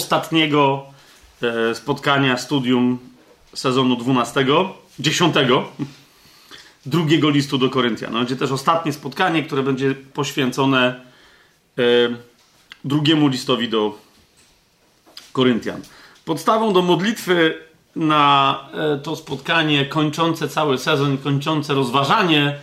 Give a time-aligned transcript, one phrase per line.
[0.00, 0.86] ostatniego
[1.42, 2.98] e, spotkania studium
[3.54, 4.46] sezonu 12,
[4.98, 5.34] 10,
[6.86, 8.12] drugiego listu do Koryntian.
[8.12, 11.00] Będzie też ostatnie spotkanie, które będzie poświęcone
[11.78, 11.82] e,
[12.84, 13.98] drugiemu listowi do
[15.32, 15.80] Koryntian.
[16.24, 17.54] Podstawą do modlitwy
[17.96, 22.58] na e, to spotkanie kończące cały sezon, kończące rozważanie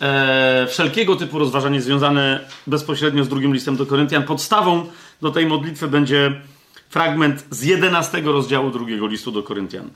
[0.00, 4.22] e, wszelkiego typu rozważanie związane bezpośrednio z drugim listem do Koryntian.
[4.22, 4.86] Podstawą
[5.22, 6.40] do tej modlitwy będzie
[6.88, 9.90] fragment z 11 rozdziału drugiego listu do Koryntian.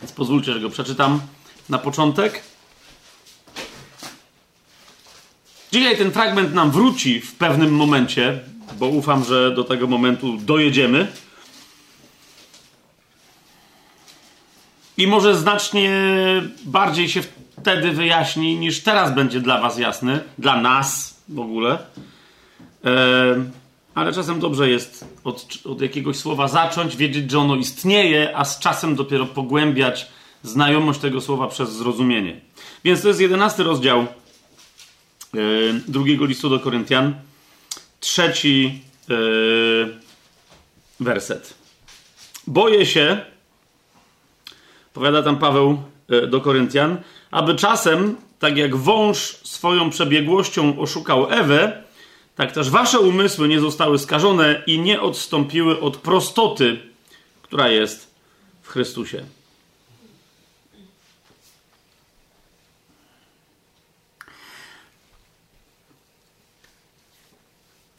[0.00, 1.20] Więc pozwólcie, że go przeczytam
[1.68, 2.42] na początek.
[5.72, 8.40] Dzisiaj ten fragment nam wróci w pewnym momencie,
[8.78, 11.06] bo ufam, że do tego momentu dojedziemy.
[14.96, 15.90] I może znacznie
[16.64, 17.22] bardziej się
[17.60, 21.78] wtedy wyjaśni, niż teraz będzie dla Was jasny, dla nas w ogóle.
[22.84, 23.61] E,
[23.94, 28.58] ale czasem dobrze jest od, od jakiegoś słowa zacząć, wiedzieć, że ono istnieje, a z
[28.58, 30.08] czasem dopiero pogłębiać
[30.42, 32.40] znajomość tego słowa przez zrozumienie.
[32.84, 34.06] Więc to jest jedenasty rozdział e,
[35.88, 37.14] drugiego listu do Koryntian,
[38.00, 39.14] trzeci e,
[41.00, 41.54] werset.
[42.46, 43.20] Boję się,
[44.92, 46.96] powiada tam Paweł e, do Koryntian,
[47.30, 51.82] aby czasem, tak jak wąż swoją przebiegłością oszukał Ewę,
[52.36, 56.80] tak też wasze umysły nie zostały skażone i nie odstąpiły od prostoty,
[57.42, 58.14] która jest
[58.62, 59.24] w Chrystusie.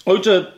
[0.05, 0.51] Ojcze,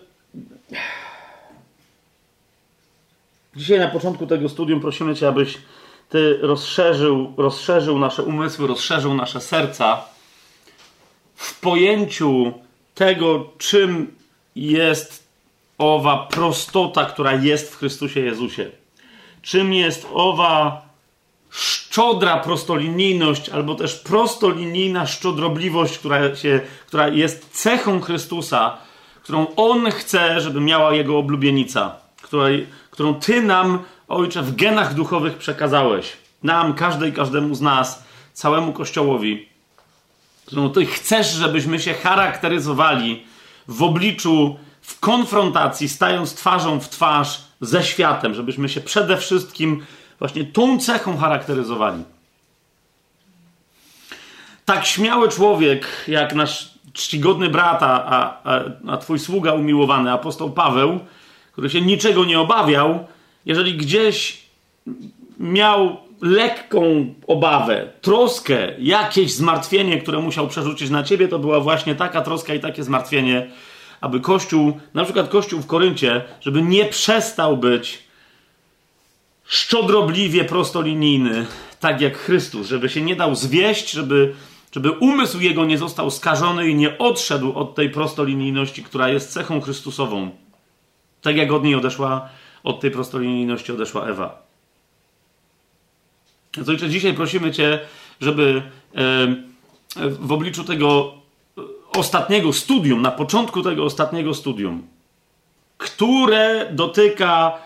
[3.56, 5.58] dzisiaj na początku tego studium prosimy Cię, abyś
[6.10, 10.06] Ty rozszerzył, rozszerzył nasze umysły, rozszerzył nasze serca
[11.36, 12.54] w pojęciu
[12.96, 14.16] tego, czym
[14.56, 15.28] jest
[15.78, 18.72] owa prostota, która jest w Chrystusie Jezusie.
[19.42, 20.86] Czym jest owa
[21.50, 28.78] szczodra prostolinijność, albo też prostolinijna szczodrobliwość, która, się, która jest cechą Chrystusa,
[29.24, 35.38] którą On chce, żeby miała Jego oblubienica, której, którą Ty nam, Ojcze, w genach duchowych
[35.38, 36.14] przekazałeś.
[36.44, 39.55] Nam, każdej, każdemu z nas, całemu Kościołowi
[40.46, 43.26] którą Ty chcesz, żebyśmy się charakteryzowali
[43.68, 49.86] w obliczu, w konfrontacji, stając twarzą w twarz ze światem, żebyśmy się przede wszystkim
[50.20, 52.04] właśnie tą cechą charakteryzowali.
[54.66, 61.00] Tak śmiały człowiek, jak nasz czcigodny brat, a, a, a twój sługa umiłowany, apostoł Paweł,
[61.52, 63.08] który się niczego nie obawiał,
[63.46, 64.46] jeżeli gdzieś
[65.40, 72.22] miał lekką obawę, troskę, jakieś zmartwienie, które musiał przerzucić na ciebie, to była właśnie taka
[72.22, 73.52] troska i takie zmartwienie,
[74.02, 78.04] aby Kościół, na przykład Kościół w Koryncie, żeby nie przestał być
[79.46, 81.46] szczodrobliwie prostolinijny,
[81.80, 84.34] tak jak Chrystus, żeby się nie dał zwieść, żeby,
[84.72, 89.62] żeby umysł jego nie został skażony i nie odszedł od tej prostolinijności, która jest cechą
[89.62, 90.32] Chrystusową.
[91.22, 92.30] Tak jak od niej odeszła,
[92.64, 94.45] od tej prostolinijności odeszła Ewa.
[96.58, 97.80] Więc ojcze, dzisiaj prosimy Cię,
[98.22, 98.62] żeby
[99.96, 101.14] w obliczu tego
[101.96, 104.88] ostatniego studium, na początku tego ostatniego studium,
[105.78, 107.58] które dotyka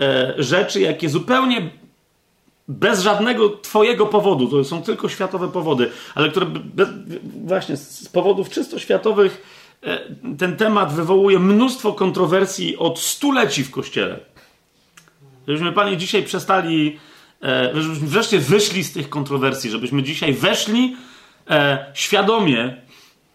[0.00, 1.70] e, rzeczy, jakie zupełnie
[2.68, 6.88] bez żadnego Twojego powodu, to są tylko światowe powody, ale które bez,
[7.44, 9.42] właśnie z powodów czysto światowych
[9.82, 9.98] e,
[10.38, 14.20] ten temat wywołuje mnóstwo kontrowersji od stuleci w Kościele.
[15.48, 17.13] Żebyśmy, Panie, dzisiaj przestali e,
[17.74, 20.96] żebyśmy wreszcie wyszli z tych kontrowersji, żebyśmy dzisiaj weszli
[21.50, 22.76] e, świadomie,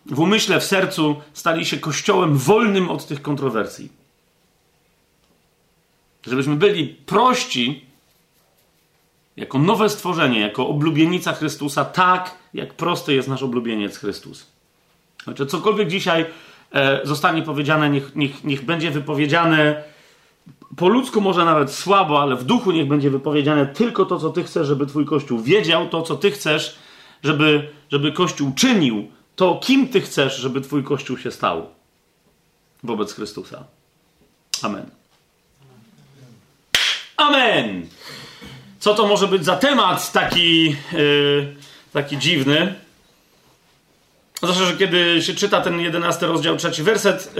[0.05, 3.89] w umyśle, w sercu, stali się kościołem wolnym od tych kontrowersji.
[6.27, 7.85] Żebyśmy byli prości
[9.37, 14.47] jako nowe stworzenie, jako oblubienica Chrystusa, tak jak prosty jest nasz oblubieniec Chrystus.
[15.23, 16.25] Znaczy, cokolwiek dzisiaj
[16.71, 19.83] e, zostanie powiedziane, niech, niech, niech będzie wypowiedziane
[20.77, 24.43] po ludzku może nawet słabo, ale w duchu niech będzie wypowiedziane tylko to, co Ty
[24.43, 26.75] chcesz, żeby Twój Kościół wiedział, to, co Ty chcesz,
[27.23, 31.67] żeby, żeby Kościół czynił, to kim Ty chcesz, żeby Twój Kościół się stał
[32.83, 33.63] wobec Chrystusa.
[34.61, 34.89] Amen.
[37.17, 37.87] Amen!
[38.79, 41.55] Co to może być za temat taki, yy,
[41.93, 42.75] taki dziwny?
[44.37, 47.33] Zwłaszcza, że kiedy się czyta ten jedenasty rozdział, trzeci werset,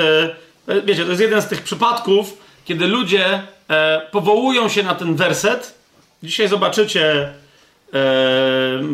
[0.67, 5.15] yy, wiecie, to jest jeden z tych przypadków, kiedy ludzie e, powołują się na ten
[5.15, 5.79] werset,
[6.23, 7.33] dzisiaj zobaczycie e,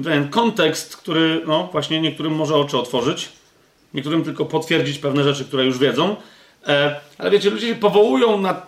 [0.04, 3.30] ten kontekst, który no, właśnie niektórym może oczy otworzyć.
[3.94, 6.16] niektórym tylko potwierdzić pewne rzeczy, które już wiedzą.
[6.68, 8.62] E, ale wiecie, ludzie się powołują na,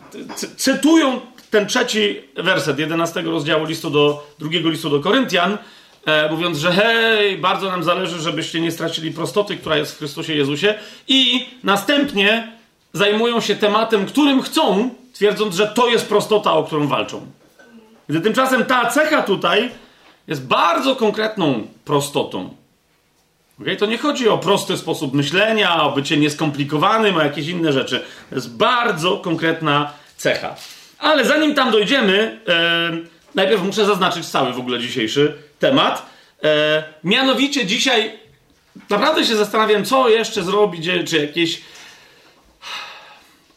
[0.56, 5.58] cytują ten trzeci werset 11 rozdziału listu do, drugiego listu do Koryntian,
[6.06, 10.34] e, mówiąc, że hej, bardzo nam zależy, żebyście nie stracili prostoty, która jest w Chrystusie
[10.36, 10.76] Jezusie
[11.08, 12.57] i następnie
[12.94, 17.26] zajmują się tematem, którym chcą, twierdząc, że to jest prostota, o którą walczą.
[18.10, 19.72] Gdy tymczasem ta cecha tutaj
[20.28, 22.50] jest bardzo konkretną prostotą.
[23.62, 23.76] Okay?
[23.76, 28.04] To nie chodzi o prosty sposób myślenia, o bycie nieskomplikowanym, o jakieś inne rzeczy.
[28.30, 30.56] To jest bardzo konkretna cecha.
[31.00, 32.92] Ale zanim tam dojdziemy, e,
[33.36, 36.06] najpierw muszę zaznaczyć cały w ogóle dzisiejszy temat.
[36.44, 38.20] E, mianowicie dzisiaj
[38.90, 41.62] naprawdę się zastanawiam, co jeszcze zrobić, czy jakieś.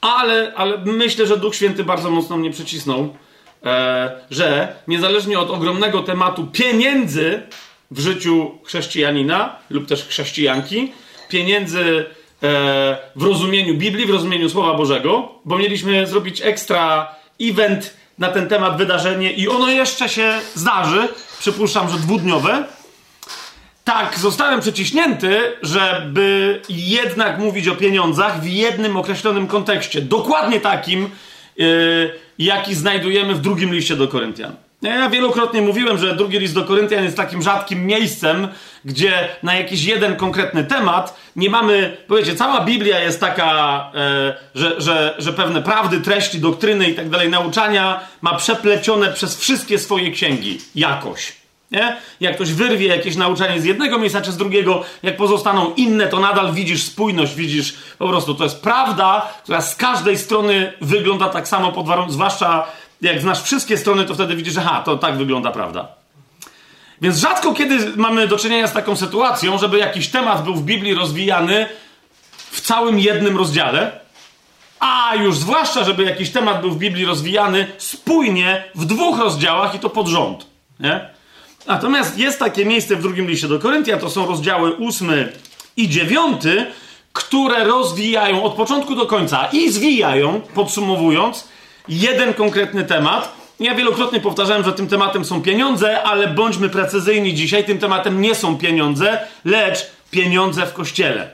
[0.01, 3.17] Ale, ale myślę, że Duch Święty bardzo mocno mnie przycisnął,
[3.65, 7.43] e, że niezależnie od ogromnego tematu pieniędzy
[7.91, 10.93] w życiu chrześcijanina lub też chrześcijanki,
[11.29, 12.07] pieniędzy
[12.43, 18.49] e, w rozumieniu Biblii, w rozumieniu Słowa Bożego, bo mieliśmy zrobić ekstra event na ten
[18.49, 21.09] temat, wydarzenie i ono jeszcze się zdarzy,
[21.39, 22.65] przypuszczam, że dwudniowe.
[23.85, 30.03] Tak, zostałem przyciśnięty, żeby jednak mówić o pieniądzach w jednym określonym kontekście.
[30.03, 31.11] Dokładnie takim,
[31.57, 34.57] yy, jaki znajdujemy w drugim liście do Koryntian.
[34.83, 38.49] Ja wielokrotnie mówiłem, że drugi list do Koryntian jest takim rzadkim miejscem,
[38.85, 44.81] gdzie na jakiś jeden konkretny temat nie mamy, powiecie, cała Biblia jest taka, e, że,
[44.81, 50.11] że, że pewne prawdy, treści, doktryny i tak dalej, nauczania ma przeplecione przez wszystkie swoje
[50.11, 51.40] księgi jakoś.
[51.71, 51.97] Nie?
[52.21, 56.21] Jak ktoś wyrwie jakieś nauczanie z jednego miejsca czy z drugiego, jak pozostaną inne, to
[56.21, 61.49] nadal widzisz spójność, widzisz po prostu, to jest prawda, która z każdej strony wygląda tak
[61.49, 62.67] samo pod warunkiem, zwłaszcza
[63.01, 65.89] jak znasz wszystkie strony, to wtedy widzisz, że ha, to tak wygląda prawda.
[67.01, 70.95] Więc rzadko kiedy mamy do czynienia z taką sytuacją, żeby jakiś temat był w Biblii
[70.95, 71.69] rozwijany
[72.51, 74.01] w całym jednym rozdziale,
[74.81, 79.79] a już zwłaszcza, żeby jakiś temat był w Biblii rozwijany spójnie w dwóch rozdziałach i
[79.79, 80.47] to pod rząd.
[80.81, 81.20] Nie?
[81.67, 85.33] Natomiast jest takie miejsce w drugim liście do Koryntia, to są rozdziały ósmy
[85.77, 86.67] i dziewiąty,
[87.13, 91.49] które rozwijają od początku do końca i zwijają, podsumowując,
[91.89, 93.33] jeden konkretny temat.
[93.61, 98.35] Ja wielokrotnie powtarzałem, że tym tematem są pieniądze, ale bądźmy precyzyjni dzisiaj, tym tematem nie
[98.35, 101.31] są pieniądze, lecz pieniądze w kościele.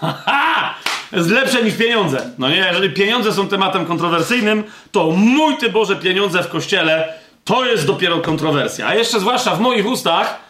[0.00, 0.74] Haha!
[1.12, 2.30] Jest lepsze niż pieniądze.
[2.38, 7.66] No nie, jeżeli pieniądze są tematem kontrowersyjnym, to mój ty Boże, pieniądze w kościele to
[7.66, 8.86] jest dopiero kontrowersja.
[8.86, 10.40] A jeszcze zwłaszcza w moich ustach,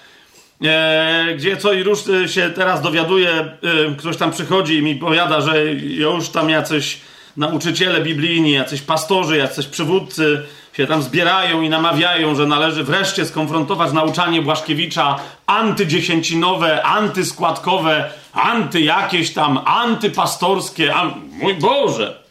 [0.64, 3.56] e, gdzie co i róż e, się teraz dowiaduje, e,
[3.98, 7.00] ktoś tam przychodzi i mi powiada, że już tam jacyś
[7.36, 10.42] nauczyciele biblijni, jacyś pastorzy, jacyś przywódcy
[10.72, 15.16] się tam zbierają i namawiają, że należy wreszcie skonfrontować nauczanie Błaszkiewicza
[15.46, 20.94] antydziesięcinowe, antyskładkowe, anty jakieś tam, antypastorskie.
[20.94, 21.12] An...
[21.30, 22.29] Mój Boże!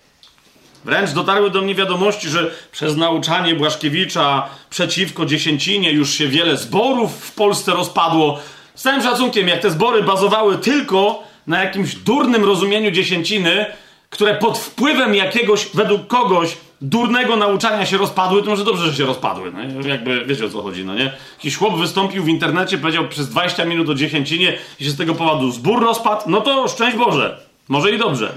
[0.89, 7.25] Wręcz dotarły do mnie wiadomości, że przez nauczanie Błaszkiewicza przeciwko dziesięcinie już się wiele zborów
[7.25, 8.39] w Polsce rozpadło.
[8.75, 13.65] Z całym szacunkiem, jak te zbory bazowały tylko na jakimś durnym rozumieniu dziesięciny,
[14.09, 19.05] które pod wpływem jakiegoś, według kogoś, durnego nauczania się rozpadły, to może dobrze, że się
[19.05, 19.51] rozpadły.
[19.51, 21.13] No, jakby wiecie o co chodzi, no nie?
[21.37, 25.15] Jakiś chłop wystąpił w internecie, powiedział przez 20 minut o dziesięcinie i się z tego
[25.15, 27.39] powodu zbór rozpadł, no to szczęść Boże.
[27.67, 28.33] Może i dobrze.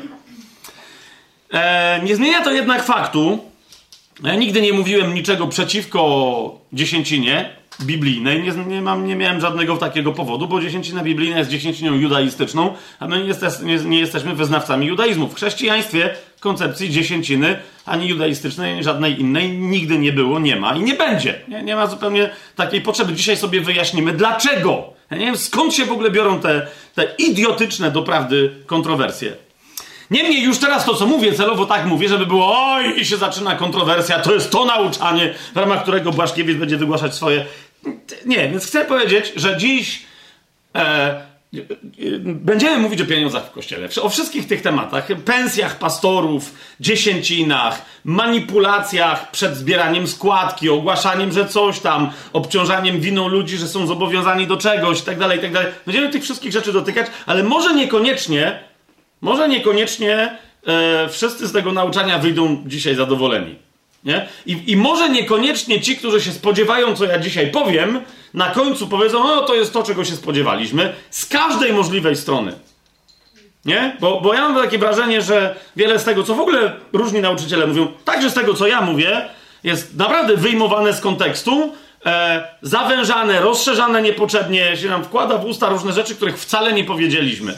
[1.52, 3.38] E, nie zmienia to jednak faktu,
[4.22, 10.12] ja nigdy nie mówiłem niczego przeciwko dziesięcinie biblijnej, nie, nie, mam, nie miałem żadnego takiego
[10.12, 15.28] powodu, bo dziesięcina biblijna jest dziesięciną judaistyczną, a my nie, nie, nie jesteśmy wyznawcami judaizmu.
[15.28, 20.80] W chrześcijaństwie koncepcji dziesięciny ani judaistycznej, ani żadnej innej nigdy nie było, nie ma i
[20.80, 21.40] nie będzie.
[21.48, 23.12] Nie, nie ma zupełnie takiej potrzeby.
[23.12, 24.84] Dzisiaj sobie wyjaśnimy dlaczego.
[25.10, 29.32] Ja nie wiem skąd się w ogóle biorą te, te idiotyczne doprawdy kontrowersje.
[30.12, 33.54] Niemniej już teraz to, co mówię, celowo tak mówię, żeby było oj, i się zaczyna
[33.54, 37.44] kontrowersja, to jest to nauczanie, w ramach którego Błaszkiewicz będzie wygłaszać swoje...
[38.26, 40.02] Nie, więc chcę powiedzieć, że dziś
[40.76, 41.20] e,
[42.24, 49.56] będziemy mówić o pieniądzach w Kościele, o wszystkich tych tematach, pensjach pastorów, dziesięcinach, manipulacjach przed
[49.56, 55.18] zbieraniem składki, ogłaszaniem, że coś tam, obciążaniem winą ludzi, że są zobowiązani do czegoś, tak
[55.18, 55.52] dalej, tak.
[55.86, 58.71] Będziemy tych wszystkich rzeczy dotykać, ale może niekoniecznie
[59.22, 63.54] może niekoniecznie e, wszyscy z tego nauczania wyjdą dzisiaj zadowoleni.
[64.04, 64.28] Nie?
[64.46, 68.00] I, I może niekoniecznie ci, którzy się spodziewają, co ja dzisiaj powiem,
[68.34, 72.52] na końcu powiedzą, no to jest to, czego się spodziewaliśmy, z każdej możliwej strony.
[73.64, 73.96] Nie?
[74.00, 77.66] Bo, bo ja mam takie wrażenie, że wiele z tego, co w ogóle różni nauczyciele
[77.66, 79.28] mówią, także z tego, co ja mówię,
[79.64, 81.72] jest naprawdę wyjmowane z kontekstu,
[82.06, 87.56] e, zawężane, rozszerzane niepotrzebnie, się nam wkłada w usta różne rzeczy, których wcale nie powiedzieliśmy.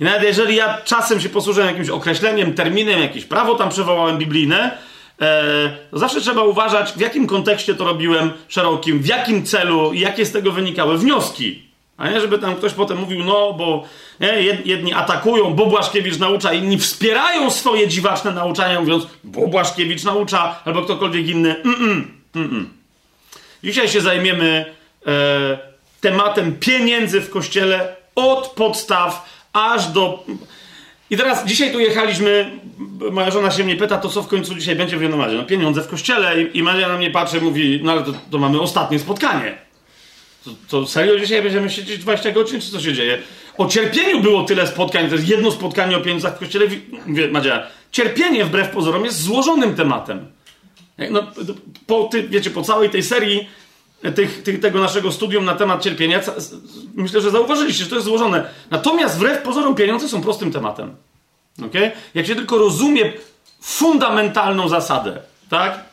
[0.00, 4.78] I nawet jeżeli ja czasem się posłużyłem jakimś określeniem, terminem, jakieś prawo tam przywołałem biblijne,
[5.20, 10.00] e, to zawsze trzeba uważać, w jakim kontekście to robiłem szerokim, w jakim celu i
[10.00, 11.66] jakie z tego wynikały wnioski.
[11.96, 13.84] A nie, żeby tam ktoś potem mówił, no bo
[14.20, 20.60] nie, jedni atakują, bo Błaszkiewicz naucza, inni wspierają swoje dziwaczne nauczania, mówiąc, bo Błaszkiewicz naucza,
[20.64, 21.56] albo ktokolwiek inny.
[21.64, 22.64] Mm-mm, mm-mm.
[23.64, 24.74] Dzisiaj się zajmiemy
[25.06, 25.58] e,
[26.00, 30.24] tematem pieniędzy w kościele od podstaw aż do.
[31.10, 32.50] I teraz dzisiaj tu jechaliśmy,
[33.12, 35.36] moja żona się mnie pyta, to co w końcu dzisiaj będzie w Wienomadzie?
[35.36, 38.38] No pieniądze w kościele i, i Maria na mnie patrzy mówi, no ale to, to
[38.38, 39.58] mamy ostatnie spotkanie.
[40.44, 43.18] To, to, serio dzisiaj będziemy siedzieć 20 godzin, czy co się dzieje?
[43.58, 46.66] O cierpieniu było tyle spotkań, to jest jedno spotkanie o pieniądzach w kościele.
[47.06, 50.26] Mówię, Madzia, cierpienie wbrew pozorom jest złożonym tematem.
[51.10, 51.22] No,
[51.86, 53.48] po, ty, wiecie, po całej tej serii
[54.14, 56.20] tych, tych, tego naszego studium na temat cierpienia,
[56.94, 58.48] myślę, że zauważyliście, że to jest złożone.
[58.70, 60.96] Natomiast wbrew pozorom pieniądze są prostym tematem.
[61.66, 61.92] Okay?
[62.14, 63.12] Jak się tylko rozumie
[63.60, 65.18] fundamentalną zasadę,
[65.50, 65.84] tak?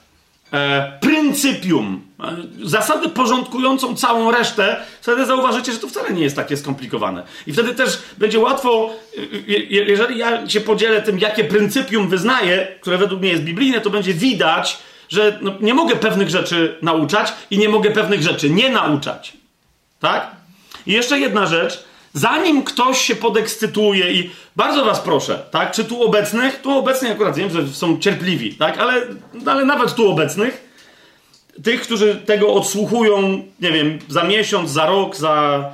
[0.54, 6.58] E, pryncypium, e, zasadę porządkującą całą resztę, wtedy zauważycie, że to wcale nie jest takie
[6.58, 7.24] skomplikowane.
[7.48, 9.22] I wtedy też będzie łatwo, e,
[9.70, 14.14] jeżeli ja się podzielę tym, jakie pryncypium wyznaję, które według mnie jest biblijne, to będzie
[14.14, 14.80] widać,
[15.10, 19.34] że no, nie mogę pewnych rzeczy nauczać i nie mogę pewnych rzeczy nie nauczać.
[20.00, 20.32] Tak?
[20.88, 21.84] I jeszcze jedna rzecz.
[22.14, 25.72] Zanim ktoś się podekscytuje i bardzo was proszę, tak?
[25.72, 28.78] Czy tu obecnych, tu obecnych akurat wiem, że są cierpliwi, tak?
[28.78, 29.02] Ale,
[29.46, 30.70] ale nawet tu obecnych,
[31.64, 35.66] tych, którzy tego odsłuchują, nie wiem, za miesiąc, za rok, za,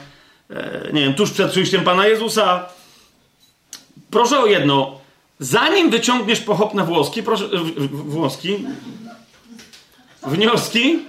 [0.49, 2.65] e, nie wiem, tuż przed przyjściem Pana Jezusa,
[4.11, 4.99] proszę o jedno.
[5.39, 7.45] Zanim wyciągniesz pochopne włoski, proszę,
[7.89, 8.65] włoski,
[10.23, 10.99] wnioski,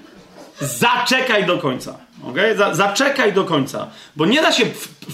[0.61, 1.99] zaczekaj do końca.
[2.31, 2.57] Okay?
[2.57, 3.87] Za, zaczekaj do końca.
[4.17, 4.65] Bo nie da się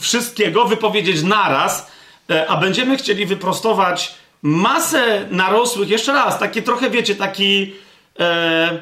[0.01, 1.91] wszystkiego wypowiedzieć naraz,
[2.31, 7.73] e, a będziemy chcieli wyprostować masę narosłych, jeszcze raz, takie trochę, wiecie, taki,
[8.21, 8.81] e,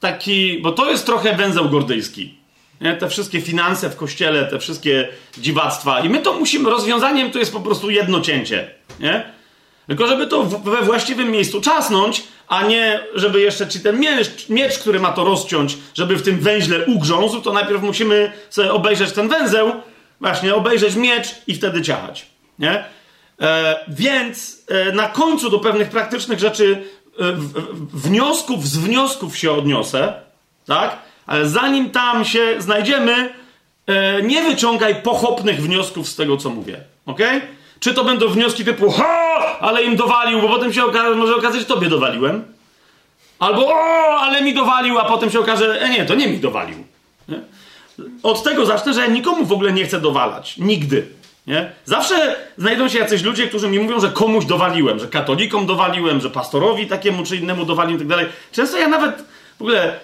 [0.00, 2.38] taki, bo to jest trochę węzeł gordyjski.
[2.80, 2.96] Nie?
[2.96, 5.08] Te wszystkie finanse w kościele, te wszystkie
[5.38, 6.00] dziwactwa.
[6.00, 8.70] I my to musimy, rozwiązaniem to jest po prostu jedno cięcie.
[9.00, 9.32] Nie?
[9.86, 14.78] Tylko żeby to we właściwym miejscu czasnąć, a nie żeby jeszcze ci ten miecz, miecz,
[14.78, 19.28] który ma to rozciąć, żeby w tym węźle ugrzązł, to najpierw musimy sobie obejrzeć ten
[19.28, 19.72] węzeł,
[20.20, 22.26] właśnie obejrzeć miecz i wtedy ciachać.
[22.58, 22.84] Nie?
[23.40, 26.82] E, więc e, na końcu do pewnych praktycznych rzeczy
[27.18, 30.12] e, w, w, wniosków, z wniosków się odniosę,
[30.66, 30.98] tak?
[31.26, 33.34] Ale zanim tam się znajdziemy,
[33.86, 36.80] e, nie wyciągaj pochopnych wniosków z tego, co mówię.
[37.06, 37.20] ok?
[37.80, 41.60] Czy to będą wnioski typu ha, ale im dowalił, bo potem się okaże, może okazać,
[41.60, 42.44] że tobie dowaliłem.
[43.38, 46.84] Albo o, ale mi dowalił, a potem się okaże, e nie, to nie mi dowalił.
[47.28, 47.40] Nie?
[48.22, 50.58] Od tego zacznę, że ja nikomu w ogóle nie chcę dowalać.
[50.58, 51.06] Nigdy.
[51.46, 51.72] Nie?
[51.84, 56.30] Zawsze znajdą się jacyś ludzie, którzy mi mówią, że komuś dowaliłem, że katolikom dowaliłem, że
[56.30, 58.26] pastorowi takiemu czy innemu dowaliłem i tak dalej.
[58.52, 59.24] Często ja nawet
[59.58, 60.00] w ogóle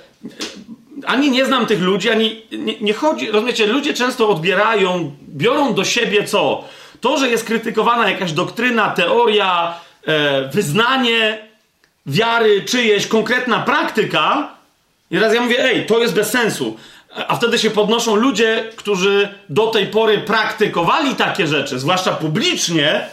[1.07, 3.31] ani nie znam tych ludzi, ani nie, nie chodzi.
[3.31, 6.65] Rozumiecie, ludzie często odbierają, biorą do siebie co?
[7.01, 9.75] To, że jest krytykowana jakaś doktryna, teoria,
[10.07, 11.39] e, wyznanie
[12.07, 14.55] wiary czyjeś, konkretna praktyka,
[15.11, 16.77] i raz ja mówię, ej, to jest bez sensu.
[17.29, 23.09] A wtedy się podnoszą ludzie, którzy do tej pory praktykowali takie rzeczy, zwłaszcza publicznie,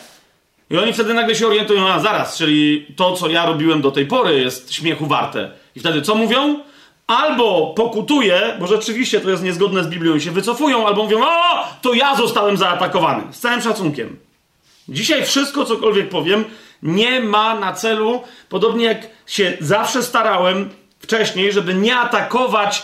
[0.69, 4.05] i oni wtedy nagle się orientują, a zaraz, czyli to, co ja robiłem do tej
[4.05, 5.51] pory, jest śmiechu warte.
[5.75, 6.59] I wtedy co mówią?
[7.08, 11.67] Albo pokutuje, bo rzeczywiście to jest niezgodne z Biblią i się wycofują, albo mówią, o,
[11.81, 13.34] to ja zostałem zaatakowany.
[13.34, 14.17] Z całym szacunkiem.
[14.89, 16.46] Dzisiaj wszystko, cokolwiek powiem,
[16.84, 22.84] nie ma na celu, podobnie jak się zawsze starałem wcześniej, żeby nie atakować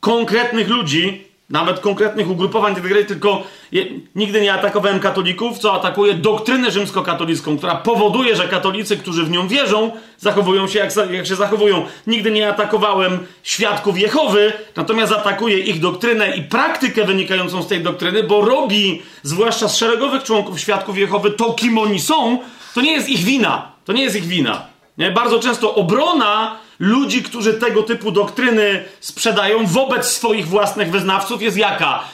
[0.00, 6.70] konkretnych ludzi, nawet konkretnych ugrupowań itd., tylko je, nigdy nie atakowałem katolików, co atakuje doktrynę
[6.70, 11.86] rzymskokatolicką, która powoduje, że katolicy, którzy w nią wierzą, zachowują się jak, jak się zachowują.
[12.06, 18.22] Nigdy nie atakowałem świadków Jehowy, natomiast atakuję ich doktrynę i praktykę wynikającą z tej doktryny,
[18.22, 22.38] bo robi, zwłaszcza z szeregowych członków świadków Jehowy, to kim oni są,
[22.74, 23.72] to nie jest ich wina.
[23.84, 24.66] To nie jest ich wina.
[24.98, 25.10] Nie?
[25.10, 32.04] Bardzo często obrona ludzi, którzy tego typu doktryny sprzedają wobec swoich własnych wyznawców jest jaka?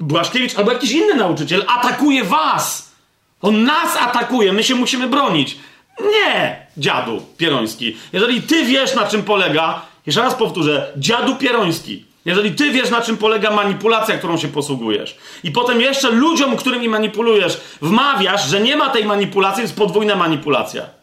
[0.00, 2.92] Błaszkiewicz albo jakiś inny nauczyciel atakuje was.
[3.42, 5.56] On nas atakuje, my się musimy bronić.
[6.00, 7.96] Nie, dziadu Pieroński.
[8.12, 12.04] Jeżeli ty wiesz, na czym polega, jeszcze raz powtórzę, dziadu Pieroński.
[12.24, 16.88] Jeżeli ty wiesz, na czym polega manipulacja, którą się posługujesz, i potem jeszcze ludziom, którymi
[16.88, 21.01] manipulujesz, wmawiasz, że nie ma tej manipulacji, jest podwójna manipulacja.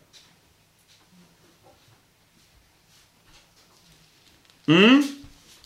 [4.70, 5.04] Hmm?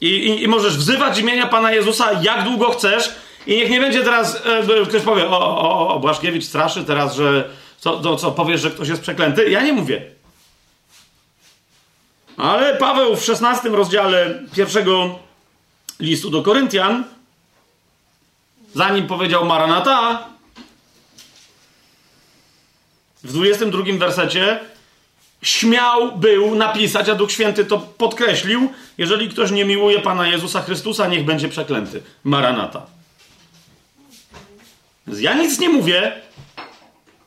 [0.01, 3.15] I, i, I możesz wzywać imienia Pana Jezusa jak długo chcesz
[3.47, 7.49] I niech nie będzie teraz, e, ktoś powie, o, o, o, Błaszkiewicz straszy teraz, że
[7.79, 9.49] co, to, co powiesz, że ktoś jest przeklęty.
[9.49, 10.01] Ja nie mówię.
[12.37, 15.19] Ale Paweł w 16 rozdziale pierwszego
[15.99, 17.03] listu do Koryntian,
[18.75, 20.27] zanim powiedział Maranata,
[23.23, 24.59] w 22 wersecie
[25.43, 31.07] śmiał był napisać, a Duch Święty to podkreślił, jeżeli ktoś nie miłuje Pana Jezusa Chrystusa,
[31.07, 32.01] niech będzie przeklęty.
[32.23, 32.85] Maranata.
[35.07, 36.21] Ja nic nie mówię,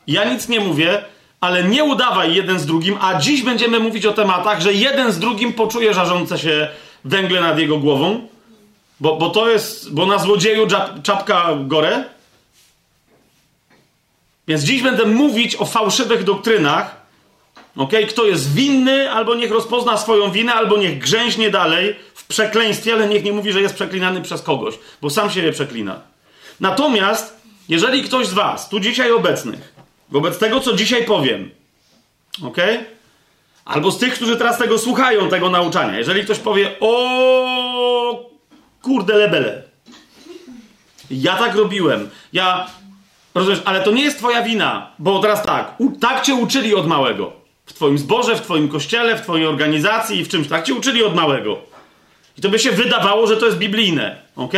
[0.06, 1.04] ja nic nie mówię,
[1.40, 5.18] ale nie udawaj jeden z drugim, a dziś będziemy mówić o tematach, że jeden z
[5.18, 6.68] drugim poczuje żarzące się
[7.04, 8.28] węgle nad jego głową,
[9.00, 10.66] bo, bo to jest, bo na złodzieju
[11.02, 12.04] czapka gorę.
[14.48, 17.05] Więc dziś będę mówić o fałszywych doktrynach,
[17.76, 18.06] okay?
[18.06, 23.08] kto jest winny, albo niech rozpozna swoją winę, albo niech grzęźnie dalej w przekleństwie, ale
[23.08, 26.00] niech nie mówi, że jest przeklinany przez kogoś, bo sam siebie przeklina.
[26.60, 29.74] Natomiast, jeżeli ktoś z Was, tu dzisiaj obecnych,
[30.10, 31.50] wobec tego, co dzisiaj powiem,
[32.42, 32.56] ok?
[33.64, 38.30] Albo z tych, którzy teraz tego słuchają, tego nauczania, jeżeli ktoś powie, o
[38.82, 39.62] kurde lebele,
[41.10, 42.66] ja tak robiłem, ja,
[43.34, 46.86] rozumiesz, ale to nie jest twoja wina, bo teraz tak, u, tak cię uczyli od
[46.86, 47.45] małego.
[47.66, 51.04] W twoim zborze, w twoim kościele, w twojej organizacji i w czymś, tak cię uczyli
[51.04, 51.58] od małego.
[52.38, 54.52] I to by się wydawało, że to jest biblijne, ok?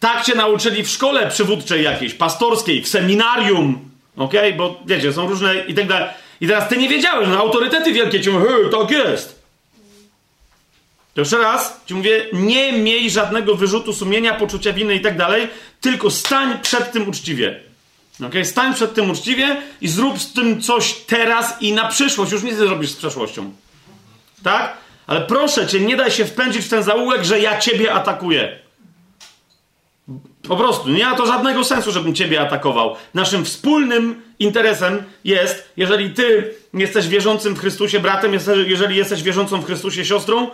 [0.00, 4.34] Tak cię nauczyli w szkole przywódczej jakiejś, pastorskiej, w seminarium, ok?
[4.56, 6.08] Bo wiecie, są różne i tak dalej.
[6.40, 9.42] I teraz ty nie wiedziałeś, że autorytety wielkie ci mówią, hej, tak jest.
[11.14, 15.48] To jeszcze raz ci mówię, nie miej żadnego wyrzutu sumienia, poczucia winy i tak dalej,
[15.80, 17.60] tylko stań przed tym uczciwie.
[18.26, 18.34] Ok?
[18.44, 22.32] Stań przed tym uczciwie i zrób z tym coś teraz i na przyszłość.
[22.32, 23.52] Już nic nie zrobisz z przeszłością.
[24.42, 24.76] Tak?
[25.06, 28.58] Ale proszę cię, nie daj się wpędzić w ten zaułek, że ja ciebie atakuję.
[30.48, 32.96] Po prostu, nie ma to żadnego sensu, żebym ciebie atakował.
[33.14, 38.32] Naszym wspólnym interesem jest, jeżeli ty jesteś wierzącym w Chrystusie bratem,
[38.66, 40.50] jeżeli jesteś wierzącą w Chrystusie siostrą,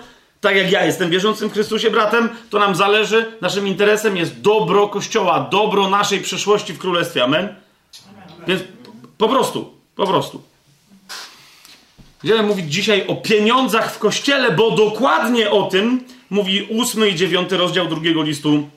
[0.46, 4.88] tak jak ja jestem wierzącym w Chrystusie bratem, to nam zależy, naszym interesem jest dobro
[4.88, 7.24] Kościoła, dobro naszej przyszłości w Królestwie.
[7.24, 7.54] Amen?
[8.46, 8.62] Więc
[9.18, 10.42] po prostu, po prostu.
[12.22, 17.56] Będziemy mówić dzisiaj o pieniądzach w Kościele, bo dokładnie o tym mówi ósmy i dziewiąty
[17.56, 18.68] rozdział drugiego listu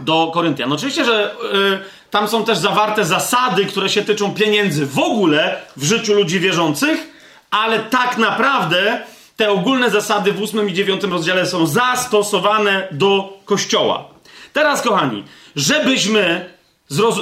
[0.00, 0.68] do Koryntian.
[0.68, 5.62] No oczywiście, że y, tam są też zawarte zasady, które się tyczą pieniędzy w ogóle
[5.76, 7.08] w życiu ludzi wierzących,
[7.50, 9.02] ale tak naprawdę
[9.36, 14.08] te ogólne zasady w 8 i 9 rozdziale są zastosowane do Kościoła.
[14.52, 15.24] Teraz, kochani,
[15.56, 16.50] żebyśmy,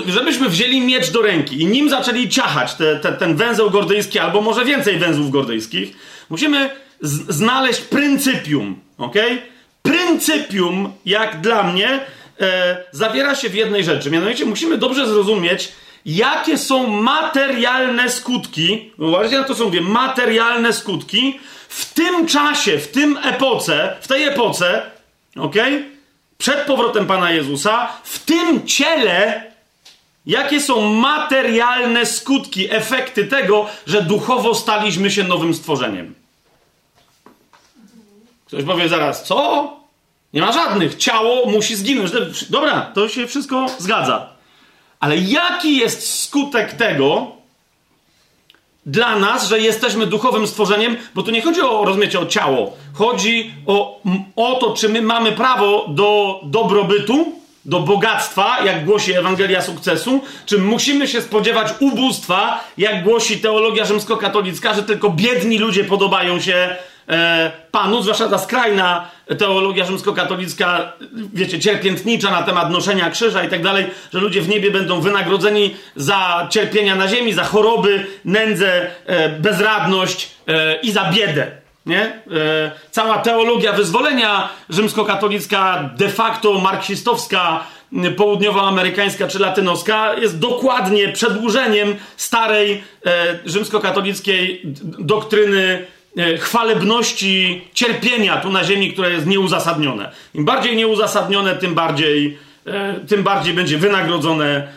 [0.06, 4.40] żebyśmy wzięli miecz do ręki i nim zaczęli ciachać te, te, ten węzeł gordyjski, albo
[4.40, 5.96] może więcej węzłów gordyjskich,
[6.30, 6.70] musimy
[7.28, 9.14] znaleźć pryncypium, ok?
[9.82, 12.00] Pryncypium, jak dla mnie,
[12.40, 14.10] e, zawiera się w jednej rzeczy.
[14.10, 15.72] Mianowicie musimy dobrze zrozumieć,
[16.06, 22.88] jakie są materialne skutki, uważajcie na to, co mówię, materialne skutki w tym czasie, w
[22.88, 24.82] tym epoce, w tej epoce,
[25.36, 25.54] ok?
[26.38, 29.52] Przed powrotem Pana Jezusa, w tym ciele,
[30.26, 36.14] jakie są materialne skutki, efekty tego, że duchowo staliśmy się nowym stworzeniem.
[38.46, 39.80] Ktoś powie zaraz, co?
[40.32, 40.96] Nie ma żadnych.
[40.96, 42.10] Ciało musi zginąć.
[42.50, 44.28] Dobra, to się wszystko zgadza.
[45.00, 47.26] Ale jaki jest skutek tego
[48.86, 50.96] dla nas, że jesteśmy duchowym stworzeniem?
[51.14, 52.76] Bo tu nie chodzi o, rozumiecie, o ciało.
[52.94, 54.00] Chodzi o,
[54.36, 57.32] o to, czy my mamy prawo do dobrobytu,
[57.64, 64.74] do bogactwa, jak głosi Ewangelia Sukcesu, czy musimy się spodziewać ubóstwa, jak głosi teologia rzymskokatolicka,
[64.74, 66.76] że tylko biedni ludzie podobają się
[67.10, 73.62] e, Panu, zwłaszcza ta skrajna teologia rzymskokatolicka, wiecie, cierpiętnicza na temat noszenia krzyża i tak
[73.62, 79.28] dalej, że ludzie w niebie będą wynagrodzeni za cierpienia na ziemi, za choroby, nędzę, e,
[79.28, 81.46] bezradność e, i za biedę.
[81.86, 82.22] Nie?
[82.90, 87.64] Cała teologia wyzwolenia rzymskokatolicka, de facto marksistowska,
[88.16, 92.82] południowoamerykańska czy latynoska jest dokładnie przedłużeniem starej
[93.44, 94.62] rzymskokatolickiej
[94.98, 95.86] doktryny
[96.38, 100.10] chwalebności cierpienia tu na ziemi, które jest nieuzasadnione.
[100.34, 104.68] Im bardziej nieuzasadnione, tym bardziej, e, tym bardziej będzie wynagrodzone e,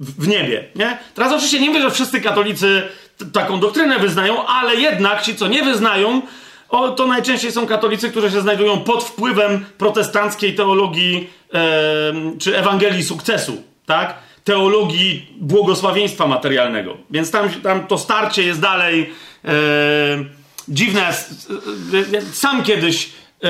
[0.00, 0.64] w niebie.
[0.74, 0.98] Nie?
[1.14, 2.82] Teraz oczywiście nie mówię, że wszyscy katolicy
[3.32, 6.22] taką doktrynę wyznają, ale jednak ci, co nie wyznają,
[6.68, 11.30] o, to najczęściej są katolicy, którzy się znajdują pod wpływem protestanckiej teologii
[12.38, 14.14] czy Ewangelii sukcesu, tak?
[14.44, 16.96] Teologii błogosławieństwa materialnego.
[17.10, 19.12] Więc tam, tam to starcie jest dalej
[19.44, 19.52] E,
[20.68, 21.14] dziwne.
[22.32, 23.10] Sam kiedyś
[23.44, 23.48] E,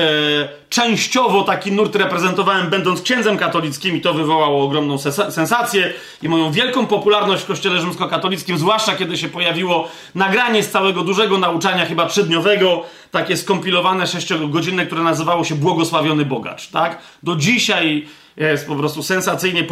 [0.69, 4.97] częściowo taki nurt reprezentowałem, będąc księdzem katolickim, i to wywołało ogromną
[5.29, 11.03] sensację i moją wielką popularność w kościele rzymskokatolickim, zwłaszcza kiedy się pojawiło nagranie z całego
[11.03, 16.67] dużego nauczania, chyba trzydniowego, takie skompilowane sześciogodzinne, które nazywało się Błogosławiony Bogacz.
[16.67, 16.97] Tak?
[17.23, 19.63] Do dzisiaj jest po prostu sensacyjnie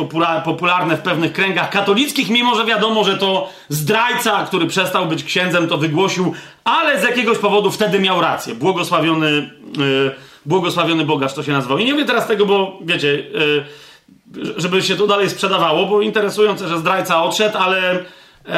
[0.46, 5.68] popularne w pewnych kręgach katolickich, mimo że wiadomo, że to zdrajca, który przestał być księdzem,
[5.68, 8.56] to wygłosił, ale z jakiegoś powodu wtedy miał rację.
[8.56, 10.12] Błogosławiony, yy,
[10.46, 11.78] błogosławiony Bogacz to się nazywał.
[11.78, 16.68] I nie mówię teraz tego, bo wiecie, yy, żeby się to dalej sprzedawało, bo interesujące,
[16.68, 17.94] że zdrajca odszedł, ale,
[18.46, 18.54] yy,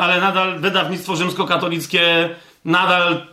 [0.00, 2.28] ale nadal wydawnictwo rzymskokatolickie
[2.64, 3.26] nadal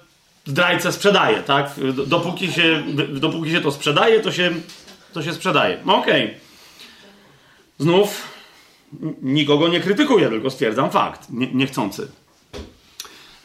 [0.46, 1.72] zdrajcę sprzedaje, tak?
[2.08, 4.52] Dopóki się, dopóki się to sprzedaje, to się
[5.14, 5.78] to się sprzedaje.
[5.86, 6.26] No okej.
[6.26, 6.40] Okay.
[7.80, 8.38] Znów
[9.22, 11.30] nikogo nie krytykuję, tylko stwierdzam fakt.
[11.30, 12.08] Nie, niechcący.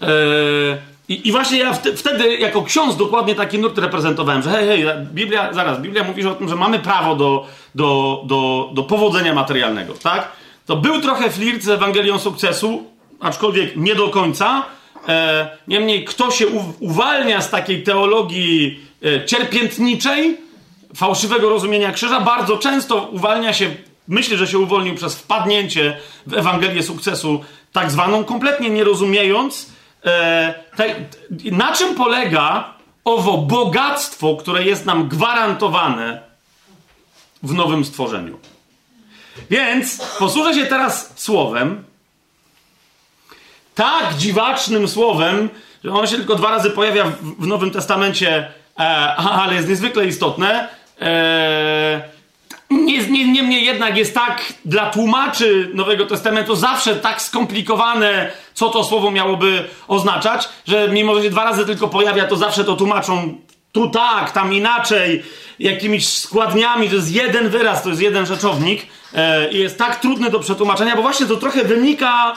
[0.00, 0.76] Eee,
[1.08, 5.52] i, I, właśnie ja wtedy, jako ksiądz, dokładnie taki nurt reprezentowałem, że hej, hej, Biblia,
[5.52, 10.32] zaraz, Biblia mówi o tym, że mamy prawo do, do, do, do powodzenia materialnego, tak?
[10.66, 12.86] To był trochę flirt z Ewangelią sukcesu,
[13.20, 14.64] aczkolwiek nie do końca.
[15.08, 16.46] E, niemniej, kto się
[16.80, 20.36] uwalnia z takiej teologii e, cierpiętniczej,
[20.96, 23.74] fałszywego rozumienia krzyża bardzo często uwalnia się,
[24.08, 29.72] myślę, że się uwolnił przez wpadnięcie w Ewangelię sukcesu, tak zwaną, kompletnie nie rozumiejąc,
[30.04, 30.94] e, te,
[31.52, 32.74] na czym polega
[33.04, 36.22] owo bogactwo, które jest nam gwarantowane
[37.42, 38.38] w nowym stworzeniu.
[39.50, 41.84] Więc posłużę się teraz słowem,
[43.74, 45.48] tak dziwacznym słowem,
[45.84, 47.04] że ono się tylko dwa razy pojawia
[47.38, 48.82] w, Nowym Testamencie, e,
[49.16, 50.68] ale jest niezwykle istotne,
[52.70, 59.10] Niemniej nie, jednak jest tak dla tłumaczy Nowego Testamentu zawsze tak skomplikowane, co to słowo
[59.10, 63.34] miałoby oznaczać, że mimo, że się dwa razy tylko pojawia, to zawsze to tłumaczą
[63.72, 65.22] tu tak, tam inaczej,
[65.58, 66.88] jakimiś składniami.
[66.88, 70.96] To jest jeden wyraz, to jest jeden rzeczownik eee, i jest tak trudny do przetłumaczenia,
[70.96, 72.36] bo właśnie to trochę wynika,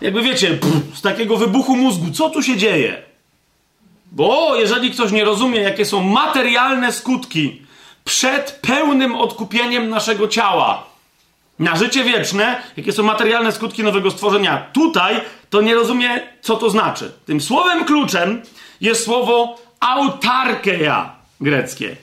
[0.00, 2.10] jakby wiecie, pff, z takiego wybuchu mózgu.
[2.10, 3.02] Co tu się dzieje?
[4.12, 7.63] Bo jeżeli ktoś nie rozumie, jakie są materialne skutki
[8.04, 10.86] przed pełnym odkupieniem naszego ciała
[11.58, 14.66] na życie wieczne, jakie są materialne skutki nowego stworzenia.
[14.72, 17.12] Tutaj to nie rozumie, co to znaczy.
[17.26, 18.42] Tym słowem kluczem
[18.80, 21.96] jest słowo autarkeia greckie.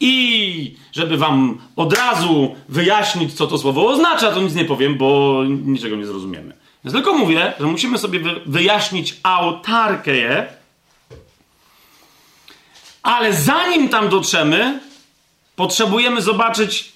[0.00, 5.42] I żeby wam od razu wyjaśnić, co to słowo oznacza, to nic nie powiem, bo
[5.46, 6.54] niczego nie zrozumiemy.
[6.84, 10.46] Więc tylko mówię, że musimy sobie wyjaśnić autarkeję,
[13.02, 14.80] ale zanim tam dotrzemy,
[15.58, 16.92] potrzebujemy zobaczyć,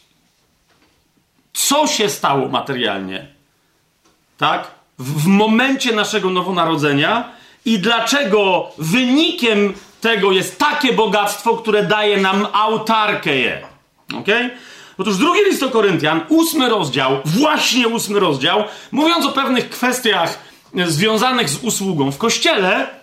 [1.53, 3.27] co się stało materialnie.
[4.39, 4.71] Tak?
[4.99, 7.33] W, w momencie naszego nowonarodzenia
[7.65, 13.31] i dlaczego wynikiem tego jest takie bogactwo, które daje nam autarkę.
[14.19, 14.29] Ok?
[14.99, 20.39] Otóż drugi list do Koryntian, ósmy rozdział, właśnie ósmy rozdział, mówiąc o pewnych kwestiach
[20.87, 23.02] związanych z usługą w kościele,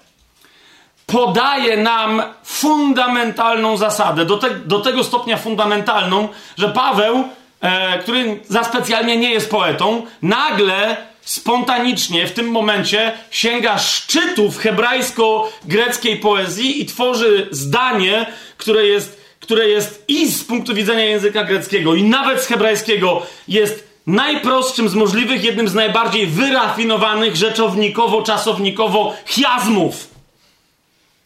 [1.12, 7.24] podaje nam fundamentalną zasadę, do, te, do tego stopnia fundamentalną, że Paweł,
[7.62, 16.20] e, który za specjalnie nie jest poetą, nagle spontanicznie w tym momencie sięga szczytów hebrajsko-greckiej
[16.20, 18.26] poezji i tworzy zdanie,
[18.58, 23.90] które jest, które jest i z punktu widzenia języka greckiego, i nawet z hebrajskiego jest
[24.08, 30.19] najprostszym z możliwych, jednym z najbardziej wyrafinowanych rzeczownikowo-czasownikowo chiazmów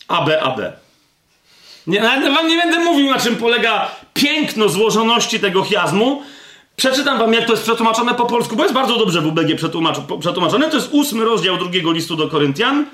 [0.08, 0.60] AB, AB.
[1.88, 2.02] Nie,
[2.36, 6.24] wam nie będę mówił, na czym polega piękno złożoności tego chiazmu.
[6.76, 9.56] Przeczytam wam, jak to jest przetłumaczone po polsku, bo jest bardzo dobrze w UBG
[10.20, 10.70] przetłumaczone.
[10.70, 12.86] To jest ósmy rozdział drugiego listu do Koryntian.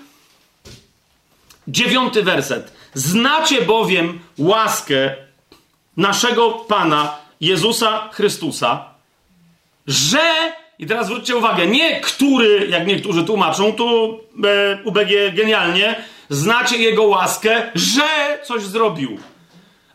[1.67, 2.73] Dziewiąty werset.
[2.93, 5.15] Znacie bowiem łaskę
[5.97, 8.85] naszego Pana Jezusa Chrystusa,
[9.87, 15.95] że, i teraz zwróćcie uwagę, nie który, jak niektórzy tłumaczą, tu e, UBG genialnie,
[16.29, 19.17] znacie Jego łaskę, że coś zrobił.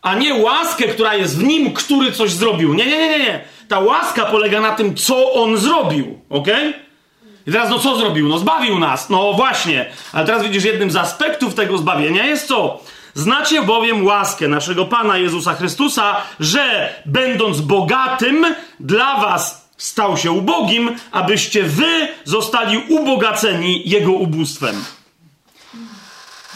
[0.02, 2.74] A nie łaskę, która jest w nim, który coś zrobił.
[2.74, 3.44] Nie, nie, nie, nie.
[3.68, 6.20] Ta łaska polega na tym, co on zrobił.
[6.30, 6.48] Ok?
[7.46, 8.28] I teraz, no co zrobił?
[8.28, 9.10] No zbawił nas.
[9.10, 9.90] No właśnie.
[10.12, 12.80] Ale teraz widzisz, jednym z aspektów tego zbawienia jest co?
[13.14, 18.46] Znacie bowiem łaskę naszego Pana Jezusa Chrystusa, że będąc bogatym,
[18.80, 24.84] dla was stał się ubogim, abyście wy zostali ubogaceni Jego ubóstwem.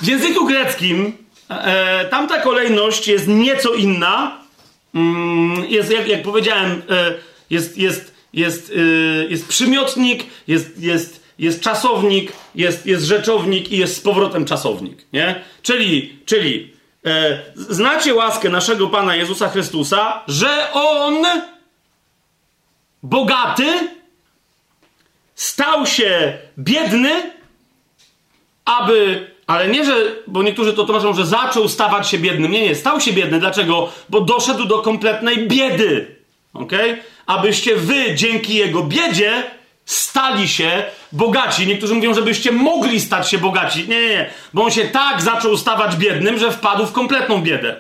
[0.03, 1.17] W języku greckim
[1.49, 4.39] e, tamta kolejność jest nieco inna.
[4.95, 7.15] Mm, jest, jak, jak powiedziałem, e,
[7.51, 13.97] jest, jest, jest, e, jest przymiotnik, jest, jest, jest czasownik, jest, jest rzeczownik i jest
[13.97, 15.07] z powrotem czasownik.
[15.13, 15.45] Nie?
[15.63, 21.25] Czyli, czyli E, znacie łaskę naszego Pana Jezusa Chrystusa, że On,
[23.03, 23.89] bogaty,
[25.35, 27.33] stał się biedny,
[28.65, 29.93] aby, ale nie, że,
[30.27, 32.53] bo niektórzy to tłumaczą, że zaczął stawać się biednym.
[32.53, 33.41] Nie, nie, stał się biedny.
[33.41, 33.93] Dlaczego?
[34.09, 36.17] Bo doszedł do kompletnej biedy.
[36.55, 36.73] Ok?
[37.27, 39.43] Abyście wy dzięki jego biedzie
[39.85, 41.67] stali się bogaci.
[41.67, 43.89] Niektórzy mówią, żebyście mogli stać się bogaci.
[43.89, 44.31] Nie, nie, nie.
[44.55, 47.77] Bo on się tak zaczął stawać biednym, że wpadł w kompletną biedę.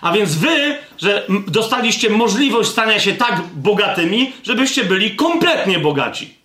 [0.00, 6.37] A więc wy, że dostaliście możliwość stania się tak bogatymi, żebyście byli kompletnie bogaci.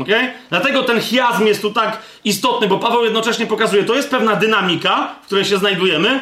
[0.00, 0.32] Okay?
[0.50, 5.14] Dlatego ten chiazm jest tu tak istotny, bo Paweł jednocześnie pokazuje, to jest pewna dynamika,
[5.22, 6.20] w której się znajdujemy,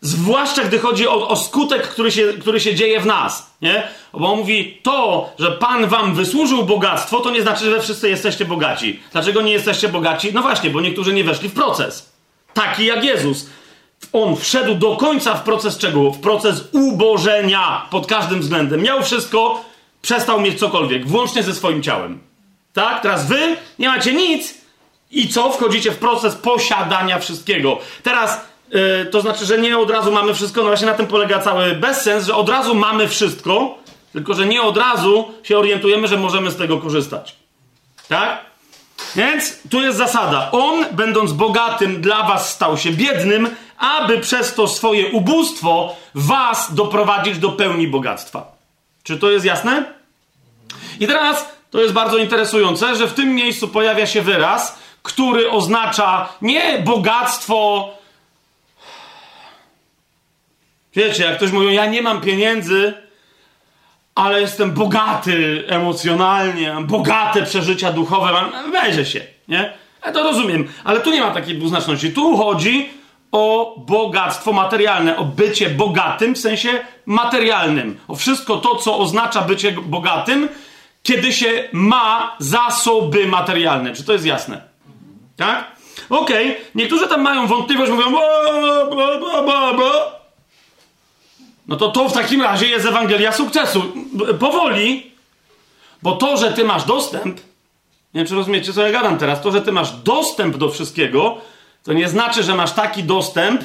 [0.00, 3.56] zwłaszcza gdy chodzi o, o skutek, który się, który się dzieje w nas.
[3.62, 3.82] Nie?
[4.12, 8.44] Bo on mówi, to, że Pan wam wysłużył bogactwo, to nie znaczy, że wszyscy jesteście
[8.44, 9.00] bogaci.
[9.12, 10.30] Dlaczego nie jesteście bogaci?
[10.34, 12.12] No właśnie, bo niektórzy nie weszli w proces.
[12.54, 13.50] Taki jak Jezus.
[14.12, 16.10] On wszedł do końca w proces czego?
[16.10, 18.82] W proces ubożenia pod każdym względem.
[18.82, 19.64] Miał wszystko,
[20.02, 22.31] przestał mieć cokolwiek, włącznie ze swoim ciałem.
[22.72, 23.02] Tak?
[23.02, 24.54] Teraz wy nie macie nic
[25.10, 25.52] i co?
[25.52, 27.78] Wchodzicie w proces posiadania wszystkiego.
[28.02, 31.38] Teraz yy, to znaczy, że nie od razu mamy wszystko, no właśnie na tym polega
[31.38, 33.78] cały bezsens, że od razu mamy wszystko,
[34.12, 37.36] tylko że nie od razu się orientujemy, że możemy z tego korzystać.
[38.08, 38.52] Tak?
[39.16, 40.50] Więc tu jest zasada.
[40.52, 47.38] On, będąc bogatym, dla was stał się biednym, aby przez to swoje ubóstwo was doprowadzić
[47.38, 48.52] do pełni bogactwa.
[49.02, 49.84] Czy to jest jasne?
[51.00, 56.28] I teraz to jest bardzo interesujące, że w tym miejscu pojawia się wyraz, który oznacza
[56.42, 57.90] nie bogactwo.
[60.94, 62.94] Wiecie, jak ktoś mówi, ja nie mam pieniędzy,
[64.14, 69.72] ale jestem bogaty emocjonalnie, mam bogate przeżycia duchowe, mam, weźże się, nie?
[70.04, 72.12] Ja to rozumiem, ale tu nie ma takiej dwuznaczności.
[72.12, 72.90] Tu chodzi
[73.32, 76.68] o bogactwo materialne, o bycie bogatym w sensie
[77.06, 80.48] materialnym, o wszystko to, co oznacza bycie bogatym,
[81.02, 83.94] kiedy się ma zasoby materialne.
[83.94, 84.62] Czy to jest jasne?
[85.36, 85.72] Tak?
[86.10, 86.64] Okej, okay.
[86.74, 88.20] niektórzy tam mają wątpliwość, mówią, bo,
[88.90, 90.22] bo, bo, bo.
[91.68, 93.82] No to to w takim razie jest Ewangelia sukcesu.
[94.40, 95.12] Powoli,
[96.02, 97.36] bo to, że ty masz dostęp,
[98.14, 101.38] nie wiem, czy rozumiecie, co ja gadam teraz, to, że ty masz dostęp do wszystkiego,
[101.84, 103.62] to nie znaczy, że masz taki dostęp,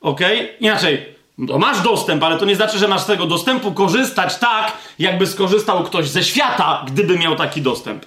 [0.00, 0.20] ok?
[0.60, 4.72] Inaczej, to masz dostęp, ale to nie znaczy, że masz z tego dostępu korzystać tak,
[4.98, 8.06] jakby skorzystał ktoś ze świata, gdyby miał taki dostęp.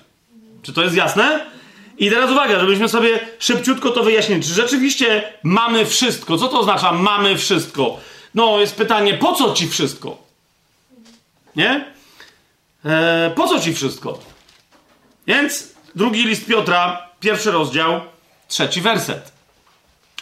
[0.62, 1.46] Czy to jest jasne?
[1.98, 4.44] I teraz uwaga, żebyśmy sobie szybciutko to wyjaśnili.
[4.44, 6.38] Czy rzeczywiście mamy wszystko?
[6.38, 7.98] Co to oznacza mamy wszystko?
[8.36, 10.17] No, jest pytanie, po co ci wszystko?
[11.56, 11.86] Nie?
[12.86, 14.20] Eee, po co ci wszystko?
[15.28, 18.02] Więc drugi list Piotra, pierwszy rozdział,
[18.48, 19.32] trzeci werset.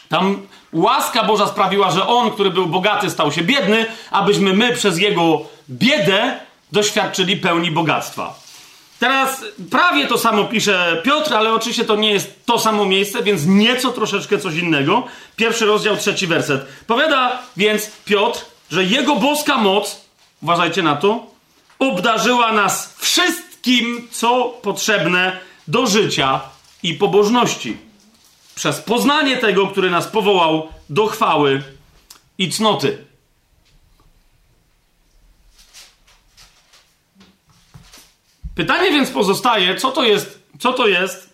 [0.10, 4.98] Tam łaska Boża sprawiła, że on, który był bogaty, stał się biedny, abyśmy my przez
[4.98, 6.40] jego biedę
[6.72, 8.40] doświadczyli pełni bogactwa.
[9.00, 13.46] Teraz prawie to samo pisze Piotr, ale oczywiście to nie jest to samo miejsce, więc
[13.46, 15.04] nieco troszeczkę coś innego.
[15.36, 16.66] Pierwszy rozdział, trzeci werset.
[16.88, 20.02] Powiada więc Piotr, że jego boska moc,
[20.42, 21.28] uważajcie na to,
[21.80, 26.40] obdarzyła nas wszystkim, co potrzebne do życia
[26.84, 27.89] i pobożności.
[28.60, 31.64] Przez poznanie tego, który nas powołał do chwały
[32.38, 33.06] i cnoty.
[38.56, 41.34] Pytanie więc pozostaje, co to jest, co to jest,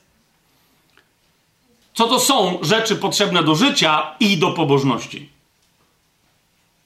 [1.94, 5.30] co to są rzeczy potrzebne do życia i do pobożności.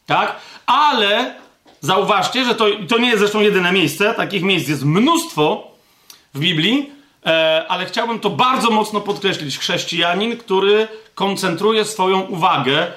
[0.05, 0.39] Tak?
[0.65, 1.35] Ale
[1.81, 5.71] zauważcie, że to, to nie jest zresztą jedyne miejsce, takich miejsc jest mnóstwo
[6.33, 6.98] w Biblii,
[7.67, 9.57] ale chciałbym to bardzo mocno podkreślić.
[9.57, 12.87] Chrześcijanin, który koncentruje swoją uwagę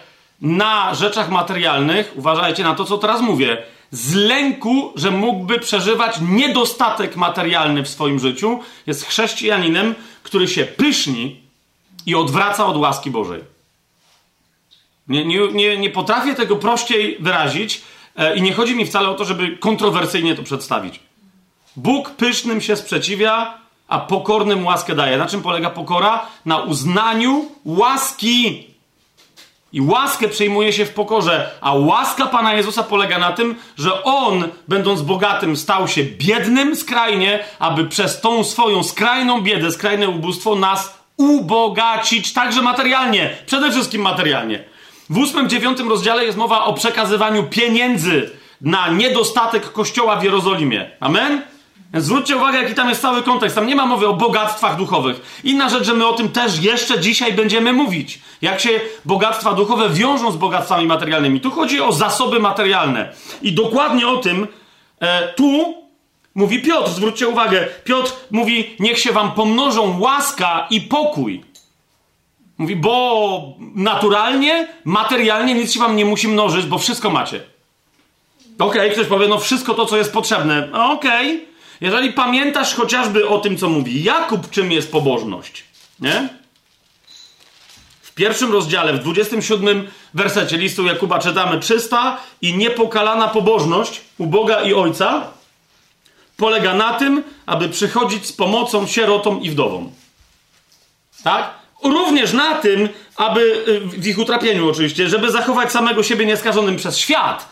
[0.41, 7.17] na rzeczach materialnych, uważajcie na to, co teraz mówię, z lęku, że mógłby przeżywać niedostatek
[7.17, 11.41] materialny w swoim życiu, jest chrześcijaninem, który się pyszni
[12.07, 13.41] i odwraca od łaski Bożej.
[15.09, 17.83] Nie, nie, nie, nie potrafię tego prościej wyrazić
[18.17, 21.01] e, i nie chodzi mi wcale o to, żeby kontrowersyjnie to przedstawić.
[21.77, 23.62] Bóg pysznym się sprzeciwia,
[23.93, 25.17] a pokornym łaskę daje.
[25.17, 26.27] Na czym polega pokora?
[26.47, 28.67] Na uznaniu łaski
[29.73, 34.49] i łaskę przyjmuje się w pokorze, a łaska Pana Jezusa polega na tym, że On,
[34.69, 40.99] będąc bogatym, stał się biednym skrajnie, aby przez tą swoją skrajną biedę, skrajne ubóstwo nas
[41.17, 44.65] ubogacić, także materialnie, przede wszystkim materialnie.
[45.11, 50.91] W ósmym, dziewiątym rozdziale jest mowa o przekazywaniu pieniędzy na niedostatek kościoła w Jerozolimie.
[51.01, 51.43] Amen?
[51.95, 53.55] Zwróćcie uwagę, jaki tam jest cały kontekst.
[53.55, 55.41] Tam nie ma mowy o bogactwach duchowych.
[55.45, 58.21] Inna rzecz, że my o tym też jeszcze dzisiaj będziemy mówić.
[58.43, 58.71] Jak się
[59.05, 61.41] bogactwa duchowe wiążą z bogactwami materialnymi.
[61.41, 63.13] Tu chodzi o zasoby materialne.
[63.43, 64.47] I dokładnie o tym
[65.01, 65.75] e, tu
[66.35, 66.91] mówi Piotr.
[66.91, 67.69] Zwróćcie uwagę.
[67.85, 71.45] Piotr mówi, niech się wam pomnożą łaska i pokój.
[72.59, 73.43] Mówi, bo
[73.75, 77.41] naturalnie, materialnie nic się wam nie musi mnożyć, bo wszystko macie.
[78.59, 80.69] Okej, okay, ktoś powie, no wszystko to, co jest potrzebne.
[80.73, 81.37] Okej.
[81.37, 81.52] Okay.
[81.83, 85.64] Jeżeli pamiętasz chociażby o tym, co mówi Jakub, czym jest pobożność,
[86.01, 86.29] nie?
[88.03, 94.62] W pierwszym rozdziale, w 27 wersecie listu Jakuba czytamy: Czysta i niepokalana pobożność u Boga
[94.62, 95.31] i Ojca
[96.37, 99.92] polega na tym, aby przychodzić z pomocą sierotom i wdowom.
[101.25, 101.51] Tak?
[101.85, 106.99] Również na tym, aby y, w ich utrapieniu oczywiście, żeby zachować samego siebie nieskażonym przez
[106.99, 107.49] świat,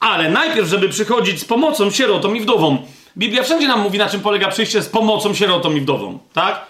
[0.00, 2.78] ale najpierw, żeby przychodzić z pomocą sierotom i wdowom.
[3.18, 6.66] Biblia wszędzie nam mówi, na czym polega przyjście z pomocą sierotom i wdowom, tak?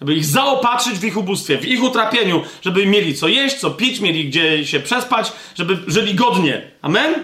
[0.00, 4.00] Żeby ich zaopatrzyć w ich ubóstwie, w ich utrapieniu, żeby mieli co jeść, co pić,
[4.00, 6.62] mieli gdzie się przespać, żeby żyli godnie.
[6.82, 7.14] Amen?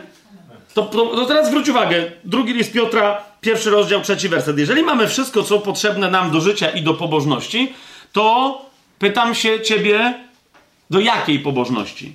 [0.74, 2.10] To, to, teraz zwróć uwagę.
[2.24, 4.58] Drugi list Piotra, pierwszy rozdział, trzeci werset.
[4.58, 7.72] Jeżeli mamy wszystko, co potrzebne nam do życia i do pobożności,
[8.12, 8.58] to
[8.98, 10.14] pytam się ciebie,
[10.90, 12.12] do jakiej pobożności?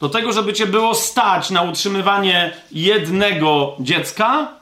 [0.00, 4.59] Do tego, żeby cię było stać na utrzymywanie jednego dziecka,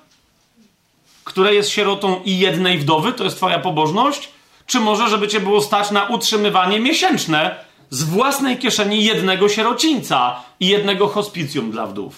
[1.29, 4.29] które jest sierotą i jednej wdowy, to jest twoja pobożność?
[4.67, 10.67] Czy może, żeby cię było stać na utrzymywanie miesięczne z własnej kieszeni jednego sierocińca i
[10.67, 12.15] jednego hospicjum dla wdów?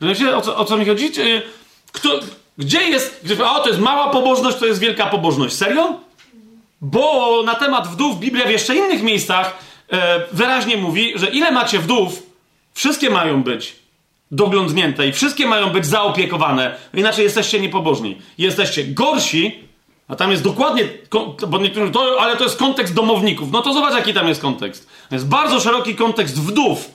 [0.00, 1.10] Wiecie, o co, o co mi chodzi?
[1.92, 2.20] Kto,
[2.58, 3.24] gdzie jest...
[3.44, 5.54] O, to jest mała pobożność, to jest wielka pobożność.
[5.54, 6.00] Serio?
[6.80, 9.58] Bo na temat wdów Biblia w jeszcze innych miejscach
[9.92, 12.22] e, wyraźnie mówi, że ile macie wdów,
[12.74, 13.87] wszystkie mają być
[14.30, 18.18] doglądnięte i wszystkie mają być zaopiekowane, inaczej jesteście niepobożni.
[18.38, 19.58] Jesteście gorsi,
[20.08, 20.88] a tam jest dokładnie,
[21.48, 23.52] bo niektórzy, to, ale to jest kontekst domowników.
[23.52, 24.88] No to zobacz, jaki tam jest kontekst.
[25.10, 26.90] Jest bardzo szeroki kontekst wdów.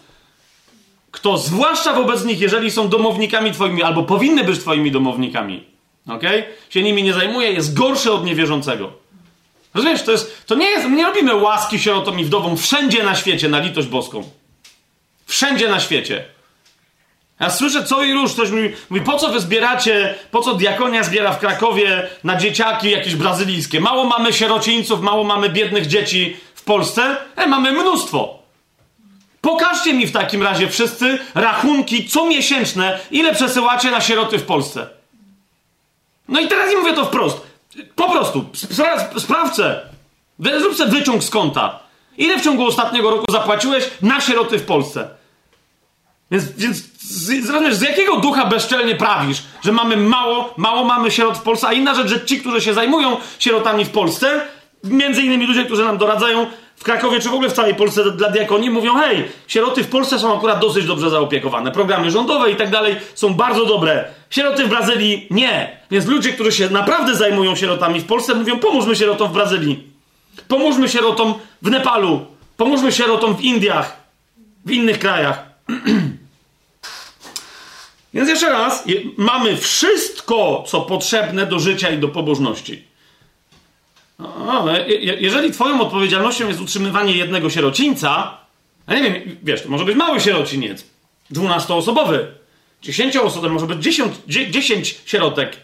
[1.12, 5.64] Kto, zwłaszcza wobec nich, jeżeli są domownikami twoimi, albo powinny być twoimi domownikami,
[6.08, 6.24] ok?
[6.70, 8.92] Się nimi nie zajmuje, jest gorszy od niewierzącego.
[9.74, 13.50] Rozumiesz, to jest, to nie jest, nie robimy łaski sierotom i wdowom wszędzie na świecie,
[13.50, 14.24] na litość boską.
[15.26, 16.26] Wszędzie na świecie.
[17.44, 21.04] Ja słyszę co i róż, ktoś mówi, mówi, po co wy zbieracie, po co diakonia
[21.04, 23.80] zbiera w Krakowie na dzieciaki jakieś brazylijskie?
[23.80, 27.18] Mało mamy sierocińców, mało mamy biednych dzieci w Polsce?
[27.36, 28.40] E, mamy mnóstwo.
[29.42, 34.88] Pokażcie mi w takim razie wszyscy rachunki comiesięczne, ile przesyłacie na sieroty w Polsce.
[36.28, 37.38] No i teraz im mówię to wprost.
[37.96, 39.82] Po prostu, spra sprawcę.
[40.40, 41.80] Zrób sobie wyciąg z konta.
[42.18, 45.24] Ile w ciągu ostatniego roku zapłaciłeś na sieroty w Polsce?
[46.32, 51.42] Więc, więc z, z jakiego ducha bezczelnie prawisz, że mamy mało, mało mamy sierot w
[51.42, 54.42] Polsce, a inna rzecz, że ci, którzy się zajmują sierotami w Polsce,
[54.84, 58.30] między innymi ludzie, którzy nam doradzają w Krakowie czy w ogóle w całej Polsce dla
[58.30, 61.72] diakonii, mówią, hej, sieroty w Polsce są akurat dosyć dobrze zaopiekowane.
[61.72, 64.06] Programy rządowe i tak dalej są bardzo dobre.
[64.30, 65.78] Sieroty w Brazylii nie.
[65.92, 69.84] Więc ludzie, którzy się naprawdę zajmują sierotami w Polsce, mówią, pomóżmy sierotom w Brazylii.
[70.48, 72.26] Pomóżmy sierotom w Nepalu.
[72.58, 73.98] Pomóżmy sierotom w Indiach.
[74.66, 75.44] W innych krajach.
[78.14, 78.84] Więc jeszcze raz,
[79.18, 82.84] mamy wszystko, co potrzebne do życia i do pobożności.
[84.20, 84.66] No,
[85.20, 88.38] jeżeli twoją odpowiedzialnością jest utrzymywanie jednego sierocińca,
[88.86, 90.86] a nie wiem, wiesz, to może być mały sierociniec,
[91.30, 92.28] dwunastoosobowy,
[92.82, 95.58] dziesięcioosobowy, może być dziesięć, dziesięć sierotek,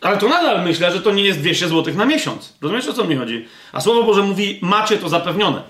[0.00, 2.54] ale to nadal myślę, że to nie jest 200 zł na miesiąc.
[2.60, 3.46] Rozumiesz, o co mi chodzi?
[3.72, 5.62] A Słowo Boże mówi, macie to zapewnione.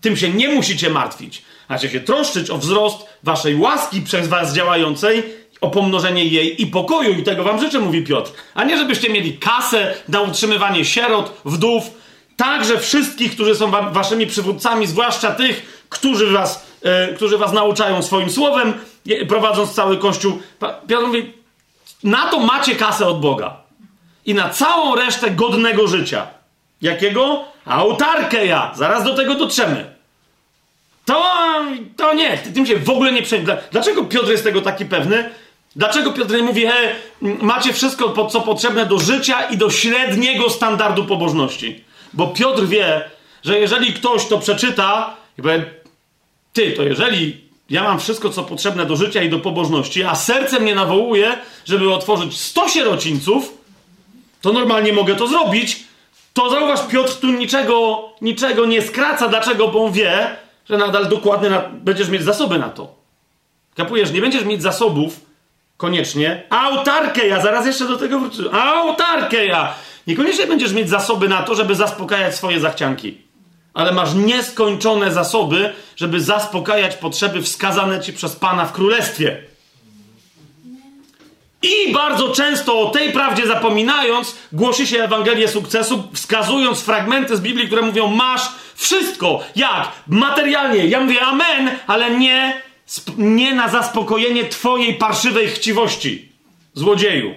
[0.00, 1.42] Tym się nie musicie martwić.
[1.68, 5.22] Macie się troszczyć o wzrost waszej łaski przez was działającej,
[5.60, 7.12] o pomnożenie jej i pokoju.
[7.18, 8.32] I tego wam życzę, mówi Piotr.
[8.54, 11.84] A nie, żebyście mieli kasę na utrzymywanie sierot, wdów,
[12.36, 18.02] także wszystkich, którzy są wam, waszymi przywódcami, zwłaszcza tych, którzy was, e, którzy was nauczają
[18.02, 18.74] swoim słowem,
[19.28, 20.38] prowadząc cały Kościół.
[20.88, 21.32] Piotr mówi,
[22.04, 23.56] na to macie kasę od Boga.
[24.26, 26.26] I na całą resztę godnego życia.
[26.82, 27.44] Jakiego?
[27.64, 28.72] Autarkę ja.
[28.76, 29.97] Zaraz do tego dotrzemy.
[31.08, 31.24] To,
[31.96, 33.56] to nie, tym się w ogóle nie przejmie.
[33.72, 35.30] Dlaczego Piotr jest tego taki pewny?
[35.76, 41.04] Dlaczego Piotr nie mówi, he, macie wszystko, co potrzebne do życia i do średniego standardu
[41.04, 41.84] pobożności?
[42.12, 43.10] Bo Piotr wie,
[43.44, 45.64] że jeżeli ktoś to przeczyta i powie,
[46.52, 47.40] ty, to jeżeli
[47.70, 51.94] ja mam wszystko, co potrzebne do życia i do pobożności, a serce mnie nawołuje, żeby
[51.94, 53.54] otworzyć 100 sierocińców,
[54.40, 55.84] to normalnie mogę to zrobić.
[56.34, 59.28] To zauważ, Piotr tu niczego, niczego nie skraca.
[59.28, 59.68] Dlaczego?
[59.68, 60.36] Bo on wie,
[60.70, 62.94] że nadal dokładnie na, będziesz mieć zasoby na to.
[63.76, 65.20] Kapujesz, nie będziesz mieć zasobów
[65.76, 69.74] koniecznie autarkeja, zaraz jeszcze do tego wrócę, autarkeja.
[70.06, 73.18] Niekoniecznie będziesz mieć zasoby na to, żeby zaspokajać swoje zachcianki,
[73.74, 79.42] ale masz nieskończone zasoby, żeby zaspokajać potrzeby wskazane ci przez Pana w Królestwie.
[81.62, 87.66] I bardzo często o tej prawdzie zapominając, głosi się Ewangelię sukcesu, wskazując fragmenty z Biblii,
[87.66, 88.48] które mówią: Masz
[88.78, 89.40] wszystko.
[89.56, 89.92] Jak?
[90.08, 90.86] Materialnie.
[90.86, 92.62] Ja mówię amen, ale nie,
[93.18, 96.28] nie na zaspokojenie Twojej parszywej chciwości,
[96.74, 97.34] złodzieju.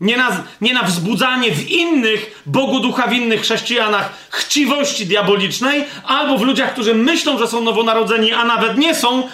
[0.00, 6.42] Nie na, nie na wzbudzanie w innych, Bogu ducha winnych chrześcijanach chciwości diabolicznej, albo w
[6.42, 9.28] ludziach, którzy myślą, że są nowonarodzeni, a nawet nie są,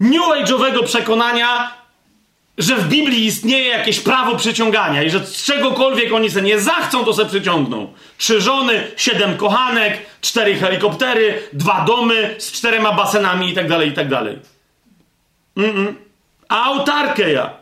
[0.00, 1.79] new age'owego przekonania,
[2.60, 7.04] że w Biblii istnieje jakieś prawo przyciągania i że z czegokolwiek oni se nie zachcą,
[7.04, 7.92] to se przyciągną.
[8.18, 13.92] Trzy żony, siedem kochanek, cztery helikoptery, dwa domy z czterema basenami i tak dalej, i
[13.92, 14.38] tak dalej.
[15.56, 15.94] Mm-mm.
[16.48, 17.59] Autarkę ja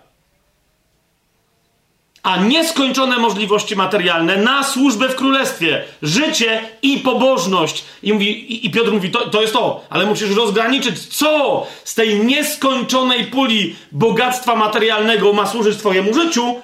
[2.23, 7.85] a nieskończone możliwości materialne na służbę w królestwie, życie i pobożność.
[8.03, 12.21] I, mówi, i Piotr mówi, to, to jest to, ale musisz rozgraniczyć, co z tej
[12.21, 16.55] nieskończonej puli bogactwa materialnego ma służyć Twojemu życiu,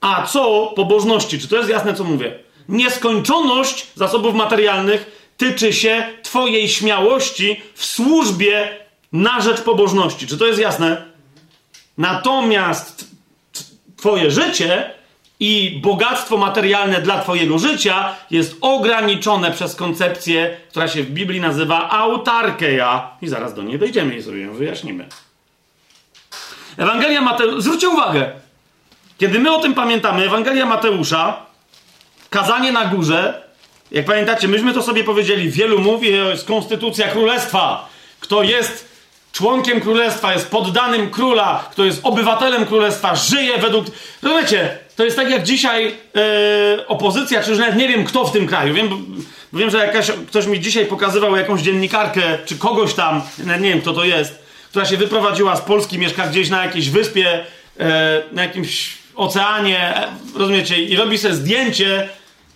[0.00, 1.38] a co pobożności.
[1.38, 2.38] Czy to jest jasne, co mówię?
[2.68, 8.68] Nieskończoność zasobów materialnych tyczy się Twojej śmiałości w służbie
[9.12, 10.26] na rzecz pobożności.
[10.26, 11.04] Czy to jest jasne?
[11.98, 13.11] Natomiast
[14.02, 14.90] Twoje życie
[15.40, 21.90] i bogactwo materialne dla Twojego życia jest ograniczone przez koncepcję, która się w Biblii nazywa
[21.90, 23.10] autarkeia.
[23.22, 25.06] I zaraz do niej dojdziemy i sobie ją wyjaśnimy.
[26.76, 27.60] Ewangelia Mateusza.
[27.60, 28.30] Zwróćcie uwagę,
[29.18, 31.36] kiedy my o tym pamiętamy, Ewangelia Mateusza,
[32.30, 33.42] kazanie na górze,
[33.90, 37.88] jak pamiętacie, myśmy to sobie powiedzieli, wielu mówi, jest konstytucja królestwa.
[38.20, 38.91] Kto jest
[39.32, 43.86] członkiem królestwa, jest poddanym króla, kto jest obywatelem królestwa, żyje według.
[44.22, 44.78] Rozumiecie?
[44.96, 48.46] To jest tak jak dzisiaj yy, opozycja, czy już nawet nie wiem kto w tym
[48.46, 48.74] kraju.
[48.74, 48.96] Wiem, bo
[49.58, 53.22] wiem, że jakaś, ktoś mi dzisiaj pokazywał jakąś dziennikarkę, czy kogoś tam,
[53.60, 57.44] nie wiem kto to jest, która się wyprowadziła z Polski, mieszka gdzieś na jakiejś wyspie,
[57.78, 57.86] yy,
[58.32, 62.08] na jakimś oceanie, e, rozumiecie, i robi sobie zdjęcie,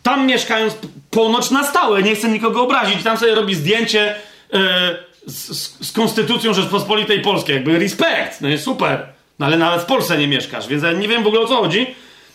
[0.02, 0.74] tam mieszkając
[1.10, 4.14] ponoć na stałe, nie chcę nikogo obrazić, tam sobie robi zdjęcie.
[4.52, 4.60] Yy,
[5.26, 7.54] z, z, konstytucją Rzeczpospolitej Polskiej.
[7.54, 9.06] Jakby respekt, no jest super.
[9.38, 11.56] No ale nawet w Polsce nie mieszkasz, więc ja nie wiem w ogóle o co
[11.56, 11.86] chodzi.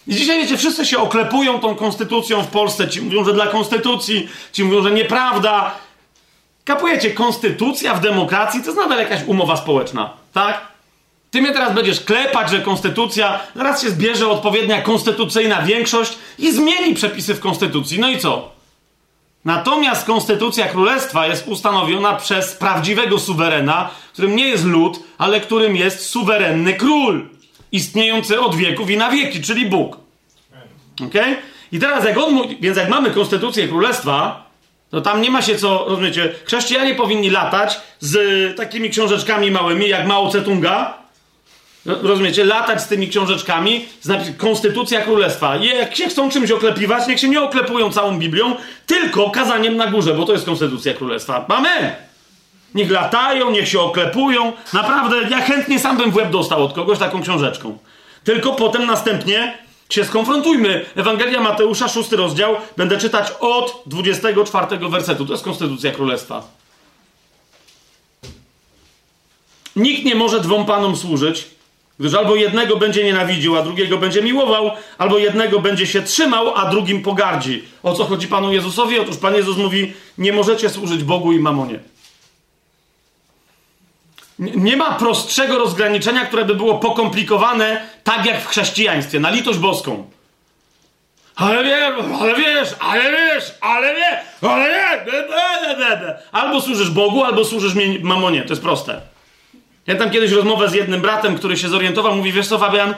[0.07, 2.89] I dzisiaj, wiecie, wszyscy się oklepują tą konstytucją w Polsce.
[2.89, 5.75] Ci mówią, że dla konstytucji, ci mówią, że nieprawda.
[6.63, 10.71] Kapujecie, konstytucja w demokracji to jest nadal jakaś umowa społeczna, tak?
[11.31, 16.95] Ty mnie teraz będziesz klepać, że konstytucja, zaraz się zbierze odpowiednia konstytucyjna większość i zmieni
[16.95, 17.99] przepisy w konstytucji.
[17.99, 18.50] No i co?
[19.45, 26.09] Natomiast konstytucja królestwa jest ustanowiona przez prawdziwego suwerena, którym nie jest lud, ale którym jest
[26.09, 27.29] suwerenny król,
[27.71, 29.97] istniejący od wieków i na wieki, czyli Bóg.
[31.05, 31.13] Ok?
[31.71, 34.45] I teraz, jak on mówi, więc jak mamy konstytucję królestwa,
[34.89, 40.07] to tam nie ma się co, rozumiecie, chrześcijanie powinni latać z takimi książeczkami małymi, jak
[40.07, 40.93] Mao Tse-tunga,
[41.85, 42.45] Rozumiecie?
[42.45, 45.55] Latać z tymi książeczkami, z Konstytucja Królestwa.
[45.55, 48.55] Jak się chcą czymś oklepiwać, niech się nie oklepują całą Biblią,
[48.85, 51.45] tylko kazaniem na górze, bo to jest Konstytucja Królestwa.
[51.47, 51.91] Amen!
[52.75, 54.53] Niech latają, niech się oklepują.
[54.73, 57.77] Naprawdę, ja chętnie sam bym w łeb dostał od kogoś taką książeczką.
[58.23, 59.57] Tylko potem następnie
[59.89, 60.85] się skonfrontujmy.
[60.95, 65.25] Ewangelia Mateusza, szósty rozdział, będę czytać od 24 wersetu.
[65.25, 66.43] To jest Konstytucja Królestwa.
[69.75, 71.47] Nikt nie może dwom panom służyć,
[72.01, 76.69] Gdyż albo jednego będzie nienawidził, a drugiego będzie miłował, albo jednego będzie się trzymał, a
[76.69, 77.63] drugim pogardzi.
[77.83, 78.99] O co chodzi Panu Jezusowi?
[78.99, 81.79] Otóż Pan Jezus mówi: Nie możecie służyć Bogu i mamonie.
[84.39, 90.09] Nie ma prostszego rozgraniczenia, które by było pokomplikowane, tak jak w chrześcijaństwie, na litość boską.
[91.35, 96.23] Ale wiesz, ale wiesz, ale wiesz, ale wiesz, ale wiesz.
[96.31, 98.41] Albo służysz Bogu, albo służysz mamonie.
[98.41, 99.10] To jest proste.
[99.87, 102.95] Ja tam kiedyś rozmowę z jednym bratem, który się zorientował, mówi, wiesz co Fabian,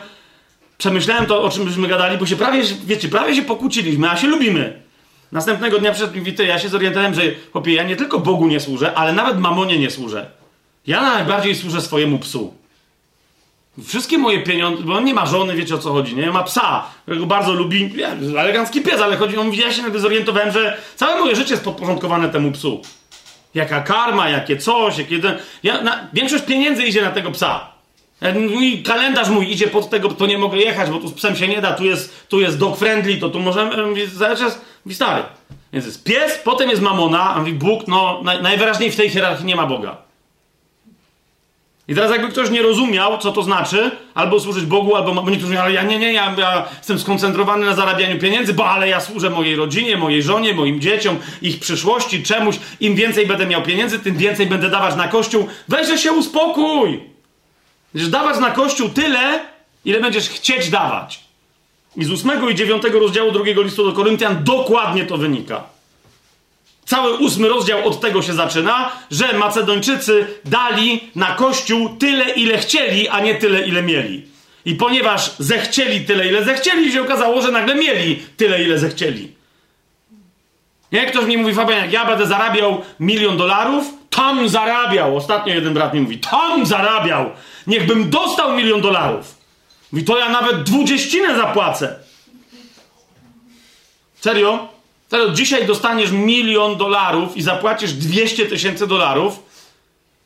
[0.78, 4.28] przemyślałem to, o czym byśmy gadali, bo się prawie, wiecie, prawie się pokłóciliśmy, a się
[4.28, 4.82] lubimy.
[5.32, 7.22] Następnego dnia przed mówi, ty, ja się zorientowałem, że
[7.52, 10.30] chłopie, ja nie tylko Bogu nie służę, ale nawet mamonie nie służę.
[10.88, 12.54] Ja najbardziej służę swojemu psu.
[13.84, 16.32] Wszystkie moje pieniądze, bo on nie ma żony, wiecie o co chodzi, nie?
[16.32, 17.94] Ma psa, którego bardzo lubi,
[18.38, 21.64] elegancki pies, ale chodzi, on mówi, ja się nagle zorientowałem, że całe moje życie jest
[21.64, 22.82] podporządkowane temu psu.
[23.54, 25.20] Jaka karma, jakie coś, jakie...
[25.64, 27.74] Ja, na, większość pieniędzy idzie na tego psa.
[28.50, 31.48] Mój kalendarz mój idzie pod tego, to nie mogę jechać, bo tu z psem się
[31.48, 34.08] nie da, tu jest, tu jest dog friendly, to tu możemy...
[34.08, 35.24] Zaraz czas, mówi stary.
[35.74, 39.46] Więc jest pies, potem jest mamona, a mówi Bóg, no naj, najwyraźniej w tej hierarchii
[39.46, 39.98] nie ma Boga.
[41.88, 45.52] I teraz jakby ktoś nie rozumiał, co to znaczy, albo służyć Bogu, albo bo niektórzy
[45.52, 49.02] mówią, ale ja nie, nie, ja, ja jestem skoncentrowany na zarabianiu pieniędzy, bo ale ja
[49.02, 52.56] służę mojej rodzinie, mojej żonie, moim dzieciom, ich przyszłości, czemuś.
[52.80, 55.48] Im więcej będę miał pieniędzy, tym więcej będę dawać na kościół.
[55.68, 57.00] Weź się uspokój!
[57.94, 59.40] Będziesz dawać na kościół tyle,
[59.86, 61.20] ile będziesz chcieć dawać.
[61.96, 65.73] I z 8 i 9 rozdziału drugiego listu do Koryntian dokładnie to wynika.
[66.86, 73.10] Cały ósmy rozdział od tego się zaczyna, że Macedończycy dali na kościół tyle, ile chcieli,
[73.10, 74.26] a nie tyle, ile mieli.
[74.66, 79.32] I ponieważ zechcieli tyle, ile zechcieli, się okazało, że nagle mieli tyle, ile zechcieli.
[80.92, 81.06] Nie?
[81.06, 85.18] Ktoś mi mówi, Fabian, jak ja będę zarabiał milion dolarów, tam zarabiał.
[85.18, 87.30] Ostatnio jeden brat mi mówi, tam zarabiał.
[87.68, 89.38] Niechbym dostał milion dolarów.
[89.92, 91.96] Mówi, to ja nawet dwudzieścinę zapłacę.
[94.22, 94.73] Serio?
[95.14, 99.40] Serio, dzisiaj dostaniesz milion dolarów i zapłacisz 200 tysięcy dolarów,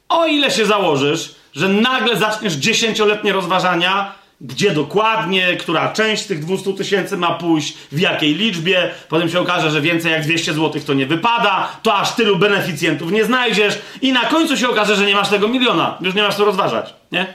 [0.10, 6.46] o ile się założysz, że nagle zaczniesz dziesięcioletnie rozważania, gdzie dokładnie, która część z tych
[6.46, 10.82] 200 tysięcy ma pójść, w jakiej liczbie, potem się okaże, że więcej jak 200 zł
[10.86, 15.06] to nie wypada, to aż tylu beneficjentów nie znajdziesz i na końcu się okaże, że
[15.06, 17.34] nie masz tego miliona, już nie masz co rozważać, nie?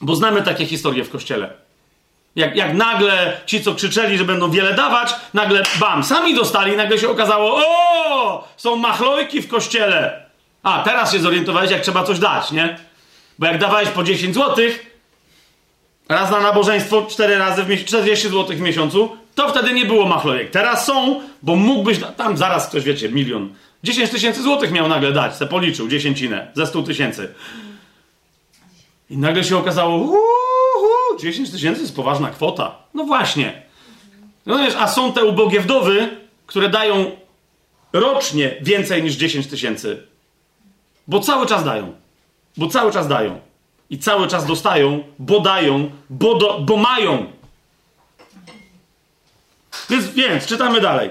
[0.00, 1.61] Bo znamy takie historie w kościele.
[2.36, 6.98] Jak, jak nagle ci, co krzyczeli, że będą wiele dawać, nagle bam, sami dostali, nagle
[6.98, 10.26] się okazało, o, są machlojki w kościele.
[10.62, 12.78] A, teraz się zorientowałeś, jak trzeba coś dać, nie?
[13.38, 14.64] Bo jak dawałeś po 10 zł,
[16.08, 20.06] raz na nabożeństwo, 4 razy w miesiącu, 40 zł w miesiącu, to wtedy nie było
[20.06, 20.50] machlojek.
[20.50, 23.54] Teraz są, bo mógłbyś, tam zaraz ktoś, wiecie, milion.
[23.84, 27.34] 10 tysięcy złotych miał nagle dać, se policzył, dziesięcinę, ze 100 tysięcy.
[29.10, 30.41] I nagle się okazało, uhu,
[31.22, 32.78] 10 tysięcy jest poważna kwota.
[32.94, 33.62] No właśnie.
[34.46, 36.16] No wiesz, a są te ubogie wdowy,
[36.46, 37.10] które dają
[37.92, 40.06] rocznie więcej niż 10 tysięcy.
[41.08, 41.92] Bo cały czas dają.
[42.56, 43.40] Bo cały czas dają.
[43.90, 47.26] I cały czas dostają, bo dają, bo, do, bo mają.
[49.90, 51.10] Więc, więc czytamy dalej.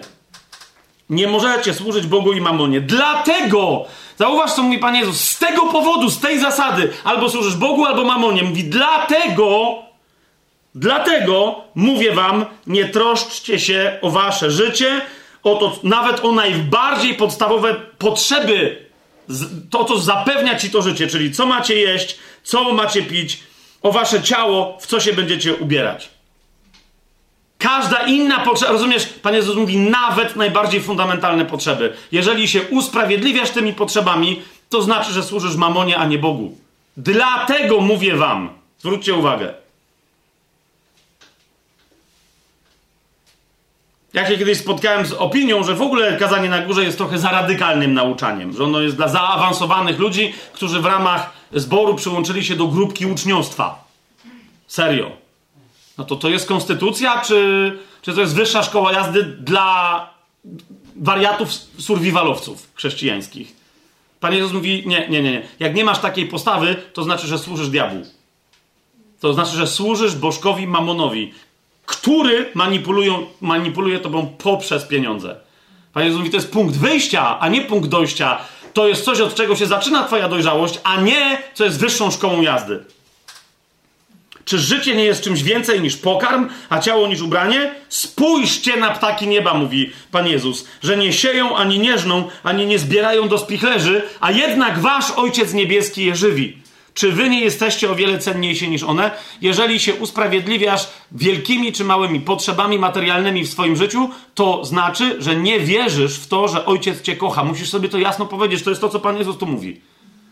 [1.09, 2.81] Nie możecie służyć Bogu i mamonie.
[2.81, 3.85] Dlatego,
[4.17, 8.03] zauważ co mówi Pan Jezus, z tego powodu, z tej zasady, albo służysz Bogu, albo
[8.03, 8.43] mamonie.
[8.43, 9.75] Mówi, dlatego,
[10.75, 15.01] dlatego mówię wam, nie troszczcie się o wasze życie,
[15.43, 18.85] o to, nawet o najbardziej podstawowe potrzeby,
[19.69, 23.39] to, co zapewnia ci to życie, czyli co macie jeść, co macie pić,
[23.81, 26.09] o wasze ciało, w co się będziecie ubierać.
[27.57, 31.93] Każda inna potrzeba, rozumiesz, Pan Jezus mówi, nawet najbardziej fundamentalne potrzeby.
[32.11, 36.57] Jeżeli się usprawiedliwiasz tymi potrzebami, to znaczy, że służysz mamonie, a nie Bogu.
[36.97, 38.49] Dlatego mówię wam,
[38.79, 39.53] zwróćcie uwagę.
[44.13, 47.31] Ja się kiedyś spotkałem z opinią, że w ogóle kazanie na górze jest trochę za
[47.31, 52.67] radykalnym nauczaniem, że ono jest dla zaawansowanych ludzi, którzy w ramach zboru przyłączyli się do
[52.67, 53.83] grupki uczniostwa.
[54.67, 55.11] Serio.
[55.97, 60.09] No to to jest konstytucja, czy, czy to jest wyższa szkoła jazdy dla
[60.95, 61.49] wariatów,
[61.79, 63.55] survivalowców chrześcijańskich?
[64.19, 65.47] Pan Jezus mówi, nie, nie, nie, nie.
[65.59, 68.01] Jak nie masz takiej postawy, to znaczy, że służysz diabłu.
[69.19, 71.33] To znaczy, że służysz Bożkowi Mamonowi,
[71.91, 75.35] który manipulują, manipuluje tobą poprzez pieniądze.
[75.93, 78.37] Pan Jezus mówi, to jest punkt wyjścia, a nie punkt dojścia.
[78.73, 82.41] To jest coś, od czego się zaczyna twoja dojrzałość, a nie co jest wyższą szkołą
[82.41, 82.83] jazdy.
[84.45, 87.75] Czy życie nie jest czymś więcej niż pokarm, a ciało niż ubranie?
[87.89, 92.79] Spójrzcie na ptaki nieba, mówi Pan Jezus, że nie sieją, ani nie żną, ani nie
[92.79, 96.60] zbierają do spichlerzy, a jednak wasz Ojciec Niebieski je żywi.
[96.93, 99.11] Czy wy nie jesteście o wiele cenniejsi niż one?
[99.41, 105.59] Jeżeli się usprawiedliwiasz wielkimi czy małymi potrzebami materialnymi w swoim życiu, to znaczy, że nie
[105.59, 107.43] wierzysz w to, że Ojciec cię kocha.
[107.43, 108.63] Musisz sobie to jasno powiedzieć.
[108.63, 109.81] To jest to, co Pan Jezus tu mówi.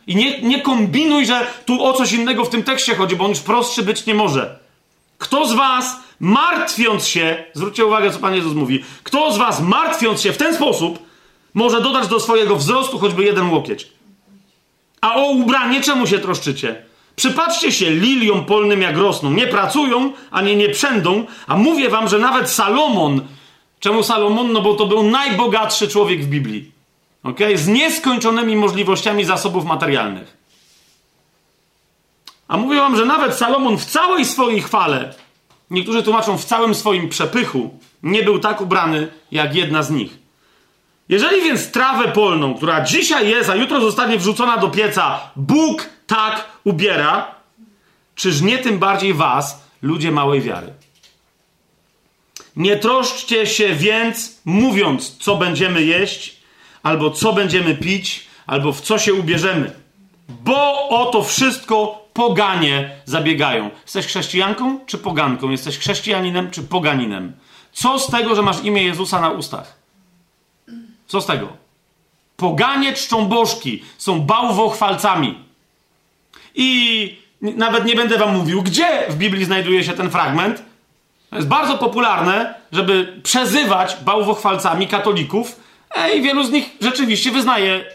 [0.08, 3.30] I nie, nie kombinuj, że tu o coś innego w tym tekście chodzi, bo on
[3.30, 4.60] już prostszy być nie może.
[5.18, 10.22] Kto z was martwiąc się, zwróćcie uwagę, co Pan Jezus mówi, kto z was martwiąc
[10.22, 11.00] się w ten sposób,
[11.54, 13.88] może dodać do swojego wzrostu choćby jeden łokieć.
[15.02, 16.86] A o ubranie czemu się troszczycie?
[17.16, 19.32] Przypatrzcie się liliom polnym, jak rosną.
[19.32, 23.22] Nie pracują, ani nie przędą, a mówię wam, że nawet Salomon,
[23.80, 24.52] czemu Salomon?
[24.52, 26.80] No bo to był najbogatszy człowiek w Biblii
[27.24, 27.58] Okay?
[27.58, 30.38] Z nieskończonymi możliwościami zasobów materialnych.
[32.48, 35.14] A mówię wam, że nawet Salomon w całej swojej chwale,
[35.70, 40.19] niektórzy tłumaczą w całym swoim przepychu, nie był tak ubrany jak jedna z nich.
[41.10, 46.50] Jeżeli więc trawę polną, która dzisiaj jest, a jutro zostanie wrzucona do pieca, Bóg tak
[46.64, 47.36] ubiera,
[48.16, 50.74] czyż nie tym bardziej was, ludzie małej wiary?
[52.56, 56.38] Nie troszczcie się więc, mówiąc, co będziemy jeść,
[56.84, 59.72] albo co będziemy pić, albo w co się ubierzemy.
[60.44, 63.70] bo o to wszystko poganie zabiegają.
[63.84, 65.50] Jesteś chrześcijanką czy poganką?
[65.50, 67.34] Jesteś chrześcijaninem czy poganinem?
[67.72, 69.79] Co z tego, że masz imię Jezusa na ustach?
[71.10, 71.48] Co z tego?
[72.38, 75.38] Poganie czczą bożki, są bałwochwalcami.
[76.56, 80.64] I nawet nie będę wam mówił, gdzie w Biblii znajduje się ten fragment.
[81.30, 85.60] To jest bardzo popularne, żeby przezywać bałwochwalcami katolików,
[85.96, 87.86] e, i wielu z nich rzeczywiście wyznaje,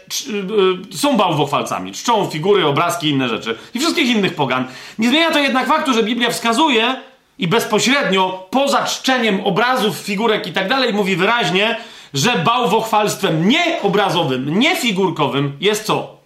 [0.93, 3.57] y, są bałwochwalcami, czczą figury, obrazki inne rzeczy.
[3.73, 4.67] I wszystkich innych pogan.
[4.99, 6.95] Nie zmienia to jednak faktu, że Biblia wskazuje
[7.39, 11.77] i bezpośrednio, poza czczeniem obrazów, figurek i tak dalej, mówi wyraźnie,
[12.13, 16.17] że bałwochwalstwem nie obrazowym, nie figurkowym jest co?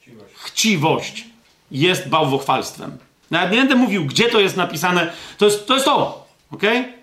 [0.00, 0.34] Chciwość.
[0.34, 1.24] Chciwość
[1.70, 2.98] jest bałwochwalstwem.
[3.30, 5.12] Nawet nie będę mówił, gdzie to jest napisane.
[5.38, 5.74] To jest to.
[5.74, 6.26] Jest to.
[6.50, 6.96] Okay?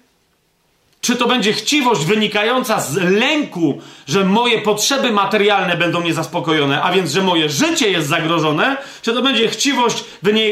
[1.01, 7.11] Czy to będzie chciwość wynikająca z lęku, że moje potrzeby materialne będą niezaspokojone, a więc,
[7.11, 8.77] że moje życie jest zagrożone?
[9.01, 10.03] Czy to będzie chciwość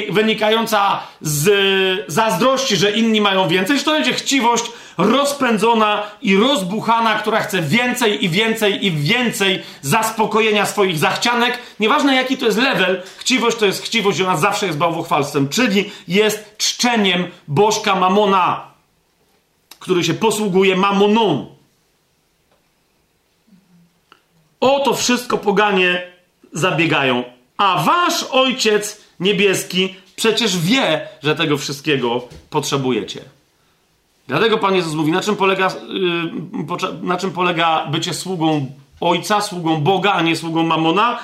[0.10, 3.78] wynikająca z zazdrości, że inni mają więcej?
[3.80, 4.64] Czy to będzie chciwość
[5.04, 11.60] rozpędzona i rozbuchana, która chce więcej i więcej i więcej zaspokojenia swoich zachcianek?
[11.80, 16.58] Nieważne jaki to jest level, chciwość to jest chciwość, ona zawsze jest bałwochwalstwem, czyli jest
[16.58, 18.72] czczeniem bożka Mamona
[19.82, 21.56] który się posługuje mamoną.
[24.60, 26.12] O to wszystko poganie
[26.54, 27.24] zabiegają.
[27.58, 33.22] A wasz ojciec niebieski przecież wie, że tego wszystkiego potrzebujecie.
[34.32, 38.66] Dlatego Pan Jezus mówi, na czym polega, yy, na czym polega bycie sługą
[39.02, 41.20] Ojca, sługą Boga, a nie sługą Mamona?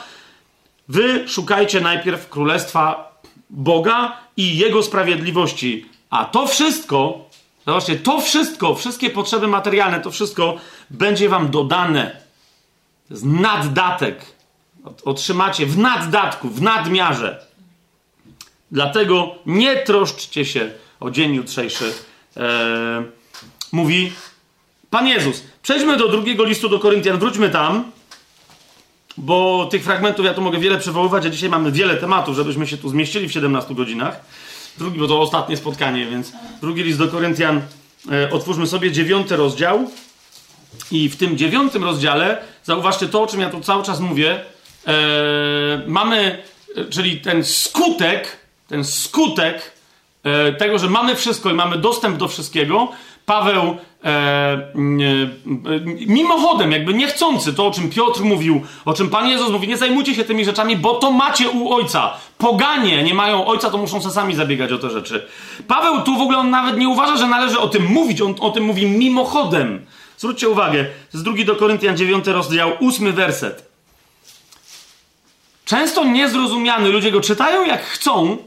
[0.88, 3.12] Wy szukajcie najpierw królestwa
[3.50, 7.28] Boga i Jego sprawiedliwości, a to wszystko
[7.66, 10.58] Zobaczcie, to wszystko, wszystkie potrzeby materialne, to wszystko
[10.90, 12.22] będzie wam dodane.
[13.08, 14.26] To jest naddatek.
[15.06, 17.46] Otrzymacie w naddatku, w nadmiarze.
[18.72, 21.94] Dlatego nie troszczcie się o dzień jutrzejszy.
[22.38, 23.04] Eee,
[23.72, 24.12] mówi
[24.90, 25.44] Pan Jezus.
[25.64, 27.92] Przejdźmy do drugiego listu do Koryntian, wróćmy tam,
[29.18, 32.78] bo tych fragmentów ja tu mogę wiele przywoływać, a dzisiaj mamy wiele tematów, żebyśmy się
[32.78, 34.22] tu zmieścili w 17 godzinach.
[34.78, 36.32] Drugi, bo to ostatnie spotkanie, więc
[36.62, 37.62] drugi list do Koryntian.
[38.12, 39.90] E, otwórzmy sobie dziewiąty rozdział.
[40.92, 44.40] I w tym dziewiątym rozdziale, zauważcie to, o czym ja tu cały czas mówię,
[44.88, 44.94] e,
[45.88, 46.44] mamy,
[46.76, 49.77] e, czyli ten skutek, ten skutek e,
[50.58, 52.88] tego, że mamy wszystko i mamy dostęp do wszystkiego,
[53.28, 54.70] Paweł e, e,
[56.08, 60.16] mimochodem, jakby niechcący, to o czym Piotr mówił, o czym Pan Jezus mówi, nie zajmujcie
[60.16, 62.14] się tymi rzeczami, bo to macie u Ojca.
[62.38, 65.28] Poganie nie mają Ojca, to muszą sami zabiegać o te rzeczy.
[65.68, 68.50] Paweł tu w ogóle on nawet nie uważa, że należy o tym mówić, on o
[68.50, 69.86] tym mówi mimochodem.
[70.18, 73.72] Zwróćcie uwagę, z drugi do Koryntian 9 rozdział, ósmy werset.
[75.66, 78.38] Często niezrozumiany, ludzie go czytają jak chcą,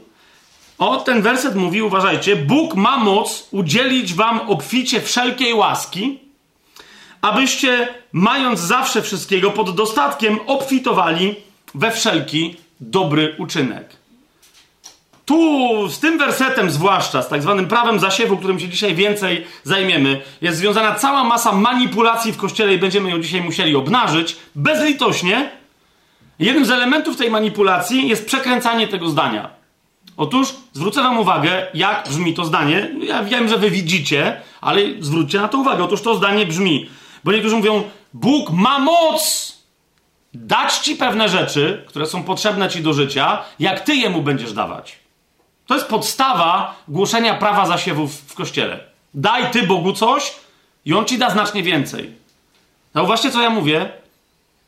[0.81, 6.19] o, ten werset mówi, uważajcie, Bóg ma moc udzielić wam obficie wszelkiej łaski,
[7.21, 11.35] abyście, mając zawsze wszystkiego pod dostatkiem, obfitowali
[11.75, 13.95] we wszelki dobry uczynek.
[15.25, 20.21] Tu, z tym wersetem zwłaszcza, z tak zwanym prawem zasiewu, którym się dzisiaj więcej zajmiemy,
[20.41, 25.49] jest związana cała masa manipulacji w Kościele i będziemy ją dzisiaj musieli obnażyć bezlitośnie.
[26.39, 29.60] Jednym z elementów tej manipulacji jest przekręcanie tego zdania.
[30.17, 32.89] Otóż zwrócę Wam uwagę, jak brzmi to zdanie.
[33.03, 35.83] Ja wiem, że Wy widzicie, ale zwróćcie na to uwagę.
[35.83, 36.89] Otóż to zdanie brzmi,
[37.23, 37.83] bo niektórzy mówią:
[38.13, 39.51] Bóg ma moc
[40.33, 44.99] dać Ci pewne rzeczy, które są potrzebne Ci do życia, jak Ty jemu będziesz dawać.
[45.67, 48.79] To jest podstawa głoszenia prawa zasiewów w kościele.
[49.13, 50.33] Daj Ty Bogu coś
[50.85, 52.11] i On Ci da znacznie więcej.
[52.95, 53.91] Zauważcie, co ja mówię.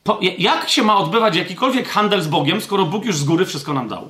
[0.04, 3.74] Po, jak się ma odbywać jakikolwiek handel z Bogiem, skoro Bóg już z góry wszystko
[3.74, 4.10] nam dał?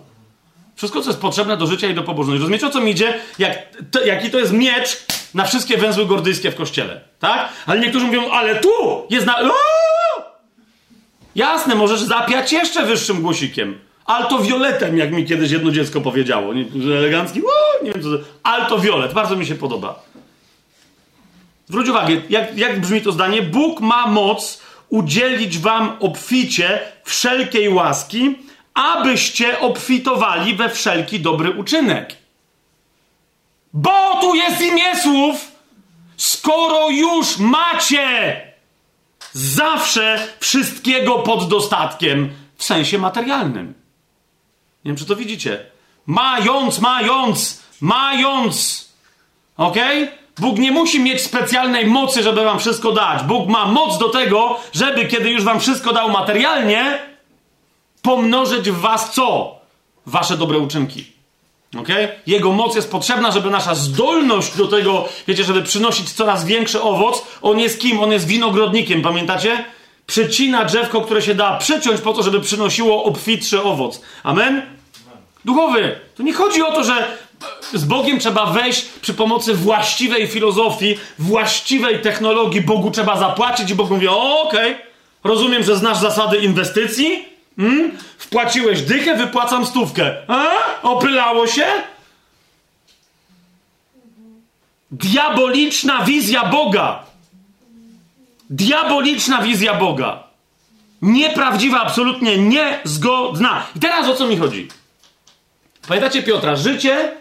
[0.76, 2.40] Wszystko, co jest potrzebne do życia i do pobożności.
[2.40, 3.20] Rozumiecie, o co mi idzie?
[3.40, 3.58] Jak,
[3.92, 7.50] to, jaki to jest miecz na wszystkie węzły gordyjskie w kościele, tak?
[7.66, 8.70] Ale niektórzy mówią, ale tu
[9.10, 9.36] jest na...
[11.36, 13.80] Jasne, możesz zapiać jeszcze wyższym głosikiem.
[14.06, 16.54] Alto violetem, jak mi kiedyś jedno dziecko powiedziało.
[16.54, 16.66] Nie,
[16.98, 18.10] elegancki, Uuu, nie wiem co
[18.70, 20.04] to bardzo mi się podoba.
[21.70, 23.42] Zwróć uwagę, jak, jak brzmi to zdanie?
[23.42, 28.36] Bóg ma moc udzielić wam obficie wszelkiej łaski,
[28.74, 32.16] abyście obfitowali we wszelki dobry uczynek.
[33.74, 35.52] Bo tu jest imię słów,
[36.18, 38.42] skoro już macie
[39.34, 43.74] zawsze wszystkiego pod dostatkiem w sensie materialnym.
[44.86, 45.66] Nie wiem, czy to widzicie.
[46.06, 48.90] Mając, mając, mając.
[49.58, 49.78] Ok?
[50.40, 53.24] Bóg nie musi mieć specjalnej mocy, żeby wam wszystko dać.
[53.24, 57.00] Bóg ma moc do tego, żeby kiedy już wam wszystko dał materialnie,
[58.04, 59.56] pomnożyć w was co?
[60.06, 61.06] Wasze dobre uczynki.
[61.80, 62.08] Okay?
[62.28, 67.24] Jego moc jest potrzebna, żeby nasza zdolność do tego, wiecie, żeby przynosić coraz większy owoc.
[67.42, 68.00] On jest kim?
[68.00, 69.66] On jest winogrodnikiem, pamiętacie?
[70.08, 74.02] Przycina drzewko, które się da przyciąć po to, żeby przynosiło obfitszy owoc.
[74.24, 74.62] Amen?
[75.46, 76.00] Duchowy.
[76.16, 77.18] To nie chodzi o to, że
[77.74, 82.62] z Bogiem trzeba wejść przy pomocy właściwej filozofii, właściwej technologii.
[82.62, 84.76] Bogu trzeba zapłacić i Bóg mówi: Okej, okay,
[85.24, 87.33] rozumiem, że znasz zasady inwestycji.
[87.58, 87.98] Hmm?
[88.18, 90.16] Wpłaciłeś dychę, wypłacam stówkę.
[90.28, 90.48] A?
[90.82, 91.66] Opylało się?
[94.92, 97.04] Diaboliczna wizja Boga.
[98.50, 100.24] Diaboliczna wizja Boga.
[101.02, 103.68] Nieprawdziwa, absolutnie niezgodna.
[103.76, 104.68] I teraz o co mi chodzi?
[105.88, 106.56] Pamiętacie Piotra?
[106.56, 107.12] Życie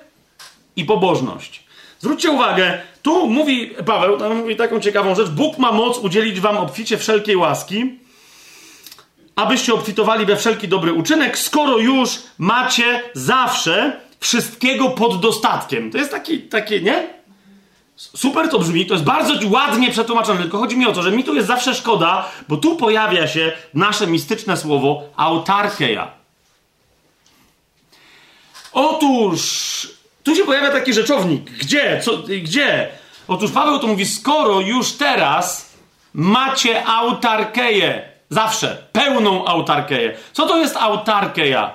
[0.77, 1.65] i pobożność.
[2.01, 5.29] Zwróćcie uwagę, tu mówi Paweł, tam mówi taką ciekawą rzecz.
[5.29, 7.99] Bóg ma moc udzielić wam obficie wszelkiej łaski,
[9.37, 15.91] abyście obfitowali we wszelki dobry uczynek, skoro już macie zawsze wszystkiego pod dostatkiem.
[15.91, 17.07] To jest taki, takie, nie?
[17.97, 21.25] Super to brzmi, to jest bardzo ładnie przetłumaczone, tylko chodzi mi o to, że mi
[21.25, 26.11] tu jest zawsze szkoda, bo tu pojawia się nasze mistyczne słowo autarkeja.
[28.73, 29.43] Otóż
[30.23, 31.51] tu się pojawia taki rzeczownik.
[31.51, 32.01] Gdzie?
[32.05, 32.89] Co, gdzie?
[33.29, 35.73] Otóż Paweł to mówi, skoro już teraz
[36.15, 40.17] macie autarkeję, zawsze, pełną autarkeję.
[40.33, 41.73] Co to jest autarkeja?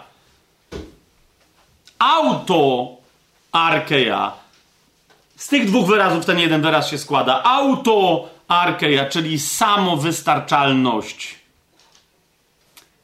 [2.00, 3.12] Autoarkeja.
[5.36, 7.44] Z tych dwóch wyrazów ten jeden wyraz się składa.
[7.44, 11.36] Autoarkeja, czyli samowystarczalność.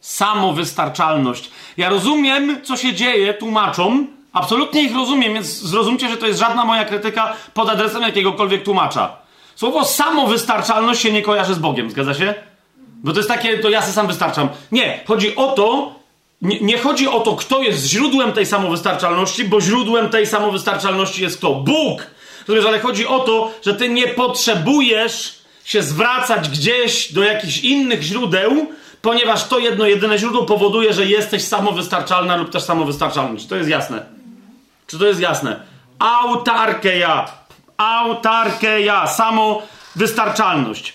[0.01, 1.51] Samowystarczalność.
[1.77, 6.65] Ja rozumiem, co się dzieje tłumaczom, Absolutnie ich rozumiem, więc zrozumcie, że to jest żadna
[6.65, 9.17] moja krytyka pod adresem jakiegokolwiek tłumacza.
[9.55, 12.33] Słowo samowystarczalność się nie kojarzy z Bogiem, zgadza się?
[13.03, 14.49] Bo to jest takie, to ja sobie sam wystarczam.
[14.71, 15.95] Nie, chodzi o to,
[16.41, 21.37] nie, nie, chodzi o to, kto jest źródłem tej samowystarczalności, bo źródłem tej samowystarczalności jest
[21.37, 21.53] kto?
[21.55, 22.07] Bóg!
[22.47, 28.01] Rozumiesz, ale chodzi o to, że ty nie potrzebujesz się zwracać gdzieś do jakichś innych
[28.01, 28.67] źródeł,
[29.01, 33.39] ponieważ to jedno, jedyne źródło powoduje, że jesteś samowystarczalna lub też samowystarczalny.
[33.39, 34.05] Czy to jest jasne?
[34.87, 35.59] Czy to jest jasne?
[35.99, 37.27] Autarkeja.
[37.77, 39.07] Autarkeja.
[39.07, 40.93] Samowystarczalność.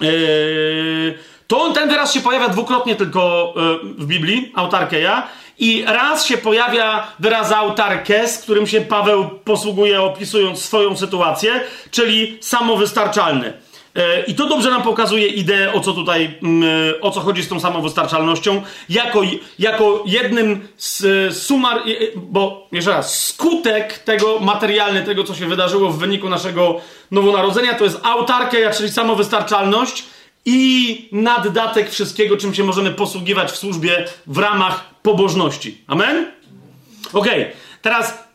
[0.00, 5.28] Yy, to ten wyraz się pojawia dwukrotnie tylko yy, w Biblii, autarkeja.
[5.58, 13.52] I raz się pojawia wyraz autarkes, którym się Paweł posługuje opisując swoją sytuację, czyli samowystarczalny.
[13.94, 17.42] E, I to dobrze nam pokazuje ideę, o co tutaj, mm, e, o co chodzi
[17.42, 19.22] z tą samowystarczalnością, jako,
[19.58, 21.82] jako jednym z e, sumar,
[22.16, 26.80] bo jeszcze raz, skutek tego materialny, tego co się wydarzyło w wyniku naszego
[27.10, 30.04] nowonarodzenia, to jest autarkia, czyli samowystarczalność
[30.44, 35.78] i naddatek wszystkiego, czym się możemy posługiwać w służbie w ramach pobożności.
[35.86, 36.26] Amen?
[37.12, 37.52] Okej, okay.
[37.82, 38.31] teraz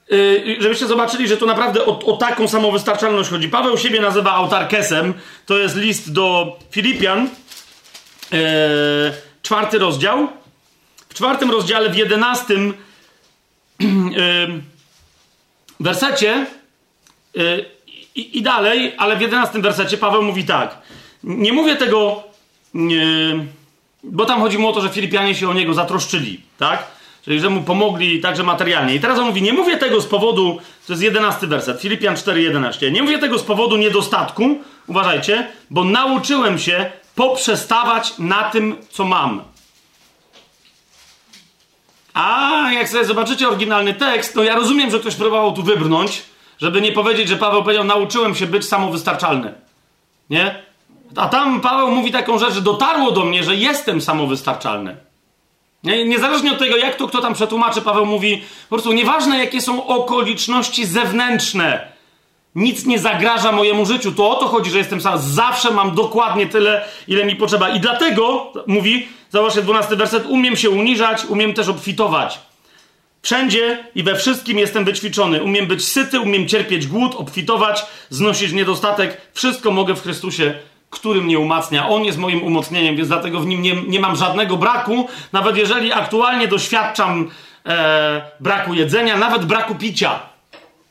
[0.59, 3.49] żebyście zobaczyli, że to naprawdę o, o, taką samowystarczalność chodzi.
[3.49, 5.13] Paweł siebie nazywa autarkesem.
[5.45, 7.29] To jest list do Filipian,
[8.31, 8.39] yy,
[9.41, 10.27] czwarty rozdział.
[11.09, 12.73] W czwartym rozdziale, w jedenastym
[13.79, 13.87] yy,
[15.79, 16.45] wersecie
[17.33, 17.65] yy,
[18.15, 20.77] i, i, dalej, ale w jedenastym wersecie Paweł mówi tak.
[21.23, 22.23] Nie mówię tego,
[24.03, 26.96] bo tam chodzi mu o to, że Filipianie się o niego zatroszczyli, tak?
[27.27, 28.95] Czyli, że mu pomogli także materialnie.
[28.95, 32.91] I teraz on mówi, nie mówię tego z powodu, to jest jedenasty werset, Filipian 4,11.
[32.91, 39.41] Nie mówię tego z powodu niedostatku, uważajcie, bo nauczyłem się poprzestawać na tym, co mam.
[42.13, 46.23] A jak sobie zobaczycie oryginalny tekst, to ja rozumiem, że ktoś próbował tu wybrnąć,
[46.59, 49.53] żeby nie powiedzieć, że Paweł powiedział, nauczyłem się być samowystarczalny.
[50.29, 50.63] Nie?
[51.15, 55.06] A tam Paweł mówi taką rzecz, że dotarło do mnie, że jestem samowystarczalny.
[55.83, 59.87] Niezależnie od tego, jak to kto tam przetłumaczy, Paweł mówi, po prostu nieważne jakie są
[59.87, 61.97] okoliczności zewnętrzne,
[62.55, 64.11] nic nie zagraża mojemu życiu.
[64.11, 65.19] To o to chodzi, że jestem sam.
[65.19, 67.69] Zawsze mam dokładnie tyle, ile mi potrzeba.
[67.69, 72.39] I dlatego, mówi, zobaczcie, 12 werset, umiem się uniżać, umiem też obfitować.
[73.21, 75.43] Wszędzie i we wszystkim jestem wyćwiczony.
[75.43, 79.21] Umiem być syty, umiem cierpieć głód, obfitować, znosić niedostatek.
[79.33, 80.59] Wszystko mogę w Chrystusie,
[80.89, 81.89] który mnie umacnia.
[81.89, 85.07] On jest moim umocnieniem, więc dlatego w nim nie, nie mam żadnego braku.
[85.33, 87.31] Nawet jeżeli aktualnie doświadczam
[87.65, 90.19] e, braku jedzenia, nawet braku picia.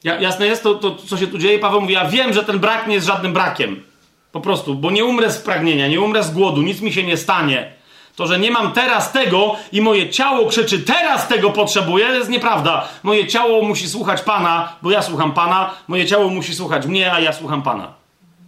[0.04, 1.58] Ja, jasne jest to, to, co się tu dzieje?
[1.58, 3.82] Paweł mówi, ja wiem, że ten brak nie jest żadnym brakiem.
[4.32, 7.16] Po prostu, bo nie umrę z pragnienia, nie umrę z głodu, nic mi się nie
[7.16, 7.72] stanie.
[8.16, 12.88] To, że nie mam teraz tego i moje ciało krzyczy, teraz tego potrzebuję, jest nieprawda.
[13.02, 17.20] Moje ciało musi słuchać Pana, bo ja słucham Pana, moje ciało musi słuchać mnie, a
[17.20, 17.92] ja słucham Pana.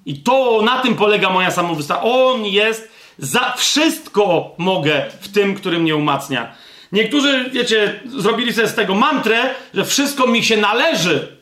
[0.09, 2.17] I to na tym polega moja samowystarczalność.
[2.17, 6.55] On jest Za wszystko mogę w tym, który mnie umacnia.
[6.93, 11.37] Niektórzy, wiecie, zrobili sobie z tego mantrę, że wszystko mi się należy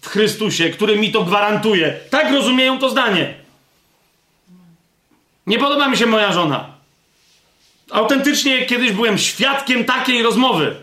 [0.00, 2.00] w Chrystusie, który mi to gwarantuje.
[2.10, 3.34] Tak rozumieją to zdanie.
[5.46, 6.66] Nie podoba mi się moja żona.
[7.90, 10.76] Autentycznie kiedyś byłem świadkiem takiej rozmowy.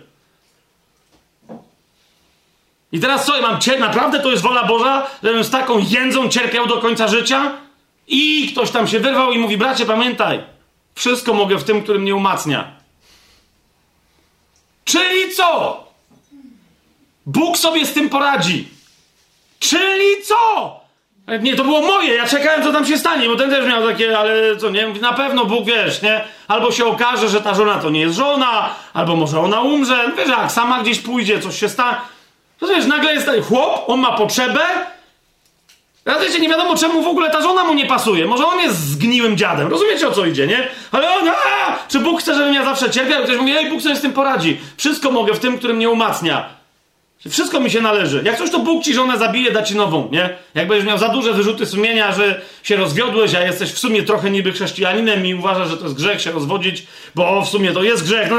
[2.91, 6.67] I teraz co, mam cier- naprawdę to jest wola Boża, żebym z taką jędzą cierpiał
[6.67, 7.51] do końca życia?
[8.07, 10.43] I ktoś tam się wyrwał i mówi, bracie, pamiętaj,
[10.95, 12.71] wszystko mogę w tym, który mnie umacnia.
[14.85, 15.83] Czyli co?
[17.25, 18.67] Bóg sobie z tym poradzi.
[19.59, 20.79] Czyli co?
[21.41, 24.19] Nie, to było moje, ja czekałem, co tam się stanie, bo ten też miał takie,
[24.19, 26.23] ale co, nie, na pewno Bóg, wiesz, nie?
[26.47, 30.27] Albo się okaże, że ta żona to nie jest żona, albo może ona umrze, wiesz,
[30.27, 31.97] jak sama gdzieś pójdzie, coś się stanie.
[32.59, 34.59] To wiesz, nagle jest taki chłop, on ma potrzebę,
[36.07, 38.25] ja wiecie, nie wiadomo czemu w ogóle ta żona mu nie pasuje.
[38.25, 39.67] Może on jest zgniłym dziadem.
[39.67, 40.67] Rozumiecie o co idzie, nie?
[40.91, 43.23] Ale on, a, czy Bóg chce, żebym ja zawsze cierpiał?
[43.23, 44.59] Ktoś mówi, ej, Bóg sobie z tym poradzi.
[44.77, 46.49] Wszystko mogę w tym, który mnie umacnia.
[47.29, 48.21] Wszystko mi się należy.
[48.25, 50.29] Jak coś, to Bóg ci żonę zabije, da ci nową, nie?
[50.55, 54.29] Jak będziesz miał za duże wyrzuty sumienia, że się rozwiodłeś, a jesteś w sumie trochę
[54.29, 58.03] niby chrześcijaninem i uważasz, że to jest grzech się rozwodzić, bo w sumie to jest
[58.03, 58.29] grzech,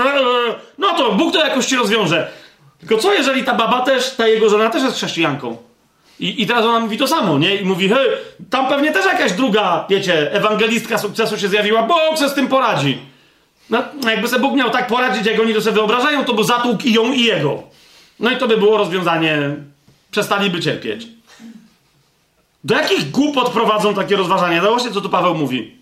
[0.79, 2.31] no to Bóg to jakoś ci rozwiąże.
[2.79, 5.57] Tylko co, jeżeli ta baba też, ta jego żona też jest chrześcijanką?
[6.21, 7.57] I, I teraz ona mówi to samo, nie?
[7.57, 8.09] I mówi, hej,
[8.51, 12.99] tam pewnie też jakaś druga, wiecie, ewangelistka sukcesu się zjawiła, Bóg se z tym poradzi.
[13.71, 16.83] No, jakby sobie Bóg miał tak poradzić, jak oni to sobie wyobrażają, to by zatłukł
[16.83, 17.63] i ją, i jego.
[18.21, 19.57] No i to by było rozwiązanie,
[20.11, 21.07] przestaliby cierpieć.
[22.65, 24.63] Do jakich głupot prowadzą takie rozważania?
[24.63, 25.78] Zobaczcie, co tu Paweł mówi.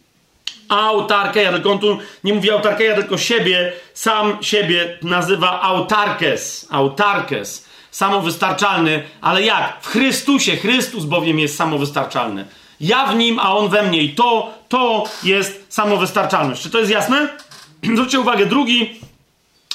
[0.68, 9.02] Autarkeja, tylko on tu nie mówi autarkeja, tylko siebie, sam siebie nazywa autarkes, autarkes, samowystarczalny,
[9.20, 9.78] ale jak?
[9.82, 12.46] W Chrystusie, Chrystus bowiem jest samowystarczalny.
[12.80, 16.62] Ja w nim, a on we mnie i to, to jest samowystarczalność.
[16.62, 17.28] Czy to jest jasne?
[17.94, 19.00] Zwróćcie uwagę, drugi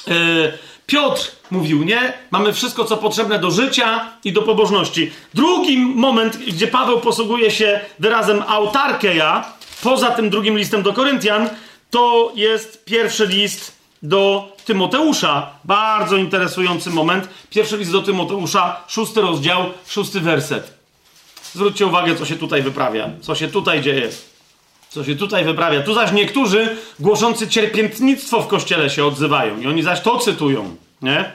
[0.06, 0.52] yy,
[0.86, 2.12] Piotr mówił, nie?
[2.30, 5.10] Mamy wszystko, co potrzebne do życia i do pobożności.
[5.34, 9.52] Drugi moment, gdzie Paweł posługuje się wyrazem autarkeja,
[9.82, 11.50] poza tym drugim listem do Koryntian,
[11.90, 13.72] to jest pierwszy list
[14.02, 15.50] do Tymoteusza.
[15.64, 17.28] Bardzo interesujący moment.
[17.50, 20.74] Pierwszy list do Tymoteusza, szósty rozdział, szósty werset.
[21.54, 24.08] Zwróćcie uwagę, co się tutaj wyprawia, co się tutaj dzieje.
[24.90, 25.82] Co się tutaj wyprawia.
[25.82, 31.32] Tu zaś niektórzy głoszący cierpiętnictwo w kościele się odzywają i oni zaś to cytują, nie?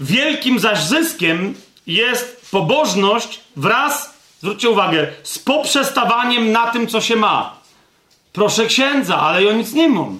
[0.00, 1.54] Wielkim zaś zyskiem
[1.86, 7.56] jest pobożność wraz, zwróćcie uwagę, z poprzestawaniem na tym, co się ma.
[8.32, 10.18] Proszę księdza, ale ja nic nie mam.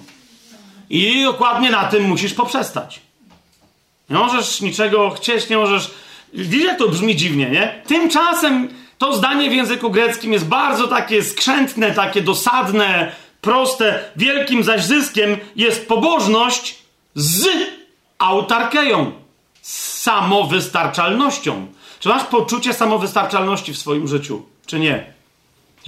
[0.89, 2.99] I dokładnie na tym musisz poprzestać.
[4.09, 5.91] Nie możesz niczego chcieć, nie możesz.
[6.33, 7.81] Widzisz, jak to brzmi dziwnie, nie?
[7.87, 13.11] Tymczasem to zdanie w języku greckim jest bardzo takie skrzętne, takie dosadne,
[13.41, 14.03] proste.
[14.15, 16.75] Wielkim zaś zyskiem jest pobożność
[17.15, 17.47] z
[18.19, 19.11] autarkeją,
[19.61, 21.67] z samowystarczalnością.
[22.03, 25.13] Czy masz poczucie samowystarczalności w swoim życiu, czy nie?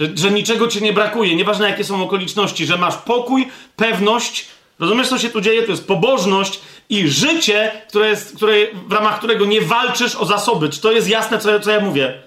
[0.00, 4.46] Że, że niczego ci nie brakuje, nieważne jakie są okoliczności, że masz pokój, pewność.
[4.78, 5.62] Rozumiesz, co się tu dzieje?
[5.62, 8.54] To jest pobożność i życie, które jest, które,
[8.88, 10.68] w ramach którego nie walczysz o zasoby.
[10.68, 12.22] Czy to jest jasne, co, co ja mówię?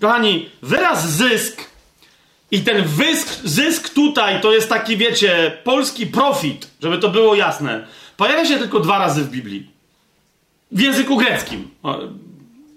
[0.00, 1.70] Kochani, wyraz zysk
[2.50, 7.86] i ten wysk, zysk tutaj to jest taki, wiecie, polski profit, żeby to było jasne.
[8.16, 9.70] Pojawia się tylko dwa razy w Biblii.
[10.72, 11.68] W języku greckim.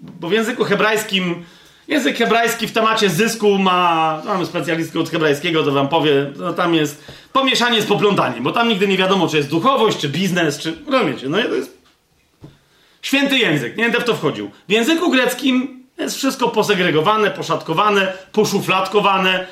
[0.02, 1.44] Bo w języku hebrajskim,
[1.88, 6.74] język hebrajski w temacie zysku ma, mamy specjalistkę od hebrajskiego, to wam powie, no tam
[6.74, 10.76] jest pomieszanie z poplątaniem, bo tam nigdy nie wiadomo, czy jest duchowość, czy biznes, czy,
[10.86, 11.82] rozumiecie, no to jest
[13.02, 14.50] święty język, nie będę w to wchodził.
[14.68, 19.46] W języku greckim jest wszystko posegregowane, poszatkowane, poszufladkowane.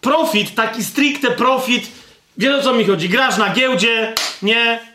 [0.00, 1.90] Profit, taki stricte profit.
[2.38, 3.08] Wiesz o co mi chodzi?
[3.08, 4.89] Grasz na giełdzie, nie?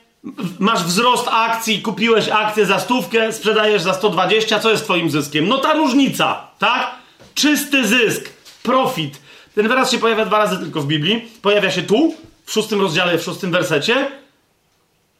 [0.59, 5.47] Masz wzrost akcji, kupiłeś akcję za stówkę, sprzedajesz za 120, co jest twoim zyskiem?
[5.47, 6.95] No ta różnica, tak?
[7.35, 8.29] Czysty zysk,
[8.63, 9.21] profit.
[9.55, 11.31] Ten wyraz się pojawia dwa razy tylko w Biblii.
[11.41, 12.15] Pojawia się tu,
[12.45, 14.11] w szóstym rozdziale, w szóstym wersecie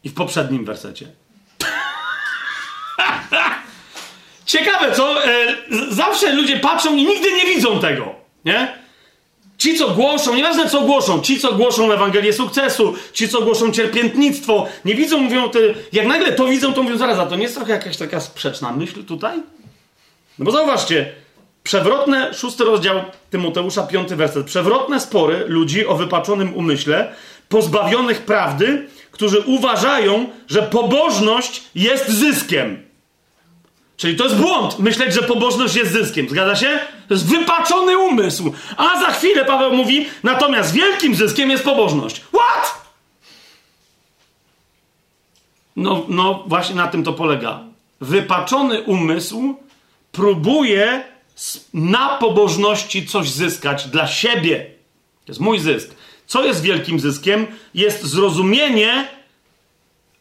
[0.04, 1.06] i w poprzednim wersecie.
[4.46, 5.24] Ciekawe, co?
[5.24, 5.30] E,
[5.90, 8.85] zawsze ludzie patrzą i nigdy nie widzą tego, nie?
[9.58, 14.66] Ci, co głoszą, nieważne co głoszą, ci, co głoszą Ewangelię sukcesu, ci, co głoszą cierpiętnictwo,
[14.84, 17.54] nie widzą, mówią, ty, jak nagle to widzą, to mówią, zaraz, a to nie jest
[17.54, 19.38] trochę jakaś taka sprzeczna myśl tutaj?
[20.38, 21.12] No bo zauważcie,
[21.62, 23.00] przewrotne, szósty rozdział
[23.30, 27.12] Tymoteusza, piąty werset, przewrotne spory ludzi o wypaczonym umyśle,
[27.48, 32.85] pozbawionych prawdy, którzy uważają, że pobożność jest zyskiem.
[33.96, 36.28] Czyli to jest błąd, myśleć, że pobożność jest zyskiem.
[36.28, 36.78] Zgadza się?
[37.08, 38.52] To jest wypaczony umysł.
[38.76, 42.20] A za chwilę Paweł mówi, natomiast wielkim zyskiem jest pobożność.
[42.20, 42.86] What?
[45.76, 47.60] No, no właśnie na tym to polega.
[48.00, 49.54] Wypaczony umysł
[50.12, 51.04] próbuje
[51.74, 54.66] na pobożności coś zyskać dla siebie.
[55.24, 55.90] To jest mój zysk.
[56.26, 57.46] Co jest wielkim zyskiem?
[57.74, 59.08] Jest zrozumienie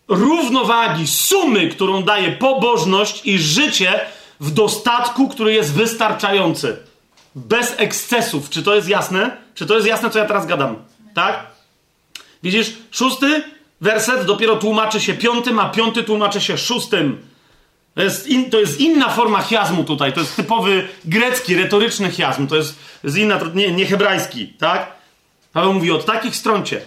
[0.08, 4.00] równowagi, sumy, którą daje pobożność i życie
[4.40, 6.78] w dostatku, który jest wystarczający.
[7.36, 8.50] Bez ekscesów.
[8.50, 9.38] Czy to jest jasne?
[9.56, 10.76] Czy to jest jasne, co ja teraz gadam?
[11.14, 11.46] Tak?
[12.44, 13.44] Widzisz, szósty
[13.82, 17.22] werset dopiero tłumaczy się piątym, a piąty tłumaczy się szóstym.
[17.96, 20.14] To jest, in, to jest inna forma chiazmu tutaj.
[20.14, 22.48] To jest typowy grecki, retoryczny chiazm.
[22.48, 24.92] To jest, jest inna, nie, nie hebrajski, tak?
[25.54, 26.82] Paweł mówi o takich stroncie.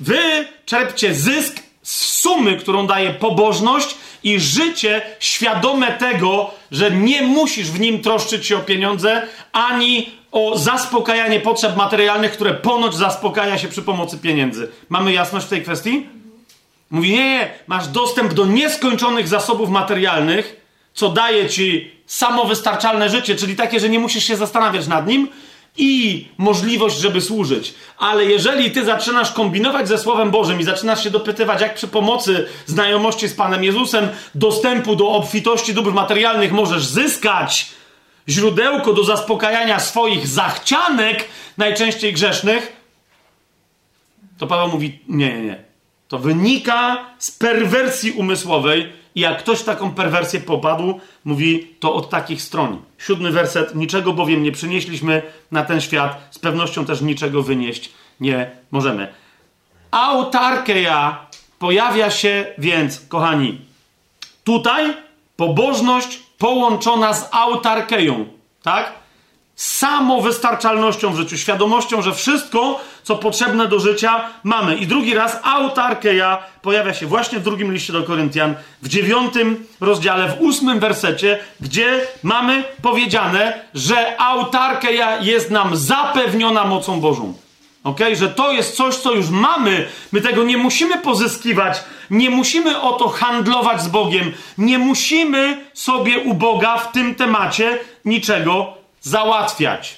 [0.00, 7.80] Wy czerpcie zysk sumy, którą daje pobożność i życie świadome tego, że nie musisz w
[7.80, 9.22] nim troszczyć się o pieniądze,
[9.52, 14.70] ani o zaspokajanie potrzeb materialnych, które ponoć zaspokaja się przy pomocy pieniędzy.
[14.88, 16.06] Mamy jasność w tej kwestii?
[16.90, 20.60] Mówi, nie, nie, masz dostęp do nieskończonych zasobów materialnych,
[20.94, 25.28] co daje ci samowystarczalne życie, czyli takie, że nie musisz się zastanawiać nad nim,
[25.80, 27.74] i możliwość, żeby służyć.
[27.98, 32.46] Ale jeżeli ty zaczynasz kombinować ze Słowem Bożym i zaczynasz się dopytywać, jak przy pomocy
[32.66, 37.66] znajomości z Panem Jezusem dostępu do obfitości dóbr materialnych możesz zyskać
[38.28, 41.24] źródełko do zaspokajania swoich zachcianek,
[41.58, 42.80] najczęściej grzesznych,
[44.38, 45.64] to Paweł mówi: Nie, nie, nie.
[46.08, 52.10] To wynika z perwersji umysłowej, i jak ktoś w taką perwersję popadł, mówi to od
[52.10, 52.82] takich stron.
[52.98, 53.74] Siódmy werset.
[53.74, 59.08] Niczego bowiem nie przynieśliśmy na ten świat, z pewnością też niczego wynieść nie możemy.
[59.90, 61.26] Autarkeja
[61.58, 63.60] pojawia się więc, kochani,
[64.44, 64.96] tutaj
[65.36, 68.26] pobożność połączona z autarkeją,
[68.62, 68.99] tak?
[69.60, 74.76] Samowystarczalnością w życiu, świadomością, że wszystko, co potrzebne do życia, mamy.
[74.76, 80.28] I drugi raz autarkeja pojawia się właśnie w drugim liście do Koryntian, w dziewiątym rozdziale,
[80.28, 87.34] w ósmym wersecie, gdzie mamy powiedziane, że autarkeja jest nam zapewniona mocą Bożą.
[87.84, 88.00] Ok?
[88.14, 89.88] Że to jest coś, co już mamy.
[90.12, 96.18] My tego nie musimy pozyskiwać, nie musimy o to handlować z Bogiem, nie musimy sobie
[96.18, 99.96] u Boga w tym temacie niczego załatwiać.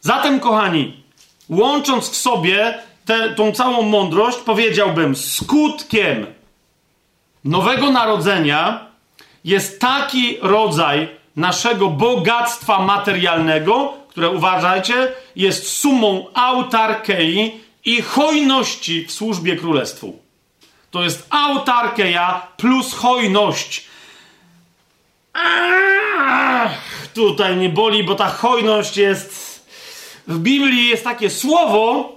[0.00, 1.02] Zatem, kochani,
[1.48, 6.26] łącząc w sobie tę tą całą mądrość, powiedziałbym, skutkiem
[7.44, 8.86] nowego narodzenia
[9.44, 19.56] jest taki rodzaj naszego bogactwa materialnego, które uważajcie, jest sumą autarkei i hojności w służbie
[19.56, 20.18] królestwu.
[20.90, 23.89] To jest autarkeia plus hojność.
[27.14, 29.60] Tutaj nie boli, bo ta hojność jest.
[30.28, 32.12] W Biblii jest takie słowo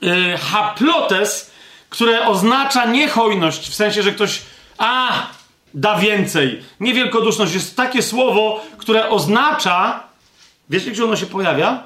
[0.00, 1.50] yy, haplotes,
[1.88, 4.42] które oznacza niehojność, w sensie, że ktoś
[4.78, 5.26] a
[5.74, 6.62] da więcej.
[6.80, 10.02] Niewielkoduszność jest takie słowo, które oznacza.
[10.70, 11.82] Wiecie, gdzie ono się pojawia?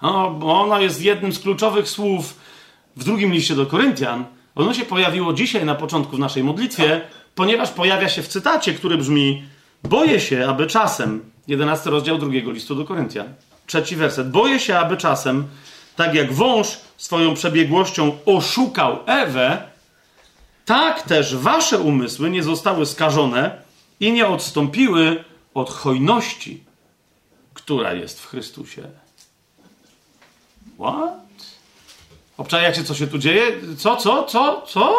[0.00, 2.34] O, bo ono jest jednym z kluczowych słów
[2.96, 4.24] w drugim liście do Koryntian.
[4.54, 7.00] Ono się pojawiło dzisiaj na początku w naszej modlitwie,
[7.34, 9.44] ponieważ pojawia się w cytacie, który brzmi:
[9.82, 13.34] Boję się, aby czasem, 11 rozdział drugiego listu do Koryntian,
[13.66, 15.46] trzeci werset, boję się, aby czasem,
[15.96, 19.62] tak jak wąż swoją przebiegłością oszukał Ewę,
[20.64, 23.62] tak też wasze umysły nie zostały skażone
[24.00, 25.24] i nie odstąpiły
[25.54, 26.64] od hojności,
[27.54, 28.82] która jest w Chrystusie.
[30.78, 31.30] What?
[32.36, 33.46] Obczajacie, co się tu dzieje?
[33.78, 34.94] Co, co, co, co?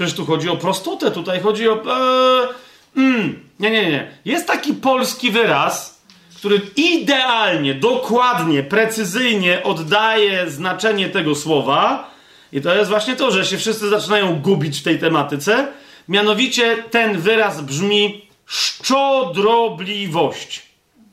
[0.00, 1.72] Przecież tu chodzi o prostotę, tutaj chodzi o...
[1.72, 2.48] Ee,
[2.96, 4.10] mm, nie, nie, nie.
[4.24, 6.00] Jest taki polski wyraz,
[6.36, 12.10] który idealnie, dokładnie, precyzyjnie oddaje znaczenie tego słowa.
[12.52, 15.68] I to jest właśnie to, że się wszyscy zaczynają gubić w tej tematyce.
[16.08, 20.62] Mianowicie ten wyraz brzmi szczodrobliwość.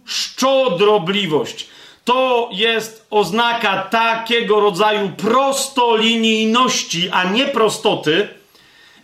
[0.06, 1.68] Szczodrobliwość.
[2.06, 8.37] To jest oznaka takiego rodzaju prostolinijności, a nie prostoty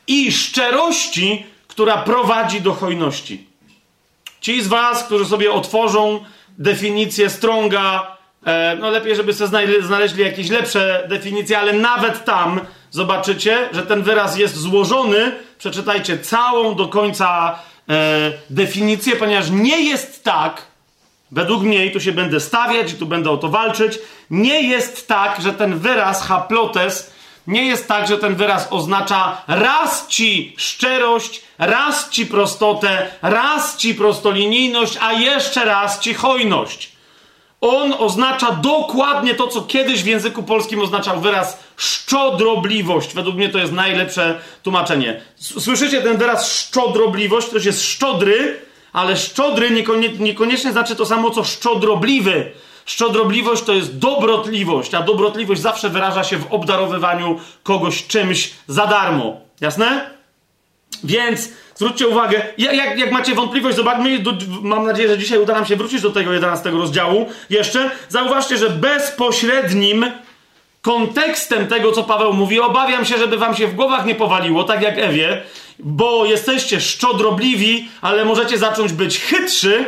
[0.08, 3.48] i szczerości, która prowadzi do hojności.
[4.42, 6.24] Ci z Was, którzy sobie otworzą
[6.58, 13.70] definicję Stronga, e, no lepiej, żeby sobie znaleźli jakieś lepsze definicje, ale nawet tam zobaczycie,
[13.72, 15.32] że ten wyraz jest złożony.
[15.58, 20.62] Przeczytajcie całą do końca e, definicję, ponieważ nie jest tak,
[21.32, 24.00] według mnie, i tu się będę stawiać, i tu będę o to walczyć,
[24.30, 27.13] nie jest tak, że ten wyraz haplotes
[27.48, 33.96] nie jest tak, że ten wyraz oznacza raz ci szczerość, raz ci prostotę, raz ci
[33.96, 36.92] prostolinijność, a jeszcze raz ci hojność.
[37.62, 43.14] On oznacza dokładnie to, co kiedyś w języku polskim oznaczał wyraz szczodrobliwość.
[43.14, 45.22] Według mnie to jest najlepsze tłumaczenie.
[45.36, 47.50] Słyszycie ten wyraz szczodrobliwość?
[47.50, 48.62] To jest szczodry,
[48.94, 49.86] ale szczodry
[50.20, 52.52] niekoniecznie znaczy to samo, co szczodrobliwy.
[52.86, 59.42] Szczodrobliwość to jest dobrotliwość, a dobrotliwość zawsze wyraża się w obdarowywaniu kogoś czymś za darmo.
[59.62, 60.10] Jasne?
[61.04, 64.24] Więc zwróćcie uwagę, jak, jak macie wątpliwość, zobaczmy,
[64.62, 67.92] mam nadzieję, że dzisiaj uda nam się wrócić do tego 11 rozdziału jeszcze.
[68.10, 70.06] Zauważcie, że bezpośrednim
[70.82, 74.82] kontekstem tego, co Paweł mówi, obawiam się, żeby wam się w głowach nie powaliło, tak
[74.82, 75.42] jak Ewie,
[75.80, 79.86] bo jesteście szczodrobliwi, ale możecie zacząć być chytrzy.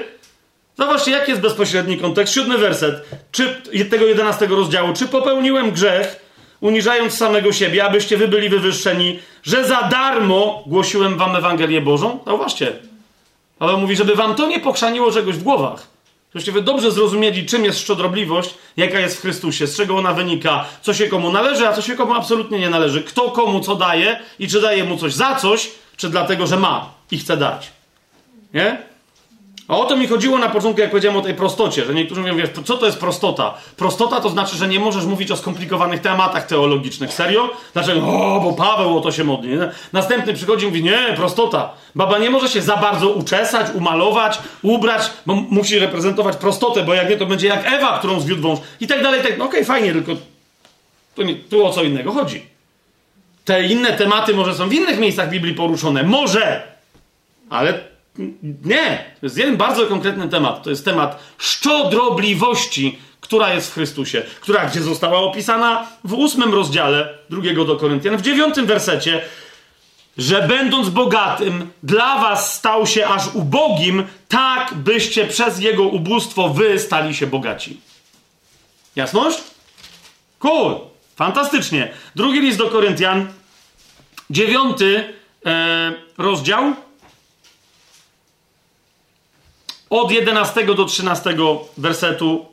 [0.78, 2.34] Zobaczcie, jaki jest bezpośredni kontekst.
[2.34, 4.94] Siódmy werset czy, tego 11 rozdziału.
[4.94, 6.26] Czy popełniłem grzech,
[6.62, 12.20] uniżając samego siebie, abyście wy byli wywyższeni, że za darmo głosiłem wam Ewangelię Bożą?
[12.26, 12.74] Zauważcie.
[13.60, 15.88] Paweł mówi, żeby wam to nie pokrzaniło czegoś w głowach.
[16.34, 20.66] Żebyście wy dobrze zrozumieli, czym jest szczodrobliwość, jaka jest w Chrystusie, z czego ona wynika,
[20.82, 24.20] co się komu należy, a co się komu absolutnie nie należy, kto komu co daje
[24.40, 27.72] i czy daje mu coś za coś, czy dlatego, że ma i chce dać.
[28.54, 28.95] Nie?
[29.68, 32.36] A o to mi chodziło na początku, jak powiedziałem o tej prostocie, że niektórzy mówią,
[32.36, 33.54] wiesz, co to jest prostota?
[33.78, 37.14] Prostota to znaczy, że nie możesz mówić o skomplikowanych tematach teologicznych.
[37.14, 37.50] Serio?
[37.74, 38.08] Dlaczego?
[38.08, 39.58] O, bo Paweł o to się modli.
[39.94, 41.72] Następny przychodzi i mówi, nie, prostota.
[41.96, 47.10] Baba nie może się za bardzo uczesać, umalować, ubrać, bo musi reprezentować prostotę, bo jak
[47.10, 48.60] nie, to będzie jak Ewa, którą zwiódł wąż.
[48.80, 49.38] I tak dalej, tak.
[49.38, 50.12] No okej, okay, fajnie, tylko
[51.18, 52.46] nie, tu o co innego chodzi.
[53.46, 56.04] Te inne tematy może są w innych miejscach Biblii poruszone.
[56.04, 56.76] Może!
[57.50, 57.95] Ale
[58.66, 60.64] nie, to jest jeden bardzo konkretny temat.
[60.64, 67.18] To jest temat szczodrobliwości, która jest w Chrystusie, która gdzie została opisana w ósmym rozdziale
[67.30, 69.22] drugiego do Koryntian, w dziewiątym wersecie,
[70.18, 76.80] że będąc bogatym, dla was stał się aż ubogim, tak byście przez jego ubóstwo wy
[76.80, 77.80] stali się bogaci.
[78.96, 79.44] Jasność?
[80.40, 80.76] Cool.
[81.16, 81.92] Fantastycznie.
[82.16, 83.28] Drugi list do Koryntian,
[84.30, 85.14] dziewiąty
[85.46, 86.74] e, rozdział,
[89.90, 91.36] od 11 do 13
[91.78, 92.46] wersetu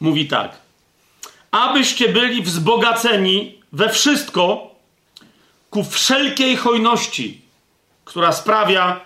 [0.00, 0.56] mówi tak.
[1.50, 4.70] Abyście byli wzbogaceni we wszystko
[5.70, 7.42] ku wszelkiej hojności,
[8.04, 9.00] która sprawia,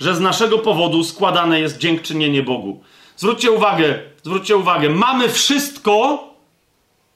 [0.00, 2.82] że z naszego powodu składane jest dziękczynienie Bogu.
[3.16, 6.24] Zwróćcie uwagę, zwróćcie uwagę, mamy wszystko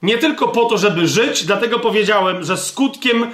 [0.02, 3.30] nie tylko po to, żeby żyć, dlatego powiedziałem, że skutkiem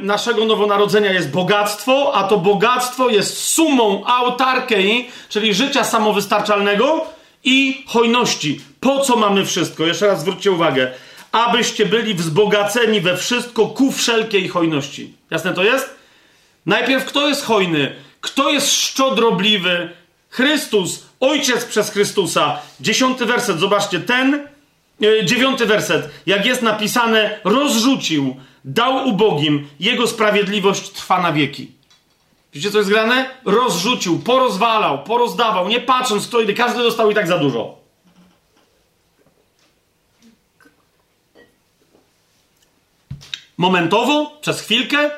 [0.00, 7.06] naszego nowonarodzenia jest bogactwo, a to bogactwo jest sumą autarkei, czyli życia samowystarczalnego
[7.44, 8.60] i hojności.
[8.80, 9.86] Po co mamy wszystko?
[9.86, 10.90] Jeszcze raz zwróćcie uwagę.
[11.32, 15.14] Abyście byli wzbogaceni we wszystko ku wszelkiej hojności.
[15.30, 15.90] Jasne to jest?
[16.66, 17.94] Najpierw kto jest hojny?
[18.20, 19.90] Kto jest szczodrobliwy?
[20.30, 22.58] Chrystus, Ojciec przez Chrystusa.
[22.80, 24.48] Dziesiąty werset, zobaczcie, ten,
[25.02, 31.72] e, dziewiąty werset, jak jest napisane, rozrzucił dał ubogim, jego sprawiedliwość trwa na wieki.
[32.52, 33.30] Widzicie, co jest grane?
[33.44, 37.80] Rozrzucił, porozwalał, porozdawał, nie patrząc, kto ile, każdy dostał i tak za dużo.
[43.56, 45.10] Momentowo, przez chwilkę,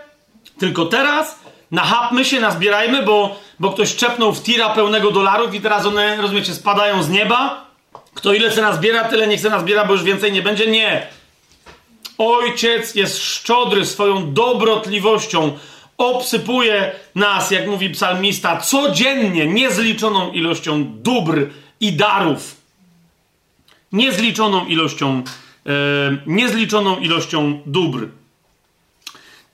[0.58, 1.38] tylko teraz
[1.70, 6.54] nachapmy się, nazbierajmy, bo, bo ktoś czepnął w tira pełnego dolarów i teraz one, rozumiecie,
[6.54, 7.66] spadają z nieba.
[8.14, 10.66] Kto ile chce nazbiera, tyle nie chce nazbiera, bo już więcej nie będzie.
[10.66, 11.06] Nie.
[12.22, 15.58] Ojciec jest szczodry swoją dobrotliwością,
[15.98, 21.46] obsypuje nas, jak mówi psalmista, codziennie niezliczoną ilością dóbr
[21.80, 22.56] i darów.
[23.92, 25.22] Niezliczoną ilością,
[25.66, 25.70] e,
[26.26, 28.08] niezliczoną ilością dóbr.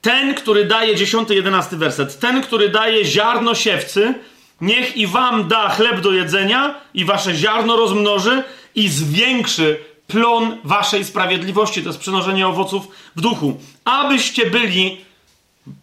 [0.01, 4.13] Ten, który daje, 10, 11 werset, ten, który daje ziarno siewcy,
[4.61, 8.43] niech i wam da chleb do jedzenia i wasze ziarno rozmnoży
[8.75, 13.57] i zwiększy plon waszej sprawiedliwości, to jest przenoszenie owoców w duchu.
[13.85, 14.97] Abyście byli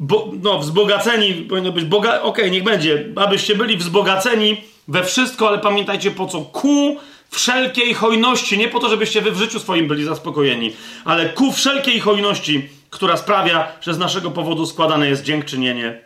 [0.00, 4.56] bo, no, wzbogaceni, powinno być boga, okej, okay, niech będzie, abyście byli wzbogaceni
[4.88, 6.40] we wszystko, ale pamiętajcie po co?
[6.40, 6.96] Ku
[7.30, 10.72] wszelkiej hojności, nie po to, żebyście wy w życiu swoim byli zaspokojeni,
[11.04, 16.00] ale ku wszelkiej hojności, która sprawia, że z naszego powodu składane jest dziękczynienie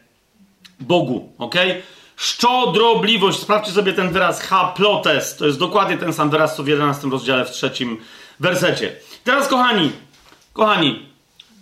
[0.80, 1.70] Bogu, okej?
[1.70, 1.82] Okay?
[2.20, 7.08] Szczodrobliwość, sprawdźcie sobie ten wyraz haplotes, to jest dokładnie ten sam wyraz, co w 11
[7.08, 7.96] rozdziale, w trzecim
[8.40, 8.96] wersecie.
[9.24, 9.92] Teraz, kochani,
[10.52, 11.06] kochani,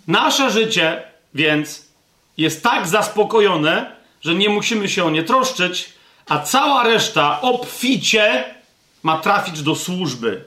[0.06, 1.02] nasze życie
[1.34, 1.88] więc
[2.36, 5.92] jest tak zaspokojone, że nie musimy się o nie troszczyć,
[6.28, 8.54] a cała reszta obficie
[9.02, 10.44] ma trafić do służby.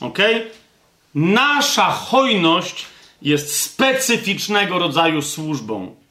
[0.00, 0.18] Ok?
[1.14, 2.86] nasza hojność
[3.22, 6.01] jest specyficznego rodzaju służbą.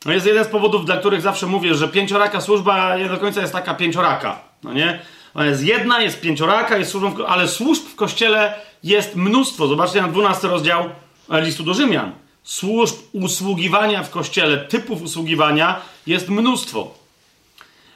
[0.00, 3.40] To jest jeden z powodów, dla których zawsze mówię, że pięcioraka służba nie do końca
[3.40, 4.38] jest taka pięcioraka.
[4.62, 5.00] No nie?
[5.34, 8.54] Ona jest jedna, jest pięcioraka, jest służbą, ale służb w kościele
[8.84, 9.66] jest mnóstwo.
[9.66, 10.84] Zobaczcie na 12 rozdział
[11.30, 12.12] e, listu do Rzymian.
[12.42, 16.97] Służb usługiwania w kościele, typów usługiwania jest mnóstwo.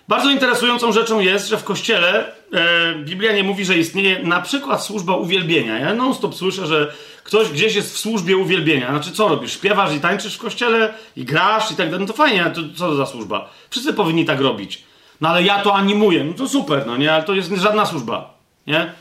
[0.09, 4.85] Bardzo interesującą rzeczą jest, że w kościele e, Biblia nie mówi, że istnieje na przykład
[4.85, 5.79] służba uwielbienia.
[5.79, 6.93] Ja non-stop słyszę, że
[7.24, 8.91] ktoś gdzieś jest w służbie uwielbienia.
[8.91, 9.53] Znaczy, co robisz?
[9.53, 12.01] Śpiewasz i tańczysz w kościele i grasz i tak dalej.
[12.01, 13.51] No to fajnie, to co to za służba?
[13.70, 14.83] Wszyscy powinni tak robić.
[15.20, 16.24] No ale ja to animuję.
[16.24, 17.15] No to super, no nie?
[17.15, 18.35] Ale to jest żadna służba,
[18.66, 18.93] nie?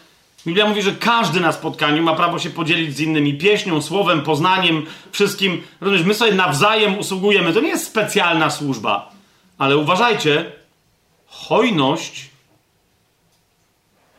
[0.47, 4.85] Biblia mówi, że każdy na spotkaniu ma prawo się podzielić z innymi pieśnią, słowem, poznaniem,
[5.11, 5.61] wszystkim.
[5.81, 7.53] Rozumiesz, my sobie nawzajem usługujemy.
[7.53, 9.11] To nie jest specjalna służba.
[9.57, 10.51] Ale uważajcie,
[11.31, 12.29] hojność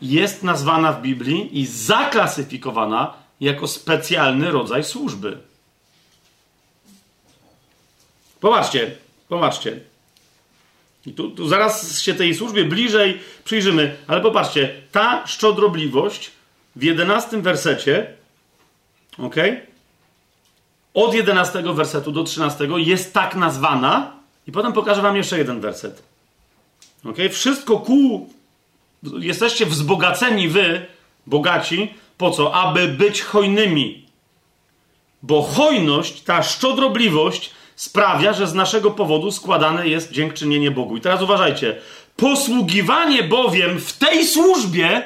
[0.02, 5.38] jest nazwana w Biblii i zaklasyfikowana jako specjalny rodzaj służby.
[8.40, 8.96] Popatrzcie,
[9.28, 9.80] popatrzcie.
[11.06, 16.30] I tu, tu zaraz się tej służbie bliżej przyjrzymy, ale popatrzcie, ta szczodrobliwość
[16.76, 18.14] w jedenastym wersecie,
[19.18, 19.36] ok?
[20.94, 24.12] Od jedenastego wersetu do trzynastego jest tak nazwana,
[24.46, 26.11] i potem pokażę wam jeszcze jeden werset.
[27.04, 27.16] Ok?
[27.30, 28.28] Wszystko ku.
[29.18, 30.86] Jesteście wzbogaceni wy,
[31.26, 32.54] bogaci, po co?
[32.54, 34.06] Aby być hojnymi.
[35.22, 40.96] Bo hojność, ta szczodrobliwość sprawia, że z naszego powodu składane jest dziękczynienie Bogu.
[40.96, 41.76] I teraz uważajcie.
[42.16, 45.02] Posługiwanie bowiem w tej służbie,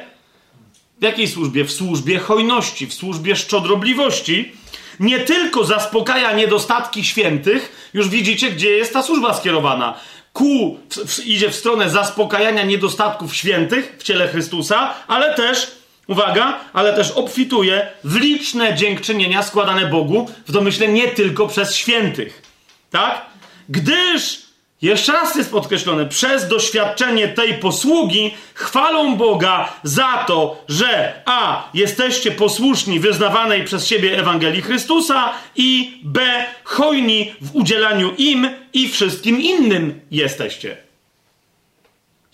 [1.01, 1.65] w jakiej służbie?
[1.65, 4.53] W służbie hojności, w służbie szczodrobliwości,
[5.01, 9.99] nie tylko zaspokaja niedostatki świętych, już widzicie, gdzie jest ta służba skierowana.
[10.37, 15.73] Ku, w, idzie w stronę zaspokajania niedostatków świętych w ciele Chrystusa, ale też
[16.07, 22.43] Uwaga, ale też obfituje w liczne dziękczynienia składane Bogu, w domyśle nie tylko przez świętych.
[22.91, 23.27] Tak?
[23.69, 24.43] Gdyż,
[24.83, 31.69] jeszcze raz jest podkreślone, przez doświadczenie tej posługi chwalą Boga za to, że a.
[31.75, 36.47] jesteście posłuszni wyznawanej przez siebie Ewangelii Chrystusa i b.
[36.65, 40.77] hojni w udzielaniu im i wszystkim innym jesteście.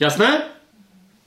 [0.00, 0.52] Jasne?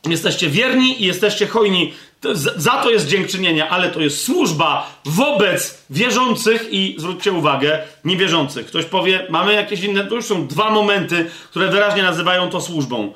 [0.10, 1.94] Jesteście wierni i jesteście hojni
[2.34, 8.68] za to jest dziękczynienie, ale to jest służba wobec wierzących i zwróćcie uwagę, niewierzących.
[8.68, 13.14] Ktoś powie, mamy jakieś inne, to już są dwa momenty, które wyraźnie nazywają to służbą.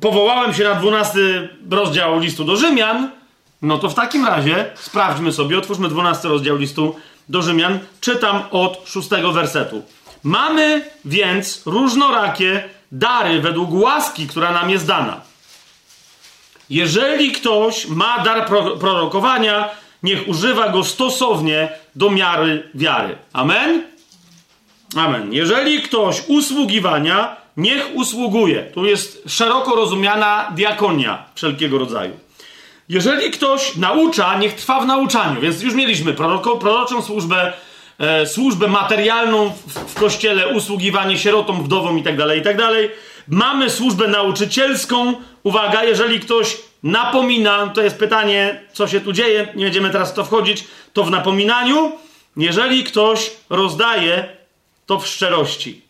[0.00, 1.18] Powołałem się na 12
[1.70, 3.10] rozdział listu do Rzymian,
[3.62, 6.96] no to w takim razie sprawdźmy sobie, otwórzmy 12 rozdział listu
[7.28, 9.82] do Rzymian, czytam od 6 wersetu.
[10.22, 15.29] Mamy więc różnorakie dary według łaski, która nam jest dana.
[16.70, 18.46] Jeżeli ktoś ma dar
[18.80, 19.68] prorokowania,
[20.02, 23.16] niech używa go stosownie do miary wiary.
[23.32, 23.82] Amen?
[24.96, 25.32] Amen.
[25.32, 28.62] Jeżeli ktoś usługiwania, niech usługuje.
[28.62, 32.12] Tu jest szeroko rozumiana diakonia wszelkiego rodzaju.
[32.88, 35.40] Jeżeli ktoś naucza, niech trwa w nauczaniu.
[35.40, 37.52] Więc już mieliśmy proroko, proroczą służbę,
[37.98, 42.88] e, służbę materialną w, w kościele, usługiwanie sierotom, wdowom itd., tak itd.
[43.30, 45.14] Mamy służbę nauczycielską.
[45.42, 50.14] Uwaga, jeżeli ktoś napomina, to jest pytanie, co się tu dzieje, nie będziemy teraz w
[50.14, 51.92] to wchodzić, to w napominaniu,
[52.36, 54.36] jeżeli ktoś rozdaje,
[54.86, 55.80] to w szczerości.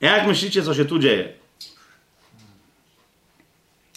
[0.00, 1.32] Jak myślicie, co się tu dzieje?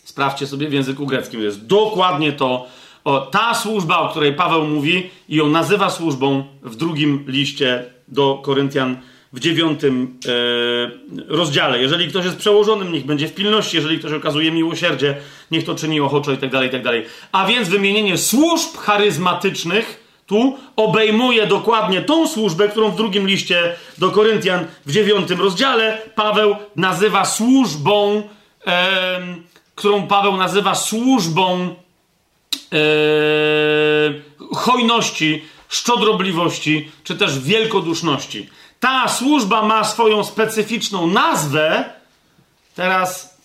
[0.03, 1.39] Sprawdźcie sobie w języku greckim.
[1.39, 2.67] To jest dokładnie to,
[3.03, 8.41] o, ta służba, o której Paweł mówi i ją nazywa służbą w drugim liście do
[8.43, 8.97] Koryntian
[9.35, 11.81] w dziewiątym e, rozdziale.
[11.81, 15.15] Jeżeli ktoś jest przełożonym, niech będzie w pilności, jeżeli ktoś okazuje miłosierdzie,
[15.51, 16.83] niech to czyni ochoczo i tak dalej, i tak.
[17.31, 24.11] A więc wymienienie służb charyzmatycznych tu obejmuje dokładnie tą służbę, którą w drugim liście do
[24.11, 28.23] Koryntian w dziewiątym rozdziale Paweł nazywa służbą,
[28.67, 29.19] e,
[29.75, 31.75] którą Paweł nazywa służbą
[32.73, 32.77] e,
[34.55, 38.49] hojności, szczodrobliwości, czy też wielkoduszności
[38.85, 41.85] ta służba ma swoją specyficzną nazwę.
[42.75, 43.37] Teraz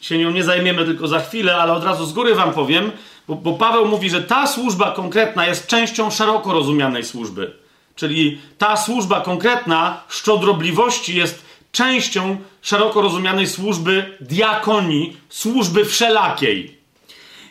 [0.00, 2.92] się nią nie zajmiemy tylko za chwilę, ale od razu z góry wam powiem,
[3.28, 7.56] bo, bo Paweł mówi, że ta służba konkretna jest częścią szeroko rozumianej służby.
[7.96, 16.78] Czyli ta służba konkretna szczodrobliwości jest częścią szeroko rozumianej służby diakonii, służby wszelakiej.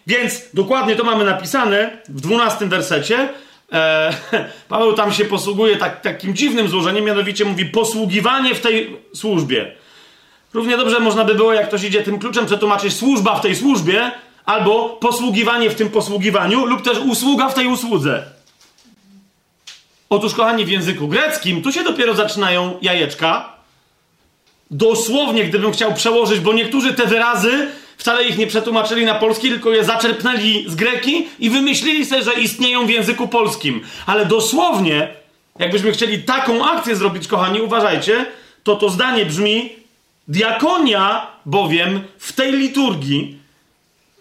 [0.07, 3.29] Więc dokładnie to mamy napisane w 12 wersecie.
[3.71, 4.13] E,
[4.69, 9.71] Paweł tam się posługuje tak, takim dziwnym złożeniem, mianowicie mówi posługiwanie w tej służbie.
[10.53, 14.11] Równie dobrze można by było, jak ktoś idzie tym kluczem, przetłumaczyć służba w tej służbie,
[14.45, 18.23] albo posługiwanie w tym posługiwaniu, lub też usługa w tej usłudze.
[20.09, 23.53] Otóż, kochani, w języku greckim tu się dopiero zaczynają jajeczka.
[24.71, 27.67] Dosłownie, gdybym chciał przełożyć, bo niektórzy te wyrazy
[28.01, 32.33] wcale ich nie przetłumaczyli na polski, tylko je zaczerpnęli z greki i wymyślili sobie, że
[32.33, 33.81] istnieją w języku polskim.
[34.05, 35.07] Ale dosłownie,
[35.59, 38.25] jakbyśmy chcieli taką akcję zrobić, kochani, uważajcie,
[38.63, 39.69] to to zdanie brzmi:
[40.27, 43.37] Diakonia bowiem w tej liturgii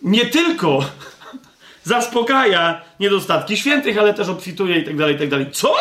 [0.02, 0.84] nie tylko
[1.84, 5.46] zaspokaja niedostatki świętych, ale też obfituje i tak dalej, i tak dalej.
[5.52, 5.74] Co?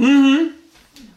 [0.00, 0.52] Mhm.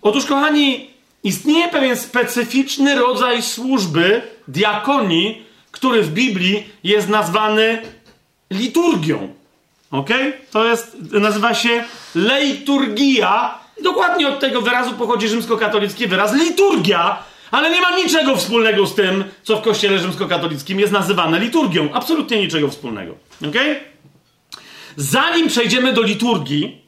[0.01, 0.89] Otóż, kochani,
[1.23, 7.81] istnieje pewien specyficzny rodzaj służby diakonii, który w Biblii jest nazwany
[8.51, 9.33] liturgią.
[9.91, 10.09] Ok?
[10.51, 11.83] To jest, nazywa się
[12.15, 13.59] leiturgia.
[13.83, 19.23] Dokładnie od tego wyrazu pochodzi rzymskokatolicki wyraz liturgia, ale nie ma niczego wspólnego z tym,
[19.43, 21.89] co w kościele rzymskokatolickim jest nazywane liturgią.
[21.93, 23.15] Absolutnie niczego wspólnego.
[23.47, 23.55] Ok?
[24.95, 26.81] Zanim przejdziemy do liturgii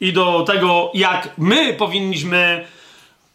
[0.00, 2.64] i do tego, jak my powinniśmy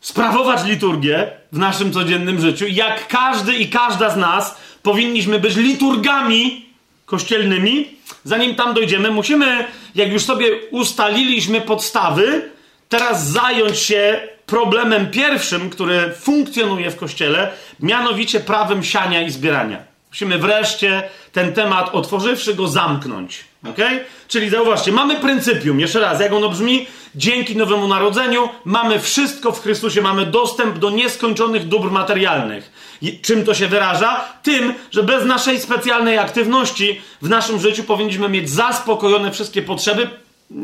[0.08, 6.66] sprawować liturgię w naszym codziennym życiu, jak każdy i każda z nas powinniśmy być liturgami
[7.06, 7.88] kościelnymi,
[8.24, 9.66] zanim tam dojdziemy, musimy,
[9.96, 12.50] jak już sobie ustaliliśmy podstawy,
[12.90, 19.78] teraz zająć się problemem pierwszym, który funkcjonuje w kościele, mianowicie prawem siania i zbierania.
[20.10, 23.44] Musimy wreszcie ten temat, otworzywszy go, zamknąć.
[23.70, 23.80] ok?
[24.28, 29.61] Czyli zauważcie, mamy pryncypium, jeszcze raz, jak ono brzmi, dzięki Nowemu Narodzeniu mamy wszystko w
[29.61, 32.72] Chrystusie, mamy dostęp do nieskończonych dóbr materialnych.
[33.02, 34.26] I czym to się wyraża?
[34.44, 40.10] Tym, że bez naszej specjalnej aktywności w naszym życiu powinniśmy mieć zaspokojone wszystkie potrzeby
[40.52, 40.61] yy,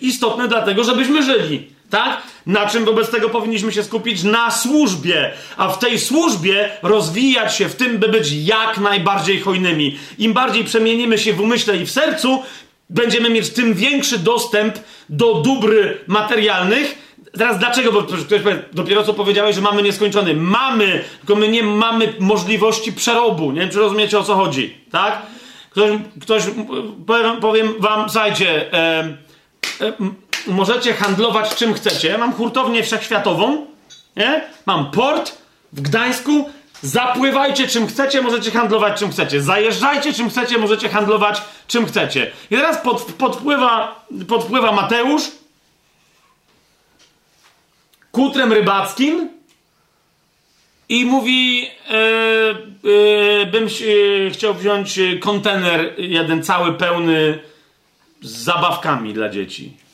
[0.00, 1.78] istotne dlatego, żebyśmy żyli.
[1.90, 2.22] Tak?
[2.46, 4.22] Na czym wobec tego powinniśmy się skupić?
[4.22, 5.32] Na służbie.
[5.56, 9.98] A w tej służbie rozwijać się w tym, by być jak najbardziej hojnymi.
[10.18, 12.42] Im bardziej przemienimy się w umyśle i w sercu,
[12.90, 14.78] będziemy mieć tym większy dostęp
[15.08, 17.08] do dóbr materialnych.
[17.38, 17.92] Teraz dlaczego?
[17.92, 20.34] Bo ktoś powie, dopiero co powiedziałeś, że mamy nieskończony.
[20.34, 23.52] Mamy, tylko my nie mamy możliwości przerobu.
[23.52, 24.76] Nie wiem, czy rozumiecie o co chodzi.
[24.90, 25.22] Tak?
[25.70, 25.90] Ktoś,
[26.20, 26.42] ktoś
[27.06, 29.16] powiem, powiem wam, słuchajcie, e,
[29.80, 29.92] e,
[30.46, 32.18] możecie handlować czym chcecie.
[32.18, 33.66] Mam hurtownię wszechświatową,
[34.16, 34.44] nie?
[34.66, 35.38] mam port
[35.72, 36.50] w Gdańsku.
[36.82, 39.42] Zapływajcie czym chcecie, możecie handlować czym chcecie.
[39.42, 42.30] Zajeżdżajcie czym chcecie, możecie handlować czym chcecie.
[42.50, 45.22] I teraz pod, podpływa, podpływa Mateusz
[48.12, 49.28] kutrem rybackim
[50.88, 51.70] i mówi: yy,
[52.82, 57.38] yy, Bym yy, chciał wziąć kontener, jeden cały pełny
[58.20, 59.87] z zabawkami dla dzieci.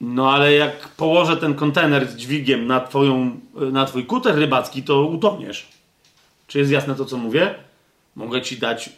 [0.00, 5.02] No ale jak położę ten kontener z dźwigiem na, twoją, na twój kuter rybacki, to
[5.02, 5.66] utoniesz.
[6.46, 7.54] Czy jest jasne to, co mówię?
[8.16, 8.90] Mogę ci dać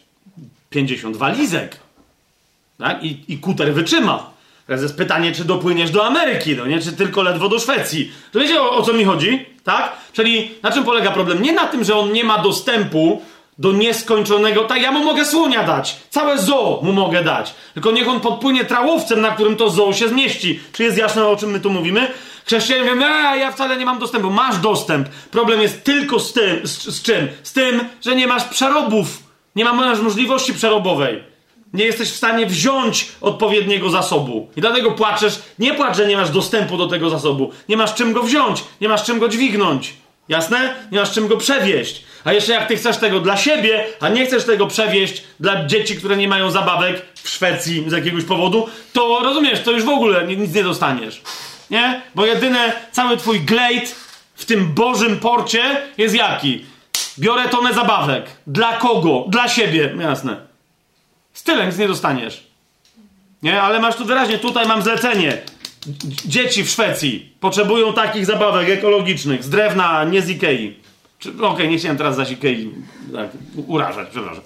[0.69, 1.79] 50 walizek.
[2.77, 3.03] Tak?
[3.03, 4.29] I, I kuter wytrzyma.
[4.67, 6.81] Teraz jest pytanie, czy dopłyniesz do Ameryki, no nie?
[6.81, 8.11] Czy tylko ledwo do Szwecji.
[8.31, 9.45] To wiecie, o, o co mi chodzi?
[9.63, 9.97] Tak?
[10.13, 11.41] Czyli na czym polega problem?
[11.41, 13.21] Nie na tym, że on nie ma dostępu
[13.59, 14.63] do nieskończonego.
[14.63, 15.97] Tak, ja mu mogę słonia dać.
[16.09, 17.53] Całe zoo mu mogę dać.
[17.73, 20.59] Tylko niech on podpłynie trałowcem, na którym to zoo się zmieści.
[20.73, 22.07] Czy jest jasne, o czym my tu mówimy?
[22.45, 24.29] Chrześcijanie mówią, a ja wcale nie mam dostępu.
[24.29, 25.09] Masz dostęp.
[25.31, 26.67] Problem jest tylko z tym.
[26.67, 27.27] Z, z czym?
[27.43, 29.07] Z tym, że nie masz przerobów.
[29.55, 31.23] Nie masz możliwości przerobowej.
[31.73, 34.47] Nie jesteś w stanie wziąć odpowiedniego zasobu.
[34.57, 35.39] I dlatego płaczesz.
[35.59, 37.51] Nie płacz, że nie masz dostępu do tego zasobu.
[37.69, 38.63] Nie masz czym go wziąć.
[38.81, 39.93] Nie masz czym go dźwignąć.
[40.29, 40.75] Jasne?
[40.91, 42.03] Nie masz czym go przewieźć.
[42.23, 45.95] A jeszcze jak ty chcesz tego dla siebie, a nie chcesz tego przewieźć dla dzieci,
[45.95, 50.27] które nie mają zabawek w Szwecji z jakiegoś powodu, to rozumiesz, to już w ogóle
[50.27, 51.21] nic nie dostaniesz.
[51.69, 52.01] Nie?
[52.15, 53.95] Bo jedyne, cały twój glejt
[54.35, 56.65] w tym Bożym porcie jest jaki?
[57.19, 58.25] Biorę tonę zabawek.
[58.47, 59.25] Dla kogo?
[59.27, 59.95] Dla siebie.
[59.99, 60.37] Jasne.
[61.33, 62.43] Z tyle nic nie dostaniesz.
[63.43, 63.61] Nie?
[63.61, 65.37] Ale masz tu wyraźnie, tutaj mam zlecenie.
[66.25, 70.78] Dzieci w Szwecji potrzebują takich zabawek ekologicznych, z drewna, nie z Ikei.
[71.19, 72.71] Okej, okay, nie chciałem teraz zaś Ikei
[73.13, 73.29] tak,
[73.67, 74.43] urażać, przepraszam.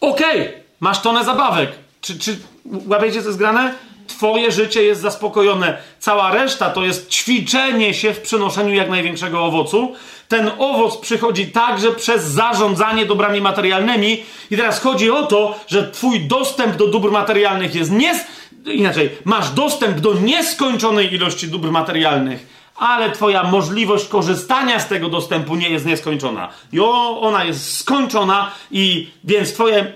[0.00, 1.70] Okej, okay, masz tonę zabawek.
[2.00, 2.38] Czy, czy
[2.86, 3.74] łapiecie co zgrane?
[4.06, 5.78] Twoje życie jest zaspokojone.
[5.98, 9.94] Cała reszta to jest ćwiczenie się w przynoszeniu jak największego owocu.
[10.28, 14.22] Ten owoc przychodzi także przez zarządzanie dobrami materialnymi.
[14.50, 18.24] I teraz chodzi o to, że Twój dostęp do dóbr materialnych jest nie.
[18.66, 25.56] Inaczej, masz dostęp do nieskończonej ilości dóbr materialnych ale Twoja możliwość korzystania z tego dostępu
[25.56, 26.48] nie jest nieskończona.
[26.72, 29.92] Jo, ona jest skończona i więc Twoje,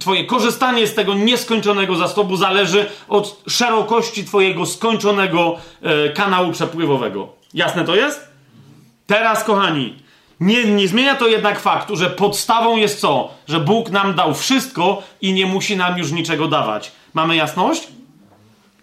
[0.00, 7.28] twoje korzystanie z tego nieskończonego zasobu zależy od szerokości Twojego skończonego e, kanału przepływowego.
[7.54, 8.28] Jasne to jest?
[9.06, 9.94] Teraz, kochani,
[10.40, 13.30] Nie, nie zmienia to jednak faktu, że podstawą jest co?
[13.48, 16.92] Że Bóg nam dał wszystko i nie musi nam już niczego dawać.
[17.14, 17.88] Mamy jasność?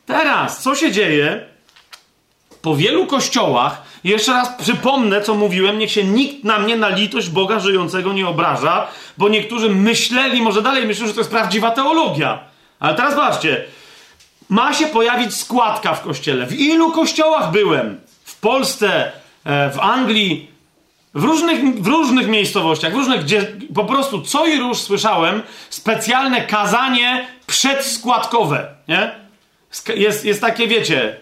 [0.06, 1.57] Teraz, co się dzieje?
[2.62, 7.30] Po wielu kościołach, jeszcze raz przypomnę, co mówiłem, niech się nikt na mnie na litość
[7.30, 12.40] Boga żyjącego nie obraża, bo niektórzy myśleli, może dalej myślą, że to jest prawdziwa teologia.
[12.80, 13.66] Ale teraz zobaczcie,
[14.50, 16.46] ma się pojawić składka w kościele.
[16.46, 18.00] W ilu kościołach byłem?
[18.24, 19.12] W Polsce,
[19.46, 20.52] e, w Anglii,
[21.14, 26.42] w różnych, w różnych miejscowościach, w różnych, gdzie po prostu co i róż słyszałem, specjalne
[26.42, 29.12] kazanie przedskładkowe, nie?
[29.96, 31.18] Jest, jest takie, wiecie,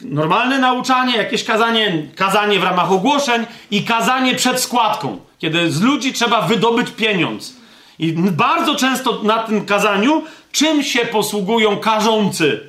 [0.00, 6.12] normalne nauczanie, jakieś kazanie, kazanie w ramach ogłoszeń i kazanie przed składką, kiedy z ludzi
[6.12, 7.54] trzeba wydobyć pieniądz.
[7.98, 10.22] I bardzo często na tym kazaniu
[10.52, 12.60] czym się posługują karzący?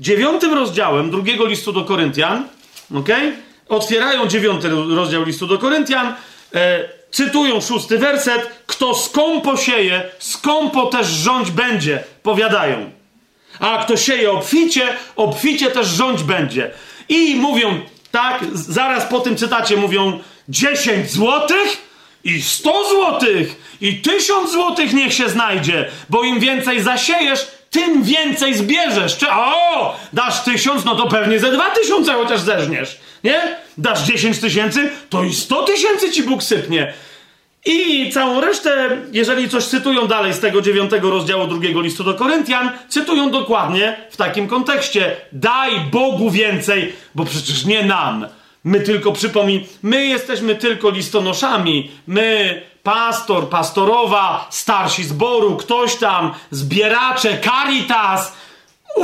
[0.00, 2.48] Dziewiątym rozdziałem drugiego listu do Koryntian,
[2.94, 3.08] ok?
[3.68, 6.14] Otwierają dziewiąty rozdział listu do Koryntian,
[6.54, 12.97] e, cytują szósty werset, kto skąpo sieje, skąpo też rządź będzie, powiadają.
[13.60, 14.86] A kto sieje obficie,
[15.16, 16.70] obficie też rządź będzie.
[17.08, 17.80] I mówią,
[18.10, 21.88] tak, zaraz po tym cytacie mówią 10 złotych
[22.24, 28.54] i 100 złotych i 1000 złotych niech się znajdzie, bo im więcej zasiejesz, tym więcej
[28.54, 29.16] zbierzesz.
[29.16, 32.98] Czy, o, dasz tysiąc, no to pewnie ze dwa tysiące chociaż zeżniesz.
[33.24, 33.56] Nie?
[33.78, 36.92] Dasz 10 tysięcy, to i 100 tysięcy ci Bóg sypnie.
[37.70, 42.70] I całą resztę, jeżeli coś cytują dalej z tego dziewiątego rozdziału drugiego listu do Koryntian,
[42.88, 48.26] cytują dokładnie w takim kontekście: daj Bogu więcej, bo przecież nie nam.
[48.64, 51.90] My tylko przypomnij, my jesteśmy tylko listonoszami.
[52.06, 58.36] My, pastor, pastorowa, starsi zboru, ktoś tam, zbieracze, caritas,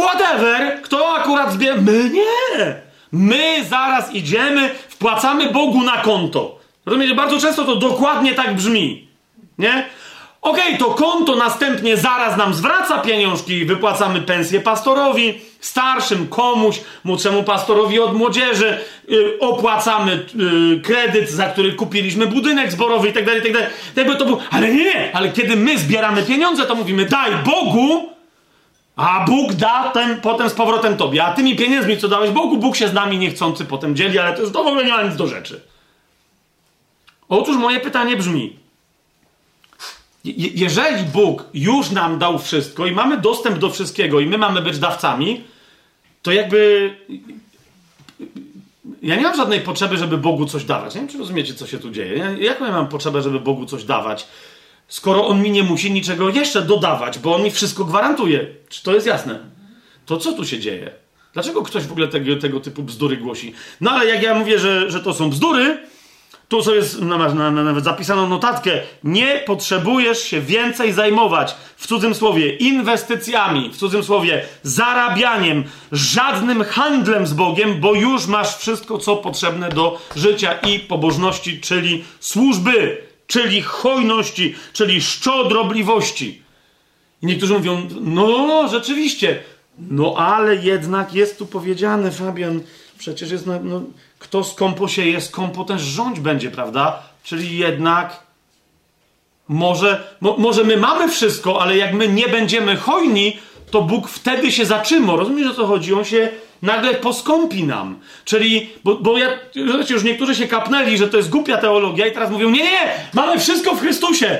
[0.01, 1.77] whatever, kto akurat zbiera.
[1.81, 2.77] My nie.
[3.13, 6.64] My zaraz idziemy, wpłacamy Bogu na konto.
[6.87, 7.15] Rozumiecie?
[7.15, 9.09] Bardzo często to dokładnie tak brzmi.
[9.59, 9.85] Nie?
[10.45, 17.43] Okej, okay, to konto następnie zaraz nam zwraca pieniążki, wypłacamy pensję pastorowi, starszym, komuś, młodszemu
[17.43, 18.79] pastorowi od młodzieży,
[19.09, 23.63] yy, opłacamy yy, kredyt, za który kupiliśmy budynek zborowy itd., tak itd.
[23.63, 27.31] Tak Jakby to był, ale nie, nie, ale kiedy my zbieramy pieniądze, to mówimy daj
[27.45, 28.09] Bogu,
[28.97, 31.25] a Bóg da ten, potem z powrotem tobie.
[31.25, 34.51] A tymi pieniędzmi, co dałeś Bogu, Bóg się z nami niechcący potem dzieli, ale to
[34.51, 35.61] to w ogóle nie ma nic do rzeczy.
[37.41, 38.57] Otóż moje pytanie brzmi,
[40.55, 44.79] jeżeli Bóg już nam dał wszystko i mamy dostęp do wszystkiego i my mamy być
[44.79, 45.45] dawcami,
[46.23, 46.91] to jakby.
[49.03, 50.95] Ja nie mam żadnej potrzeby, żeby Bogu coś dawać.
[50.95, 52.37] Nie wiem, czy rozumiecie, co się tu dzieje.
[52.41, 54.27] Jaką ja mam potrzebę, żeby Bogu coś dawać,
[54.89, 58.47] skoro On mi nie musi niczego jeszcze dodawać, bo On mi wszystko gwarantuje.
[58.69, 59.39] Czy to jest jasne?
[60.07, 60.91] To co tu się dzieje?
[61.33, 63.55] Dlaczego ktoś w ogóle tego, tego typu bzdury głosi?
[63.81, 65.79] No ale jak ja mówię, że, że to są bzdury,
[66.49, 68.71] tu sobie masz na, na, nawet zapisaną notatkę.
[69.05, 77.27] Nie potrzebujesz się więcej zajmować, w cudzym słowie, inwestycjami, w cudzym słowie, zarabianiem, żadnym handlem
[77.27, 83.63] z Bogiem, bo już masz wszystko, co potrzebne do życia i pobożności, czyli służby, czyli
[83.63, 86.43] hojności, czyli szczodrobliwości.
[87.23, 89.43] I niektórzy mówią, no, no rzeczywiście,
[89.79, 92.61] no ale jednak jest tu powiedziane, Fabian,
[92.99, 93.83] przecież jest, no, no
[94.25, 97.03] kto skąpo sieje, skąpo też rządź będzie, prawda?
[97.25, 98.23] Czyli jednak
[99.49, 103.39] może, mo, może my mamy wszystko, ale jak my nie będziemy hojni,
[103.71, 105.17] to Bóg wtedy się zatrzyma.
[105.17, 105.95] Rozumiesz, o co chodzi?
[105.95, 106.29] On się
[106.63, 108.01] nagle poskąpi nam.
[108.25, 109.29] Czyli, bo, bo ja,
[109.91, 113.39] już niektórzy się kapnęli, że to jest głupia teologia i teraz mówią, nie, nie, mamy
[113.39, 114.39] wszystko w Chrystusie.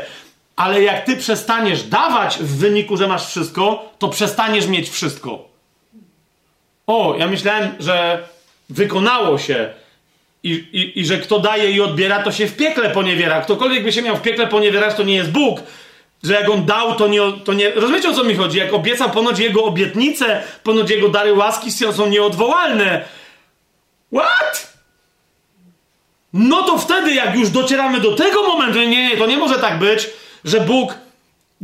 [0.57, 5.49] Ale jak ty przestaniesz dawać w wyniku, że masz wszystko, to przestaniesz mieć wszystko.
[6.87, 8.29] O, ja myślałem, że
[8.71, 9.71] wykonało się
[10.43, 13.41] i, i, i że kto daje i odbiera, to się w piekle poniewiera.
[13.41, 15.61] Ktokolwiek by się miał w piekle poniewierać, to nie jest Bóg.
[16.23, 17.71] Że jak on dał, to nie, to nie.
[17.71, 18.59] Rozumiecie o co mi chodzi?
[18.59, 23.05] Jak obiecał, ponoć jego obietnice, ponoć jego dary łaski są nieodwołalne.
[24.15, 24.75] What?
[26.33, 29.79] No to wtedy, jak już docieramy do tego momentu, nie, nie, to nie może tak
[29.79, 30.11] być,
[30.45, 30.95] że Bóg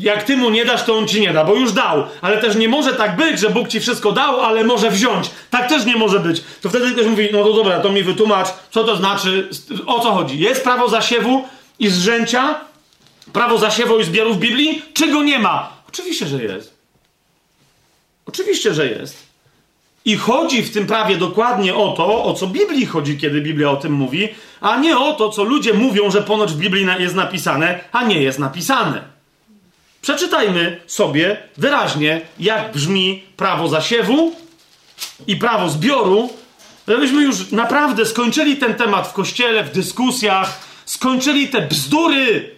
[0.00, 2.04] jak ty mu nie dasz, to on ci nie da, bo już dał.
[2.20, 5.30] Ale też nie może tak być, że Bóg ci wszystko dał, ale może wziąć.
[5.50, 6.42] Tak też nie może być.
[6.62, 9.48] To wtedy ktoś mówi, no to dobra, to mi wytłumacz, co to znaczy,
[9.86, 10.38] o co chodzi.
[10.38, 11.44] Jest prawo zasiewu
[11.78, 12.60] i zrzęcia,
[13.32, 14.82] prawo zasiewu i zbioru w Biblii?
[14.94, 15.72] Czego nie ma?
[15.88, 16.74] Oczywiście, że jest.
[18.26, 19.30] Oczywiście, że jest.
[20.04, 23.76] I chodzi w tym prawie dokładnie o to, o co Biblii chodzi, kiedy Biblia o
[23.76, 24.28] tym mówi,
[24.60, 28.22] a nie o to, co ludzie mówią, że ponoć w Biblii jest napisane, a nie
[28.22, 29.09] jest napisane.
[30.02, 34.32] Przeczytajmy sobie wyraźnie, jak brzmi prawo zasiewu
[35.26, 36.30] i prawo zbioru,
[36.88, 42.50] żebyśmy już naprawdę skończyli ten temat w kościele, w dyskusjach, skończyli te bzdury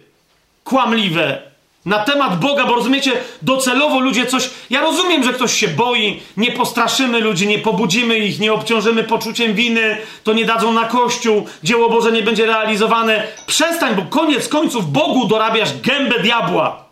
[0.63, 1.53] kłamliwe
[1.85, 3.11] na temat Boga, bo rozumiecie,
[3.41, 4.49] docelowo ludzie coś.
[4.69, 9.53] Ja rozumiem, że ktoś się boi, nie postraszymy ludzi, nie pobudzimy ich, nie obciążymy poczuciem
[9.53, 13.27] winy, to nie dadzą na kościół, dzieło Boże nie będzie realizowane.
[13.47, 16.82] Przestań, bo koniec końców Bogu dorabiasz gębę diabła.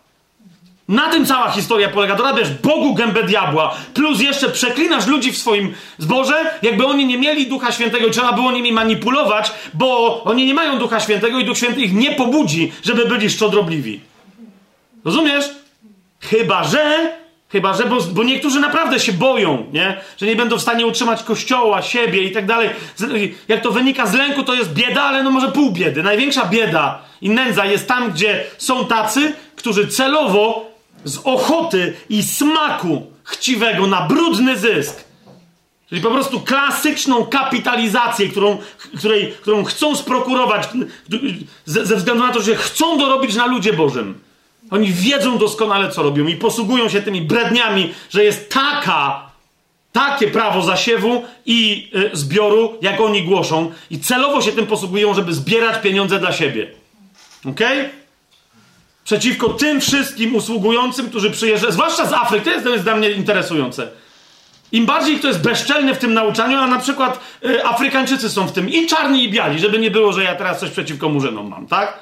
[0.88, 2.14] Na tym cała historia polega.
[2.14, 7.46] Dorabiasz Bogu gębę diabła, plus jeszcze przeklinasz ludzi w swoim zborze, jakby oni nie mieli
[7.46, 11.56] Ducha Świętego i trzeba było nimi manipulować, bo oni nie mają Ducha Świętego i Duch
[11.56, 14.00] Święty ich nie pobudzi, żeby byli szczodrobliwi.
[15.04, 15.44] Rozumiesz?
[16.20, 17.12] Chyba, że,
[17.48, 20.00] chyba, że, bo, bo niektórzy naprawdę się boją, nie?
[20.16, 22.70] Że nie będą w stanie utrzymać kościoła, siebie i tak dalej.
[23.48, 26.02] Jak to wynika z lęku, to jest bieda, ale no może pół biedy.
[26.02, 30.71] Największa bieda i nędza jest tam, gdzie są tacy, którzy celowo
[31.04, 35.04] z ochoty i smaku chciwego na brudny zysk
[35.92, 38.58] Czyli po prostu klasyczną kapitalizację, którą,
[38.98, 40.68] której, którą chcą sprokurować
[41.64, 44.18] ze, względu na to, że chcą dorobić na ludzie Bożym.
[44.70, 49.30] Oni wiedzą doskonale, co robią i posługują się tymi bredniami, że jest taka,
[49.92, 55.34] takie prawo zasiewu i y, zbioru, jak oni głoszą, i celowo się tym posługują, żeby
[55.34, 56.70] zbierać pieniądze dla siebie.
[57.44, 57.60] Ok?
[59.04, 63.88] Przeciwko tym wszystkim usługującym, którzy przyjeżdżają, zwłaszcza z Afryki, to jest, dla mnie interesujące.
[64.72, 68.52] Im bardziej kto jest bezczelny w tym nauczaniu, a na przykład y, Afrykańczycy są w
[68.52, 71.66] tym i czarni, i biali, żeby nie było, że ja teraz coś przeciwko murzynom mam,
[71.66, 71.98] tak?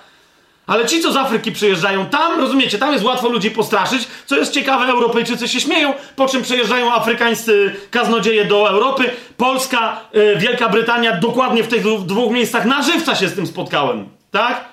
[0.66, 4.08] Ale ci, co z Afryki przyjeżdżają tam, rozumiecie, tam jest łatwo ludzi postraszyć.
[4.26, 9.10] Co jest ciekawe, Europejczycy się śmieją, po czym przyjeżdżają afrykańscy kaznodzieje do Europy.
[9.36, 14.08] Polska, yy, Wielka Brytania, dokładnie w tych dwóch miejscach na żywca się z tym spotkałem.
[14.30, 14.64] Tak?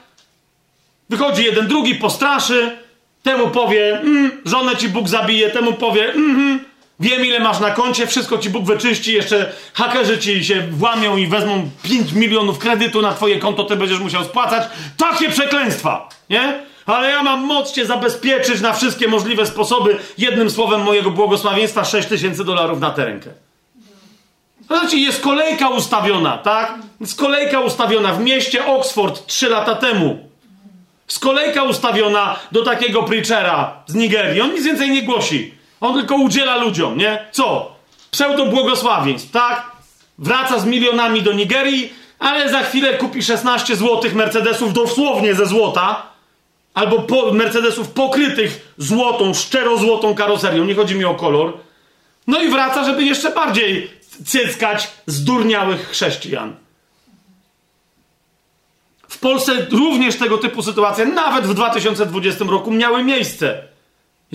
[1.09, 2.77] Wychodzi jeden, drugi, postraszy,
[3.23, 6.59] temu powie, mm, żonę ci Bóg zabije, temu powie, mm,
[6.99, 11.27] Wiem, ile masz na koncie, wszystko ci Bóg wyczyści, jeszcze hakerzy ci się włamią i
[11.27, 14.69] wezmą 5 milionów kredytu na twoje konto, ty będziesz musiał spłacać.
[14.97, 16.59] Takie przekleństwa, nie?
[16.85, 19.97] Ale ja mam moc cię zabezpieczyć na wszystkie możliwe sposoby.
[20.17, 23.29] Jednym słowem mojego błogosławieństwa 6 tysięcy dolarów na tę rękę.
[24.67, 26.73] Znaczy, jest kolejka ustawiona, tak?
[27.01, 30.26] Jest kolejka ustawiona w mieście Oxford 3 lata temu.
[31.07, 34.41] Jest kolejka ustawiona do takiego preachera z Nigerii.
[34.41, 35.53] On nic więcej nie głosi.
[35.81, 37.27] On tylko udziela ludziom, nie?
[37.31, 37.75] Co?
[38.11, 39.71] Pseudo błogosławieństw, tak?
[40.17, 46.05] Wraca z milionami do Nigerii, ale za chwilę kupi 16 złotych Mercedesów dosłownie ze złota,
[46.73, 51.53] albo po, Mercedesów pokrytych złotą, szczerozłotą karoserią, nie chodzi mi o kolor.
[52.27, 53.91] No i wraca, żeby jeszcze bardziej
[54.25, 56.55] cyckać zdurniałych chrześcijan.
[59.07, 63.67] W Polsce również tego typu sytuacje, nawet w 2020 roku, miały miejsce.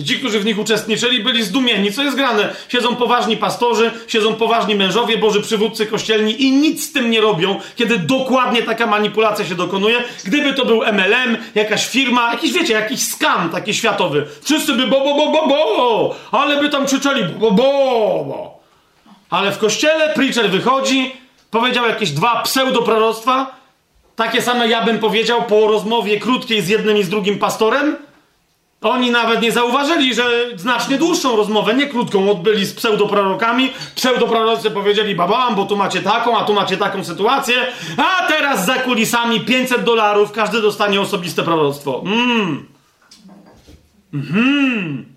[0.07, 2.55] Ci, którzy w nich uczestniczyli, byli zdumieni, co jest grane.
[2.69, 7.59] Siedzą poważni pastorzy, siedzą poważni mężowie, boży przywódcy kościelni i nic z tym nie robią,
[7.75, 10.03] kiedy dokładnie taka manipulacja się dokonuje.
[10.23, 14.25] Gdyby to był MLM, jakaś firma, jakiś, wiecie, jakiś skam taki światowy.
[14.41, 17.63] Wszyscy by bo, bo, bo, bo, bo, ale by tam krzyczeli bo, bo,
[18.27, 18.59] bo.
[19.29, 21.15] Ale w kościele preacher wychodzi,
[21.51, 23.62] powiedział jakieś dwa pseudoproroctwa,
[24.15, 27.95] takie same ja bym powiedział po rozmowie krótkiej z jednym i z drugim pastorem,
[28.83, 30.23] oni nawet nie zauważyli, że
[30.55, 33.71] znacznie dłuższą rozmowę, nie krótką, odbyli z pseudoprorokami.
[33.95, 37.55] Pseudoprorocy powiedzieli, babam, bo tu macie taką, a tu macie taką sytuację,
[37.97, 42.03] a teraz za kulisami 500 dolarów, każdy dostanie osobiste proroctwo.
[42.05, 42.65] Mmm.
[44.13, 45.12] Mhm.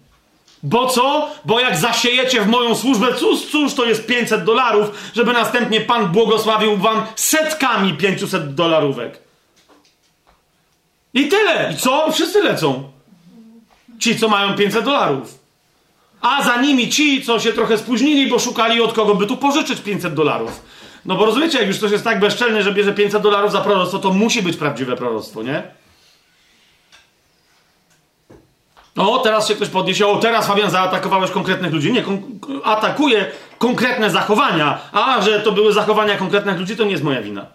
[0.62, 1.30] Bo co?
[1.44, 6.06] Bo jak zasiejecie w moją służbę, cóż, cóż to jest 500 dolarów, żeby następnie Pan
[6.06, 9.18] błogosławił wam setkami 500 dolarówek.
[11.14, 11.72] I tyle.
[11.72, 12.12] I co?
[12.12, 12.90] Wszyscy lecą.
[13.98, 15.38] Ci, co mają 500 dolarów.
[16.20, 19.80] A za nimi ci, co się trochę spóźnili, bo szukali od kogo by tu pożyczyć
[19.80, 20.62] 500 dolarów.
[21.04, 23.98] No bo rozumiecie, jak już ktoś jest tak bezczelny, że bierze 500 dolarów za proroctwo,
[23.98, 25.62] to musi być prawdziwe proroctwo, nie?
[28.96, 31.92] O, teraz się ktoś podniesie, o, teraz Fabian zaatakowałeś konkretnych ludzi.
[31.92, 32.22] Nie, kon
[32.64, 33.26] atakuje
[33.58, 34.78] konkretne zachowania.
[34.92, 37.46] A, że to były zachowania konkretnych ludzi, to nie jest moja wina.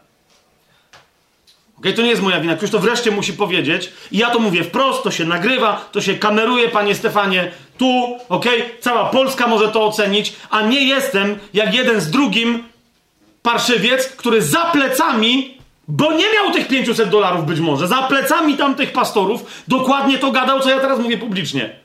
[1.80, 1.94] Okay?
[1.94, 2.56] To nie jest moja wina.
[2.56, 3.94] Ktoś to wreszcie musi powiedzieć.
[4.12, 7.52] I ja to mówię wprost, to się nagrywa, to się kameruje, panie Stefanie.
[7.78, 8.46] Tu, ok?
[8.80, 12.64] Cała Polska może to ocenić, a nie jestem jak jeden z drugim
[13.42, 18.94] parszywiec, który za plecami, bo nie miał tych 500 dolarów być może, za plecami tamtych
[18.94, 21.82] pastorów dokładnie to gadał, co ja teraz mówię publicznie.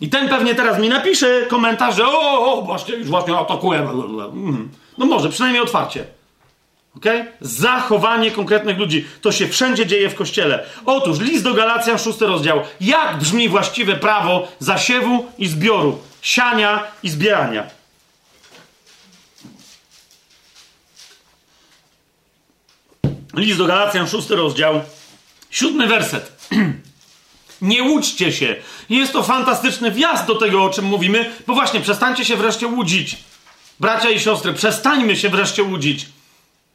[0.00, 3.80] I ten pewnie teraz mi napisze komentarz, że o, o właśnie, już właśnie atakuje.
[3.80, 4.68] Mhm.
[4.98, 6.04] No może, przynajmniej otwarcie.
[6.96, 7.26] Okay?
[7.40, 9.06] Zachowanie konkretnych ludzi.
[9.20, 10.64] To się wszędzie dzieje w kościele.
[10.86, 12.60] Otóż list do Galacjan, szósty rozdział.
[12.80, 17.66] Jak brzmi właściwe prawo zasiewu i zbioru, siania i zbierania?
[23.34, 24.80] List do Galacjan, szósty rozdział,
[25.50, 26.32] siódmy werset.
[27.62, 28.56] Nie łudźcie się.
[28.90, 33.16] Jest to fantastyczny wjazd do tego, o czym mówimy, bo właśnie przestańcie się wreszcie łudzić.
[33.80, 36.06] Bracia i siostry, przestańmy się wreszcie łudzić.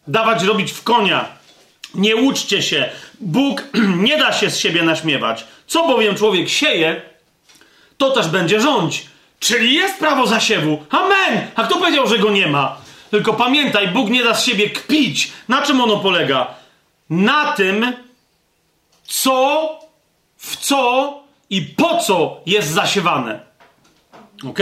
[0.08, 1.26] Dawać robić w konia.
[1.96, 2.90] Nie łudźcie się.
[3.20, 3.64] Bóg
[4.08, 5.44] nie da się z siebie naśmiewać.
[5.68, 7.02] Co bowiem człowiek sieje,
[7.98, 9.06] to też będzie rządź.
[9.40, 10.86] Czyli jest prawo zasiewu.
[10.90, 11.48] Amen!
[11.56, 12.87] A kto powiedział, że go nie ma?
[13.12, 15.32] Tylko pamiętaj, Bóg nie da z siebie kpić.
[15.48, 16.54] Na czym ono polega?
[17.10, 17.94] Na tym,
[19.04, 19.70] co,
[20.38, 21.14] w co
[21.50, 23.40] i po co jest zasiewane.
[24.50, 24.60] Ok?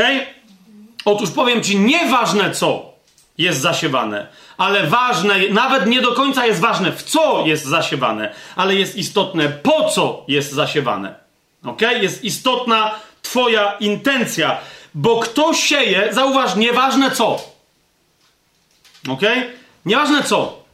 [1.06, 2.96] Otóż powiem ci, nieważne co
[3.38, 4.28] jest zasiewane,
[4.58, 9.50] ale ważne, nawet nie do końca jest ważne, w co jest zasiewane, ale jest istotne,
[9.50, 11.16] po co jest zasiewane.
[11.66, 11.82] Ok?
[11.82, 12.92] Jest istotna
[13.22, 14.58] Twoja intencja,
[14.94, 17.55] bo kto sieje, zauważ, nieważne co.
[19.10, 19.22] Ok?
[19.86, 20.66] Nieważne co.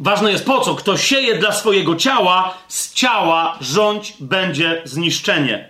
[0.00, 0.74] Ważne jest po co.
[0.74, 5.68] Kto sieje dla swojego ciała, z ciała rządź będzie zniszczenie.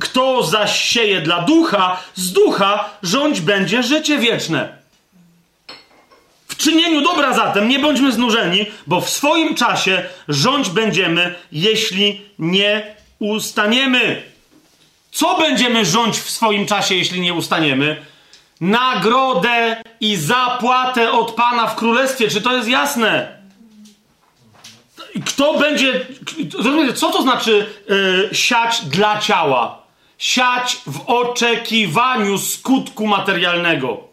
[0.00, 4.78] Kto zaś sieje dla ducha, z ducha rządź będzie życie wieczne.
[6.48, 12.94] W czynieniu dobra zatem nie bądźmy znużeni, bo w swoim czasie rządź będziemy, jeśli nie
[13.18, 14.22] ustaniemy.
[15.10, 17.96] Co będziemy rządź w swoim czasie, jeśli nie ustaniemy?
[18.60, 22.28] Nagrodę i zapłatę od Pana w królestwie.
[22.28, 23.36] Czy to jest jasne?
[25.26, 26.06] Kto będzie.
[26.94, 29.82] Co to znaczy yy, siać dla ciała?
[30.18, 34.08] Siać w oczekiwaniu skutku materialnego,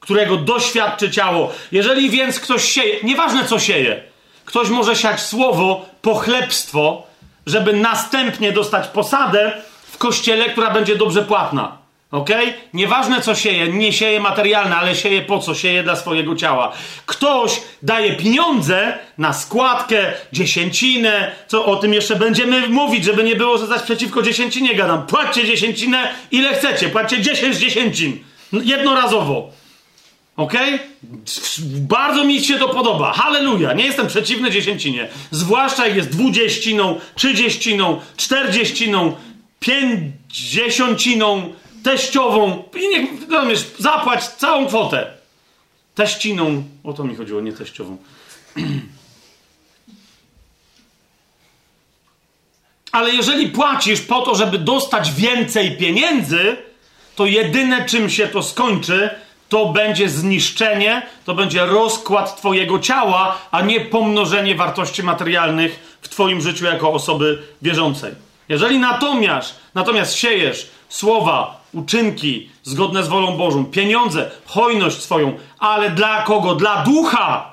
[0.00, 1.52] którego doświadczy ciało.
[1.72, 4.02] Jeżeli więc ktoś sieje, nieważne co sieje,
[4.44, 7.02] ktoś może siać słowo, pochlebstwo,
[7.46, 9.62] żeby następnie dostać posadę
[9.92, 11.83] w kościele, która będzie dobrze płatna.
[12.14, 12.30] Ok?
[12.74, 15.54] Nieważne co sieje, nie sieje materialne, ale sieje po co?
[15.54, 16.72] Sieje dla swojego ciała.
[17.06, 23.58] Ktoś daje pieniądze na składkę, dziesięcinę, co o tym jeszcze będziemy mówić, żeby nie było,
[23.58, 25.06] że zaś przeciwko dziesięcinie gadam.
[25.06, 28.18] Płaccie dziesięcinę ile chcecie, płaccie dziesięć dziesięcin.
[28.52, 29.50] Jednorazowo.
[30.36, 30.54] Ok?
[31.64, 33.12] Bardzo mi się to podoba.
[33.12, 33.72] Halleluja.
[33.72, 35.08] Nie jestem przeciwny dziesięcinie.
[35.30, 39.16] Zwłaszcza jak jest dwudzieściną, trzydzieściną, czterdzieściną,
[39.60, 41.52] pięćdziesiąciną,
[41.84, 45.06] teściową i niech, rozumiesz, zapłać całą kwotę.
[45.94, 47.96] Teściną, o to mi chodziło, nie teściową.
[52.92, 56.56] Ale jeżeli płacisz po to, żeby dostać więcej pieniędzy,
[57.16, 59.10] to jedyne czym się to skończy,
[59.48, 66.40] to będzie zniszczenie, to będzie rozkład Twojego ciała, a nie pomnożenie wartości materialnych w Twoim
[66.40, 68.12] życiu jako osoby wierzącej.
[68.48, 76.22] Jeżeli natomiast, natomiast siejesz słowa, uczynki zgodne z wolą Bożą, pieniądze, hojność swoją, ale dla
[76.22, 76.54] kogo?
[76.54, 77.52] Dla ducha.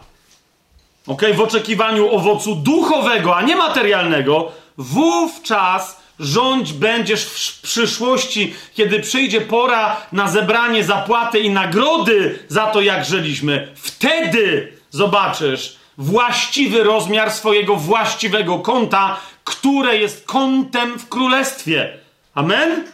[1.07, 9.41] Ok, w oczekiwaniu owocu duchowego, a nie materialnego, wówczas rządź będziesz w przyszłości, kiedy przyjdzie
[9.41, 13.67] pora na zebranie zapłaty i nagrody za to, jak żyliśmy.
[13.75, 21.97] Wtedy zobaczysz właściwy rozmiar swojego właściwego konta, które jest kątem w królestwie.
[22.35, 22.85] Amen?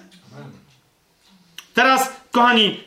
[1.77, 2.79] Teraz, kochani,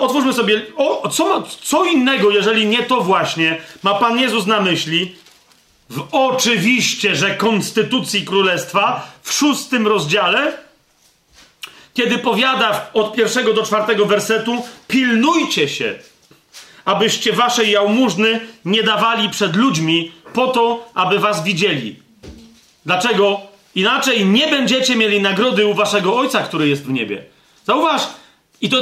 [0.00, 5.14] otwórzmy sobie, o, co, co innego, jeżeli nie to właśnie, ma Pan Jezus na myśli,
[5.90, 10.52] w oczywiście, że Konstytucji Królestwa, w szóstym rozdziale,
[11.94, 15.94] kiedy powiada od pierwszego do czwartego wersetu, pilnujcie się,
[16.84, 21.96] abyście waszej jałmużny nie dawali przed ludźmi po to, aby was widzieli.
[22.86, 23.40] Dlaczego?
[23.74, 27.24] Inaczej nie będziecie mieli nagrody u waszego Ojca, który jest w niebie.
[27.66, 28.02] Zauważ,
[28.60, 28.76] i to,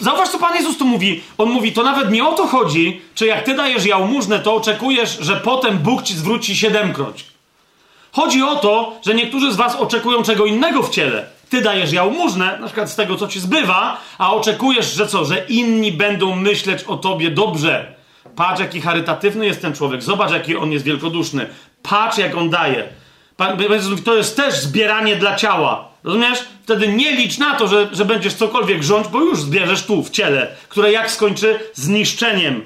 [0.00, 1.22] zauważ, co Pan Jezus tu mówi.
[1.38, 5.18] On mówi, to nawet nie o to chodzi, czy jak ty dajesz jałmużnę, to oczekujesz,
[5.20, 7.24] że potem Bóg ci zwróci siedemkroć.
[8.12, 11.26] Chodzi o to, że niektórzy z was oczekują czego innego w ciele.
[11.50, 15.24] Ty dajesz jałmużnę, na przykład z tego, co ci zbywa, a oczekujesz, że co?
[15.24, 17.94] Że inni będą myśleć o tobie dobrze.
[18.36, 20.02] Patrz, jaki charytatywny jest ten człowiek.
[20.02, 21.46] Zobacz, jaki on jest wielkoduszny.
[21.82, 22.88] Patrz, jak on daje.
[23.36, 25.88] Pan Jezus mówi, to jest też zbieranie dla ciała.
[26.04, 26.38] Rozumiesz?
[26.62, 30.10] Wtedy nie licz na to, że, że będziesz cokolwiek rządź, bo już zbierzesz tu, w
[30.10, 32.64] ciele, które jak skończy zniszczeniem.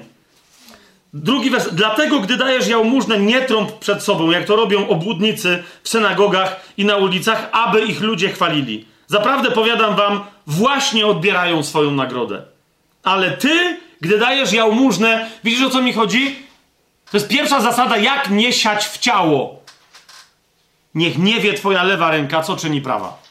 [1.13, 1.69] Drugi wers.
[1.71, 6.85] Dlatego, gdy dajesz jałmużnę, nie trąb przed sobą, jak to robią obłudnicy w synagogach i
[6.85, 8.85] na ulicach, aby ich ludzie chwalili.
[9.07, 12.41] Zaprawdę powiadam wam, właśnie odbierają swoją nagrodę.
[13.03, 16.35] Ale ty, gdy dajesz jałmużnę, widzisz o co mi chodzi?
[17.11, 19.60] To jest pierwsza zasada, jak nie siać w ciało.
[20.95, 23.21] Niech nie wie twoja lewa ręka, co czyni prawa.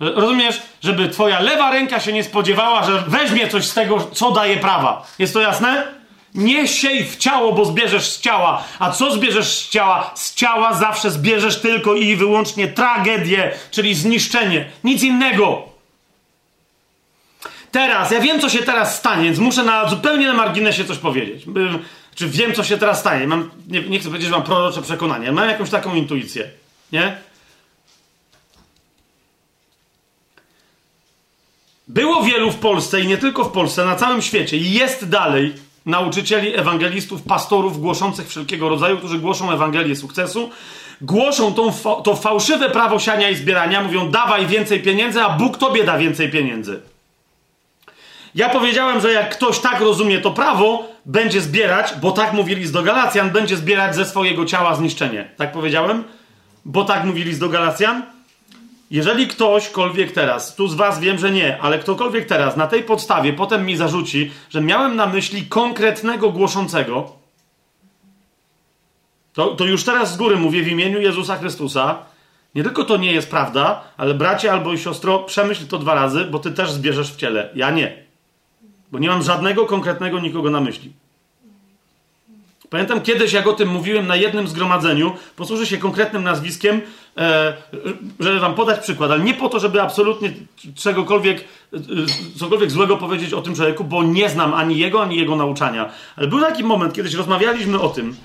[0.00, 0.62] Rozumiesz?
[0.80, 5.06] Żeby twoja lewa ręka się nie spodziewała, że weźmie coś z tego, co daje prawa.
[5.18, 5.84] Jest to jasne?
[6.34, 8.64] Nie siej w ciało, bo zbierzesz z ciała.
[8.78, 10.10] A co zbierzesz z ciała?
[10.14, 14.64] Z ciała zawsze zbierzesz tylko i wyłącznie tragedię, czyli zniszczenie.
[14.84, 15.62] Nic innego.
[17.70, 21.44] Teraz, ja wiem, co się teraz stanie, więc muszę na zupełnie na marginesie coś powiedzieć.
[22.14, 23.26] Czy wiem, co się teraz stanie?
[23.26, 25.32] Mam, nie, nie chcę powiedzieć, że mam prorocze przekonanie.
[25.32, 26.50] Mam jakąś taką intuicję.
[26.92, 27.16] Nie?
[31.88, 35.54] Było wielu w Polsce i nie tylko w Polsce, na całym świecie i jest dalej
[35.86, 40.50] nauczycieli, ewangelistów, pastorów głoszących wszelkiego rodzaju, którzy głoszą Ewangelię sukcesu,
[41.00, 41.72] głoszą tą,
[42.02, 46.30] to fałszywe prawo siania i zbierania, mówią dawaj więcej pieniędzy, a Bóg tobie da więcej
[46.30, 46.80] pieniędzy.
[48.34, 52.72] Ja powiedziałem, że jak ktoś tak rozumie to prawo, będzie zbierać, bo tak mówili z
[52.72, 55.30] do Galacjan, będzie zbierać ze swojego ciała zniszczenie.
[55.36, 56.04] Tak powiedziałem?
[56.66, 58.02] Bo tak mówili z do Galacjan?
[58.90, 63.32] Jeżeli ktośkolwiek teraz, tu z was wiem, że nie, ale ktokolwiek teraz na tej podstawie
[63.32, 67.12] potem mi zarzuci, że miałem na myśli konkretnego głoszącego,
[69.32, 71.98] to, to już teraz z góry mówię w imieniu Jezusa Chrystusa,
[72.54, 76.24] nie tylko to nie jest prawda, ale bracie albo i siostro, przemyśl to dwa razy,
[76.24, 77.50] bo ty też zbierzesz w ciele.
[77.54, 77.96] Ja nie.
[78.92, 80.92] Bo nie mam żadnego konkretnego nikogo na myśli.
[82.70, 86.80] Pamiętam kiedyś, jak o tym mówiłem na jednym zgromadzeniu, posłużę się konkretnym nazwiskiem,
[87.16, 87.56] e,
[88.20, 90.32] żeby wam podać przykład, ale nie po to, żeby absolutnie
[90.74, 91.44] czegokolwiek,
[91.74, 91.78] e,
[92.38, 95.92] cokolwiek złego powiedzieć o tym człowieku, bo nie znam ani jego, ani jego nauczania.
[96.16, 98.16] Ale był taki moment, kiedyś rozmawialiśmy o tym,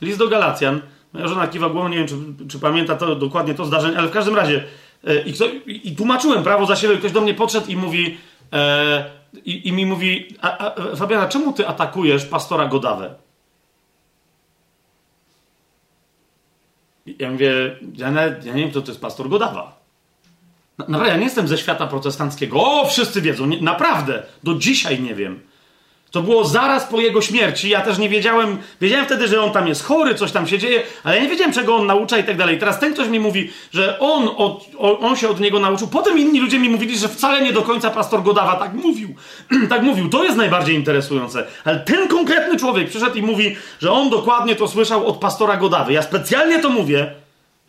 [0.00, 0.80] list do Galacjan,
[1.12, 2.14] moja żona kiwa głową, nie wiem, czy,
[2.48, 4.64] czy pamięta to dokładnie to zdarzenie, ale w każdym razie
[5.04, 8.16] e, i, kto, i, tłumaczyłem prawo za siebie, ktoś do mnie podszedł i mówi
[8.52, 13.14] e, i, i, mi mówi, a, a, Fabiana, czemu ty atakujesz pastora Godawę?
[17.06, 19.82] Ja mówię, ja, nawet, ja nie wiem, kto to jest pastor Godawa.
[20.78, 22.56] Naprawdę, ja nie jestem ze świata protestanckiego.
[22.60, 23.46] O, wszyscy wiedzą.
[23.46, 25.40] Nie, naprawdę, do dzisiaj nie wiem.
[26.12, 27.68] To było zaraz po jego śmierci.
[27.68, 30.82] Ja też nie wiedziałem, wiedziałem wtedy, że on tam jest chory, coś tam się dzieje,
[31.04, 32.58] ale ja nie wiedziałem, czego on naucza i tak dalej.
[32.58, 35.88] Teraz ten ktoś mi mówi, że on, od, on się od niego nauczył.
[35.88, 39.14] Potem inni ludzie mi mówili, że wcale nie do końca pastor Godawa tak mówił.
[39.70, 40.08] tak mówił.
[40.08, 41.46] To jest najbardziej interesujące.
[41.64, 45.92] Ale ten konkretny człowiek przyszedł i mówi, że on dokładnie to słyszał od pastora Godawy.
[45.92, 47.14] Ja specjalnie to mówię,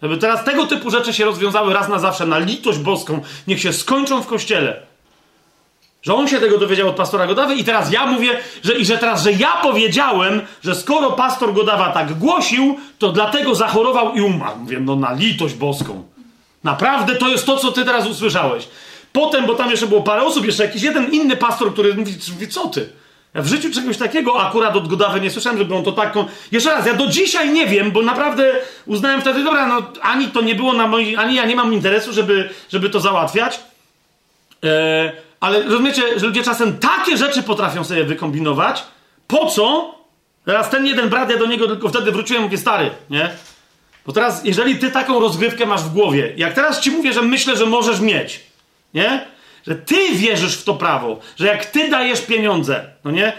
[0.02, 3.22] żeby teraz tego typu rzeczy się rozwiązały raz na zawsze, na litość boską.
[3.48, 4.93] Niech się skończą w kościele.
[6.04, 8.98] Że on się tego dowiedział od pastora Godawy i teraz ja mówię, że, i że
[8.98, 14.58] teraz, że ja powiedziałem, że skoro pastor Godawa tak głosił, to dlatego zachorował i umarł.
[14.60, 16.04] Mówię, no na litość boską.
[16.64, 18.68] Naprawdę to jest to, co ty teraz usłyszałeś.
[19.14, 22.48] Potem, bo tam jeszcze było parę osób, jeszcze jakiś jeden inny pastor, który mówi, mówi
[22.48, 22.90] co ty?
[23.34, 26.14] Ja w życiu czegoś takiego akurat od Godawy nie słyszałem, żeby on to tak...
[26.52, 28.52] Jeszcze raz, ja do dzisiaj nie wiem, bo naprawdę
[28.86, 31.20] uznałem wtedy, dobra, no ani to nie było na moim...
[31.20, 33.60] ani ja nie mam interesu, żeby, żeby to załatwiać.
[34.64, 35.12] Eee,
[35.44, 38.84] ale rozumiecie, że ludzie czasem takie rzeczy potrafią sobie wykombinować.
[39.28, 39.96] Po co?
[40.46, 43.30] Teraz ten jeden brat, ja do niego tylko wtedy wróciłem, mówię, stary, nie?
[44.06, 47.58] Bo teraz, jeżeli ty taką rozgrywkę masz w głowie, jak teraz ci mówię, że myślę,
[47.58, 48.40] że możesz mieć,
[48.94, 49.26] nie?
[49.68, 53.34] Że ty wierzysz w to prawo, że jak ty dajesz pieniądze, no nie?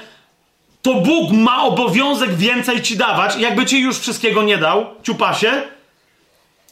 [0.82, 5.62] To Bóg ma obowiązek więcej ci dawać, jakby ci już wszystkiego nie dał, ciupasie,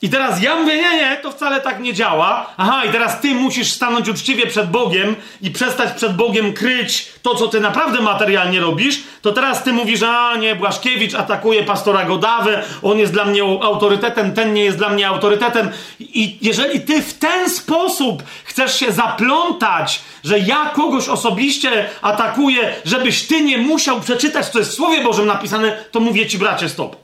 [0.03, 2.55] i teraz ja mówię, nie, nie, to wcale tak nie działa.
[2.57, 7.35] Aha, i teraz ty musisz stanąć uczciwie przed Bogiem i przestać przed Bogiem kryć to,
[7.35, 9.03] co ty naprawdę materialnie robisz.
[9.23, 14.35] To teraz ty mówisz, a nie, Błaszkiewicz atakuje pastora Godawę, on jest dla mnie autorytetem,
[14.35, 15.70] ten nie jest dla mnie autorytetem.
[16.01, 23.27] I jeżeli ty w ten sposób chcesz się zaplątać, że ja kogoś osobiście atakuję, żebyś
[23.27, 27.02] ty nie musiał przeczytać, co jest w Słowie Bożym napisane, to mówię ci, bracie, stop.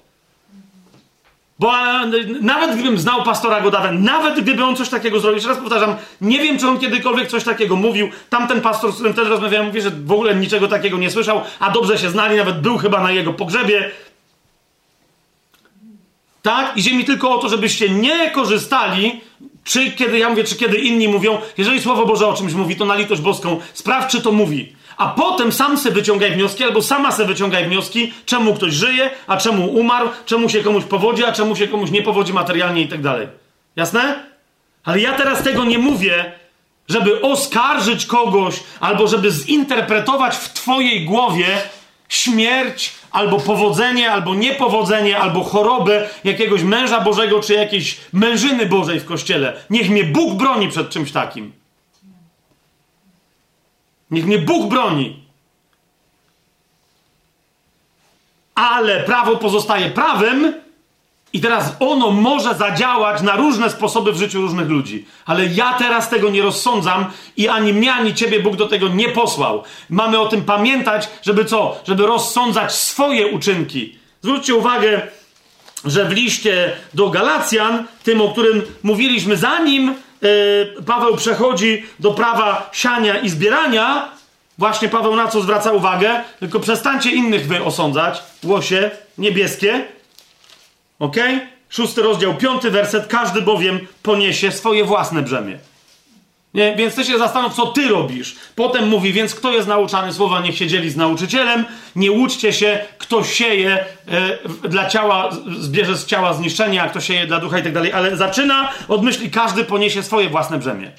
[1.58, 1.72] Bo
[2.40, 6.38] nawet gdybym znał pastora Godawę, nawet gdyby on coś takiego zrobił, jeszcze raz powtarzam, nie
[6.38, 8.08] wiem, czy on kiedykolwiek coś takiego mówił.
[8.30, 11.70] Tamten pastor, z którym też rozmawiałem, mówi, że w ogóle niczego takiego nie słyszał, a
[11.70, 13.90] dobrze się znali, nawet był chyba na jego pogrzebie.
[16.42, 16.76] Tak?
[16.76, 19.20] Idzie mi tylko o to, żebyście nie korzystali,
[19.64, 22.84] czy kiedy ja mówię, czy kiedy inni mówią, jeżeli Słowo Boże o czymś mówi, to
[22.84, 27.12] na litość boską, sprawdź, czy to mówi a potem sam se wyciągaj wnioski, albo sama
[27.12, 31.56] se wyciągaj wnioski, czemu ktoś żyje, a czemu umarł, czemu się komuś powodzi, a czemu
[31.56, 33.28] się komuś nie powodzi materialnie i tak dalej.
[33.76, 34.24] Jasne?
[34.84, 36.32] Ale ja teraz tego nie mówię,
[36.88, 41.46] żeby oskarżyć kogoś, albo żeby zinterpretować w twojej głowie
[42.08, 49.04] śmierć, albo powodzenie, albo niepowodzenie, albo chorobę jakiegoś męża Bożego, czy jakiejś mężyny Bożej w
[49.04, 49.56] kościele.
[49.70, 51.57] Niech mnie Bóg broni przed czymś takim.
[54.10, 55.22] Niech mnie Bóg broni.
[58.54, 60.54] Ale prawo pozostaje prawem,
[61.32, 65.06] I teraz ono może zadziałać na różne sposoby w życiu różnych ludzi.
[65.26, 67.06] Ale ja teraz tego nie rozsądzam
[67.36, 69.62] i ani mnie, ani ciebie Bóg do tego nie posłał.
[69.90, 71.80] Mamy o tym pamiętać, żeby co?
[71.86, 73.98] Żeby rozsądzać swoje uczynki.
[74.22, 75.02] Zwróćcie uwagę,
[75.84, 79.94] że w liście do Galacjan, tym, o którym mówiliśmy, zanim
[80.86, 84.08] Paweł przechodzi do prawa siania i zbierania,
[84.58, 89.84] właśnie Paweł na co zwraca uwagę, tylko przestańcie innych wy osądzać, łosie niebieskie,
[90.98, 91.16] ok?
[91.68, 95.58] Szósty rozdział, piąty werset, każdy bowiem poniesie swoje własne brzemię.
[96.58, 96.76] Nie?
[96.76, 98.36] Więc ty się zastanów, co ty robisz.
[98.54, 101.64] Potem mówi, więc kto jest nauczany słowa, niech się dzieli z nauczycielem.
[101.96, 103.84] Nie łudźcie się, kto sieje
[104.62, 107.92] e, dla ciała, zbierze z ciała zniszczenie, a kto sieje dla ducha i tak dalej.
[107.92, 110.92] Ale zaczyna od myśli, każdy poniesie swoje własne brzemię.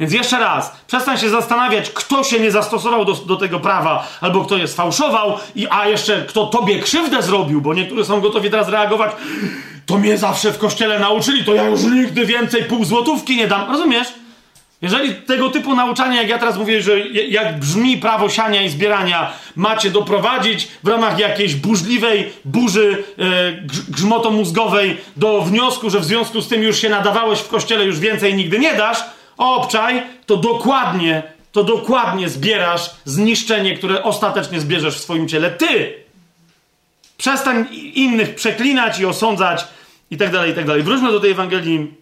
[0.00, 4.44] Więc jeszcze raz, przestań się zastanawiać, kto się nie zastosował do, do tego prawa, albo
[4.44, 8.68] kto je sfałszował, i, a jeszcze kto tobie krzywdę zrobił, bo niektórzy są gotowi teraz
[8.68, 9.12] reagować.
[9.86, 13.70] To mnie zawsze w kościele nauczyli, to ja już nigdy więcej pół złotówki nie dam.
[13.70, 14.08] Rozumiesz?
[14.82, 19.32] Jeżeli tego typu nauczania, jak ja teraz mówię, że jak brzmi prawo siania i zbierania,
[19.56, 23.22] macie doprowadzić w ramach jakiejś burzliwej burzy e,
[23.88, 28.34] grzmotomózgowej do wniosku, że w związku z tym już się nadawałeś w kościele, już więcej
[28.34, 29.04] nigdy nie dasz,
[29.36, 31.22] obczaj, to dokładnie,
[31.52, 36.01] to dokładnie zbierasz zniszczenie, które ostatecznie zbierzesz w swoim ciele ty.
[37.22, 39.64] Przestań innych przeklinać i osądzać
[40.10, 40.82] i tak dalej, i tak dalej.
[40.82, 41.94] Wróćmy do tej Ewangelii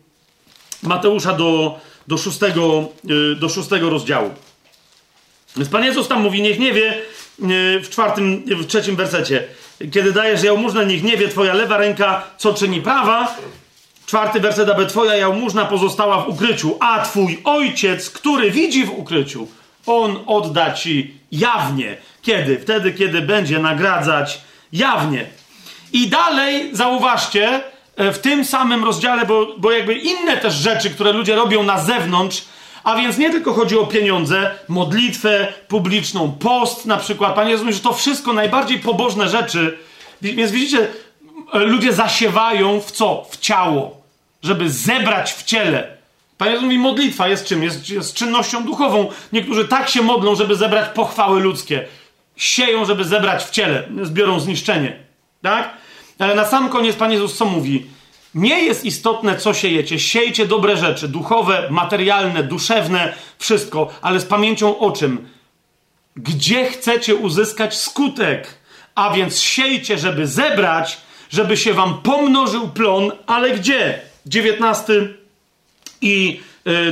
[0.83, 2.89] Mateusza do, do, szóstego,
[3.33, 4.31] y, do szóstego rozdziału.
[5.57, 9.45] Więc Pan Jezus tam mówi, niech nie wie, y, w czwartym, w trzecim wersecie,
[9.93, 13.37] kiedy dajesz jałmużnę, niech nie wie twoja lewa ręka, co czyni prawa,
[14.07, 19.49] Czwarty werset, aby twoja jałmużna pozostała w ukryciu, a twój ojciec, który widzi w ukryciu,
[19.87, 21.97] on odda ci jawnie.
[22.23, 22.59] Kiedy?
[22.59, 24.41] Wtedy, kiedy będzie nagradzać
[24.73, 25.27] jawnie.
[25.93, 27.61] I dalej, zauważcie,
[27.97, 31.81] e, w tym samym rozdziale, bo, bo jakby inne też rzeczy, które ludzie robią na
[31.81, 32.45] zewnątrz,
[32.85, 37.35] a więc nie tylko chodzi o pieniądze, modlitwę publiczną, post na przykład.
[37.35, 39.79] Panie Jezu, że to wszystko najbardziej pobożne rzeczy.
[40.23, 40.89] Więc widzicie,
[41.53, 43.27] e, ludzie zasiewają w co?
[43.31, 44.01] W ciało
[44.43, 45.97] żeby zebrać w ciele.
[46.39, 47.63] Panie mówi, modlitwa jest czym?
[47.63, 49.09] Jest, jest czynnością duchową.
[49.33, 51.87] Niektórzy tak się modlą, żeby zebrać pochwały ludzkie.
[52.41, 53.89] Sieją, żeby zebrać w ciele.
[54.03, 54.97] Zbiorą zniszczenie.
[55.43, 55.75] Tak?
[56.19, 57.87] Ale na sam koniec Pan Jezus co mówi?
[58.35, 59.99] Nie jest istotne, co siejecie.
[59.99, 65.29] Siejcie dobre rzeczy, duchowe, materialne, duszewne, wszystko, ale z pamięcią o czym?
[66.17, 68.59] Gdzie chcecie uzyskać skutek?
[68.95, 70.99] A więc siejcie, żeby zebrać,
[71.31, 74.01] żeby się wam pomnożył plon, ale gdzie?
[74.27, 74.93] 19
[76.01, 76.41] i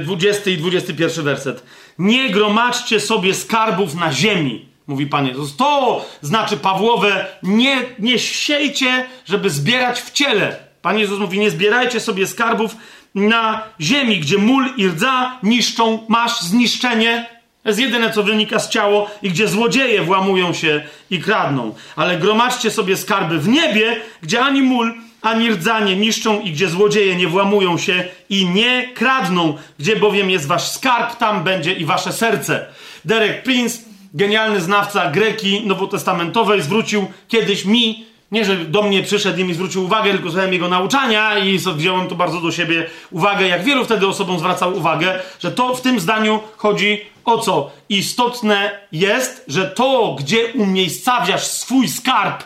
[0.01, 1.63] 20 e, i 21 werset.
[1.99, 5.57] Nie gromadźcie sobie skarbów na ziemi, mówi Pan Jezus.
[5.57, 10.57] To znaczy Pawłowe, nie, nie siejcie, żeby zbierać w ciele.
[10.83, 12.77] Pan Jezus mówi, nie zbierajcie sobie skarbów
[13.15, 17.27] na ziemi, gdzie mól i rdza niszczą, masz zniszczenie.
[17.63, 21.75] To jest jedyne, co wynika z ciało i gdzie złodzieje włamują się i kradną.
[21.97, 27.17] Ale gromadźcie sobie skarby w niebie, gdzie ani mól, ani rdzanie niszczą i gdzie złodzieje
[27.17, 32.13] nie włamują się i nie kradną, gdzie bowiem jest wasz skarb, tam będzie i wasze
[32.13, 32.67] serce.
[33.05, 39.45] Derek Prince, genialny znawca greki nowotestamentowej, zwrócił kiedyś mi, nie że do mnie przyszedł i
[39.45, 43.65] mi zwrócił uwagę, tylko słuchałem jego nauczania i wziąłem to bardzo do siebie uwagę, jak
[43.65, 47.71] wielu wtedy osobom zwracał uwagę, że to w tym zdaniu chodzi o co?
[47.89, 52.45] Istotne jest, że to, gdzie umiejscawiasz swój skarb,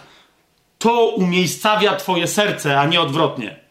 [0.78, 3.61] to umiejscawia twoje serce, a nie odwrotnie.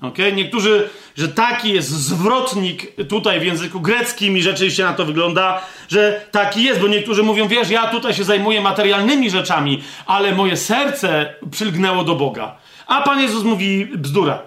[0.00, 0.32] Okay?
[0.32, 6.20] Niektórzy, że taki jest zwrotnik tutaj w języku greckim i rzeczywiście na to wygląda, że
[6.30, 11.34] taki jest, bo niektórzy mówią, wiesz, ja tutaj się zajmuję materialnymi rzeczami, ale moje serce
[11.50, 12.56] przylgnęło do Boga.
[12.86, 14.42] A Pan Jezus mówi bzdura.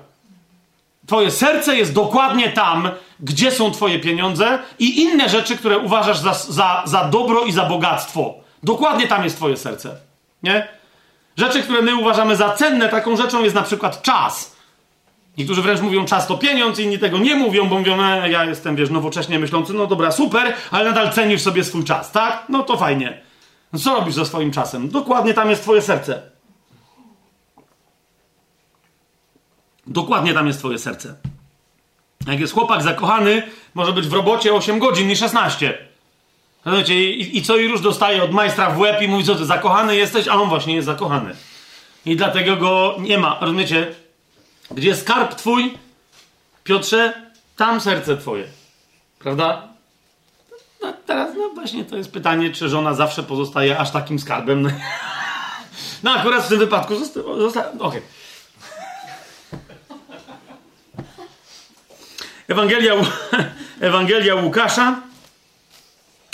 [1.07, 6.33] Twoje serce jest dokładnie tam, gdzie są twoje pieniądze i inne rzeczy, które uważasz za,
[6.33, 8.33] za, za dobro i za bogactwo.
[8.63, 9.95] Dokładnie tam jest twoje serce.
[10.43, 10.67] Nie?
[11.37, 14.55] Rzeczy, które my uważamy za cenne, taką rzeczą jest na przykład czas.
[15.37, 18.75] Niektórzy wręcz mówią, czas to pieniądz, inni tego nie mówią, bo mówią, e, ja jestem,
[18.75, 22.45] wiesz, nowocześnie myślący, no dobra, super, ale nadal cenisz sobie swój czas, tak?
[22.49, 23.21] No to fajnie.
[23.73, 24.89] No co robisz ze swoim czasem?
[24.89, 26.21] Dokładnie tam jest twoje serce.
[29.87, 31.15] Dokładnie tam jest twoje serce.
[32.27, 33.43] Jak jest chłopak zakochany,
[33.73, 35.77] może być w robocie 8 godzin, nie 16.
[36.65, 37.11] Rozumiecie?
[37.11, 39.95] I, I co i już dostaje od majstra w łeb i mówi, co ty, zakochany
[39.95, 41.35] jesteś, a on właśnie jest zakochany.
[42.05, 43.37] I dlatego go nie ma.
[43.41, 43.95] Rozumiecie?
[44.73, 45.77] Gdzie skarb twój,
[46.63, 47.13] Piotrze,
[47.55, 48.47] tam serce twoje.
[49.19, 49.67] Prawda?
[50.81, 54.61] No, teraz, no właśnie, to jest pytanie, czy żona zawsze pozostaje aż takim skarbem.
[54.61, 54.69] No,
[56.03, 57.37] no akurat w tym wypadku została.
[57.37, 57.71] Zosta-
[62.47, 62.93] Ewangelia,
[63.81, 65.01] Ewangelia Łukasza,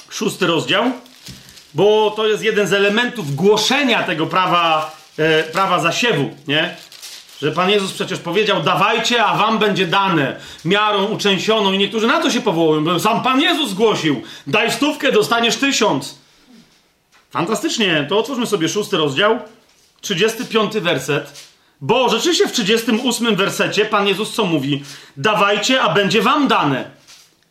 [0.09, 0.91] szósty rozdział,
[1.73, 6.77] bo to jest jeden z elementów głoszenia tego prawa, e, prawa zasiewu, nie?
[7.41, 10.35] Że Pan Jezus przecież powiedział, dawajcie, a wam będzie dane
[10.65, 15.55] miarą uczęsioną i niektórzy na to się powołują, sam Pan Jezus głosił, daj stówkę, dostaniesz
[15.55, 16.17] tysiąc.
[17.29, 19.39] Fantastycznie, to otwórzmy sobie szósty rozdział,
[20.01, 21.47] 35 werset.
[21.81, 24.83] Bo rzeczywiście w 38 wersecie Pan Jezus co mówi?
[25.17, 26.91] Dawajcie, a będzie wam dane.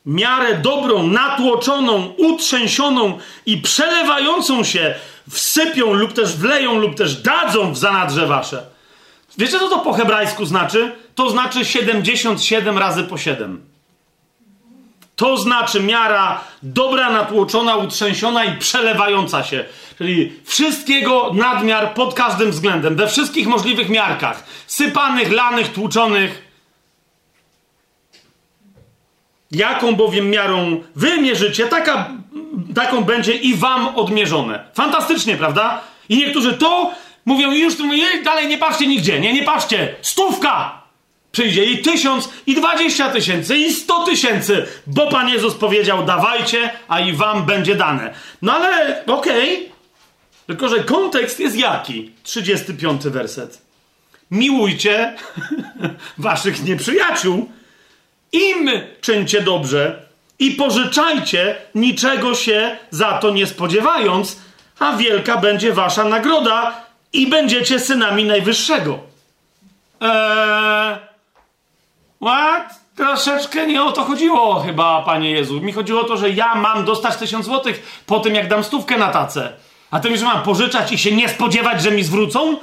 [0.07, 4.95] Miarę dobrą, natłoczoną, utrzęsioną i przelewającą się
[5.31, 8.76] wsypią lub też wleją lub też dadzą w zanadrze wasze.
[9.39, 10.93] Wiecie, co to po hebrajsku znaczy?
[11.15, 13.63] To znaczy 77 razy po 7.
[15.17, 19.65] To znaczy miara dobra, natłoczona, utrzęsiona i przelewająca się.
[19.99, 24.45] Czyli wszystkiego nadmiar pod każdym względem, we wszystkich możliwych miarkach.
[24.67, 26.43] Sypanych, lanych, tłuczonych.
[29.51, 32.11] Jaką bowiem miarą wy mierzycie, taka,
[32.75, 34.65] taką będzie i wam odmierzone.
[34.75, 35.81] Fantastycznie, prawda?
[36.09, 36.93] I niektórzy to
[37.27, 37.75] mówią już
[38.25, 39.21] dalej nie patrzcie nigdzie.
[39.21, 39.95] Nie, nie patrzcie.
[40.03, 40.87] Stówka!
[41.33, 47.01] Przyjdzie i tysiąc, i dwadzieścia tysięcy, i sto tysięcy, bo Pan Jezus powiedział, dawajcie, a
[47.01, 48.15] i wam będzie dane.
[48.43, 49.71] No ale okej, okay.
[50.47, 52.13] tylko że kontekst jest jaki?
[52.23, 53.63] 35 werset.
[54.31, 55.15] Miłujcie
[56.19, 57.51] waszych nieprzyjaciół,
[58.33, 58.71] im
[59.01, 60.03] czyńcie dobrze
[60.39, 64.37] i pożyczajcie, niczego się za to nie spodziewając,
[64.79, 66.86] a wielka będzie wasza nagroda
[67.23, 68.99] i będziecie synami Najwyższego.
[70.01, 70.97] Eee,
[72.23, 72.87] what?
[72.97, 75.61] Troszeczkę nie o to chodziło chyba, Panie Jezu.
[75.61, 78.99] Mi chodziło o to, że ja mam dostać tysiąc złotych po tym, jak dam stówkę
[78.99, 79.53] na tacę.
[79.91, 82.57] A ty mi, że mam pożyczać i się nie spodziewać, że mi zwrócą?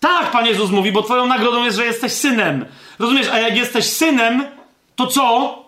[0.00, 2.64] Tak, Pan Jezus mówi, bo twoją nagrodą jest, że jesteś synem.
[2.98, 3.28] Rozumiesz?
[3.28, 4.46] A jak jesteś synem,
[4.96, 5.58] to co?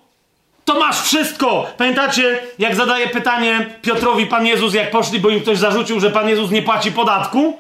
[0.65, 1.67] To masz wszystko!
[1.77, 6.29] Pamiętacie, jak zadaje pytanie Piotrowi Pan Jezus, jak poszli, bo im ktoś zarzucił, że Pan
[6.29, 7.59] Jezus nie płaci podatku?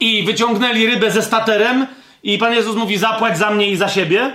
[0.00, 1.86] I wyciągnęli rybę ze staterem
[2.22, 4.34] i Pan Jezus mówi, zapłać za mnie i za siebie?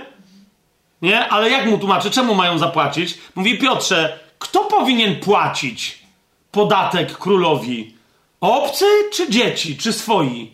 [1.02, 1.28] Nie?
[1.28, 3.18] Ale jak mu tłumaczy, czemu mają zapłacić?
[3.34, 5.98] Mówi, Piotrze, kto powinien płacić
[6.50, 7.94] podatek królowi?
[8.40, 10.50] Obcy czy dzieci, czy swoi?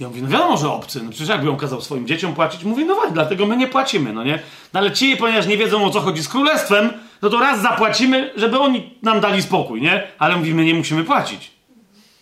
[0.00, 1.02] Ja mówię, no wiadomo, że obcy.
[1.02, 2.64] No przecież jakby on kazał swoim dzieciom płacić?
[2.64, 4.38] Mówi, no właśnie, dlatego my nie płacimy, no nie?
[4.72, 6.92] No ale ci, ponieważ nie wiedzą o co chodzi z królestwem,
[7.22, 10.02] no to raz zapłacimy, żeby oni nam dali spokój, nie?
[10.18, 11.50] Ale mówimy, nie musimy płacić.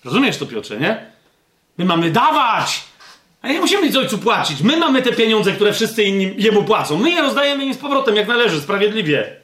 [0.04, 1.09] Rozumiesz to, Piotrze, nie?
[1.80, 2.80] My mamy dawać!
[3.42, 4.62] A nie musimy nic ojcu płacić.
[4.62, 6.98] My mamy te pieniądze, które wszyscy inni jemu płacą.
[6.98, 9.36] My je rozdajemy im z powrotem, jak należy, sprawiedliwie.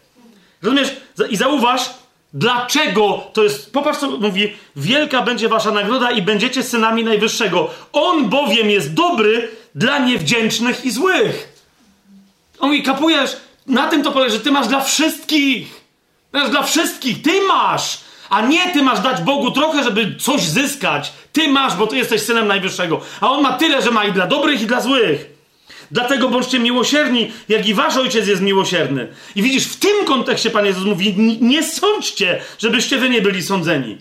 [0.63, 0.97] Rozumiesz?
[1.31, 1.91] I zauważ,
[2.35, 3.73] Dlaczego to jest?
[3.73, 7.71] Popatrz, co mówi: Wielka będzie wasza nagroda i będziecie synami Najwyższego.
[7.93, 11.49] On bowiem jest dobry dla niewdzięcznych i złych.
[12.59, 13.37] On mówi: Kapujesz?
[13.67, 15.81] Na tym to polega, że ty masz dla wszystkich.
[16.33, 17.23] Masz dla wszystkich.
[17.23, 18.06] Ty masz.
[18.31, 21.13] A nie ty masz dać Bogu trochę, żeby coś zyskać.
[21.33, 23.01] Ty masz, bo ty jesteś synem Najwyższego.
[23.21, 25.37] A on ma tyle, że ma i dla dobrych, i dla złych.
[25.91, 29.09] Dlatego bądźcie miłosierni, jak i wasz ojciec jest miłosierny.
[29.35, 33.99] I widzisz, w tym kontekście Pan Jezus mówi: Nie sądźcie, żebyście wy nie byli sądzeni.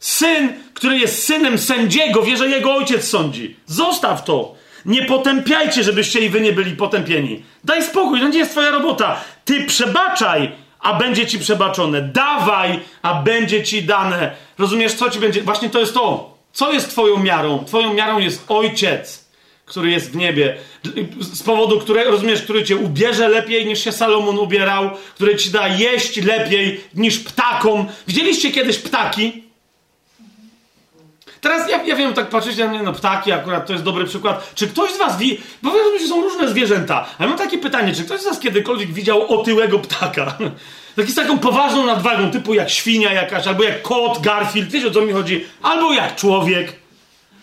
[0.00, 3.56] Syn, który jest synem sędziego, wie, że jego ojciec sądzi.
[3.66, 4.54] Zostaw to.
[4.84, 7.42] Nie potępiajcie, żebyście i wy nie byli potępieni.
[7.64, 9.20] Daj spokój, to nie jest twoja robota.
[9.44, 12.02] Ty przebaczaj, a będzie ci przebaczone.
[12.02, 14.36] Dawaj, a będzie ci dane.
[14.58, 15.42] Rozumiesz, co ci będzie?
[15.42, 16.38] Właśnie to jest to.
[16.52, 17.64] Co jest twoją miarą?
[17.64, 19.28] Twoją miarą jest ojciec
[19.68, 20.56] który jest w niebie,
[21.20, 25.68] z powodu, które, rozumiesz, który cię ubierze lepiej niż się Salomon ubierał, który ci da
[25.68, 27.86] jeść lepiej niż ptakom.
[28.06, 29.47] Widzieliście kiedyś ptaki?
[31.40, 34.52] Teraz ja, ja wiem, tak patrzycie na mnie, no ptaki akurat to jest dobry przykład.
[34.54, 37.94] Czy ktoś z was wie, bo wiadomo, że są różne zwierzęta, ale mam takie pytanie,
[37.94, 40.36] czy ktoś z was kiedykolwiek widział otyłego ptaka?
[40.96, 44.90] Taki z taką poważną nadwagą, typu jak świnia jakaś, albo jak kot, Garfield, wiecie o
[44.90, 45.44] co mi chodzi?
[45.62, 46.72] Albo jak człowiek.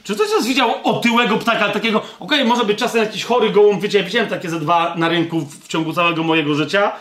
[0.03, 3.49] Czy ktoś z was widział otyłego ptaka, takiego, okej, okay, może być czasem jakiś chory
[3.49, 6.91] gołąb, wiecie, ja widziałem takie ze dwa na rynku w ciągu całego mojego życia,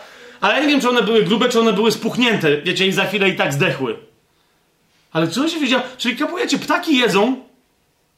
[0.41, 3.05] ale ja nie wiem, czy one były grube, czy one były spuchnięte, wiecie, i za
[3.05, 3.95] chwilę i tak zdechły.
[5.15, 7.35] Ale czy on się widział, czyli kapujecie, ptaki jedzą,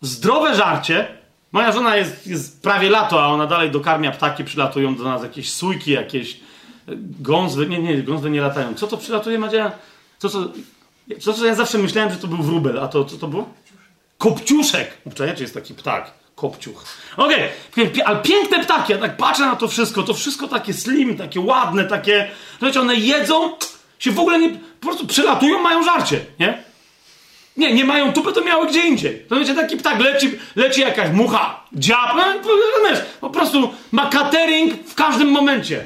[0.01, 1.07] zdrowe żarcie,
[1.51, 5.53] moja żona jest, jest prawie lato, a ona dalej dokarmia ptaki, przylatują do nas jakieś
[5.53, 6.37] sójki, jakieś e,
[7.19, 8.73] gązwy, nie, nie, gązwy nie latają.
[8.73, 9.71] Co to przylatuje, Madzia?
[10.19, 10.39] Co, co,
[11.19, 13.49] co, co ja zawsze myślałem, że to był wróbel, a to co to było?
[14.17, 14.97] Kopciuszek.
[15.15, 16.11] Czajcie, jest taki ptak.
[16.35, 16.85] Kopciuch.
[17.17, 18.05] Okej, okay.
[18.05, 18.93] ale piękne ptaki.
[18.93, 20.03] Ja tak patrzę na to wszystko.
[20.03, 22.31] To wszystko takie slim, takie ładne, takie...
[22.51, 23.51] Słuchajcie, one jedzą,
[23.99, 24.49] się w ogóle nie...
[24.49, 26.66] Po prostu przylatują, mają żarcie, nie?
[27.57, 29.25] Nie, nie mają tupy, to miały gdzie indziej.
[29.29, 32.23] To wiecie, taki ptak leci, leci jakaś mucha, dziab, no,
[33.21, 35.85] po prostu ma catering w każdym momencie.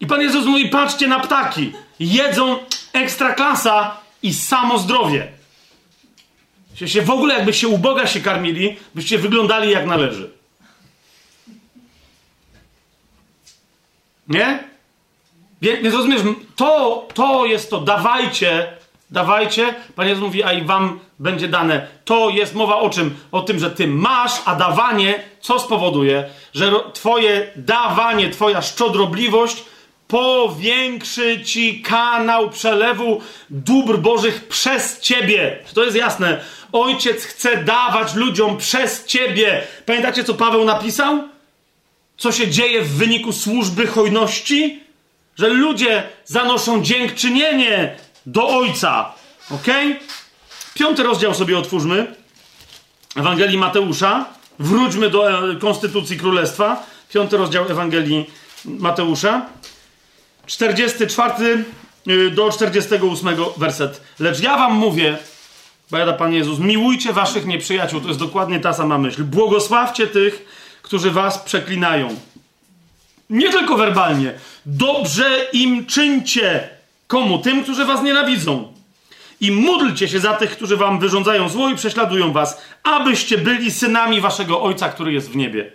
[0.00, 1.72] I Pan Jezus mówi, patrzcie na ptaki.
[2.00, 2.58] Jedzą
[2.92, 5.32] ekstra klasa i samo zdrowie.
[6.86, 10.30] Się w ogóle jakby się uboga się karmili, byście wyglądali jak należy.
[14.28, 14.64] Nie?
[15.62, 16.22] Więc rozumiesz,
[16.56, 18.76] to, to jest to, dawajcie,
[19.12, 19.74] dawajcie.
[19.96, 21.86] Pan Jezus mówi, a i wam będzie dane.
[22.04, 23.16] To jest mowa o czym?
[23.32, 26.24] O tym, że ty masz, a dawanie, co spowoduje?
[26.54, 29.64] Że twoje dawanie, twoja szczodrobliwość
[30.08, 33.20] powiększy ci kanał przelewu
[33.50, 35.58] dóbr Bożych przez ciebie.
[35.74, 36.40] To jest jasne?
[36.72, 39.62] Ojciec chce dawać ludziom przez ciebie.
[39.86, 41.28] Pamiętacie, co Paweł napisał?
[42.16, 44.80] Co się dzieje w wyniku służby hojności?
[45.36, 47.96] Że ludzie zanoszą dziękczynienie
[48.26, 49.12] do Ojca.
[49.50, 49.66] Ok?
[50.74, 52.14] Piąty rozdział sobie otwórzmy.
[53.16, 54.24] Ewangelii Mateusza.
[54.58, 56.86] Wróćmy do e, Konstytucji Królestwa.
[57.12, 58.30] Piąty rozdział Ewangelii
[58.64, 59.46] Mateusza.
[60.46, 61.64] 44
[62.08, 64.00] y, do 48 werset.
[64.20, 65.18] Lecz ja wam mówię,
[65.90, 68.00] Bajada Pan Jezus, miłujcie waszych nieprzyjaciół.
[68.00, 69.24] To jest dokładnie ta sama myśl.
[69.24, 70.44] Błogosławcie tych,
[70.82, 72.16] którzy was przeklinają.
[73.30, 74.34] Nie tylko werbalnie.
[74.66, 76.68] Dobrze im czyńcie.
[77.12, 77.38] Komu?
[77.38, 78.72] Tym, którzy was nienawidzą.
[79.40, 84.20] I módlcie się za tych, którzy wam wyrządzają zło i prześladują was, abyście byli synami
[84.20, 85.72] waszego Ojca, który jest w niebie.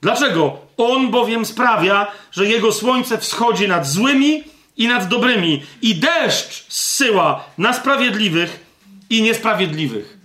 [0.00, 0.58] Dlaczego?
[0.76, 4.42] On bowiem sprawia, że jego słońce wschodzi nad złymi
[4.76, 8.66] i nad dobrymi, i deszcz zsyła na sprawiedliwych
[9.10, 10.18] i niesprawiedliwych.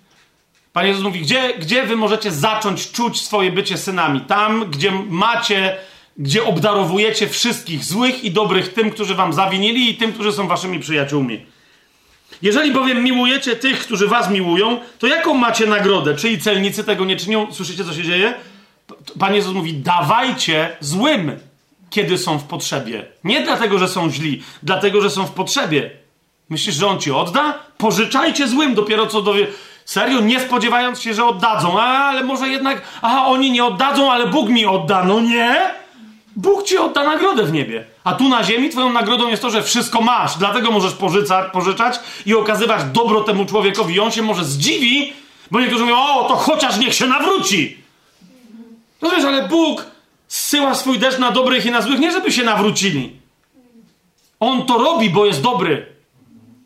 [0.73, 4.21] Pan Jezus mówi, gdzie, gdzie wy możecie zacząć czuć swoje bycie synami?
[4.21, 5.77] Tam, gdzie macie,
[6.17, 10.79] gdzie obdarowujecie wszystkich złych i dobrych tym, którzy wam zawinili i tym, którzy są waszymi
[10.79, 11.45] przyjaciółmi.
[12.41, 16.15] Jeżeli bowiem miłujecie tych, którzy was miłują, to jaką macie nagrodę?
[16.15, 17.53] Czy i celnicy tego nie czynią?
[17.53, 18.33] Słyszycie, co się dzieje?
[19.19, 21.39] Pan Jezus mówi: dawajcie złym,
[21.89, 23.05] kiedy są w potrzebie.
[23.23, 25.91] Nie dlatego, że są źli, dlatego, że są w potrzebie.
[26.49, 27.59] Myślisz, że on ci odda?
[27.77, 29.47] Pożyczajcie złym, dopiero co dowie.
[29.85, 31.79] Serio, nie spodziewając się, że oddadzą.
[31.79, 35.03] A, ale może jednak, aha, oni nie oddadzą, ale Bóg mi odda.
[35.03, 35.84] No nie!
[36.35, 37.85] Bóg ci odda nagrodę w niebie.
[38.03, 40.37] A tu na ziemi twoją nagrodą jest to, że wszystko masz.
[40.37, 43.95] Dlatego możesz pożyca, pożyczać i okazywać dobro temu człowiekowi.
[43.95, 45.13] I on się może zdziwi,
[45.51, 47.77] bo niektórzy mówią, o, to chociaż niech się nawróci.
[49.01, 49.85] No wiesz, ale Bóg
[50.27, 53.11] zsyła swój deszcz na dobrych i na złych, nie żeby się nawrócili.
[54.39, 55.85] On to robi, bo jest dobry.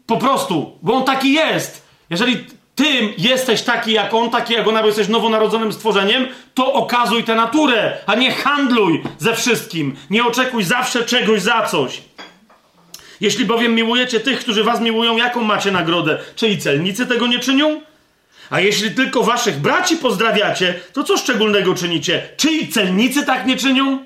[0.06, 1.86] Po prostu, bo on taki jest.
[2.10, 2.46] Jeżeli
[2.80, 7.36] ty jesteś taki jak on, taki jak ona, bo jesteś nowonarodzonym stworzeniem, to okazuj tę
[7.36, 9.96] naturę, a nie handluj ze wszystkim.
[10.10, 12.02] Nie oczekuj zawsze czegoś za coś.
[13.22, 16.18] Jeśli bowiem miłujecie tych, którzy was miłują, jaką macie nagrodę?
[16.36, 17.82] Czy i celnicy tego nie czynią?
[18.50, 22.30] A jeśli tylko waszych braci pozdrawiacie, to co szczególnego czynicie?
[22.38, 24.06] Czy i celnicy tak nie czynią?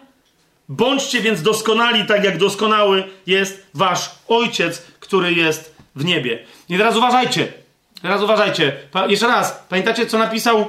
[0.69, 6.39] Bądźcie więc doskonali, tak jak doskonały jest wasz ojciec, który jest w niebie.
[6.69, 7.62] I teraz uważajcie.
[8.03, 8.73] Teraz uważajcie.
[8.91, 9.63] Pa jeszcze raz.
[9.69, 10.65] Pamiętacie, co napisał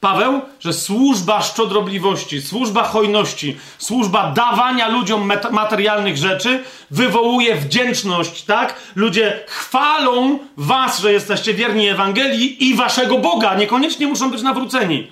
[0.00, 0.40] Paweł?
[0.60, 8.74] Że służba szczodrobliwości, służba hojności, służba dawania ludziom materialnych rzeczy wywołuje wdzięczność, tak?
[8.96, 13.54] Ludzie chwalą was, że jesteście wierni Ewangelii i waszego Boga.
[13.54, 15.10] Niekoniecznie muszą być nawróceni.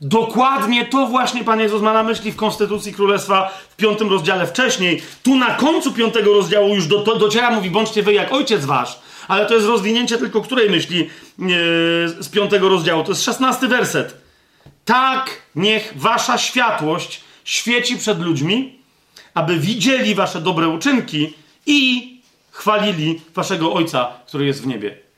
[0.00, 5.02] Dokładnie to właśnie Pan Jezus ma na myśli w Konstytucji Królestwa w piątym rozdziale wcześniej.
[5.22, 8.98] Tu na końcu piątego rozdziału już do, do, dociera, mówi, bądźcie wy jak ojciec wasz.
[9.28, 11.08] Ale to jest rozwinięcie tylko której myśli yy,
[12.22, 13.04] z piątego rozdziału.
[13.04, 14.14] To jest szesnasty werset.
[14.84, 18.78] Tak niech wasza światłość świeci przed ludźmi,
[19.34, 21.34] aby widzieli wasze dobre uczynki
[21.66, 22.12] i
[22.50, 25.08] chwalili waszego Ojca, który jest w niebie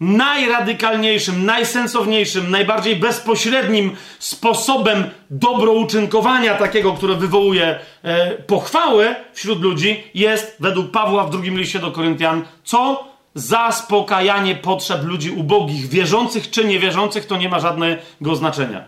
[0.00, 10.90] najradykalniejszym, najsensowniejszym, najbardziej bezpośrednim sposobem dobrouczynkowania takiego, które wywołuje e, pochwałę wśród ludzi, jest według
[10.90, 13.08] Pawła w drugim liście do Koryntian, co?
[13.34, 18.84] Zaspokajanie potrzeb ludzi ubogich, wierzących czy niewierzących, to nie ma żadnego znaczenia.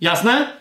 [0.00, 0.52] Jasne?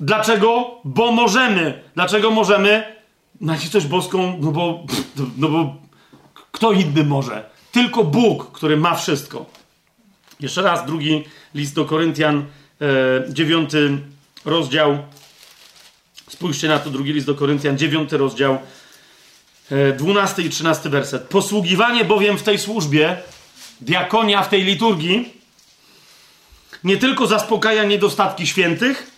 [0.00, 0.80] Dlaczego?
[0.84, 1.82] Bo możemy.
[1.94, 2.96] Dlaczego możemy?
[3.40, 4.84] Na coś boską, no bo,
[5.36, 5.76] no bo
[6.52, 7.50] kto inny może?
[7.72, 9.46] Tylko Bóg, który ma wszystko.
[10.40, 11.24] Jeszcze raz, drugi
[11.54, 12.44] list do Koryntian,
[12.80, 13.98] e, dziewiąty
[14.44, 14.98] rozdział.
[16.28, 18.58] Spójrzcie na to, drugi list do Koryntian, dziewiąty rozdział,
[19.72, 21.22] e, dwunasty i trzynasty werset.
[21.22, 23.16] Posługiwanie bowiem w tej służbie,
[23.80, 25.34] diakonia w tej liturgii,
[26.84, 29.10] nie tylko zaspokaja niedostatki świętych,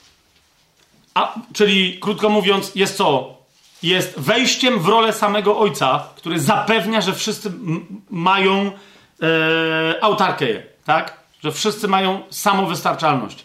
[1.14, 3.35] a, czyli krótko mówiąc, jest co?
[3.85, 7.52] jest wejściem w rolę samego ojca, który zapewnia, że wszyscy
[8.10, 8.72] mają
[9.22, 10.47] e, autarkę,
[10.85, 11.16] tak?
[11.43, 13.44] Że wszyscy mają samowystarczalność.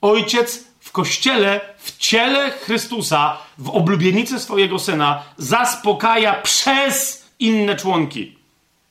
[0.00, 8.38] Ojciec w kościele, w ciele Chrystusa w oblubienicy swojego syna zaspokaja przez inne członki.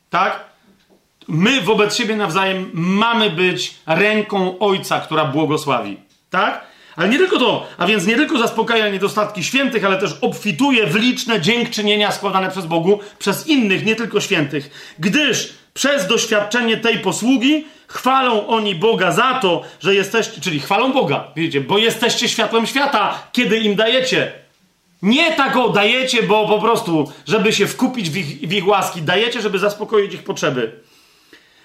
[0.09, 0.39] Tak?
[1.27, 5.97] My wobec siebie nawzajem mamy być ręką Ojca, która błogosławi.
[6.29, 6.73] Tak?
[6.95, 10.95] Ale nie tylko to, a więc nie tylko zaspokaja niedostatki świętych, ale też obfituje w
[10.95, 14.93] liczne dziękczynienia składane przez Bogu, przez innych, nie tylko świętych.
[14.99, 21.27] Gdyż przez doświadczenie tej posługi chwalą oni Boga za to, że jesteście, czyli chwalą Boga,
[21.35, 24.42] widzicie, bo jesteście światłem świata, kiedy im dajecie.
[25.03, 29.01] Nie tak o dajecie, bo po prostu, żeby się wkupić w ich, w ich łaski,
[29.01, 30.83] dajecie, żeby zaspokoić ich potrzeby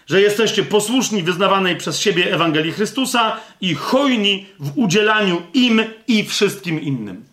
[0.08, 6.82] że jesteście posłuszni wyznawanej przez siebie Ewangelii Chrystusa i hojni w udzielaniu im i wszystkim
[6.82, 7.24] innym.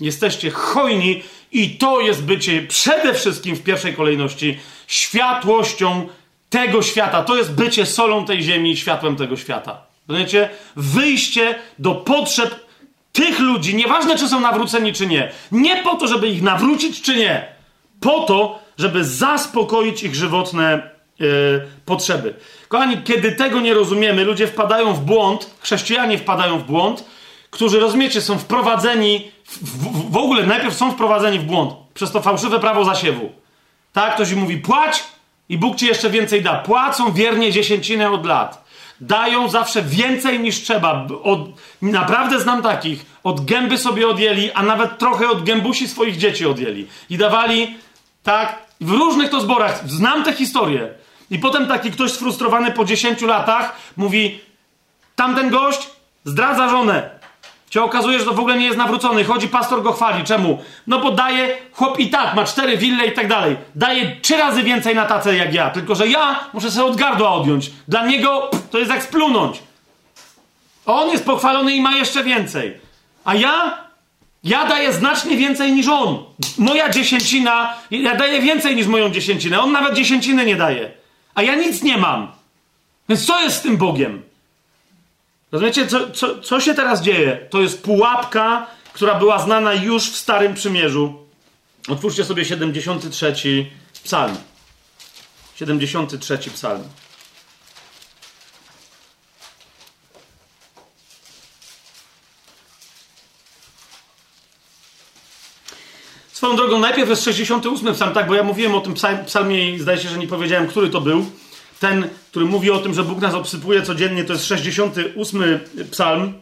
[0.00, 6.08] Jesteście hojni i to jest bycie przede wszystkim w pierwszej kolejności światłością
[6.50, 7.22] tego świata.
[7.22, 9.82] To jest bycie solą tej ziemi i światłem tego świata.
[10.76, 12.65] Wyjście do potrzeb
[13.16, 15.32] tych ludzi, nieważne czy są nawróceni czy nie.
[15.52, 17.48] Nie po to, żeby ich nawrócić czy nie.
[18.00, 22.34] Po to, żeby zaspokoić ich żywotne yy, potrzeby.
[22.68, 27.04] Kochani, kiedy tego nie rozumiemy, ludzie wpadają w błąd, chrześcijanie wpadają w błąd,
[27.50, 32.22] którzy, rozumiecie, są wprowadzeni, w, w, w ogóle najpierw są wprowadzeni w błąd przez to
[32.22, 33.32] fałszywe prawo zasiewu.
[33.92, 35.04] Tak, ktoś im mówi, płać
[35.48, 36.54] i Bóg ci jeszcze więcej da.
[36.54, 38.65] Płacą wiernie dziesięcinę od lat.
[39.00, 41.06] Dają zawsze więcej niż trzeba.
[41.22, 41.40] Od,
[41.82, 43.06] naprawdę znam takich.
[43.24, 46.86] Od gęby sobie odjęli, a nawet trochę od gębusi swoich dzieci odjęli.
[47.10, 47.76] I dawali,
[48.22, 49.88] tak, w różnych to zborach.
[49.88, 50.88] Znam te historie.
[51.30, 54.40] I potem taki ktoś sfrustrowany po 10 latach mówi:
[55.16, 55.90] Tamten gość
[56.24, 57.10] zdradza żonę.
[57.70, 59.24] Się okazuje, że to w ogóle nie jest nawrócony.
[59.24, 60.24] Chodzi, pastor go chwali.
[60.24, 60.58] Czemu?
[60.86, 63.56] No bo daje, chłop i tak, ma cztery wille i tak dalej.
[63.74, 65.70] Daje trzy razy więcej na tacę jak ja.
[65.70, 67.70] Tylko, że ja muszę sobie od gardła odjąć.
[67.88, 69.62] Dla niego pff, to jest jak splunąć.
[70.86, 72.74] On jest pochwalony i ma jeszcze więcej.
[73.24, 73.78] A ja?
[74.44, 76.24] Ja daję znacznie więcej niż on.
[76.58, 79.60] Moja dziesięcina, ja daję więcej niż moją dziesięcinę.
[79.60, 80.90] On nawet dziesięciny nie daje
[81.36, 82.32] a ja nic nie mam.
[83.08, 84.22] Więc co jest z tym Bogiem?
[85.52, 87.46] Rozumiecie, co, co, co się teraz dzieje?
[87.50, 91.26] To jest pułapka, która była znana już w Starym Przymierzu.
[91.88, 93.34] Otwórzcie sobie 73
[94.04, 94.36] psalm.
[95.54, 96.82] 73 psalm.
[106.32, 108.94] Swoją drogą, najpierw jest 68 psalm, tak, bo ja mówiłem o tym
[109.26, 111.26] psalmie i zdaje się, że nie powiedziałem, który to był.
[111.80, 115.58] Ten, który mówi o tym, że Bóg nas obsypuje codziennie, to jest 68
[115.90, 116.32] psalm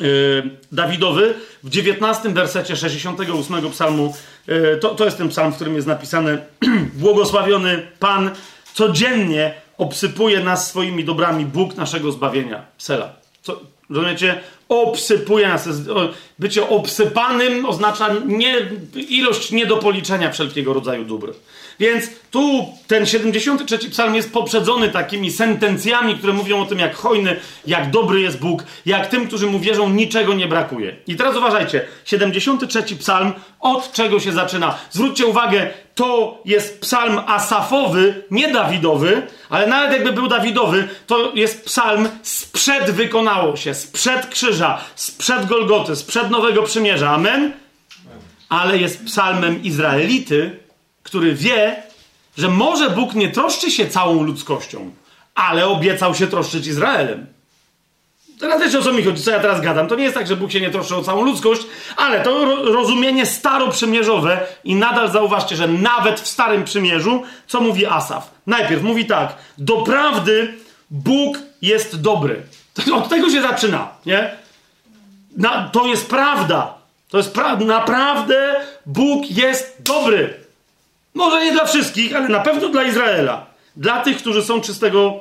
[0.00, 1.34] yy, Dawidowy.
[1.62, 4.14] W 19 wersecie 68 psalmu,
[4.46, 6.38] yy, to, to jest ten psalm, w którym jest napisane
[6.94, 8.30] Błogosławiony Pan
[8.74, 12.66] codziennie obsypuje nas swoimi dobrami, Bóg naszego zbawienia.
[12.78, 13.12] Sela.
[13.42, 13.60] Co,
[13.90, 14.40] rozumiecie?
[14.72, 15.68] obsypuje nas.
[16.38, 18.68] Bycie obsypanym oznacza nie,
[19.08, 21.32] ilość nie do policzenia wszelkiego rodzaju dóbr.
[21.80, 27.36] Więc tu ten 73 psalm jest poprzedzony takimi sentencjami, które mówią o tym, jak hojny,
[27.66, 30.96] jak dobry jest Bóg, jak tym, którzy mu wierzą, niczego nie brakuje.
[31.06, 34.78] I teraz uważajcie, 73 psalm od czego się zaczyna?
[34.90, 41.64] Zwróćcie uwagę, to jest psalm asafowy, nie Dawidowy, ale nawet jakby był Dawidowy, to jest
[41.64, 47.10] psalm sprzed wykonało się, sprzed krzyża, sprzed Golgoty, sprzed Nowego Przymierza.
[47.10, 47.52] Amen?
[48.48, 50.61] Ale jest psalmem Izraelity,
[51.02, 51.82] który wie,
[52.36, 54.90] że może Bóg nie troszczy się całą ludzkością,
[55.34, 57.26] ale obiecał się troszczyć Izraelem.
[58.40, 59.88] Teraz wiecie o co mi chodzi, co ja teraz gadam.
[59.88, 61.62] To nie jest tak, że Bóg się nie troszczy o całą ludzkość,
[61.96, 68.30] ale to rozumienie staroprzymierzowe i nadal zauważcie, że nawet w Starym Przymierzu, co mówi Asaf?
[68.46, 70.54] Najpierw mówi tak, doprawdy
[70.90, 72.42] Bóg jest dobry.
[72.94, 74.30] Od tego się zaczyna, nie?
[75.36, 76.74] Na, to jest prawda.
[77.08, 77.64] To jest prawda.
[77.64, 78.54] Naprawdę
[78.86, 80.41] Bóg jest dobry.
[81.14, 83.46] Może nie dla wszystkich, ale na pewno dla Izraela.
[83.76, 85.14] Dla tych, którzy są czystego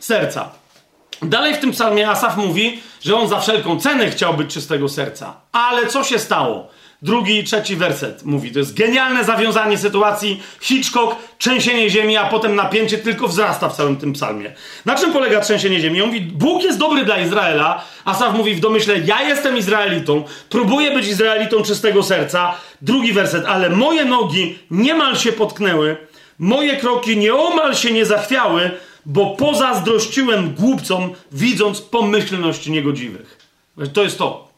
[0.00, 0.50] serca.
[1.22, 5.34] Dalej w tym psalmie Asaf mówi, że on za wszelką cenę chciał być czystego serca.
[5.52, 6.68] Ale co się stało?
[7.02, 10.42] Drugi i trzeci werset mówi, to jest genialne zawiązanie sytuacji.
[10.60, 14.54] Hitchcock, trzęsienie ziemi, a potem napięcie tylko wzrasta w całym tym psalmie.
[14.84, 16.02] Na czym polega trzęsienie ziemi?
[16.02, 17.84] On mówi, Bóg jest dobry dla Izraela.
[18.04, 22.54] Asaf mówi w domyśle, ja jestem Izraelitą, próbuję być Izraelitą czystego serca.
[22.82, 25.96] Drugi werset, ale moje nogi niemal się potknęły,
[26.38, 28.70] moje kroki nieomal się nie zachwiały,
[29.06, 33.38] bo pozazdrościłem głupcom, widząc pomyślność niegodziwych.
[33.92, 34.49] To jest to.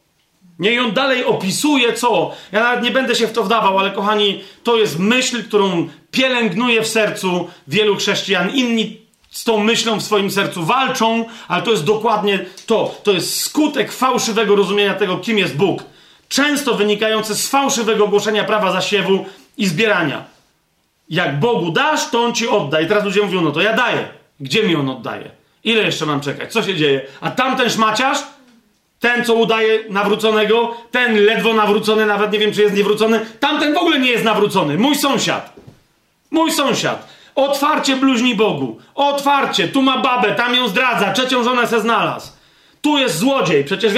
[0.58, 2.34] Nie, i on dalej opisuje co.
[2.52, 6.82] Ja nawet nie będę się w to wdawał, ale kochani, to jest myśl, którą pielęgnuje
[6.82, 8.50] w sercu wielu chrześcijan.
[8.50, 12.94] Inni z tą myślą w swoim sercu walczą, ale to jest dokładnie to.
[13.02, 15.84] To jest skutek fałszywego rozumienia tego, kim jest Bóg.
[16.28, 19.26] często wynikające z fałszywego głoszenia prawa zasiewu
[19.56, 20.24] i zbierania.
[21.10, 22.80] Jak Bogu dasz, to On ci odda.
[22.80, 24.08] I teraz ludzie mówią, no to ja daję.
[24.40, 25.30] Gdzie mi On oddaje?
[25.64, 26.52] Ile jeszcze mam czekać?
[26.52, 27.00] Co się dzieje?
[27.20, 28.18] A tamten szmaciarz,
[29.02, 33.76] ten, co udaje nawróconego, ten ledwo nawrócony, nawet nie wiem, czy jest niewrócony, tamten w
[33.76, 34.78] ogóle nie jest nawrócony.
[34.78, 35.52] Mój sąsiad.
[36.30, 37.08] Mój sąsiad.
[37.34, 38.78] Otwarcie bluźni Bogu.
[38.94, 39.68] Otwarcie.
[39.68, 42.32] Tu ma babę, tam ją zdradza, trzecią żonę se znalazł.
[42.80, 43.64] Tu jest złodziej.
[43.64, 43.92] Przecież,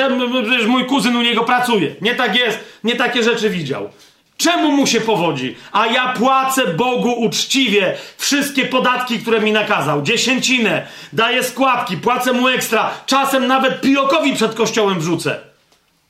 [0.45, 1.95] przecież mój kuzyn u niego pracuje.
[2.01, 2.59] Nie tak jest.
[2.85, 3.89] Nie takie rzeczy widział.
[4.37, 5.57] Czemu mu się powodzi?
[5.73, 10.03] A ja płacę Bogu uczciwie wszystkie podatki, które mi nakazał.
[10.03, 12.91] Dziesięcinę, daję składki, płacę mu ekstra.
[13.07, 15.41] Czasem nawet pijokowi przed kościołem wrzucę.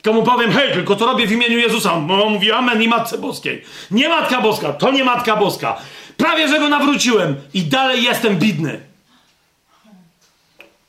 [0.05, 1.93] Komu powiem, hej, tylko to robię w imieniu Jezusa.
[1.93, 3.65] On mówi amen i Matce Boskiej.
[3.91, 5.77] Nie Matka Boska, to nie Matka Boska.
[6.17, 8.81] Prawie, że go nawróciłem i dalej jestem bidny.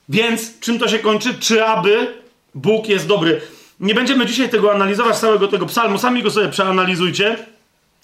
[0.09, 1.33] Więc czym to się kończy?
[1.33, 2.13] Czy aby
[2.55, 3.41] Bóg jest dobry?
[3.79, 5.97] Nie będziemy dzisiaj tego analizować, całego tego psalmu.
[5.97, 7.37] Sami go sobie przeanalizujcie,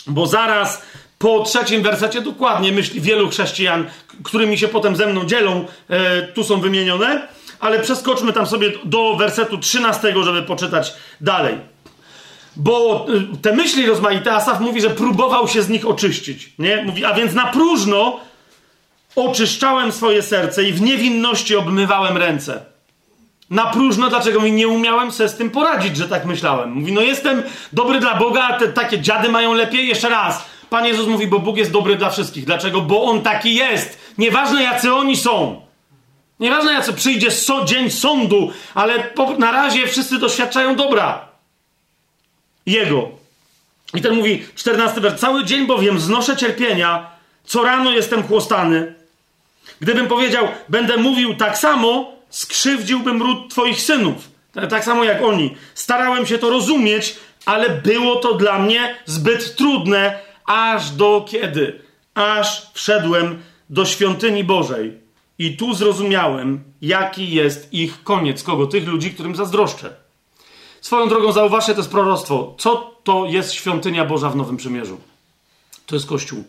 [0.08, 0.82] bo zaraz
[1.22, 3.86] po trzecim wersecie dokładnie myśli wielu chrześcijan,
[4.24, 7.28] którymi się potem ze mną dzielą, e, tu są wymienione,
[7.60, 11.58] ale przeskoczmy tam sobie do wersetu 13, żeby poczytać dalej.
[12.56, 16.54] Bo e, te myśli rozmaite, Asaf mówi, że próbował się z nich oczyścić.
[16.60, 16.84] Nie?
[16.84, 18.20] Mówi, a więc na próżno
[19.16, 22.71] oczyszczałem swoje serce i w niewinności obmywałem ręce.
[23.52, 26.72] Na próżno, dlaczego mi nie umiałem sobie z tym poradzić, że tak myślałem.
[26.72, 29.88] Mówi, no jestem dobry dla Boga, a te takie dziady mają lepiej.
[29.88, 30.46] Jeszcze raz.
[30.70, 32.46] Pan Jezus mówi, bo Bóg jest dobry dla wszystkich.
[32.46, 32.82] Dlaczego?
[32.82, 33.98] Bo On taki jest.
[34.18, 35.62] Nieważne jacy oni są.
[36.40, 41.26] Nieważne jacy przyjdzie so, dzień sądu, ale po, na razie wszyscy doświadczają dobra.
[42.66, 43.10] Jego.
[43.94, 45.22] I ten mówi, 14 wers.
[45.22, 47.10] Cały dzień bowiem znoszę cierpienia,
[47.44, 48.94] co rano jestem chłostany.
[49.80, 54.30] Gdybym powiedział, będę mówił tak samo, skrzywdziłbym ród Twoich synów.
[54.70, 55.56] Tak samo jak oni.
[55.76, 61.82] Starałem się to rozumieć, ale było to dla mnie zbyt trudne, aż do kiedy?
[62.14, 65.02] Aż wszedłem do świątyni Bożej.
[65.40, 68.44] I tu zrozumiałem, jaki jest ich koniec.
[68.44, 68.68] Kogo?
[68.68, 69.96] Tych ludzi, którym zazdroszczę.
[70.82, 72.56] Swoją drogą zauważcie, to jest proroctwo.
[72.58, 74.98] Co to jest świątynia Boża w Nowym Przymierzu?
[75.86, 76.44] To jest Kościół.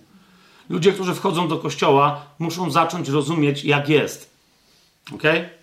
[0.69, 4.31] Ludzie, którzy wchodzą do Kościoła, muszą zacząć rozumieć, jak jest.
[5.15, 5.41] Okej?
[5.41, 5.62] Okay?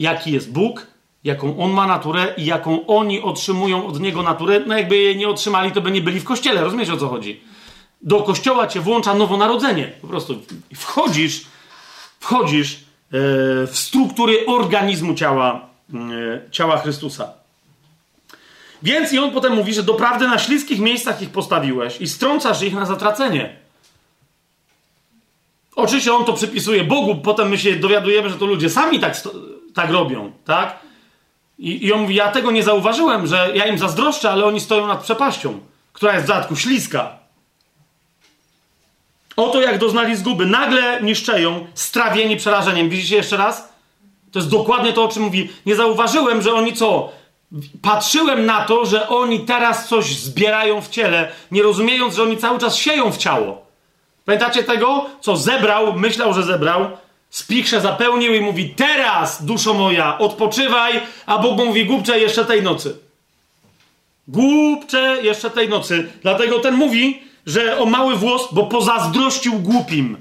[0.00, 0.86] Jaki jest Bóg,
[1.24, 4.60] jaką On ma naturę i jaką oni otrzymują od Niego naturę.
[4.66, 6.60] No jakby jej nie otrzymali, to by nie byli w kościele.
[6.60, 7.40] Rozumiesz o co chodzi?
[8.02, 9.92] Do kościoła cię włącza nowonarodzenie.
[10.00, 10.42] Po prostu
[10.74, 11.44] wchodzisz,
[12.20, 12.78] wchodzisz e,
[13.66, 17.32] w struktury organizmu ciała, e, ciała Chrystusa.
[18.82, 22.74] Więc i on potem mówi, że doprawdy na śliskich miejscach ich postawiłeś i strącasz ich
[22.74, 23.56] na zatracenie.
[25.76, 29.16] Oczywiście on to przypisuje Bogu, potem my się dowiadujemy, że to ludzie sami tak
[29.74, 30.78] tak robią, tak?
[31.58, 34.86] I, I on mówi, ja tego nie zauważyłem, że ja im zazdroszczę, ale oni stoją
[34.86, 35.60] nad przepaścią,
[35.92, 37.20] która jest w dodatku śliska.
[39.36, 40.46] Oto jak doznali zguby.
[40.46, 42.88] Nagle niszczeją, strawieni przerażeniem.
[42.88, 43.68] Widzicie jeszcze raz?
[44.32, 45.50] To jest dokładnie to, o czym mówi.
[45.66, 47.12] Nie zauważyłem, że oni co?
[47.82, 52.58] Patrzyłem na to, że oni teraz coś zbierają w ciele, nie rozumiejąc, że oni cały
[52.58, 53.66] czas sieją w ciało.
[54.24, 56.90] Pamiętacie tego, co zebrał, myślał, że zebrał,
[57.30, 62.96] Spichrze zapełnił i mówi: Teraz, duszo moja, odpoczywaj, a Bóg mówi: Głupcze jeszcze tej nocy.
[64.28, 66.08] Głupcze jeszcze tej nocy.
[66.22, 70.16] Dlatego ten mówi, że o mały włos, bo pozazdrościł głupim.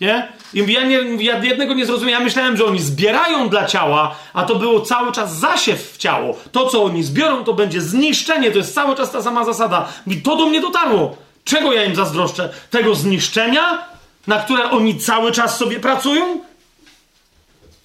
[0.00, 0.28] Nie?
[0.54, 2.20] I mówi, ja, nie, ja jednego nie zrozumiałem.
[2.20, 6.36] Ja myślałem, że oni zbierają dla ciała, a to było cały czas zasiew w ciało.
[6.52, 8.50] To, co oni zbiorą, to będzie zniszczenie.
[8.50, 9.88] To jest cały czas ta sama zasada.
[10.06, 11.16] I to do mnie dotarło.
[11.44, 12.52] Czego ja im zazdroszczę?
[12.70, 13.89] Tego zniszczenia?
[14.26, 16.40] Na które oni cały czas sobie pracują?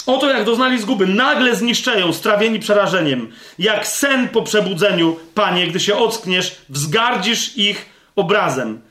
[0.06, 3.32] Oto jak doznali zguby, nagle zniszczeją, strawieni przerażeniem.
[3.60, 7.86] Jak sen po przebudzeniu, panie, gdy się ockniesz, wzgardzisz ich
[8.16, 8.82] obrazem.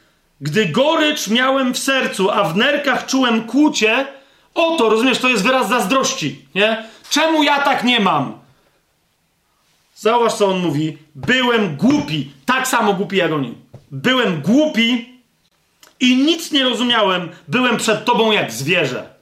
[0.40, 4.06] Gdy gorycz miałem w sercu, a w nerkach czułem kłucie,
[4.54, 6.84] oto, rozumiesz, to jest wyraz zazdrości, nie?
[7.10, 8.38] Czemu ja tak nie mam?
[9.96, 10.98] Zauważ, co on mówi.
[11.14, 13.54] Byłem głupi, tak samo głupi jak oni.
[13.90, 15.13] Byłem głupi,
[16.00, 19.14] i nic nie rozumiałem, byłem przed tobą jak zwierzę.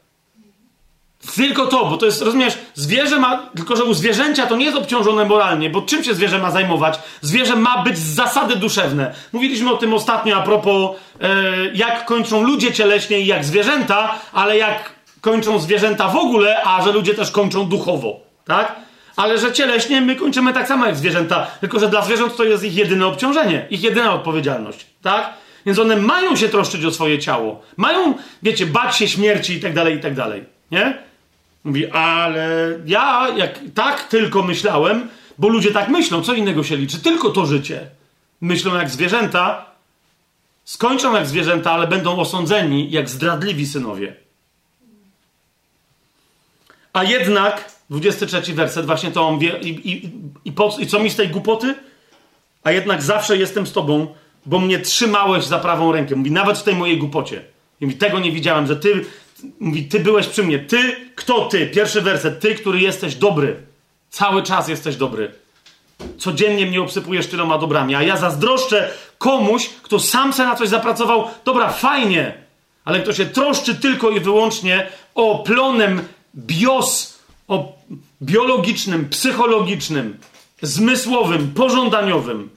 [1.36, 4.76] Tylko to, bo to jest, rozumiesz, zwierzę ma, tylko że u zwierzęcia to nie jest
[4.76, 6.98] obciążone moralnie, bo czym się zwierzę ma zajmować?
[7.20, 9.14] Zwierzę ma być z zasady duszewne.
[9.32, 10.90] Mówiliśmy o tym ostatnio a propos,
[11.20, 11.28] e,
[11.74, 16.92] jak kończą ludzie cieleśnie i jak zwierzęta, ale jak kończą zwierzęta w ogóle, a że
[16.92, 18.76] ludzie też kończą duchowo, tak?
[19.16, 22.64] Ale że cieleśnie my kończymy tak samo jak zwierzęta, tylko że dla zwierząt to jest
[22.64, 25.41] ich jedyne obciążenie, ich jedyna odpowiedzialność, tak?
[25.66, 27.62] Więc one mają się troszczyć o swoje ciało.
[27.76, 30.44] Mają, wiecie, bać się śmierci i tak dalej, i tak dalej.
[30.70, 30.98] Nie?
[31.64, 35.08] Mówi, ale ja jak tak tylko myślałem,
[35.38, 37.90] Bo ludzie tak myślą, co innego się liczy, tylko to życie.
[38.40, 39.66] Myślą jak zwierzęta,
[40.64, 44.14] skończą jak zwierzęta, ale będą osądzeni jak zdradliwi synowie.
[46.92, 50.10] A jednak, 23 werset, właśnie to on wie, i, i,
[50.44, 51.74] i, po, i co mi z tej głupoty?
[52.64, 54.14] A jednak zawsze jestem z tobą,
[54.46, 56.16] bo mnie trzymałeś za prawą rękę.
[56.16, 57.44] Mówi, nawet w tej mojej głupocie.
[57.80, 59.04] I mówi, tego nie widziałem, że ty,
[59.60, 60.58] mówi, ty byłeś przy mnie.
[60.58, 61.66] Ty, kto ty?
[61.66, 62.40] Pierwszy werset.
[62.40, 63.56] Ty, który jesteś dobry.
[64.10, 65.32] Cały czas jesteś dobry.
[66.18, 71.24] Codziennie mnie obsypujesz tyloma dobrami, a ja zazdroszczę komuś, kto sam se na coś zapracował.
[71.44, 72.34] Dobra, fajnie,
[72.84, 76.02] ale kto się troszczy tylko i wyłącznie o plonem
[76.36, 77.72] bios, o
[78.22, 80.18] biologicznym, psychologicznym,
[80.62, 82.50] zmysłowym, pożądaniowym.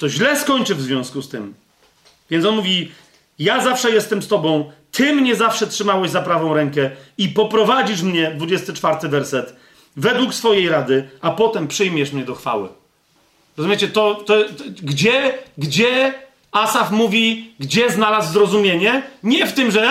[0.00, 1.54] Kto źle skończy w związku z tym.
[2.30, 2.92] Więc on mówi:
[3.38, 8.30] Ja zawsze jestem z tobą, ty mnie zawsze trzymałeś za prawą rękę i poprowadzisz mnie,
[8.30, 9.56] 24 werset,
[9.96, 12.68] według swojej rady, a potem przyjmiesz mnie do chwały.
[13.56, 16.14] Rozumiecie, to, to, to gdzie, gdzie
[16.52, 19.02] Asaf mówi, gdzie znalazł zrozumienie?
[19.22, 19.90] Nie w tym, że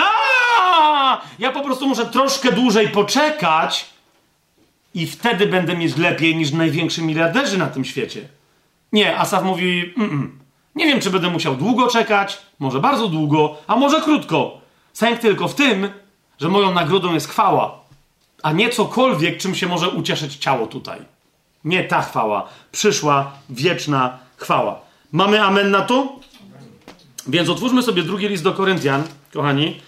[0.60, 3.86] a, ja po prostu muszę troszkę dłużej poczekać
[4.94, 8.39] i wtedy będę mieć lepiej niż najwięksi miliarderzy na tym świecie.
[8.92, 10.28] Nie, Asaf mówi, mm -mm.
[10.74, 14.60] nie wiem, czy będę musiał długo czekać, może bardzo długo, a może krótko.
[14.92, 15.90] Sęk tylko w tym,
[16.40, 17.80] że moją nagrodą jest chwała,
[18.42, 21.00] a nie cokolwiek, czym się może ucieszyć ciało tutaj.
[21.64, 24.80] Nie ta chwała, przyszła, wieczna chwała.
[25.12, 26.20] Mamy amen na to?
[27.26, 29.80] Więc otwórzmy sobie drugi list do Koryntian, kochani.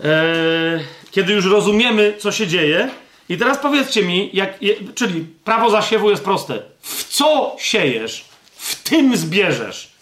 [0.00, 2.90] Eee, kiedy już rozumiemy, co się dzieje.
[3.28, 4.58] I teraz powiedzcie mi, jak,
[4.94, 6.62] czyli prawo zasiewu jest proste.
[6.80, 8.24] W co siejesz,
[8.56, 9.92] w tym zbierzesz.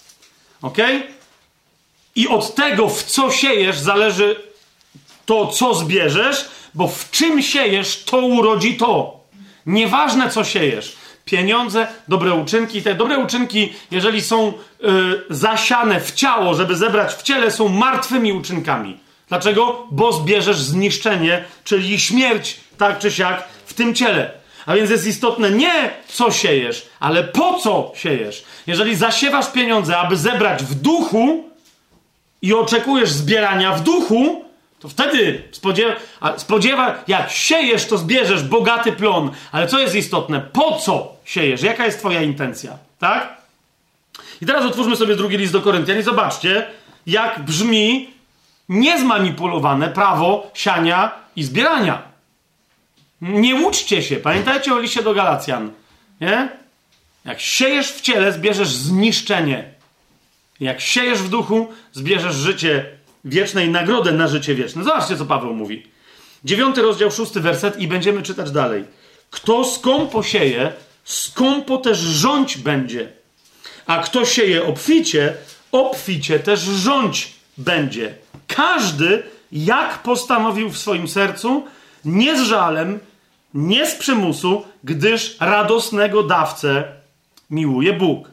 [0.63, 0.79] Ok?
[2.17, 4.37] I od tego, w co siejesz, zależy
[5.27, 9.21] to, co zbierzesz, bo w czym siejesz, to urodzi to.
[9.67, 10.97] Nieważne, co siejesz.
[11.25, 12.83] Pieniądze, dobre uczynki.
[12.83, 14.53] Te dobre uczynki, jeżeli są y,
[15.31, 18.99] zasiane w ciało, żeby zebrać w ciele, są martwymi uczynkami.
[19.33, 19.87] Dlaczego?
[19.91, 24.31] Bo zbierzesz zniszczenie, czyli śmierć, tak czy siak, w tym ciele.
[24.67, 28.45] A więc jest istotne nie co siejesz, ale po co siejesz.
[28.67, 31.45] Jeżeli zasiewasz pieniądze, aby zebrać w duchu
[32.43, 34.45] i oczekujesz zbierania w duchu,
[34.81, 35.95] to wtedy spodziewa,
[36.37, 39.31] spodziewa, jak siejesz, to zbierzesz bogaty plon.
[39.53, 40.41] Ale co jest istotne?
[40.41, 41.63] Po co siejesz?
[41.63, 42.79] Jaka jest twoja intencja?
[42.99, 43.37] Tak?
[44.43, 46.67] I teraz otwórzmy sobie drugi list do Koryntian i zobaczcie,
[47.07, 48.12] jak brzmi
[48.69, 52.03] niezmanipulowane prawo siania i zbierania.
[53.21, 54.17] Nie łudźcie się.
[54.17, 55.71] Pamiętajcie o liście do Galacjan.
[56.21, 56.49] Nie?
[57.25, 59.73] Jak siejesz w ciele, zbierzesz zniszczenie.
[60.61, 62.87] Jak siejesz w duchu, zbierzesz życie
[63.25, 64.85] wieczne i nagrodę na życie wieczne.
[64.85, 65.87] Zobaczcie, co Paweł mówi.
[66.45, 68.85] Dziewiąty rozdział, szósty werset i będziemy czytać dalej.
[69.31, 70.73] Kto skąpo sieje,
[71.05, 73.13] skąpo też rządź będzie.
[73.87, 75.35] A kto sieje obficie,
[75.73, 78.15] obficie też rządź będzie.
[78.57, 79.23] Każdy,
[79.53, 81.65] jak postanowił w swoim sercu,
[82.05, 82.99] nie z żalem,
[83.55, 86.85] nie z przymusu, gdyż radosnego dawcę
[87.51, 88.31] miłuje Bóg.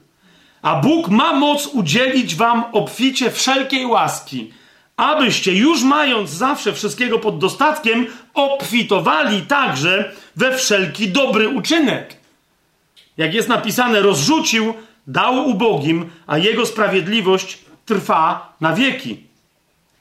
[0.62, 4.54] A Bóg ma moc udzielić wam obficie wszelkiej łaski,
[4.98, 12.18] abyście już mając zawsze wszystkiego pod dostatkiem, obfitowali także we wszelki dobry uczynek.
[13.18, 14.74] Jak jest napisane, rozrzucił,
[15.08, 19.29] dał ubogim, a jego sprawiedliwość trwa na wieki.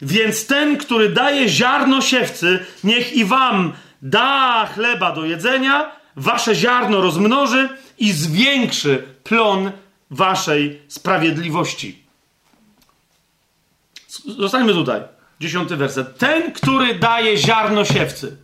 [0.03, 3.73] Więc ten, który daje ziarno siewcy, niech i wam
[4.03, 7.69] da chleba do jedzenia, wasze ziarno rozmnoży
[7.99, 9.73] i zwiększy plon
[10.11, 12.03] waszej sprawiedliwości.
[14.39, 15.01] Zostańmy tutaj.
[15.41, 16.19] Dziesiąty werset.
[16.19, 18.37] Ten, który daje ziarno siewcy,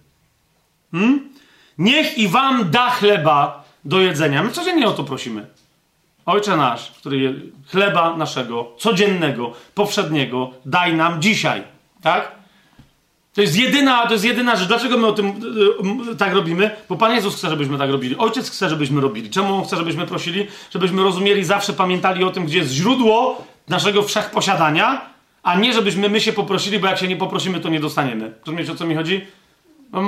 [0.93, 1.33] hmm?
[1.79, 4.43] niech i wam da chleba do jedzenia.
[4.43, 5.47] My codziennie o to prosimy.
[6.27, 11.63] Ojcze nasz, który chleba naszego, codziennego, powszedniego, daj nam dzisiaj.
[12.03, 12.33] Tak?
[13.35, 14.69] To jest jedyna, to jest jedyna rzecz.
[14.69, 15.27] Dlaczego my o tym
[16.13, 16.71] y, tak robimy?
[16.89, 18.17] Bo Pan Jezus chce, żebyśmy tak robili.
[18.17, 19.31] Ojciec chce, żebyśmy robili.
[19.31, 20.47] Czemu On chce, żebyśmy prosili?
[20.71, 25.01] Żebyśmy rozumieli, zawsze pamiętali o tym, gdzie jest źródło naszego wszechposiadania,
[25.43, 28.33] a nie żebyśmy my się poprosili, bo jak się nie poprosimy, to nie dostaniemy.
[28.47, 29.27] Rozumiecie, o co mi chodzi?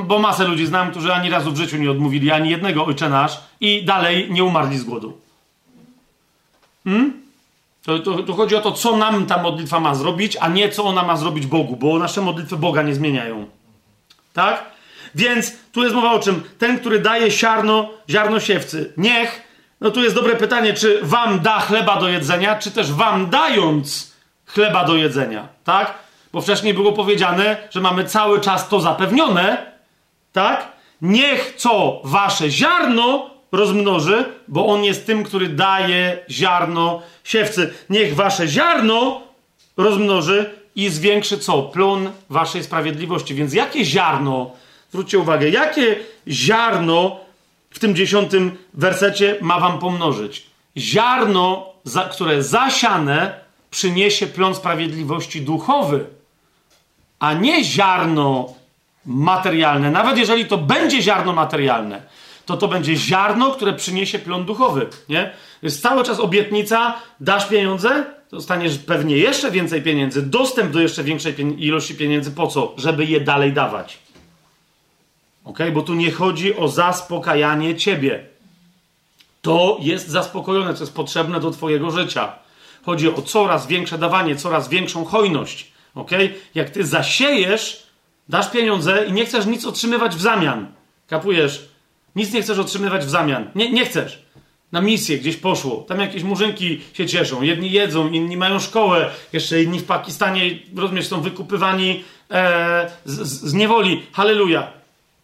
[0.04, 3.40] Bo masę ludzi znam, którzy ani razu w życiu nie odmówili ani jednego Ojcze Nasz
[3.60, 5.25] i dalej nie umarli z głodu.
[6.86, 7.22] Hmm?
[7.82, 10.84] To, to, to, chodzi o to, co nam ta modlitwa ma zrobić, a nie co
[10.84, 13.46] ona ma zrobić Bogu, bo nasze modlitwy Boga nie zmieniają.
[14.32, 14.64] Tak?
[15.14, 16.42] Więc tu jest mowa o czym?
[16.58, 19.42] Ten, który daje ziarno, ziarno siewcy, niech,
[19.80, 24.12] no tu jest dobre pytanie, czy wam da chleba do jedzenia, czy też wam dając
[24.46, 25.94] chleba do jedzenia, tak?
[26.32, 29.72] Bo wcześniej było powiedziane, że mamy cały czas to zapewnione,
[30.32, 30.68] tak?
[31.02, 37.74] Niech co wasze ziarno rozmnoży, bo on jest tym, który daje ziarno siewcy.
[37.90, 39.22] Niech wasze ziarno
[39.76, 41.62] rozmnoży i zwiększy co?
[41.62, 43.34] Plon waszej sprawiedliwości.
[43.34, 44.50] Więc jakie ziarno,
[44.90, 45.96] zwróćcie uwagę, jakie
[46.28, 47.20] ziarno
[47.70, 50.46] w tym dziesiątym wersecie ma wam pomnożyć?
[50.76, 53.40] Ziarno, za, które zasiane,
[53.70, 56.04] przyniesie plon sprawiedliwości duchowy,
[57.18, 58.54] a nie ziarno
[59.06, 59.90] materialne.
[59.90, 62.02] Nawet jeżeli to będzie ziarno materialne,
[62.46, 64.86] to to będzie ziarno, które przyniesie plon duchowy.
[65.08, 65.32] Nie?
[65.62, 71.64] Jest cały czas obietnica, dasz pieniądze, dostaniesz pewnie jeszcze więcej pieniędzy, dostęp do jeszcze większej
[71.64, 72.30] ilości pieniędzy.
[72.30, 72.74] Po co?
[72.76, 73.98] Żeby je dalej dawać.
[75.44, 75.58] Ok?
[75.72, 78.24] Bo tu nie chodzi o zaspokajanie ciebie.
[79.42, 82.32] To jest zaspokojone, co jest potrzebne do Twojego życia.
[82.84, 85.72] Chodzi o coraz większe dawanie, coraz większą hojność.
[85.94, 86.10] Ok?
[86.54, 87.86] Jak ty zasiejesz,
[88.28, 90.66] dasz pieniądze i nie chcesz nic otrzymywać w zamian.
[91.08, 91.75] Kapujesz?
[92.16, 93.50] Nic nie chcesz otrzymywać w zamian.
[93.54, 94.22] Nie, nie chcesz.
[94.72, 95.76] Na misję gdzieś poszło.
[95.88, 97.42] Tam jakieś murzynki się cieszą.
[97.42, 99.10] Jedni jedzą, inni mają szkołę.
[99.32, 104.02] Jeszcze inni w Pakistanie, rozumiesz, są wykupywani e, z, z niewoli.
[104.12, 104.70] Halleluja.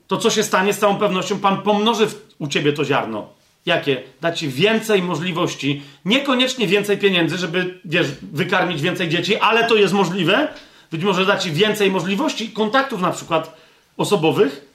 [0.06, 3.28] To co się stanie, z całą pewnością Pan pomnoży w, u ciebie to ziarno.
[3.66, 4.02] Jakie?
[4.20, 9.94] Da ci więcej możliwości, niekoniecznie więcej pieniędzy, żeby, wiesz, wykarmić więcej dzieci, ale to jest
[9.94, 10.48] możliwe.
[10.90, 13.56] Być może da ci więcej możliwości, kontaktów na przykład
[13.96, 14.71] osobowych.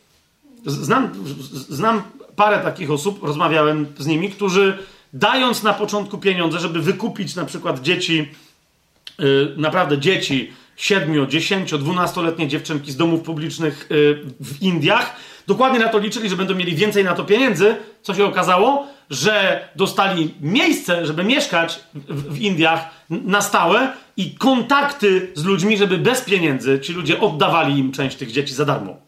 [0.67, 1.11] Znam,
[1.69, 2.01] znam
[2.35, 4.77] parę takich osób, rozmawiałem z nimi, którzy
[5.13, 8.29] dając na początku pieniądze, żeby wykupić na przykład dzieci,
[9.19, 15.15] yy, naprawdę dzieci, 7, 10, 12-letnie dziewczynki z domów publicznych yy, w Indiach,
[15.47, 17.75] dokładnie na to liczyli, że będą mieli więcej na to pieniędzy.
[18.01, 18.87] Co się okazało?
[19.09, 25.97] Że dostali miejsce, żeby mieszkać w, w Indiach na stałe i kontakty z ludźmi, żeby
[25.97, 29.06] bez pieniędzy ci ludzie oddawali im część tych dzieci za darmo.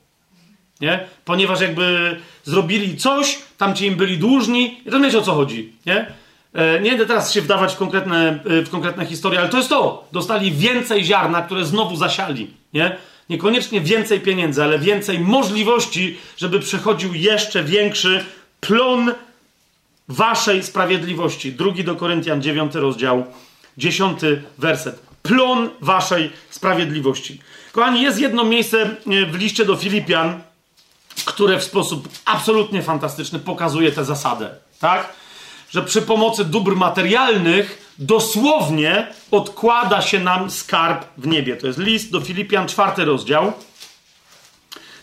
[0.82, 1.08] Nie?
[1.26, 6.06] Ponieważ jakby zrobili coś, tam ci im byli dłużni, i rozumiecie o co chodzi, nie?
[6.54, 9.70] E, nie będę teraz się wdawać w konkretne, e, w konkretne historie, ale to jest
[9.70, 10.08] to.
[10.12, 12.98] Dostali więcej ziarna, które znowu zasiali, nie?
[13.30, 18.26] Niekoniecznie więcej pieniędzy, ale więcej możliwości, żeby przechodził jeszcze większy
[18.60, 19.12] plon
[20.08, 21.52] waszej sprawiedliwości.
[21.52, 23.26] Drugi do Koryntian, dziewiąty rozdział,
[23.78, 25.00] dziesiąty werset.
[25.24, 27.40] Plon waszej sprawiedliwości.
[27.72, 30.42] Kochani, jest jedno miejsce e, w liście do Filipian,
[31.24, 35.14] które w sposób absolutnie fantastyczny pokazuje tę zasadę, tak?
[35.70, 41.58] Że przy pomocy dóbr materialnych dosłownie odkłada się nam skarb w niebie.
[41.58, 43.54] To jest list do Filipian, czwarty rozdział.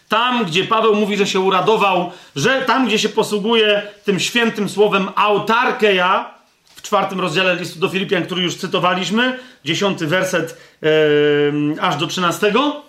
[0.09, 5.09] Tam, gdzie Paweł mówi, że się uradował, że tam, gdzie się posługuje tym świętym słowem
[5.14, 6.34] autarkeja,
[6.76, 12.82] w czwartym rozdziale listu do Filipian, który już cytowaliśmy, dziesiąty werset yy, aż do trzynastego,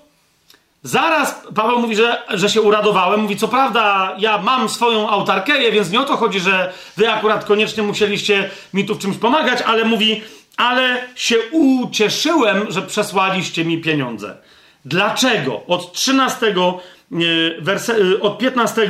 [0.83, 3.19] Zaraz Paweł mówi, że, że się uradowałem.
[3.19, 7.45] Mówi, co prawda, ja mam swoją autarkeję, więc nie o to chodzi, że wy akurat
[7.45, 10.21] koniecznie musieliście mi tu w czymś pomagać, ale mówi,
[10.57, 14.37] ale się ucieszyłem, że przesłaliście mi pieniądze.
[14.85, 15.61] Dlaczego?
[15.67, 16.55] Od 13
[17.59, 18.89] werse, od 15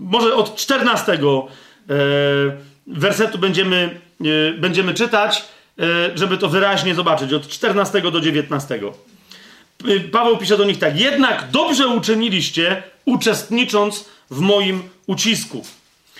[0.00, 1.18] może od 14
[2.86, 4.00] wersetu będziemy,
[4.58, 5.44] będziemy czytać,
[6.14, 7.32] żeby to wyraźnie zobaczyć.
[7.32, 8.80] Od 14 do 19.
[9.88, 15.64] Y, Paweł pisze do nich tak: Jednak dobrze uczyniliście, uczestnicząc w moim ucisku.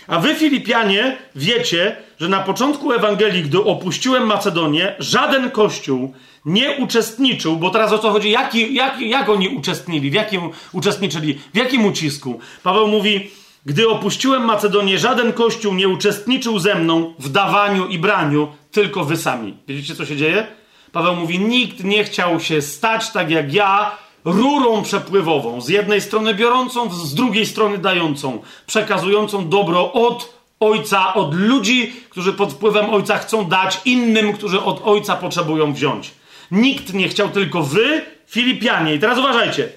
[0.07, 6.15] A wy, Filipianie, wiecie, że na początku Ewangelii, gdy opuściłem Macedonię, żaden kościół
[6.45, 8.31] nie uczestniczył, bo teraz o co chodzi?
[8.31, 10.11] Jaki, jak, jak oni uczestnili?
[10.11, 10.41] W jakim
[10.73, 11.39] uczestniczyli?
[11.55, 12.41] W jakim ucisku?
[12.63, 13.31] Paweł mówi:
[13.67, 19.17] Gdy opuściłem Macedonię, żaden kościół nie uczestniczył ze mną w dawaniu i braniu, tylko wy
[19.17, 19.57] sami.
[19.69, 20.47] Wiecie, co się dzieje?
[20.93, 26.35] Paweł mówi: Nikt nie chciał się stać tak jak ja, rurą przepływową, z jednej strony
[26.35, 33.19] biorącą, z drugiej strony dającą, przekazującą dobro od Ojca, od ludzi, którzy pod wpływem Ojca
[33.19, 36.11] chcą dać innym, którzy od Ojca potrzebują wziąć.
[36.51, 38.95] Nikt nie chciał, tylko wy, Filipianie.
[38.95, 39.69] I teraz uważajcie,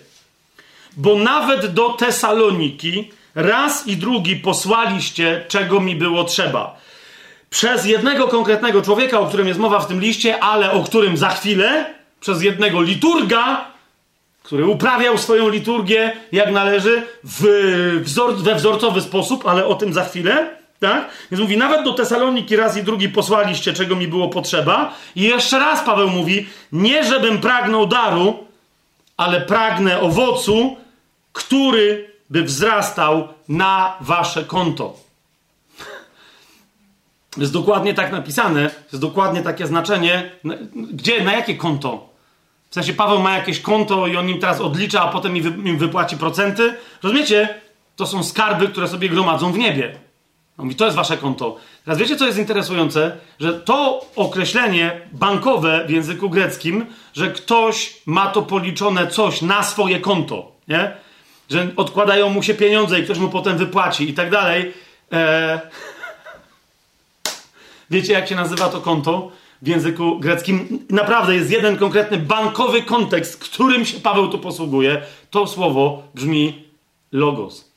[0.98, 6.85] bo nawet do Tesaloniki raz i drugi posłaliście, czego mi było trzeba
[7.56, 11.30] przez jednego konkretnego człowieka, o którym jest mowa w tym liście, ale o którym za
[11.30, 13.66] chwilę, przez jednego liturga,
[14.44, 17.44] który uprawiał swoją liturgię jak należy w
[18.04, 20.50] wzor, we wzorcowy sposób, ale o tym za chwilę.
[20.80, 21.10] Tak?
[21.32, 24.94] Więc mówi, nawet do Tesaloniki raz i drugi posłaliście, czego mi było potrzeba.
[25.16, 28.48] I jeszcze raz Paweł mówi, nie żebym pragnął daru,
[29.18, 30.78] ale pragnę owocu,
[31.34, 35.05] który by wzrastał na wasze konto.
[37.38, 40.32] Jest dokładnie tak napisane, jest dokładnie takie znaczenie.
[40.92, 42.10] Gdzie, na jakie konto?
[42.70, 45.38] W sensie Paweł ma jakieś konto i on im teraz odlicza, a potem
[45.68, 46.74] im wypłaci procenty.
[47.04, 47.66] Rozumiecie?
[47.96, 49.96] to są skarby, które sobie gromadzą w niebie.
[50.58, 51.58] On mówi, to jest wasze konto.
[51.86, 53.18] Teraz wiecie, co jest interesujące?
[53.40, 60.00] Że to określenie bankowe w języku greckim, że ktoś ma to policzone coś na swoje
[60.00, 60.92] konto, nie?
[61.50, 64.74] Że odkładają mu się pieniądze i ktoś mu potem wypłaci i tak dalej.
[65.12, 65.60] Eee...
[67.90, 69.32] Wiecie, jak się nazywa to konto
[69.62, 70.86] w języku greckim?
[70.90, 75.02] Naprawdę jest jeden konkretny bankowy kontekst, którym się Paweł tu posługuje.
[75.30, 76.64] To słowo brzmi
[77.12, 77.72] logos.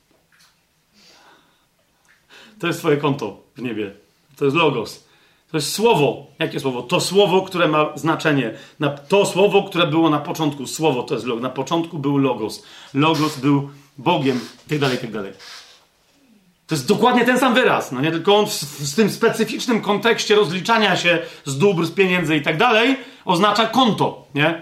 [2.59, 3.91] To jest twoje konto w niebie.
[4.37, 5.09] To jest logos.
[5.51, 6.27] To jest słowo.
[6.39, 6.81] Jakie słowo?
[6.81, 8.53] To słowo, które ma znaczenie.
[9.07, 10.67] To słowo, które było na początku.
[10.67, 11.43] Słowo to jest logos.
[11.43, 12.63] Na początku był logos.
[12.93, 15.33] Logos był Bogiem, tak dalej, tak dalej.
[16.69, 18.11] To jest dokładnie ten sam wyraz, no nie?
[18.11, 22.57] Tylko on w, w, tym specyficznym kontekście rozliczania się z dóbr, z pieniędzy i tak
[22.57, 24.61] dalej oznacza konto, nie?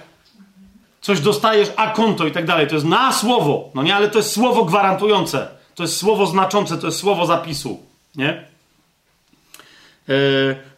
[1.02, 2.68] Coś dostajesz, a konto i tak dalej.
[2.68, 3.96] To jest na słowo, no nie?
[3.96, 5.48] Ale to jest słowo gwarantujące.
[5.76, 7.80] To jest słowo znaczące, to jest słowo zapisu,
[8.16, 8.46] nie?
[10.08, 10.16] Yy,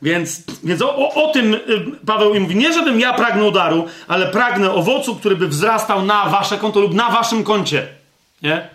[0.02, 4.72] więc więc o, o, tym yy, Paweł mówi, nie żebym ja pragnął daru, ale pragnę
[4.72, 7.88] owocu, który by wzrastał na wasze konto lub na waszym koncie.
[8.42, 8.70] Nie?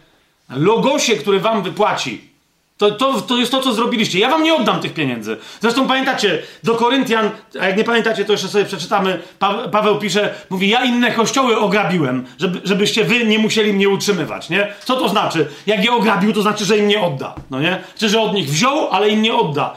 [0.50, 2.33] Logosie, który wam wypłaci.
[2.76, 4.18] To, to, to jest to, co zrobiliście.
[4.18, 5.36] Ja wam nie oddam tych pieniędzy.
[5.60, 7.30] Zresztą pamiętacie, do Koryntian,
[7.60, 9.22] a jak nie pamiętacie, to jeszcze sobie przeczytamy.
[9.38, 14.50] Pa, Paweł pisze, mówi, ja inne kościoły ograbiłem, żeby, żebyście wy nie musieli mnie utrzymywać,
[14.50, 14.72] nie?
[14.84, 15.48] Co to znaczy?
[15.66, 17.82] Jak je ograbił, to znaczy, że im nie odda, no nie?
[17.98, 19.74] Czy, że od nich wziął, ale im nie odda.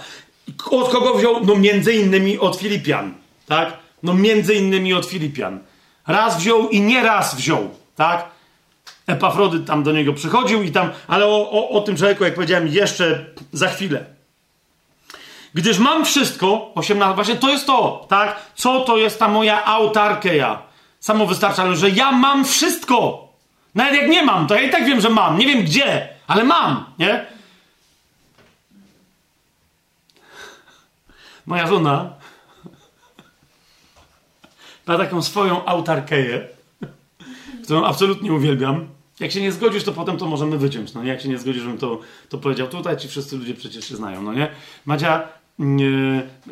[0.71, 1.45] Od kogo wziął?
[1.45, 3.13] No między innymi od Filipian,
[3.47, 3.73] tak?
[4.03, 5.59] No między innymi od Filipian.
[6.07, 8.36] Raz wziął i nie raz wziął, tak?
[9.07, 12.67] Epafrody tam do niego przychodził i tam, ale o, o, o tym człowieku, jak powiedziałem,
[12.67, 14.05] jeszcze za chwilę.
[15.53, 18.41] Gdyż mam wszystko, 18, właśnie to jest to, tak?
[18.55, 20.61] Co to jest ta moja autarkeja?
[20.99, 23.27] Samowystarczalność, że ja mam wszystko.
[23.75, 25.37] Nawet jak nie mam, to ja i tak wiem, że mam.
[25.37, 27.25] Nie wiem gdzie, ale mam, nie?
[31.45, 32.13] Moja żona
[34.87, 36.47] ma taką swoją autarkeję,
[37.63, 38.96] którą absolutnie uwielbiam.
[39.19, 40.93] Jak się nie zgodzisz, to potem to możemy wyciąć.
[40.93, 41.09] No nie?
[41.09, 44.21] Jak się nie zgodzisz, żebym to, to powiedział tutaj, ci wszyscy ludzie przecież się znają,
[44.21, 44.47] no nie?
[44.85, 45.27] Madzia,
[45.59, 45.67] yy,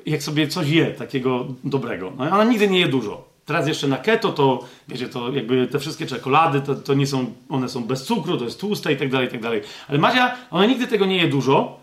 [0.06, 3.36] jak sobie coś je takiego dobrego, no ona nigdy nie je dużo.
[3.46, 7.34] Teraz jeszcze na keto, to wiecie, to jakby te wszystkie czekolady, to, to nie są,
[7.50, 9.62] one są bez cukru, to jest tłuste i tak dalej, i tak dalej.
[9.88, 11.80] Ale Madzia, ona nigdy tego nie je dużo,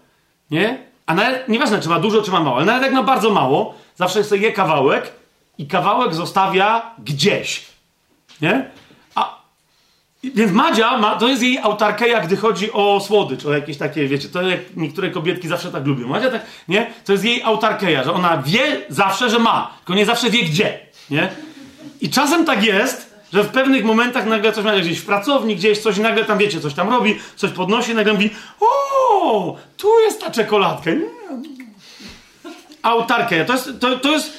[0.51, 0.78] nie?
[1.07, 3.75] A nawet, nieważne, czy ma dużo, czy ma mało, ale nawet jak ma bardzo mało,
[3.97, 5.12] zawsze sobie je kawałek
[5.59, 7.67] i kawałek zostawia gdzieś,
[8.41, 8.70] nie?
[10.25, 14.28] Więc Madzia, ma, to jest jej autarkeja, gdy chodzi o słodycz, o jakieś takie, wiecie,
[14.28, 16.09] to jak niektóre kobietki zawsze tak lubią.
[16.09, 16.86] Madzia tak, nie?
[17.05, 20.78] To jest jej autarkeja, że ona wie zawsze, że ma, tylko nie zawsze wie gdzie,
[21.10, 21.28] nie?
[22.01, 25.78] I czasem tak jest, że w pewnych momentach nagle coś ma gdzieś w pracowni, gdzieś
[25.78, 30.31] coś, nagle tam, wiecie, coś tam robi, coś podnosi, nagle mówi, o, tu jest ta
[30.31, 30.91] czekoladka.
[32.83, 34.39] Autarkeja, to jest, to, to jest,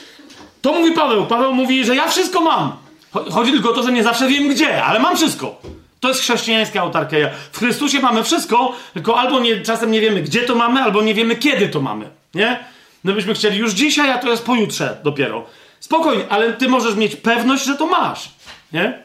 [0.62, 1.26] to mówi Paweł.
[1.26, 2.83] Paweł mówi, że ja wszystko mam.
[3.14, 5.62] Chodzi tylko o to, że nie zawsze wiem gdzie, ale mam wszystko.
[6.00, 7.30] To jest chrześcijańska autarkeja.
[7.52, 11.14] W Chrystusie mamy wszystko, tylko albo nie, czasem nie wiemy, gdzie to mamy, albo nie
[11.14, 12.10] wiemy, kiedy to mamy.
[12.34, 12.60] Nie?
[13.04, 15.46] No byśmy chcieli już dzisiaj, a to jest pojutrze dopiero.
[15.80, 18.30] Spokojnie, ale ty możesz mieć pewność, że to masz.
[18.74, 19.00] Nie?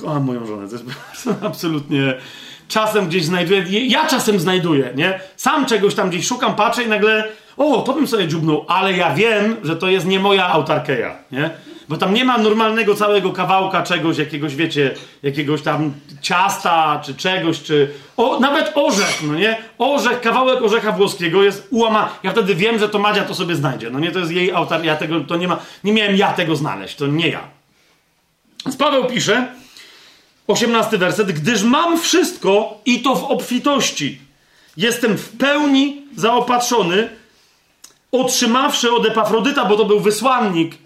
[0.00, 0.84] Kocham moją żonę, to jest
[1.50, 2.14] absolutnie...
[2.68, 5.20] Czasem gdzieś znajduję, ja czasem znajduję, nie?
[5.36, 9.14] Sam czegoś tam gdzieś szukam, patrzę i nagle, o, to bym sobie dziubnął, ale ja
[9.14, 11.50] wiem, że to jest nie moja autarkeja, nie?
[11.92, 17.62] Bo tam nie ma normalnego całego kawałka czegoś, jakiegoś, wiecie, jakiegoś tam ciasta, czy czegoś,
[17.62, 19.56] czy o, nawet orzech, no nie?
[19.78, 22.10] Orzech, kawałek orzecha włoskiego jest ułamany.
[22.22, 23.90] Ja wtedy wiem, że to Madzia to sobie znajdzie.
[23.90, 26.56] No nie, to jest jej autor, ja tego, to nie ma, nie miałem ja tego
[26.56, 27.40] znaleźć, to nie ja.
[28.66, 29.46] Więc Paweł pisze,
[30.46, 34.18] 18 werset, gdyż mam wszystko i to w obfitości.
[34.76, 37.08] Jestem w pełni zaopatrzony,
[38.12, 40.78] otrzymawszy od Epafrodyta, bo to był wysłannik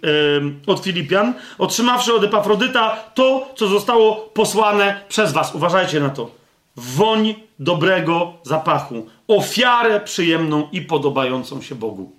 [0.67, 5.55] od Filipian, otrzymawszy od Epafrodyta to, co zostało posłane przez was.
[5.55, 6.31] Uważajcie na to.
[6.77, 9.07] Woń dobrego zapachu.
[9.29, 12.13] Ofiarę przyjemną i podobającą się Bogu.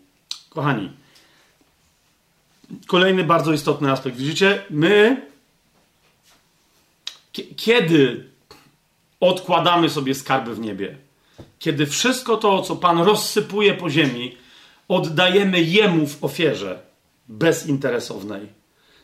[0.49, 0.91] Kochani,
[2.87, 4.17] kolejny bardzo istotny aspekt.
[4.17, 5.21] Widzicie, my
[7.55, 8.29] kiedy
[9.19, 10.95] odkładamy sobie skarby w niebie,
[11.59, 14.37] kiedy wszystko to, co Pan rozsypuje po ziemi,
[14.87, 16.79] oddajemy Jemu w ofierze
[17.27, 18.57] bezinteresownej.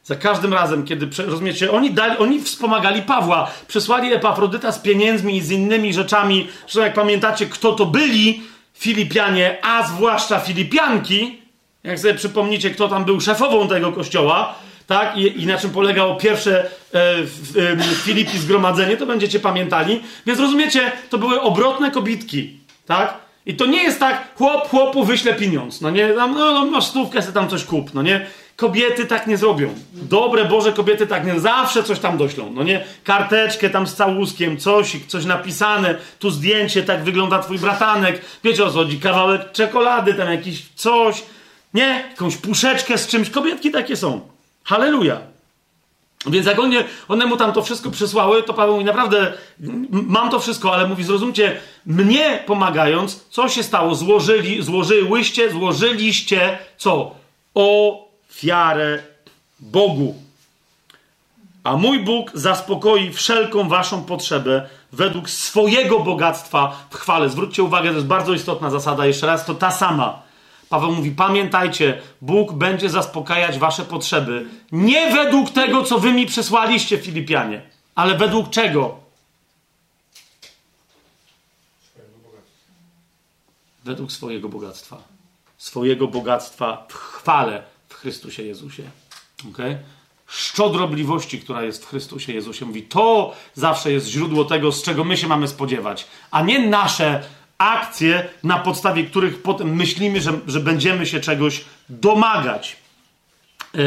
[0.03, 5.41] Za każdym razem, kiedy, rozumiecie, oni, dali, oni wspomagali Pawła, przysłali Epafrodyta z pieniędzmi i
[5.41, 6.47] z innymi rzeczami.
[6.61, 8.41] Zresztą jak pamiętacie, kto to byli
[8.73, 11.41] Filipianie, a zwłaszcza Filipianki,
[11.83, 14.55] jak sobie przypomnicie, kto tam był szefową tego kościoła,
[14.87, 15.17] tak?
[15.17, 20.03] I, i na czym polegało pierwsze e, e, Filipi zgromadzenie, to będziecie pamiętali.
[20.25, 23.22] Więc rozumiecie, to były obrotne kobitki, tak?
[23.45, 26.85] I to nie jest tak, chłop chłopu wyśle pieniądz, no nie, tam, no, no masz
[26.85, 28.25] stówkę, sobie tam coś kup, no nie.
[28.55, 29.73] Kobiety tak nie zrobią.
[29.93, 32.83] Dobre Boże kobiety tak nie, zawsze coś tam doślą, no nie.
[33.03, 38.67] Karteczkę tam z całuskiem, coś, coś napisane, tu zdjęcie, tak wygląda twój bratanek, wiecie o
[38.67, 41.23] co chodzi, kawałek czekolady, tam jakiś coś,
[41.73, 44.21] nie, jakąś puszeczkę z czymś, kobietki takie są.
[44.63, 45.32] Halleluja.
[46.25, 49.33] Więc jak one, one mu tam to wszystko przysłały, to Paweł mówi, naprawdę,
[49.91, 53.95] mam to wszystko, ale mówi, zrozumcie, mnie pomagając, co się stało?
[53.95, 57.15] Złożyli, złożyłyście, złożyliście, co?
[57.53, 59.03] Ofiarę
[59.59, 60.15] Bogu.
[61.63, 67.29] A mój Bóg zaspokoi wszelką waszą potrzebę według swojego bogactwa w chwale.
[67.29, 70.23] Zwróćcie uwagę, to jest bardzo istotna zasada, jeszcze raz, to ta sama
[70.73, 74.45] Paweł mówi: Pamiętajcie, Bóg będzie zaspokajać wasze potrzeby.
[74.71, 77.61] Nie według tego, co wy mi przesłaliście, Filipianie,
[77.95, 78.99] ale według czego?
[83.83, 85.03] Według swojego bogactwa.
[85.57, 88.83] Swojego bogactwa w chwale w Chrystusie Jezusie.
[89.49, 89.77] Okay?
[90.27, 92.65] Szczodrobliwości, która jest w Chrystusie Jezusie.
[92.65, 97.23] Mówi, to zawsze jest źródło tego, z czego my się mamy spodziewać, a nie nasze
[97.63, 102.77] akcje, na podstawie których potem myślimy, że, że będziemy się czegoś domagać.
[103.73, 103.81] Yy,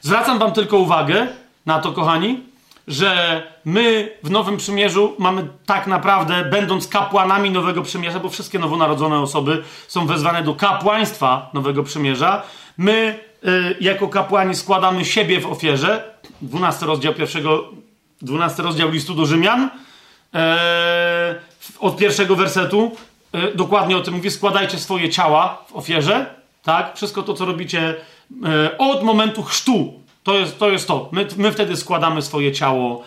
[0.00, 1.26] zwracam Wam tylko uwagę
[1.66, 2.40] na to, kochani,
[2.88, 9.18] że my w Nowym Przymierzu mamy tak naprawdę, będąc kapłanami Nowego Przymierza, bo wszystkie nowonarodzone
[9.18, 12.42] osoby są wezwane do kapłaństwa Nowego Przymierza,
[12.78, 16.14] my yy, jako kapłani składamy siebie w ofierze.
[16.42, 17.70] 12 rozdział pierwszego,
[18.22, 19.70] 12 rozdział listu do Rzymian.
[20.34, 20.40] Yy,
[21.80, 22.96] od pierwszego wersetu
[23.32, 26.96] e, dokładnie o tym mówi, składajcie swoje ciała w ofierze, tak?
[26.96, 27.94] Wszystko to, co robicie
[28.44, 30.70] e, od momentu chrztu, to jest to.
[30.70, 31.08] Jest to.
[31.12, 33.02] My, my wtedy składamy swoje ciało e,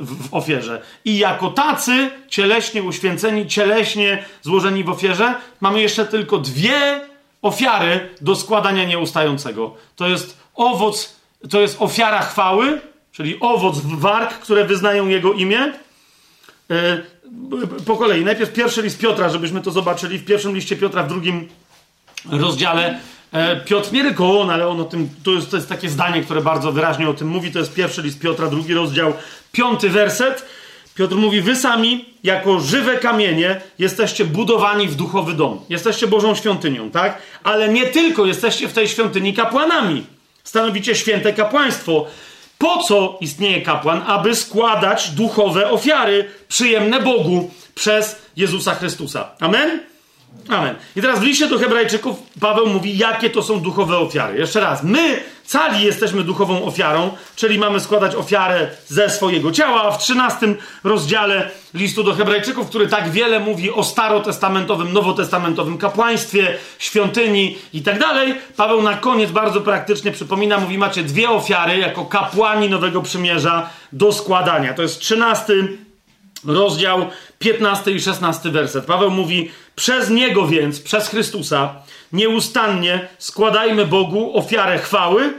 [0.00, 0.82] w, w ofierze.
[1.04, 7.00] I jako tacy, cieleśnie uświęceni, cieleśnie złożeni w ofierze, mamy jeszcze tylko dwie
[7.42, 9.74] ofiary do składania nieustającego.
[9.96, 11.16] To jest owoc,
[11.50, 12.80] to jest ofiara chwały,
[13.12, 15.72] czyli owoc warg, które wyznają Jego imię
[17.86, 18.24] po kolei.
[18.24, 20.18] Najpierw pierwszy list Piotra, żebyśmy to zobaczyli.
[20.18, 21.48] W pierwszym liście Piotra, w drugim
[22.30, 22.98] rozdziale.
[23.32, 26.22] E, Piotr, nie tylko on, ale on o tym, to jest, to jest takie zdanie,
[26.22, 27.52] które bardzo wyraźnie o tym mówi.
[27.52, 29.12] To jest pierwszy list Piotra, drugi rozdział,
[29.52, 30.46] piąty werset.
[30.94, 35.60] Piotr mówi: Wy sami, jako żywe kamienie, jesteście budowani w duchowy dom.
[35.68, 37.22] Jesteście Bożą świątynią, tak?
[37.44, 40.06] Ale nie tylko jesteście w tej świątyni kapłanami.
[40.44, 42.06] Stanowicie święte kapłaństwo
[42.58, 44.02] po co istnieje kapłan?
[44.06, 49.30] Aby składać duchowe ofiary przyjemne Bogu przez Jezusa Chrystusa.
[49.40, 49.93] Amen?
[50.48, 50.74] Amen.
[50.96, 54.38] I teraz w liście do Hebrajczyków Paweł mówi, jakie to są duchowe ofiary.
[54.38, 59.90] Jeszcze raz, my cali jesteśmy duchową ofiarą, czyli mamy składać ofiarę ze swojego ciała.
[59.90, 60.54] W 13
[60.84, 67.98] rozdziale listu do Hebrajczyków, który tak wiele mówi o starotestamentowym, nowotestamentowym kapłaństwie, świątyni i tak
[67.98, 73.70] dalej, Paweł na koniec bardzo praktycznie przypomina, mówi, macie dwie ofiary jako kapłani Nowego Przymierza
[73.92, 74.74] do składania.
[74.74, 75.54] To jest 13
[76.46, 77.06] rozdział
[77.44, 78.84] 15 i 16 werset.
[78.84, 81.74] Paweł mówi: Przez niego więc, przez Chrystusa,
[82.12, 85.32] nieustannie składajmy Bogu ofiarę chwały.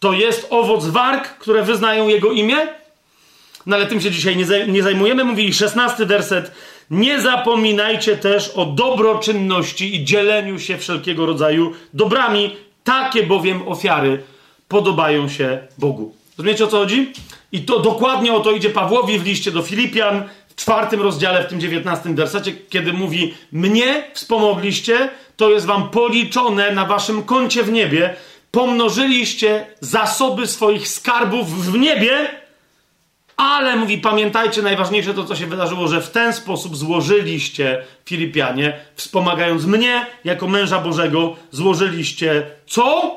[0.00, 2.56] To jest owoc warg, które wyznają jego imię.
[3.66, 4.36] No ale tym się dzisiaj
[4.68, 5.24] nie zajmujemy.
[5.24, 6.52] Mówi 16 werset.
[6.90, 12.56] Nie zapominajcie też o dobroczynności i dzieleniu się wszelkiego rodzaju dobrami.
[12.84, 14.22] Takie bowiem ofiary
[14.68, 16.14] podobają się Bogu.
[16.38, 17.12] Rozumiecie o co chodzi?
[17.52, 21.60] I to dokładnie o to idzie Pawłowi w liście do Filipian, czwartym rozdziale, w tym
[21.60, 28.14] dziewiętnastym wersecie, kiedy mówi: Mnie wspomogliście, to jest wam policzone na waszym koncie w niebie.
[28.50, 32.28] Pomnożyliście zasoby swoich skarbów w niebie,
[33.36, 39.64] ale mówi, pamiętajcie, najważniejsze to, co się wydarzyło, że w ten sposób złożyliście, Filipianie, wspomagając
[39.64, 43.16] mnie jako męża Bożego, złożyliście co?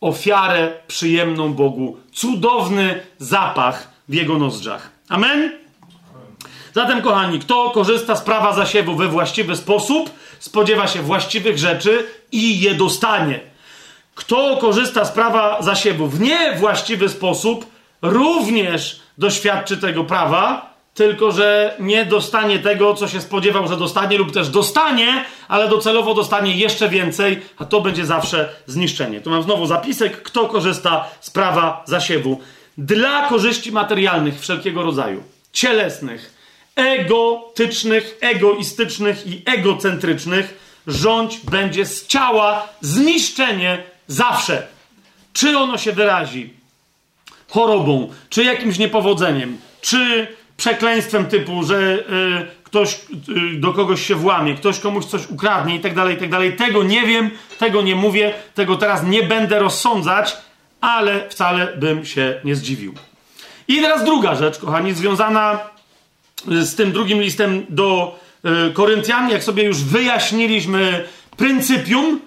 [0.00, 4.90] ofiarę przyjemną Bogu, cudowny zapach w jego nozdrzach.
[5.08, 5.61] Amen?
[6.74, 12.60] Zatem, kochani, kto korzysta z prawa zasiewu we właściwy sposób, spodziewa się właściwych rzeczy i
[12.60, 13.40] je dostanie.
[14.14, 17.66] Kto korzysta z prawa zasiewu w niewłaściwy sposób,
[18.02, 24.32] również doświadczy tego prawa, tylko że nie dostanie tego, co się spodziewał, że dostanie, lub
[24.32, 29.20] też dostanie, ale docelowo dostanie jeszcze więcej, a to będzie zawsze zniszczenie.
[29.20, 32.40] Tu mam znowu zapisek, kto korzysta z prawa zasiewu.
[32.78, 36.31] Dla korzyści materialnych wszelkiego rodzaju, cielesnych,
[36.76, 44.66] egotycznych, egoistycznych i egocentrycznych, rządź będzie z ciała zniszczenie zawsze.
[45.32, 46.50] czy ono się wyrazi
[47.50, 50.26] chorobą, czy jakimś niepowodzeniem, czy
[50.56, 52.94] przekleństwem typu, że y, ktoś
[53.54, 56.56] y, do kogoś się włamie, ktoś komuś coś ukradnie i tak dalej, i tak dalej.
[56.56, 60.36] Tego nie wiem, tego nie mówię, tego teraz nie będę rozsądzać,
[60.80, 62.94] ale wcale bym się nie zdziwił.
[63.68, 65.58] I teraz druga rzecz, kochani, związana
[66.46, 68.18] z tym drugim listem do
[68.68, 71.04] y, Koryntian, jak sobie już wyjaśniliśmy
[71.36, 72.20] pryncypium.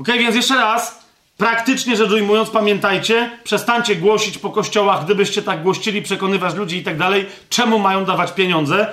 [0.00, 1.04] Ok, więc jeszcze raz,
[1.36, 6.98] praktycznie rzecz ujmując, pamiętajcie, przestańcie głosić po kościołach, gdybyście tak głościli, przekonywać ludzi i tak
[6.98, 8.86] dalej, czemu mają dawać pieniądze,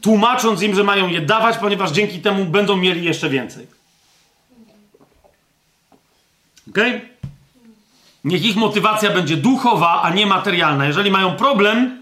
[0.00, 3.66] tłumacząc im, że mają je dawać, ponieważ dzięki temu będą mieli jeszcze więcej.
[6.68, 6.78] Ok?
[8.24, 10.86] Niech ich motywacja będzie duchowa, a nie materialna.
[10.86, 11.99] Jeżeli mają problem e,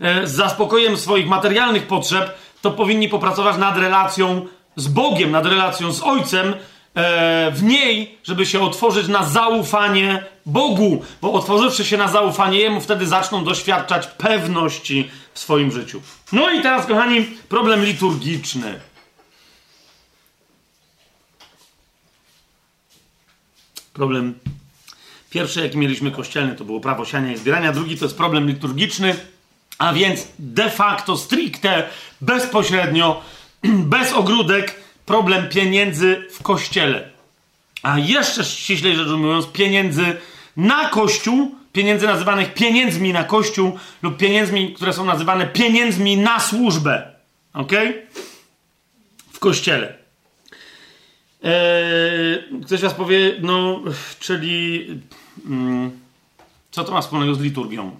[0.00, 6.02] z zaspokojem swoich materialnych potrzeb, to powinni popracować nad relacją z Bogiem, nad relacją z
[6.02, 6.54] Ojcem,
[6.94, 12.80] e, w niej, żeby się otworzyć na zaufanie Bogu, bo otworzywszy się na zaufanie Jemu,
[12.80, 16.02] wtedy zaczną doświadczać pewności w swoim życiu.
[16.32, 18.80] No i teraz, kochani, problem liturgiczny.
[23.92, 24.34] Problem
[25.30, 27.72] pierwszy, jaki mieliśmy kościelny, to było prawo siania i zbierania.
[27.72, 29.16] Drugi to jest problem liturgiczny,
[29.78, 31.88] a więc de facto, stricte,
[32.20, 33.22] bezpośrednio,
[33.94, 34.74] bez ogródek,
[35.06, 37.10] problem pieniędzy w kościele.
[37.82, 40.16] A jeszcze ściślej rzecz ujmując, pieniędzy
[40.56, 47.12] na kościół, pieniędzy nazywanych pieniędzmi na kościół lub pieniędzmi, które są nazywane pieniędzmi na służbę.
[47.54, 47.72] Ok?
[49.32, 49.94] W kościele.
[51.42, 53.82] Eee, ktoś was powie, no,
[54.20, 54.86] czyli
[55.46, 55.90] mm,
[56.70, 57.96] co to ma wspólnego z liturgią?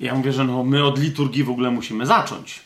[0.00, 2.60] Ja mówię, że no, my od liturgii w ogóle musimy zacząć.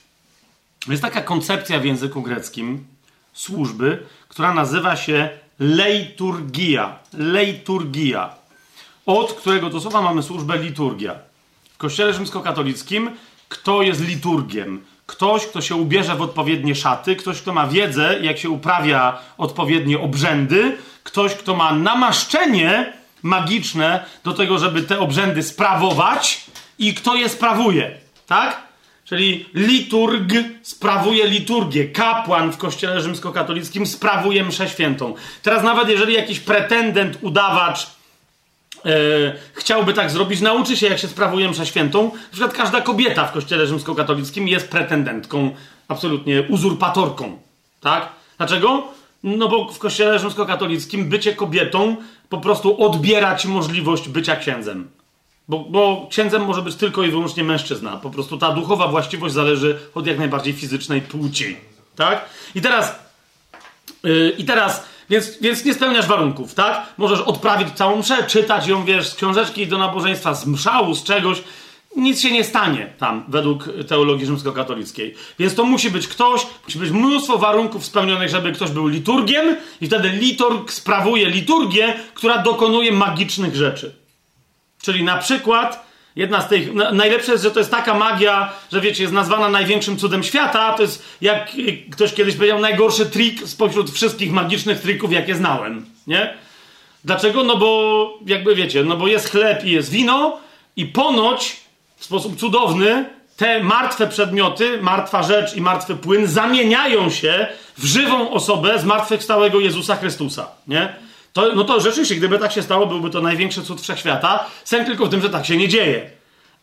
[0.89, 2.85] Jest taka koncepcja w języku greckim
[3.33, 6.99] służby, która nazywa się leiturgia.
[7.13, 8.35] Leiturgia.
[9.07, 11.15] Od którego to słowa mamy służbę liturgia.
[11.75, 13.11] W kościele rzymskokatolickim
[13.49, 14.85] kto jest liturgiem?
[15.07, 20.01] Ktoś, kto się ubierze w odpowiednie szaty, ktoś, kto ma wiedzę, jak się uprawia odpowiednie
[20.01, 26.47] obrzędy, ktoś, kto ma namaszczenie magiczne do tego, żeby te obrzędy sprawować
[26.79, 27.99] i kto je sprawuje.
[28.27, 28.63] Tak?
[29.05, 31.89] Czyli liturg sprawuje liturgię.
[31.89, 35.15] Kapłan w kościele rzymskokatolickim sprawuje mszę świętą.
[35.43, 37.87] Teraz nawet jeżeli jakiś pretendent, udawacz
[38.85, 38.91] e,
[39.53, 42.05] chciałby tak zrobić, nauczy się jak się sprawuje mszę świętą.
[42.05, 45.55] Na przykład każda kobieta w kościele rzymskokatolickim jest pretendentką,
[45.89, 47.39] absolutnie uzurpatorką.
[47.81, 48.09] Tak?
[48.39, 48.89] Dlaczego?
[49.23, 51.97] No bo w kościele rzymskokatolickim bycie kobietą
[52.29, 54.89] po prostu odbiera ci możliwość bycia księdzem.
[55.49, 57.97] Bo, bo księdzem może być tylko i wyłącznie mężczyzna.
[57.97, 61.57] Po prostu ta duchowa właściwość zależy od jak najbardziej fizycznej płci.
[61.97, 62.25] Tak?
[62.55, 62.99] I teraz.
[64.05, 64.85] Yy, I teraz.
[65.11, 66.87] Więc, więc nie spełniasz warunków, tak?
[66.99, 71.43] Możesz odprawić całą mszę, czytać ją, wiesz, z książeczki do nabożeństwa, z mszału, z czegoś.
[71.97, 75.15] Nic się nie stanie tam, według teologii rzymskokatolickiej.
[75.39, 79.87] Więc to musi być ktoś, musi być mnóstwo warunków spełnionych, żeby ktoś był liturgiem, i
[79.87, 84.04] wtedy liturg sprawuje liturgię, która dokonuje magicznych rzeczy.
[84.85, 86.75] Czyli na przykład jedna z tych.
[86.75, 90.73] najlepsze jest, że to jest taka magia, że wiecie, jest nazwana największym cudem świata.
[90.73, 91.51] To jest, jak
[91.93, 95.87] ktoś kiedyś powiedział, najgorszy trik spośród wszystkich magicznych trików, jakie znałem.
[96.07, 96.35] Nie?
[97.05, 97.45] Dlaczego?
[97.45, 100.39] No bo, jakby wiecie, no bo jest chleb i jest wino,
[100.77, 101.57] i ponoć
[101.97, 103.05] w sposób cudowny
[103.37, 107.47] te martwe przedmioty, martwa rzecz i martwy płyn zamieniają się
[107.79, 110.47] w żywą osobę zmartwychwstałego Jezusa Chrystusa.
[110.69, 110.97] Nie?
[111.35, 114.47] To, no to rzeczywiście, gdyby tak się stało, byłby to największy cud wszechświata.
[114.65, 116.11] Sęk tylko w tym, że tak się nie dzieje.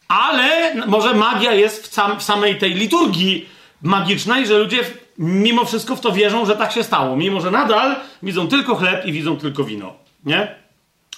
[0.07, 3.49] Ale może magia jest w, sam, w samej tej liturgii
[3.81, 4.79] magicznej, że ludzie
[5.17, 7.15] mimo wszystko w to wierzą, że tak się stało.
[7.15, 9.93] Mimo, że nadal widzą tylko chleb i widzą tylko wino.
[10.25, 10.55] Nie?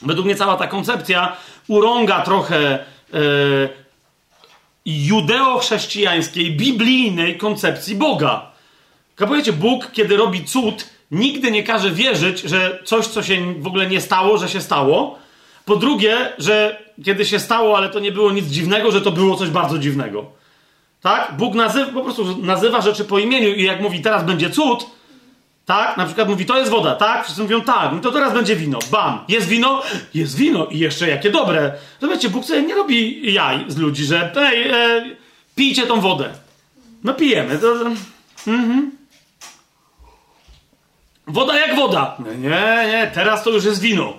[0.01, 1.35] Według mnie cała ta koncepcja
[1.67, 2.79] urąga trochę
[3.13, 3.19] e,
[4.85, 8.51] judeo-chrześcijańskiej, biblijnej koncepcji Boga.
[9.15, 13.87] Kapujecie, Bóg, kiedy robi cud, nigdy nie każe wierzyć, że coś, co się w ogóle
[13.87, 15.19] nie stało, że się stało.
[15.65, 19.35] Po drugie, że kiedy się stało, ale to nie było nic dziwnego, że to było
[19.35, 20.25] coś bardzo dziwnego.
[21.01, 21.33] Tak?
[21.37, 24.85] Bóg nazywa, po prostu nazywa rzeczy po imieniu i jak mówi, teraz będzie cud,
[25.65, 25.97] tak?
[25.97, 27.23] Na przykład mówi, to jest woda, tak?
[27.23, 28.79] Wszyscy mówią, tak, no to teraz będzie wino.
[28.91, 29.19] Bam!
[29.27, 29.81] Jest wino?
[30.13, 31.73] Jest wino i jeszcze jakie dobre.
[32.01, 35.05] Wiecie, Bóg sobie nie robi jaj z ludzi, że ej, e,
[35.55, 36.29] pijcie tą wodę.
[37.03, 37.57] No pijemy.
[37.57, 37.71] To,
[38.47, 38.91] mhm.
[41.27, 42.17] Woda jak woda.
[42.37, 44.13] Nie, nie, teraz to już jest wino.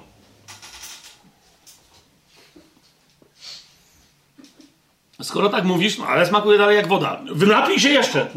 [5.23, 7.21] Skoro tak mówisz, no ale smakuje dalej jak woda.
[7.33, 8.31] Wynapij się jeszcze.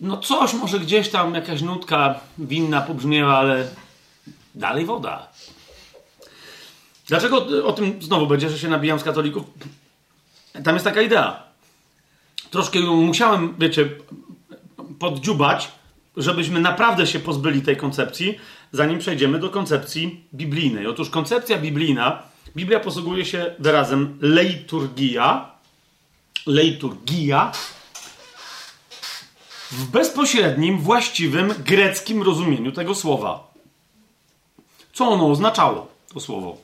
[0.00, 3.68] no coś może gdzieś tam, jakaś nutka winna pobrzmiewa, ale
[4.54, 5.28] dalej woda.
[7.06, 9.44] Dlaczego o tym znowu będzie, że się nabijam z katolików?
[10.64, 11.42] Tam jest taka idea.
[12.50, 13.90] Troszkę ją musiałem, wiecie,
[14.98, 15.72] poddziubać,
[16.16, 18.38] żebyśmy naprawdę się pozbyli tej koncepcji,
[18.72, 20.86] zanim przejdziemy do koncepcji biblijnej.
[20.86, 22.22] Otóż koncepcja biblijna,
[22.56, 25.50] Biblia posługuje się wyrazem leiturgia,
[26.46, 27.52] leiturgia,
[29.70, 33.54] w bezpośrednim, właściwym greckim rozumieniu tego słowa.
[34.92, 36.56] Co ono oznaczało, to słowo?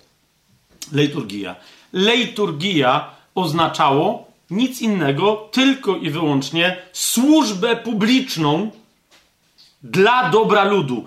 [0.93, 1.57] Leiturgia.
[1.93, 8.71] Leiturgia oznaczało nic innego, tylko i wyłącznie służbę publiczną
[9.83, 11.05] dla dobra ludu.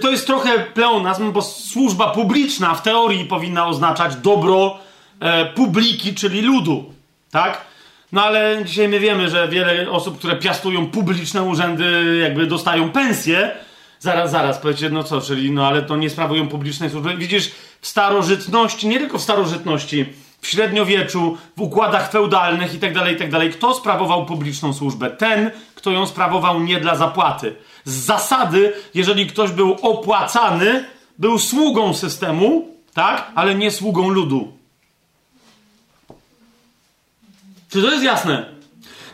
[0.00, 4.78] To jest trochę pleonazm, bo służba publiczna w teorii powinna oznaczać dobro
[5.20, 6.92] e, publiki, czyli ludu.
[7.30, 7.64] Tak?
[8.12, 13.50] No ale dzisiaj my wiemy, że wiele osób, które piastują publiczne urzędy, jakby dostają pensję.
[13.98, 17.16] Zaraz, zaraz, powiecie, no co, czyli no ale to nie sprawują publicznej służby.
[17.16, 20.06] Widzisz, w starożytności, nie tylko w starożytności,
[20.40, 25.10] w średniowieczu, w układach feudalnych itd., tak itd., tak kto sprawował publiczną służbę?
[25.10, 27.56] Ten, kto ją sprawował nie dla zapłaty.
[27.84, 30.84] Z zasady, jeżeli ktoś był opłacany,
[31.18, 34.52] był sługą systemu, tak, ale nie sługą ludu.
[37.70, 38.46] Czy to jest jasne?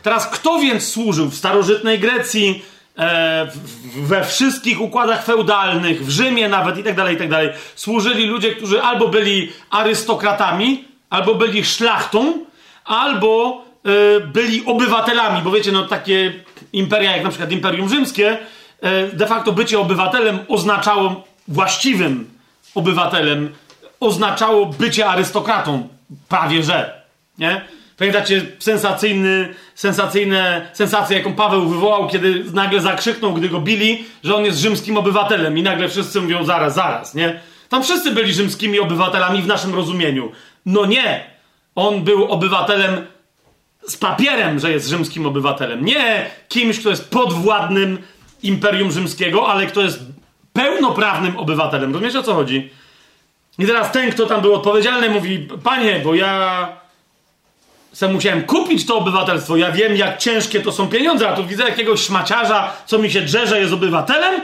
[0.03, 2.63] Teraz, kto więc służył w starożytnej Grecji,
[2.97, 3.47] e,
[3.95, 8.55] we wszystkich układach feudalnych, w Rzymie nawet i tak dalej, i tak dalej, służyli ludzie,
[8.55, 12.45] którzy albo byli arystokratami, albo byli szlachtą,
[12.85, 16.33] albo e, byli obywatelami, bo wiecie, no takie
[16.73, 18.37] imperia jak na przykład Imperium Rzymskie,
[18.81, 22.29] e, de facto bycie obywatelem oznaczało właściwym
[22.75, 23.53] obywatelem,
[23.99, 25.87] oznaczało bycie arystokratą,
[26.29, 27.01] prawie że,
[27.37, 27.61] nie?
[27.97, 34.45] Pamiętacie sensacyjny, sensacyjne, sensację, jaką Paweł wywołał, kiedy nagle zakrzyknął, gdy go bili, że on
[34.45, 37.39] jest rzymskim obywatelem i nagle wszyscy mówią zaraz, zaraz, nie?
[37.69, 40.31] Tam wszyscy byli rzymskimi obywatelami w naszym rozumieniu.
[40.67, 41.23] No nie!
[41.75, 43.05] On był obywatelem
[43.87, 45.85] z papierem, że jest rzymskim obywatelem.
[45.85, 47.97] Nie kimś, kto jest podwładnym
[48.43, 49.99] Imperium Rzymskiego, ale kto jest
[50.53, 51.93] pełnoprawnym obywatelem.
[51.93, 52.69] Rozumiecie o co chodzi?
[53.59, 56.67] I teraz ten, kto tam był odpowiedzialny, mówi: Panie, bo ja
[57.93, 59.57] sam musiałem kupić to obywatelstwo.
[59.57, 63.21] Ja wiem, jak ciężkie to są pieniądze, a tu widzę jakiegoś szmaciarza, co mi się
[63.21, 64.41] drze, że jest obywatelem.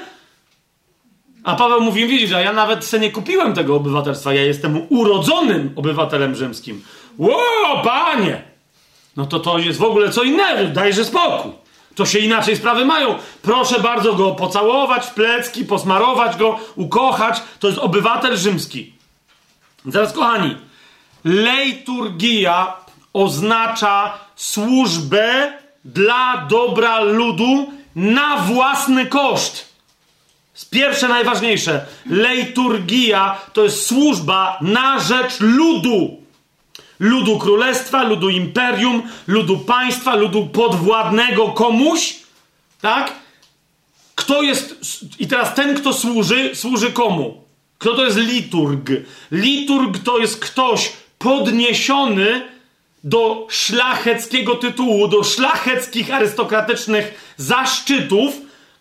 [1.43, 4.33] A Paweł mówi, widzisz, a ja nawet se nie kupiłem tego obywatelstwa.
[4.33, 6.83] Ja jestem urodzonym obywatelem rzymskim.
[7.17, 8.41] Ło, panie!
[9.17, 10.73] No to to jest w ogóle co innego.
[10.73, 11.51] Dajże spokój.
[11.95, 13.15] To się inaczej sprawy mają.
[13.41, 17.41] Proszę bardzo go pocałować w plecki, posmarować go, ukochać.
[17.59, 18.93] To jest obywatel rzymski.
[19.91, 20.55] Teraz, kochani,
[21.23, 22.73] leiturgia
[23.13, 25.53] oznacza służbę
[25.85, 29.72] dla dobra ludu na własny koszt.
[30.69, 31.85] Pierwsze najważniejsze.
[32.05, 36.23] Leiturgia to jest służba na rzecz ludu.
[36.99, 42.15] Ludu królestwa, ludu imperium, ludu państwa, ludu podwładnego komuś.
[42.81, 43.13] Tak?
[44.15, 44.75] Kto jest.
[45.19, 47.43] I teraz ten, kto służy, służy komu?
[47.77, 48.89] Kto to jest liturg?
[49.31, 52.41] Liturg to jest ktoś podniesiony
[53.03, 58.33] do szlacheckiego tytułu, do szlacheckich arystokratycznych zaszczytów,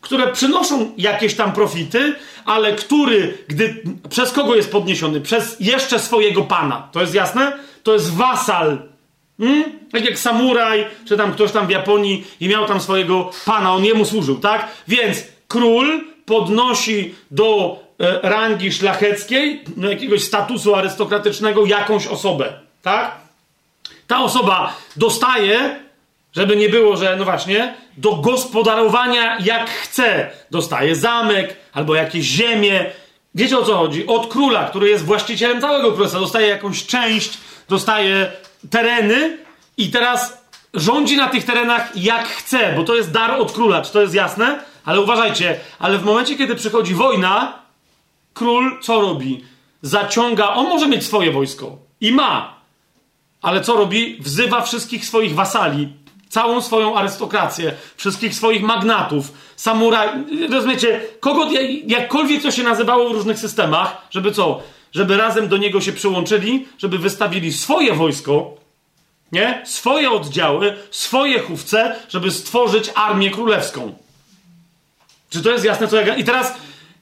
[0.03, 2.15] które przynoszą jakieś tam profity,
[2.45, 5.21] ale który, gdy przez kogo jest podniesiony?
[5.21, 6.89] Przez jeszcze swojego pana.
[6.93, 7.53] To jest jasne?
[7.83, 8.79] To jest wasal.
[9.41, 9.65] Hmm?
[9.93, 13.85] Tak jak samuraj, czy tam ktoś tam w Japonii i miał tam swojego pana, on
[13.85, 14.69] jemu służył, tak?
[14.89, 23.17] Więc król podnosi do e, rangi szlacheckiej, do jakiegoś statusu arystokratycznego jakąś osobę, tak?
[24.07, 25.81] Ta osoba dostaje,
[26.33, 30.31] żeby nie było, że no właśnie, do gospodarowania jak chce.
[30.51, 32.91] Dostaje zamek albo jakieś ziemię.
[33.35, 34.07] Wiecie o co chodzi?
[34.07, 37.39] Od króla, który jest właścicielem całego królestwa, dostaje jakąś część,
[37.69, 38.33] dostaje
[38.71, 39.39] tereny
[39.77, 40.43] i teraz
[40.75, 43.83] rządzi na tych terenach jak chce, bo to jest dar od króla.
[43.83, 44.59] Czy to jest jasne?
[44.85, 47.59] Ale uważajcie, ale w momencie, kiedy przychodzi wojna,
[48.35, 49.45] król co robi?
[49.83, 52.55] Zaciąga, on może mieć swoje wojsko i ma,
[53.43, 54.19] ale co robi?
[54.21, 55.89] Wzywa wszystkich swoich wasali,
[56.33, 60.09] całą swoją arystokrację, wszystkich swoich magnatów, samuraj.
[60.51, 61.49] Rozumiecie, kogo,
[61.87, 64.63] jakkolwiek to się nazywało w różnych systemach, żeby co?
[64.93, 68.55] Żeby razem do niego się przyłączyli, żeby wystawili swoje wojsko,
[69.33, 69.63] nie?
[69.67, 73.95] Swoje oddziały, swoje chówce, żeby stworzyć armię królewską.
[75.31, 76.17] Czy to jest jasne, co ja...
[76.17, 76.55] I teraz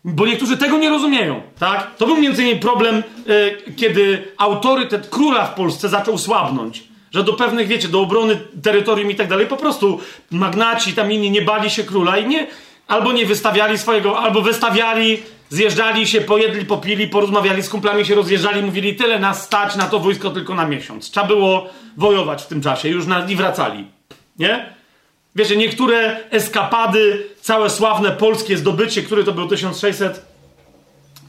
[0.04, 1.96] bo niektórzy tego nie rozumieją, tak?
[1.96, 6.89] To był między innymi problem, yy, kiedy autorytet króla w Polsce zaczął słabnąć.
[7.10, 11.30] Że do pewnych, wiecie, do obrony terytorium i tak dalej, po prostu magnaci tam inni
[11.30, 12.46] nie bali się króla i nie,
[12.88, 18.62] albo nie wystawiali swojego, albo wystawiali, zjeżdżali się, pojedli, popili, porozmawiali z kumplami, się rozjeżdżali,
[18.62, 21.10] mówili tyle nas stać na to wojsko tylko na miesiąc.
[21.10, 23.84] Trzeba było wojować w tym czasie, już na, i wracali.
[24.38, 24.74] Nie?
[25.36, 29.48] Wiecie, niektóre eskapady, całe sławne polskie zdobycie, który to był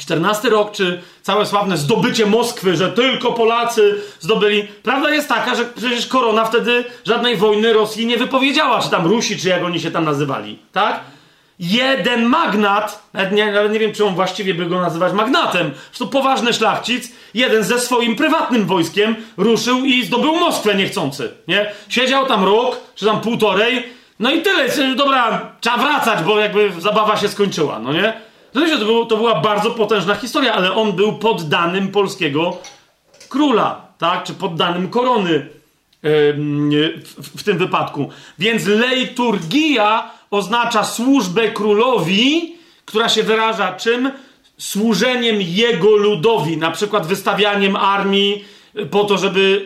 [0.06, 4.68] 1614 rok, czy całe sławne zdobycie Moskwy, że tylko Polacy zdobyli.
[4.84, 9.38] Prawda jest taka, że przecież korona wtedy żadnej wojny Rosji nie wypowiedziała, czy tam Rusi,
[9.38, 11.00] czy jak oni się tam nazywali, tak?
[11.62, 16.08] jeden magnat, nawet nie, nawet nie wiem, czy on właściwie by go nazywać magnatem, to
[16.08, 21.72] poważny szlachcic, jeden ze swoim prywatnym wojskiem ruszył i zdobył Moskwę niechcący, nie?
[21.90, 23.84] Siedział tam rok, czy tam półtorej,
[24.20, 28.14] no i tyle, dobra, trzeba wracać, bo jakby zabawa się skończyła, no nie?
[28.54, 32.58] To, był, to była bardzo potężna historia, ale on był poddanym polskiego
[33.30, 34.24] króla, tak?
[34.24, 35.50] Czy poddanym korony
[36.04, 38.10] w, tym wypadku.
[38.40, 42.56] Więc leiturgia oznacza służbę królowi,
[42.86, 44.12] która się wyraża czym?
[44.58, 48.46] Służeniem jego ludowi, na przykład wystawianiem armii
[48.80, 49.66] y, po to, żeby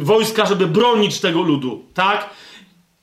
[0.00, 2.30] y, wojska, żeby bronić tego ludu, tak?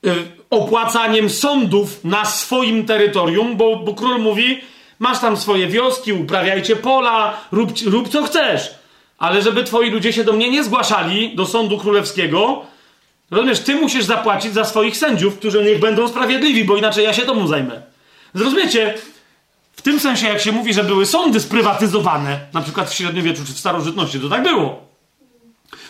[0.05, 0.11] Y,
[0.49, 4.61] opłacaniem sądów na swoim terytorium, bo, bo król mówi:
[5.03, 8.75] Masz tam swoje wioski, uprawiajcie pola, rób, rób co chcesz,
[9.17, 12.65] ale żeby twoi ludzie się do mnie nie zgłaszali, do sądu królewskiego,
[13.31, 17.21] Rozumiesz, ty musisz zapłacić za swoich sędziów, którzy niech będą sprawiedliwi, bo inaczej ja się
[17.21, 17.81] temu zajmę.
[18.33, 18.93] Zrozumiecie?
[19.75, 23.53] W tym sensie, jak się mówi, że były sądy sprywatyzowane, na przykład w średniowieczu czy
[23.53, 24.81] w starożytności, to tak było.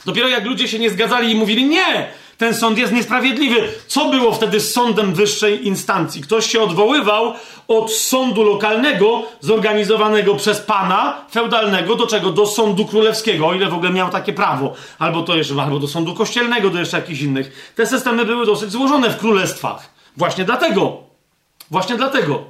[0.05, 2.07] Dopiero jak ludzie się nie zgadzali i mówili, nie,
[2.43, 3.55] ten sąd jest niesprawiedliwy.
[3.87, 6.21] Co było wtedy z sądem wyższej instancji?
[6.21, 7.33] Ktoś się odwoływał
[7.67, 12.31] od sądu lokalnego, zorganizowanego przez pana feudalnego, do czego?
[12.31, 14.73] Do sądu królewskiego, o ile w ogóle miał takie prawo.
[14.99, 17.73] Albo to jeszcze, albo do sądu kościelnego, do jeszcze jakichś innych.
[17.75, 19.89] Te systemy były dosyć złożone w królestwach.
[20.17, 20.97] Właśnie dlatego.
[21.71, 22.43] Właśnie dlatego.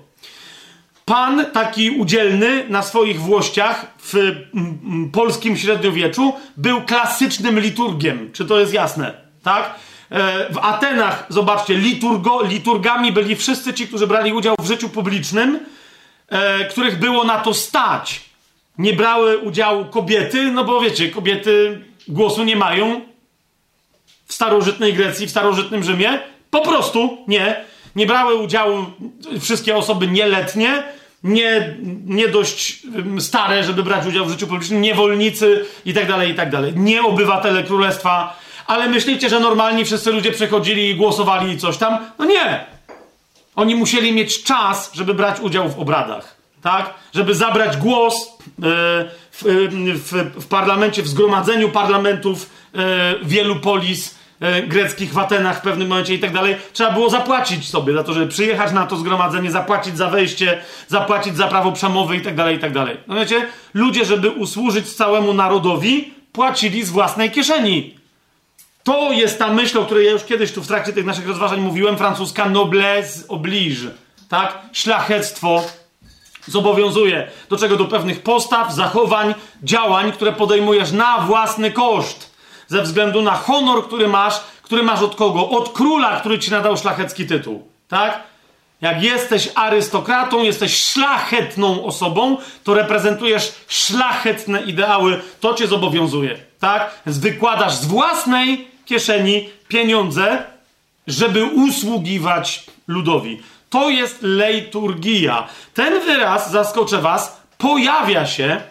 [1.05, 8.29] Pan taki udzielny na swoich włościach w mm, polskim średniowieczu był klasycznym liturgiem.
[8.33, 9.22] Czy to jest jasne?
[9.43, 9.75] Tak?
[10.09, 15.59] E, w Atenach, zobaczcie, liturgo, liturgami byli wszyscy ci, którzy brali udział w życiu publicznym,
[16.29, 18.21] e, których było na to stać.
[18.77, 23.01] Nie brały udziału kobiety, no bo wiecie, kobiety głosu nie mają
[24.25, 26.19] w starożytnej Grecji, w starożytnym Rzymie.
[26.49, 27.65] Po prostu nie.
[27.95, 28.85] Nie brały udziału
[29.41, 30.83] wszystkie osoby nieletnie,
[31.23, 32.81] nie, nie dość
[33.19, 36.73] stare, żeby brać udział w życiu publicznym, niewolnicy i tak dalej, i tak dalej.
[36.75, 41.97] Nie obywatele królestwa ale myślicie, że normalnie wszyscy ludzie przychodzili i głosowali i coś tam?
[42.19, 42.65] No nie.
[43.55, 46.93] Oni musieli mieć czas, żeby brać udział w obradach, tak?
[47.13, 48.29] Żeby zabrać głos e,
[49.31, 49.43] w,
[50.03, 55.87] w, w, parlamencie, w zgromadzeniu parlamentów e, wielu polis e, greckich w Atenach w pewnym
[55.87, 56.55] momencie i tak dalej.
[56.73, 61.37] Trzeba było zapłacić sobie za to, żeby przyjechać na to zgromadzenie, zapłacić za wejście, zapłacić
[61.37, 62.97] za prawo przemowy i tak dalej, i tak dalej.
[63.07, 68.02] No wiecie, ludzie, żeby usłużyć całemu narodowi, płacili z własnej kieszeni.
[68.83, 71.61] To jest ta myśl, o której ja już kiedyś tu w trakcie tych naszych rozważań
[71.61, 73.89] mówiłem, francuska noblesse oblige,
[74.29, 74.59] tak?
[74.71, 75.63] Szlachectwo
[76.47, 77.75] zobowiązuje do czego?
[77.75, 82.33] Do pewnych postaw, zachowań, działań, które podejmujesz na własny koszt.
[82.67, 85.49] Ze względu na honor, który masz, który masz od kogo?
[85.49, 88.23] Od króla, który ci nadał szlachecki tytuł, tak?
[88.81, 97.01] Jak jesteś arystokratą, jesteś szlachetną osobą, to reprezentujesz szlachetne ideały, to cię zobowiązuje, tak?
[97.05, 100.43] Więc wykładasz z własnej kieszeni pieniądze,
[101.07, 103.39] żeby usługiwać ludowi.
[103.69, 105.47] To jest leiturgia.
[105.73, 108.61] Ten wyraz, zaskoczę was, pojawia się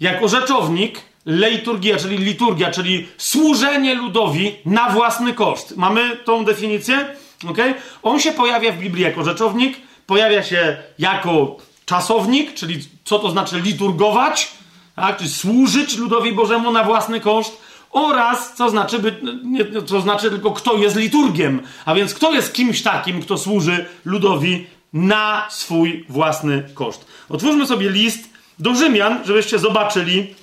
[0.00, 5.76] jako rzeczownik leiturgia, czyli liturgia, czyli służenie ludowi na własny koszt.
[5.76, 7.16] Mamy tą definicję?
[7.50, 7.74] Okay?
[8.02, 9.76] On się pojawia w Biblii jako rzeczownik,
[10.06, 14.50] pojawia się jako czasownik, czyli co to znaczy liturgować,
[14.96, 15.16] tak?
[15.16, 20.50] czyli służyć ludowi Bożemu na własny koszt oraz co znaczy, by, nie, co znaczy tylko
[20.50, 26.68] kto jest liturgiem, a więc kto jest kimś takim, kto służy ludowi na swój własny
[26.74, 27.06] koszt.
[27.28, 30.34] Otwórzmy sobie list do Rzymian, żebyście zobaczyli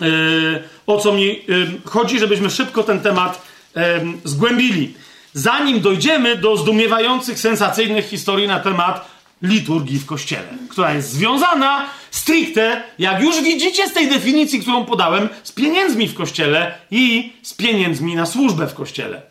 [0.00, 3.42] yy, o co mi yy, chodzi, żebyśmy szybko ten temat
[3.76, 3.82] yy,
[4.24, 4.94] zgłębili.
[5.32, 9.13] Zanim dojdziemy do zdumiewających, sensacyjnych historii na temat
[9.44, 15.28] liturgii w kościele, która jest związana stricte, jak już widzicie z tej definicji, którą podałem,
[15.42, 19.22] z pieniędzmi w kościele i z pieniędzmi na służbę w kościele.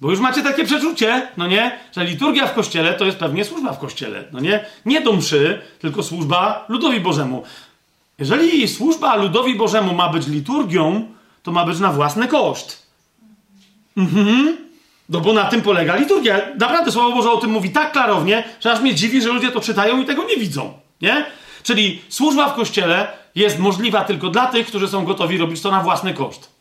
[0.00, 3.72] Bo już macie takie przeczucie, no nie, że liturgia w kościele to jest pewnie służba
[3.72, 4.64] w kościele, no nie?
[4.86, 7.42] Nie do mszy, tylko służba ludowi Bożemu.
[8.18, 11.08] Jeżeli służba ludowi Bożemu ma być liturgią,
[11.42, 12.86] to ma być na własny koszt.
[13.96, 14.63] Mhm.
[15.08, 16.40] No bo na tym polega liturgia.
[16.58, 19.60] Naprawdę Słowo Boże o tym mówi tak klarownie, że aż mnie dziwi, że ludzie to
[19.60, 20.72] czytają i tego nie widzą.
[21.00, 21.26] Nie?
[21.62, 25.80] Czyli służba w kościele jest możliwa tylko dla tych, którzy są gotowi robić to na
[25.80, 26.54] własny koszt.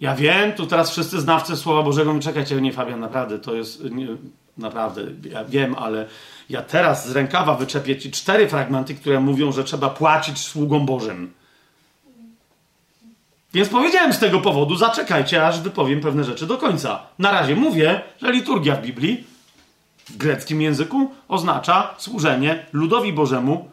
[0.00, 3.84] Ja wiem, tu teraz wszyscy znawcy Słowa Bożego mi czekajcie, nie Fabian, naprawdę, to jest,
[3.90, 4.06] nie,
[4.58, 6.06] naprawdę, ja wiem, ale
[6.50, 11.32] ja teraz z rękawa wyczepię ci cztery fragmenty, które mówią, że trzeba płacić sługom Bożym.
[13.54, 17.02] Więc powiedziałem z tego powodu, zaczekajcie, aż wypowiem pewne rzeczy do końca.
[17.18, 19.24] Na razie mówię, że liturgia w Biblii
[20.08, 23.68] w greckim języku oznacza służenie ludowi Bożemu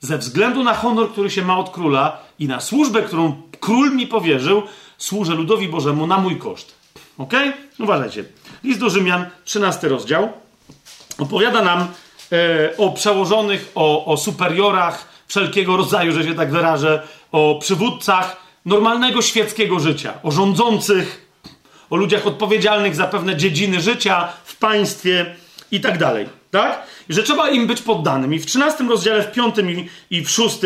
[0.00, 4.06] ze względu na honor, który się ma od króla i na służbę, którą król mi
[4.06, 4.62] powierzył,
[4.98, 6.74] służę ludowi Bożemu na mój koszt.
[7.18, 7.32] Ok?
[7.78, 8.24] Uważajcie.
[8.64, 10.32] List do Rzymian, 13 rozdział,
[11.18, 11.80] opowiada nam
[12.32, 19.22] e, o przełożonych, o, o superiorach wszelkiego rodzaju, że się tak wyrażę, o przywódcach normalnego
[19.22, 21.28] świeckiego życia, o rządzących,
[21.90, 25.36] o ludziach odpowiedzialnych za pewne dziedziny życia w państwie
[25.70, 26.26] i tak dalej.
[26.50, 26.86] Tak?
[27.08, 28.34] I że trzeba im być poddanym.
[28.34, 29.54] I w 13 rozdziale, w 5
[30.10, 30.58] i, w 6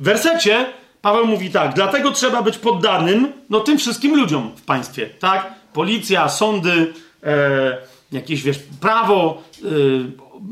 [0.00, 0.66] wersecie
[1.02, 5.54] Paweł mówi tak, dlatego trzeba być poddanym no, tym wszystkim ludziom w państwie, tak?
[5.72, 7.78] Policja, sądy, e,
[8.12, 9.66] jakieś, wiesz, prawo, e,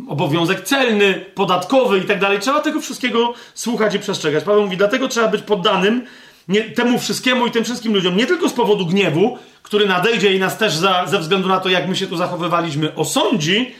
[0.09, 2.41] obowiązek celny, podatkowy i tak dalej.
[2.41, 4.45] Trzeba tego wszystkiego słuchać i przestrzegać.
[4.45, 6.07] Paweł mówi, dlatego trzeba być poddanym
[6.49, 10.39] nie, temu wszystkiemu i tym wszystkim ludziom, nie tylko z powodu gniewu, który nadejdzie i
[10.39, 13.75] nas też za, ze względu na to, jak my się tu zachowywaliśmy, osądzi,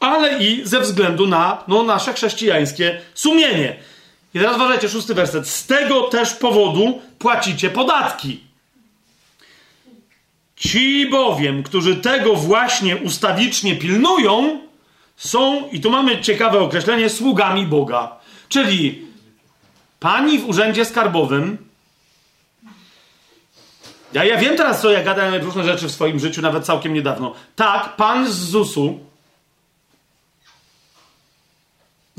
[0.00, 3.76] ale i ze względu na no, nasze chrześcijańskie sumienie.
[4.34, 5.48] I teraz uważajcie, szósty werset.
[5.48, 8.40] Z tego też powodu płacicie podatki.
[10.56, 14.60] Ci bowiem, którzy tego właśnie ustawicznie pilnują,
[15.16, 18.16] są, i tu mamy ciekawe określenie, sługami Boga.
[18.48, 19.02] Czyli
[20.00, 21.69] pani w urzędzie skarbowym.
[24.12, 27.34] Ja, ja wiem teraz, co ja gadałem różne rzeczy w swoim życiu, nawet całkiem niedawno.
[27.56, 29.10] Tak, pan z ZUS-u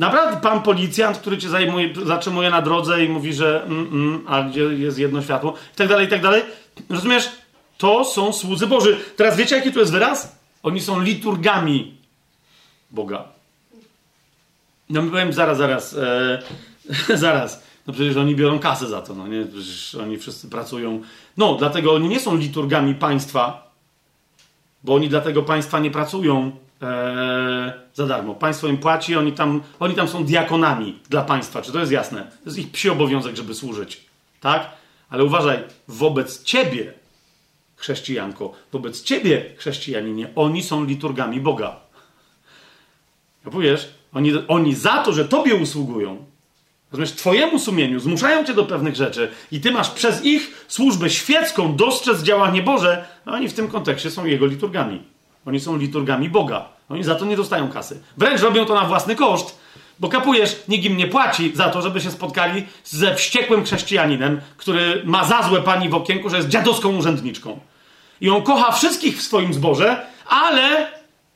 [0.02, 4.44] Naprawdę pan policjant, który cię zajmuje, zatrzymuje na drodze i mówi, że mm, mm, a
[4.44, 6.44] gdzie jest jedno światło, i tak dalej, i tak dalej.
[6.90, 7.30] Rozumiesz?
[7.78, 8.98] To są słudzy Boży.
[9.16, 10.36] Teraz wiecie, jaki tu jest wyraz?
[10.64, 11.98] Oni są liturgami
[12.92, 13.24] Boga.
[14.90, 16.42] No my powiem, zaraz, zaraz, e,
[17.26, 17.64] zaraz.
[17.88, 19.46] No przecież oni biorą kasę za to, no nie?
[19.46, 21.02] Przecież oni wszyscy pracują.
[21.38, 23.72] No, dlatego oni nie są liturgami państwa,
[24.84, 26.52] bo oni dla tego państwa nie pracują
[26.82, 28.36] e, za darmo.
[28.36, 31.62] Państwo im płaci, oni tam, oni tam są diakonami dla państwa.
[31.62, 32.22] Czy to jest jasne?
[32.24, 34.06] To jest ich psi obowiązek, żeby służyć.
[34.40, 34.70] Tak?
[35.10, 36.94] Ale uważaj, wobec ciebie,
[37.76, 41.76] chrześcijanko, wobec ciebie, chrześcijaninie, oni są liturgami Boga.
[43.44, 46.26] Powiesz, oni, oni za to, że tobie usługują,
[46.92, 51.76] rozumiesz, twojemu sumieniu, zmuszają cię do pewnych rzeczy i ty masz przez ich służbę świecką
[51.76, 55.02] dostrzec działanie Boże, a oni w tym kontekście są jego liturgami.
[55.46, 56.66] Oni są liturgami Boga.
[56.90, 58.02] Oni za to nie dostają kasy.
[58.18, 59.60] Wręcz robią to na własny koszt,
[60.00, 65.02] bo kapujesz, nikt im nie płaci za to, żeby się spotkali ze wściekłym chrześcijaninem, który
[65.06, 67.60] ma za złe pani w okienku, że jest dziadowską urzędniczką.
[68.22, 70.88] I on kocha wszystkich w swoim zborze, ale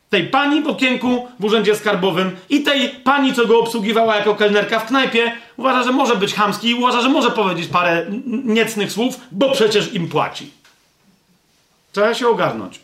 [0.09, 4.79] tej pani w okienku w urzędzie skarbowym i tej pani, co go obsługiwała jako kelnerka
[4.79, 8.05] w knajpie, uważa, że może być chamski i uważa, że może powiedzieć parę
[8.43, 10.51] niecnych słów, bo przecież im płaci.
[11.91, 12.79] Trzeba się ogarnąć.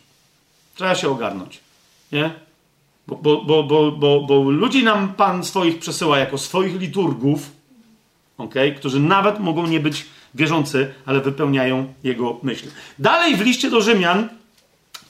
[0.74, 1.60] Trzeba się ogarnąć.
[2.12, 2.30] Nie?
[3.06, 7.50] Bo, bo, bo, bo, bo, bo ludzi nam Pan swoich przesyła jako swoich liturgów,
[8.38, 8.72] okay?
[8.72, 12.66] którzy nawet mogą nie być wierzący, ale wypełniają Jego myśl.
[12.98, 14.28] Dalej w liście do Rzymian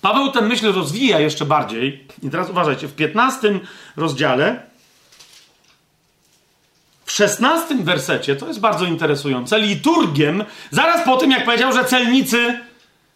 [0.03, 2.07] Paweł tę myśl rozwija jeszcze bardziej.
[2.23, 3.61] I teraz uważajcie, w 15
[3.97, 4.63] rozdziale,
[7.05, 12.59] w 16 wersecie, to jest bardzo interesujące, liturgiem, zaraz po tym jak powiedział, że celnicy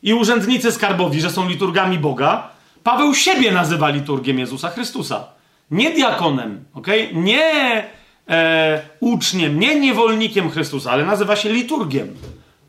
[0.02, 2.50] i urzędnicy skarbowi, że są liturgami Boga,
[2.82, 5.24] Paweł siebie nazywa liturgiem Jezusa Chrystusa.
[5.70, 6.86] Nie diakonem, ok?
[7.12, 7.84] Nie
[8.28, 12.16] e, uczniem, nie niewolnikiem Chrystusa, ale nazywa się liturgiem.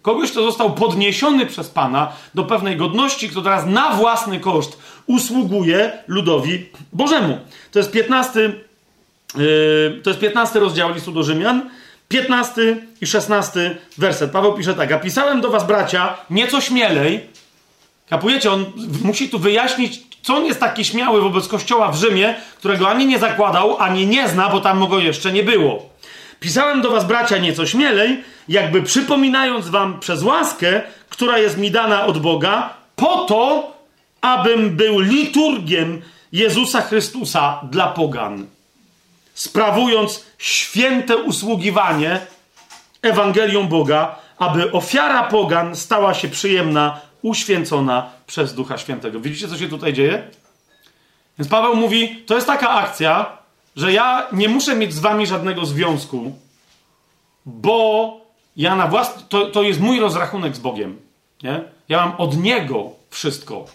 [0.07, 4.77] Kogoś, kto został podniesiony przez Pana do pewnej godności, kto teraz na własny koszt
[5.07, 7.37] usługuje ludowi Bożemu.
[7.71, 11.69] To jest 15, yy, to jest 15 rozdział listu do Rzymian.
[12.07, 14.31] 15 i 16 werset.
[14.31, 17.19] Paweł pisze tak: A pisałem do was, bracia, nieco śmielej.
[18.09, 18.65] Kapujecie, on
[19.03, 23.19] musi tu wyjaśnić, co on jest taki śmiały wobec kościoła w Rzymie, którego ani nie
[23.19, 25.89] zakładał, ani nie zna, bo tam go jeszcze nie było.
[26.39, 32.05] Pisałem do was, bracia, nieco śmielej, jakby przypominając wam przez łaskę, która jest mi dana
[32.05, 33.71] od Boga, po to,
[34.21, 36.01] abym był liturgiem
[36.31, 38.47] Jezusa Chrystusa dla pogan,
[39.33, 42.19] sprawując święte usługiwanie
[43.01, 49.19] Ewangelią Boga, aby ofiara pogan stała się przyjemna uświęcona przez Ducha Świętego.
[49.19, 50.23] Widzicie, co się tutaj dzieje?
[51.39, 53.36] Więc Paweł mówi, to jest taka akcja,
[53.77, 56.35] że ja nie muszę mieć z wami żadnego związku,
[57.45, 58.11] bo
[58.55, 60.97] ja na własny, to, to jest mój rozrachunek z Bogiem.
[61.43, 61.61] Nie?
[61.89, 63.65] Ja mam od Niego wszystko.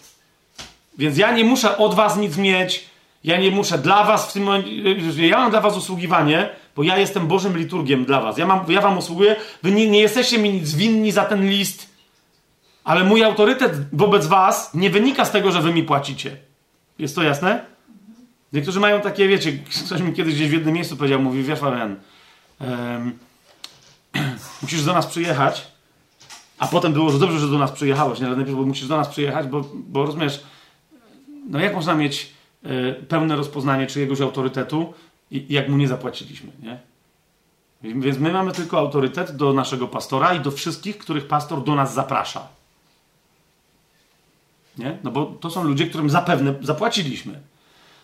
[0.97, 2.85] Więc ja nie muszę od was nic mieć,
[3.23, 6.97] ja nie muszę dla was w tym momencie, ja mam dla was usługiwanie, bo ja
[6.97, 8.37] jestem Bożym liturgiem dla was.
[8.37, 11.89] Ja, mam, ja wam usługuję, wy nie, nie jesteście mi nic winni za ten list,
[12.83, 16.37] ale mój autorytet wobec was nie wynika z tego, że wy mi płacicie.
[16.99, 17.72] Jest to jasne?
[18.53, 21.95] Niektórzy mają takie, wiecie, ktoś mi kiedyś gdzieś w jednym miejscu powiedział, mówi, wiesz Fabian,
[22.59, 23.19] um,
[24.61, 25.67] musisz do nas przyjechać,
[26.57, 28.27] a potem było, że dobrze, że do nas przyjechałeś, nie?
[28.27, 30.43] Ale najpierw, musisz do nas przyjechać, bo, bo rozumiesz,
[31.49, 32.33] no jak można mieć
[32.65, 34.93] y, pełne rozpoznanie czyjegoś autorytetu,
[35.31, 36.79] i, jak mu nie zapłaciliśmy, nie?
[37.83, 41.93] Więc my mamy tylko autorytet do naszego pastora i do wszystkich, których pastor do nas
[41.93, 42.47] zaprasza.
[44.77, 44.97] Nie?
[45.03, 47.39] No bo to są ludzie, którym zapewne zapłaciliśmy.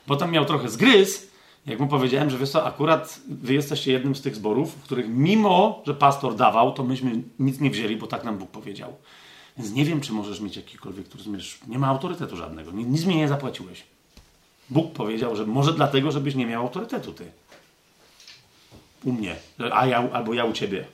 [0.05, 1.29] Potem miał trochę zgryz,
[1.65, 5.09] jak mu powiedziałem, że wiesz co, akurat wy jesteście jednym z tych zborów, w których
[5.09, 8.93] mimo, że pastor dawał, to myśmy nic nie wzięli, bo tak nam Bóg powiedział.
[9.57, 11.59] Więc nie wiem, czy możesz mieć jakikolwiek, zmierz.
[11.67, 12.71] Nie ma autorytetu żadnego.
[12.71, 13.83] Nic mi nie zapłaciłeś.
[14.69, 17.31] Bóg powiedział, że może dlatego, żebyś nie miał autorytetu ty.
[19.03, 19.35] U mnie,
[19.71, 20.85] a ja, albo ja u ciebie.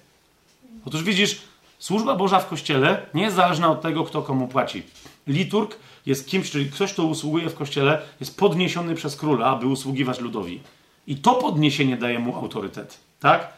[0.86, 1.42] Otóż widzisz,
[1.80, 4.84] służba Boża w kościele nie jest zależna od tego, kto komu płaci.
[5.28, 5.76] Liturg
[6.06, 10.62] jest kimś, czyli ktoś, kto usługuje w kościele, jest podniesiony przez króla, aby usługiwać ludowi.
[11.08, 13.00] I to podniesienie daje mu autorytet.
[13.20, 13.54] Tak?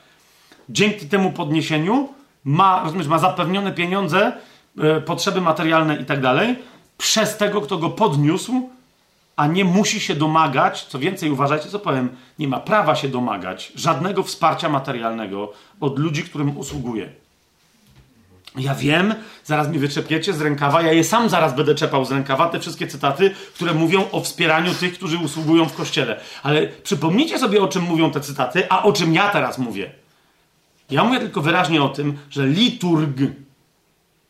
[0.69, 2.09] Dzięki temu podniesieniu
[2.43, 4.31] ma, rozumiesz, ma zapewnione pieniądze,
[4.77, 6.55] e, potrzeby materialne i tak dalej,
[6.97, 8.69] przez tego, kto go podniósł,
[9.35, 12.09] a nie musi się domagać, co więcej, uważajcie, co powiem,
[12.39, 17.09] nie ma prawa się domagać żadnego wsparcia materialnego od ludzi, którym usługuje.
[18.57, 22.49] Ja wiem, zaraz mi wyczepiecie z rękawa, ja je sam zaraz będę czepał z rękawa,
[22.49, 26.19] te wszystkie cytaty, które mówią o wspieraniu tych, którzy usługują w kościele.
[26.43, 29.91] Ale przypomnijcie sobie, o czym mówią te cytaty, a o czym ja teraz mówię.
[30.89, 33.17] Ja mówię tylko wyraźnie o tym, że liturg,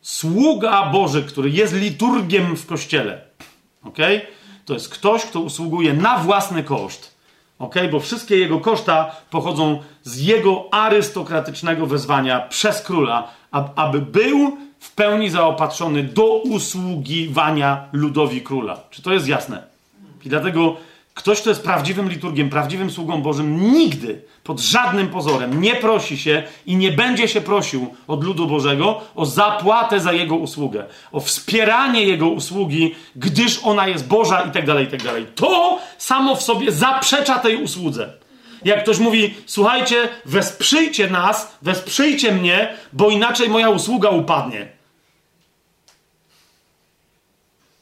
[0.00, 3.20] sługa Boży, który jest liturgiem w kościele?
[3.82, 4.20] Okay?
[4.64, 7.14] To jest ktoś, kto usługuje na własny koszt.
[7.58, 7.74] Ok?
[7.92, 15.30] Bo wszystkie jego koszta pochodzą z jego arystokratycznego wezwania przez króla, aby był w pełni
[15.30, 18.80] zaopatrzony do usługiwania ludowi króla.
[18.90, 19.62] Czy to jest jasne?
[20.24, 20.76] I dlatego
[21.18, 26.42] Ktoś, kto jest prawdziwym liturgiem, prawdziwym sługą Bożym, nigdy, pod żadnym pozorem, nie prosi się
[26.66, 32.04] i nie będzie się prosił od ludu Bożego o zapłatę za jego usługę, o wspieranie
[32.04, 35.26] jego usługi, gdyż ona jest Boża i tak dalej, i tak dalej.
[35.34, 38.12] To samo w sobie zaprzecza tej usłudze.
[38.64, 44.68] Jak ktoś mówi, słuchajcie, wesprzyjcie nas, wesprzyjcie mnie, bo inaczej moja usługa upadnie.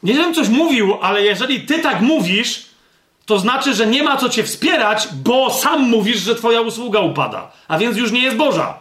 [0.02, 2.66] Nie wiem, coś mówił, ale jeżeli ty tak mówisz,
[3.26, 7.52] to znaczy, że nie ma co cię wspierać, bo sam mówisz, że twoja usługa upada,
[7.68, 8.78] a więc już nie jest Boża.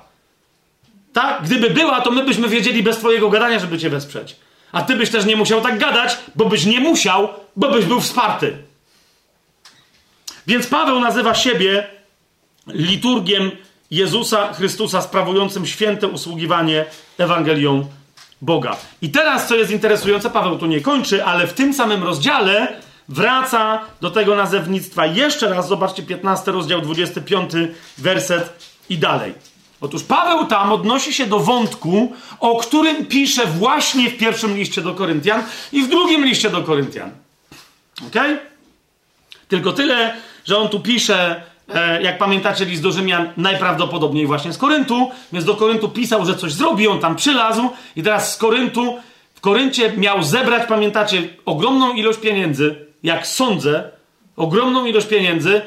[1.14, 1.43] Tak?
[1.43, 4.35] Gdyby była, to my byśmy wiedzieli bez twojego gadania, żeby cię wesprzeć.
[4.72, 8.01] A ty byś też nie musiał tak gadać, bo byś nie musiał, bo byś był
[8.01, 8.57] wsparty.
[10.48, 11.88] Więc Paweł nazywa siebie
[12.67, 13.51] liturgiem
[13.91, 16.85] Jezusa Chrystusa, sprawującym święte usługiwanie
[17.17, 17.88] Ewangelią
[18.41, 18.77] Boga.
[19.01, 23.82] I teraz, co jest interesujące, Paweł tu nie kończy, ale w tym samym rozdziale wraca
[24.01, 25.06] do tego nazewnictwa.
[25.06, 27.51] Jeszcze raz zobaczcie 15 rozdział 25
[27.98, 29.33] werset i dalej.
[29.82, 34.93] Otóż Paweł tam odnosi się do wątku, o którym pisze właśnie w pierwszym liście do
[34.93, 37.11] Koryntian i w drugim liście do Koryntian.
[38.07, 38.15] Ok?
[39.48, 40.15] Tylko tyle,
[40.45, 41.41] że on tu pisze,
[41.74, 46.35] e, jak pamiętacie, list do Rzymian najprawdopodobniej właśnie z Koryntu, więc do Koryntu pisał, że
[46.35, 48.98] coś zrobi, on tam przylazł i teraz z Koryntu,
[49.35, 53.90] w Koryncie miał zebrać, pamiętacie, ogromną ilość pieniędzy, jak sądzę,
[54.35, 55.61] ogromną ilość pieniędzy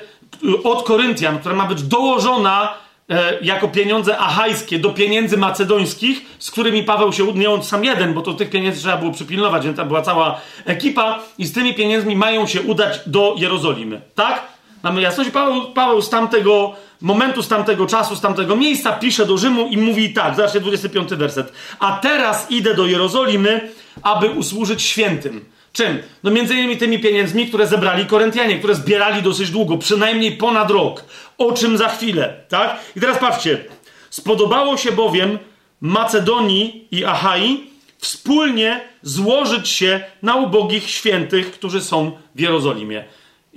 [0.65, 2.74] od Koryntian, która ma być dołożona
[3.10, 8.15] e, jako pieniądze achajskie do pieniędzy macedońskich, z którymi Paweł się nie on sam jeden,
[8.15, 11.74] bo to tych pieniędzy trzeba było przypilnować, więc tam była cała ekipa i z tymi
[11.74, 14.00] pieniędzmi mają się udać do Jerozolimy.
[14.15, 14.57] Tak?
[14.89, 15.31] Mamy jasność.
[15.31, 19.78] Paweł, Paweł z tamtego momentu, z tamtego czasu, z tamtego miejsca pisze do Rzymu i
[19.78, 21.52] mówi tak, zobaczcie 25 werset.
[21.78, 23.70] A teraz idę do Jerozolimy,
[24.02, 26.02] aby usłużyć świętym Czym?
[26.23, 31.05] No między innymi tymi pieniędzmi, które zebrali Koryntianie, które zbierali dosyć długo, przynajmniej ponad rok.
[31.39, 32.81] O czym za chwilę, tak?
[32.97, 33.65] I teraz patrzcie.
[34.10, 35.39] Spodobało się bowiem
[35.81, 43.05] Macedonii i Achai wspólnie złożyć się na ubogich świętych, którzy są w Jerozolimie.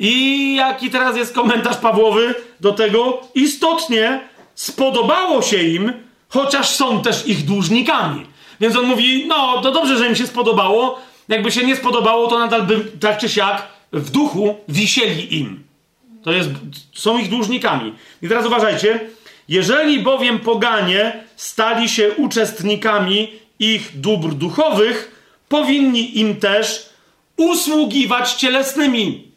[0.02, 3.22] I jaki teraz jest komentarz Pawłowy do tego?
[3.36, 4.22] Istotnie
[4.56, 5.94] spodobało się im,
[6.30, 8.26] chociaż są też ich dłużnikami.
[8.62, 11.00] Więc on mówi, no to dobrze, że im się spodobało.
[11.28, 15.64] Jakby się nie spodobało, to nadal by tak czy siak w duchu wisieli im.
[16.24, 16.50] To jest,
[16.94, 17.94] są ich dłużnikami.
[18.22, 19.00] I teraz uważajcie.
[19.48, 26.90] Jeżeli bowiem poganie stali się uczestnikami ich dóbr duchowych, powinni im też
[27.38, 29.31] usługiwać cielesnymi.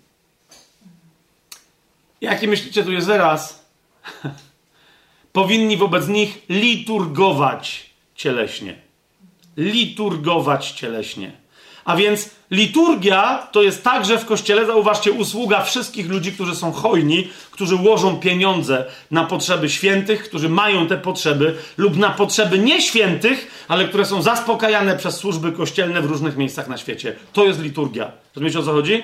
[2.24, 3.64] Jaki myślicie, tu jest wyraz?
[5.32, 8.74] powinni wobec nich liturgować cieleśnie.
[9.56, 11.32] Liturgować cieleśnie.
[11.84, 17.28] A więc liturgia to jest także w kościele, zauważcie, usługa wszystkich ludzi, którzy są hojni,
[17.50, 23.88] którzy łożą pieniądze na potrzeby świętych, którzy mają te potrzeby, lub na potrzeby nieświętych, ale
[23.88, 27.16] które są zaspokajane przez służby kościelne w różnych miejscach na świecie.
[27.32, 28.12] To jest liturgia.
[28.34, 29.02] Rozumiecie o co chodzi?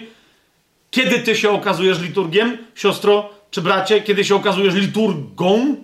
[0.90, 4.00] Kiedy ty się okazujesz liturgiem, siostro czy bracie?
[4.00, 5.76] Kiedy się okazujesz liturgą,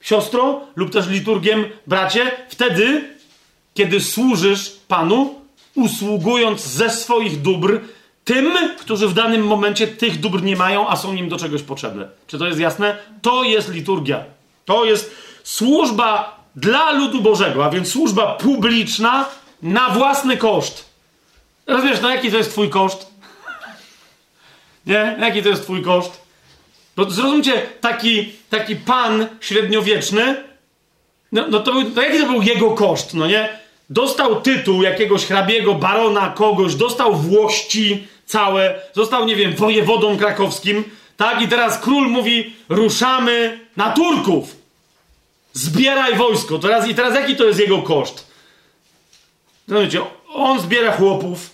[0.00, 2.30] siostro, lub też liturgiem, bracie?
[2.48, 3.14] Wtedy,
[3.74, 5.34] kiedy służysz Panu,
[5.74, 7.80] usługując ze swoich dóbr
[8.24, 12.08] tym, którzy w danym momencie tych dóbr nie mają, a są im do czegoś potrzebne.
[12.26, 12.96] Czy to jest jasne?
[13.22, 14.24] To jest liturgia.
[14.64, 15.14] To jest
[15.44, 19.28] służba dla ludu Bożego, a więc służba publiczna
[19.62, 20.84] na własny koszt.
[21.66, 23.06] Rozumiesz, no jaki to jest twój koszt?
[24.88, 25.16] Nie?
[25.20, 26.20] Jaki to jest twój koszt?
[26.96, 30.44] No, zrozumcie, taki, taki pan średniowieczny,
[31.32, 33.48] no, no to, to jaki to był jego koszt, no nie?
[33.90, 40.84] Dostał tytuł jakiegoś hrabiego, barona, kogoś, dostał włości całe, został, nie wiem, wojewodą krakowskim,
[41.16, 41.42] tak?
[41.42, 44.56] I teraz król mówi, ruszamy na Turków.
[45.52, 46.58] Zbieraj wojsko.
[46.58, 48.26] Teraz, I teraz jaki to jest jego koszt?
[49.68, 50.00] Zobaczcie,
[50.34, 51.50] on zbiera chłopów,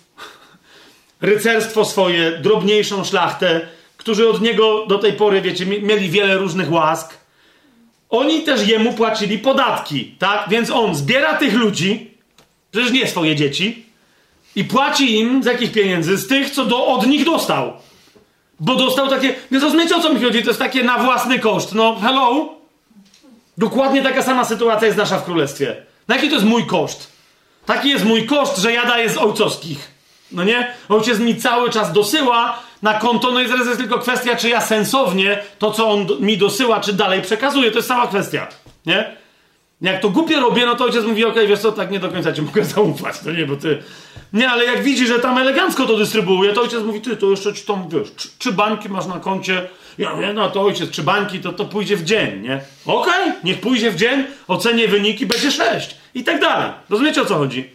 [1.24, 3.60] rycerstwo swoje, drobniejszą szlachtę,
[3.96, 7.14] którzy od niego do tej pory, wiecie, mieli wiele różnych łask.
[8.10, 10.48] Oni też jemu płacili podatki, tak?
[10.48, 12.14] Więc on zbiera tych ludzi,
[12.74, 13.86] Przecież nie swoje dzieci.
[14.56, 16.16] I płaci im z jakich pieniędzy?
[16.16, 17.72] Z tych, co do, od nich dostał.
[18.60, 19.34] Bo dostał takie.
[19.50, 20.42] Nie zrozumiecie o co mi chodzi?
[20.42, 21.74] To jest takie na własny koszt.
[21.74, 22.54] No, hello?
[23.58, 25.76] Dokładnie taka sama sytuacja jest nasza w królestwie.
[26.08, 27.12] Na jaki to jest mój koszt?
[27.66, 29.90] Taki jest mój koszt, że ja daję z ojcowskich.
[30.34, 30.74] No nie?
[30.88, 34.60] Ojciec mi cały czas dosyła na konto, no i zaraz jest tylko kwestia, czy ja
[34.60, 37.70] sensownie to, co on mi dosyła, czy dalej przekazuję.
[37.70, 38.48] To jest cała kwestia.
[38.86, 39.16] Nie?
[39.80, 42.08] Jak to głupie robię, no to ojciec mówi, okej, okay, wiesz co, tak nie do
[42.08, 43.82] końca ci mogę zaufać, to nie, bo ty...
[44.32, 47.54] Nie, ale jak widzi, że tam elegancko to dystrybuuje, to ojciec mówi, ty, to jeszcze
[47.54, 49.68] ci tam, wiesz, czy, czy bańki masz na koncie?
[49.98, 52.60] Ja mówię, no to ojciec, czy bańki, to, to pójdzie w dzień, nie?
[52.86, 56.70] Okej, okay, niech pójdzie w dzień, ocenię wyniki, będzie sześć i tak dalej.
[56.90, 57.70] Rozumiecie, o co chodzi?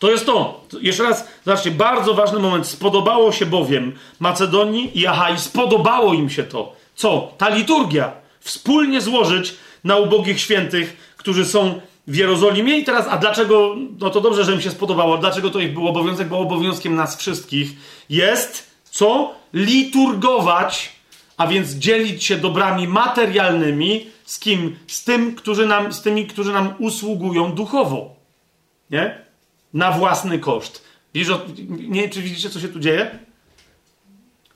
[0.00, 0.64] To jest to.
[0.80, 2.66] Jeszcze raz, zobaczcie, bardzo ważny moment.
[2.66, 6.72] Spodobało się bowiem Macedonii i Achai, spodobało im się to.
[6.94, 7.32] Co?
[7.38, 8.12] Ta liturgia.
[8.40, 9.54] Wspólnie złożyć
[9.84, 12.78] na ubogich świętych, którzy są w Jerozolimie.
[12.78, 15.88] I teraz, a dlaczego, no to dobrze, że im się spodobało, dlaczego to ich był
[15.88, 16.28] obowiązek?
[16.28, 17.70] Bo obowiązkiem nas wszystkich
[18.10, 19.34] jest co?
[19.54, 20.92] Liturgować,
[21.36, 24.76] a więc dzielić się dobrami materialnymi z kim?
[24.86, 28.16] Z tym, którzy nam, z tymi, którzy nam usługują duchowo.
[28.90, 29.29] Nie?
[29.74, 30.84] Na własny koszt.
[31.14, 31.34] Widzisz,
[31.68, 33.18] nie, czy widzicie, co się tu dzieje?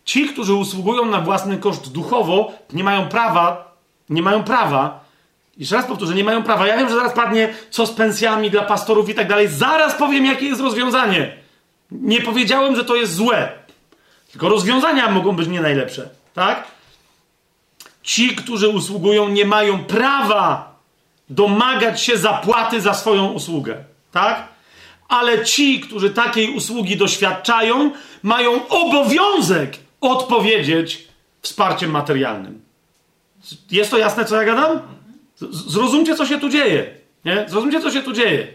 [0.04, 3.74] Ci, którzy usługują na własny koszt duchowo, nie mają prawa,
[4.08, 5.04] nie mają prawa
[5.56, 6.66] jeszcze raz powtórzę, nie mają prawa.
[6.66, 9.48] Ja wiem, że zaraz padnie, co z pensjami dla pastorów i tak dalej.
[9.48, 11.36] Zaraz powiem, jakie jest rozwiązanie.
[11.90, 13.52] Nie powiedziałem, że to jest złe.
[14.32, 16.08] Tylko rozwiązania mogą być nie najlepsze.
[16.34, 16.64] Tak?
[18.02, 20.74] Ci, którzy usługują, nie mają prawa
[21.28, 23.84] domagać się zapłaty za swoją usługę.
[24.12, 24.48] Tak?
[25.08, 27.90] Ale ci, którzy takiej usługi doświadczają,
[28.22, 31.08] mają obowiązek odpowiedzieć
[31.42, 32.62] wsparciem materialnym.
[33.70, 34.80] Jest to jasne, co ja gadam?
[35.50, 36.90] Zrozumcie, co się tu dzieje.
[37.24, 37.44] Nie?
[37.48, 38.48] Zrozumcie, co się tu dzieje.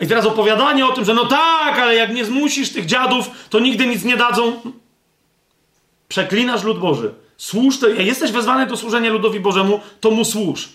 [0.00, 3.58] I teraz opowiadanie o tym, że no tak, ale jak nie zmusisz tych dziadów, to
[3.58, 4.60] nigdy nic nie dadzą.
[6.08, 7.14] Przeklinasz lud Boży.
[7.36, 10.68] Służ jesteś wezwany do służenia ludowi Bożemu, to mu służ.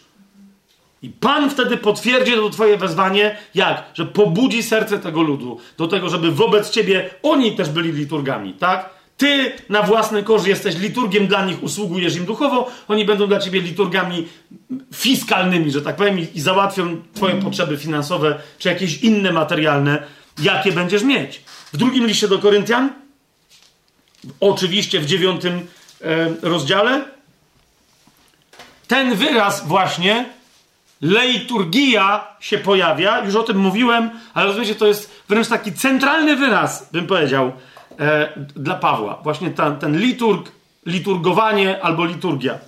[1.02, 3.84] I Pan wtedy potwierdzi to twoje wezwanie, jak?
[3.94, 8.90] Że pobudzi serce tego ludu do tego, żeby wobec ciebie oni też byli liturgami, tak?
[9.18, 13.62] Ty na własny koszt jesteś liturgiem dla nich, usługujesz im duchowo, oni będą dla ciebie
[13.62, 14.28] liturgami
[14.94, 20.04] fiskalnymi, że tak powiem, i załatwią twoje potrzeby finansowe, czy jakieś inne materialne,
[20.42, 21.42] jakie będziesz mieć.
[21.74, 22.90] W drugim liście do Koryntian,
[24.40, 25.68] oczywiście w dziewiątym
[26.02, 27.06] e, rozdziale,
[28.88, 30.26] ten wyraz właśnie,
[31.06, 36.90] leiturgia się pojawia, już o tym mówiłem, ale rozumiecie, to jest wręcz taki centralny wyraz,
[36.92, 37.52] bym powiedział,
[38.00, 39.20] e, dla Pawła.
[39.24, 40.52] Właśnie ten, ten liturg,
[40.86, 42.60] liturgowanie albo liturgia.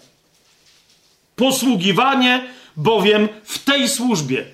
[1.35, 4.45] Posługiwanie bowiem w tej służbie.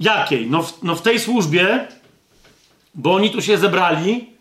[0.00, 0.50] Jakiej?
[0.50, 1.88] No w, no w tej służbie,
[2.94, 4.32] bo oni tu się zebrali.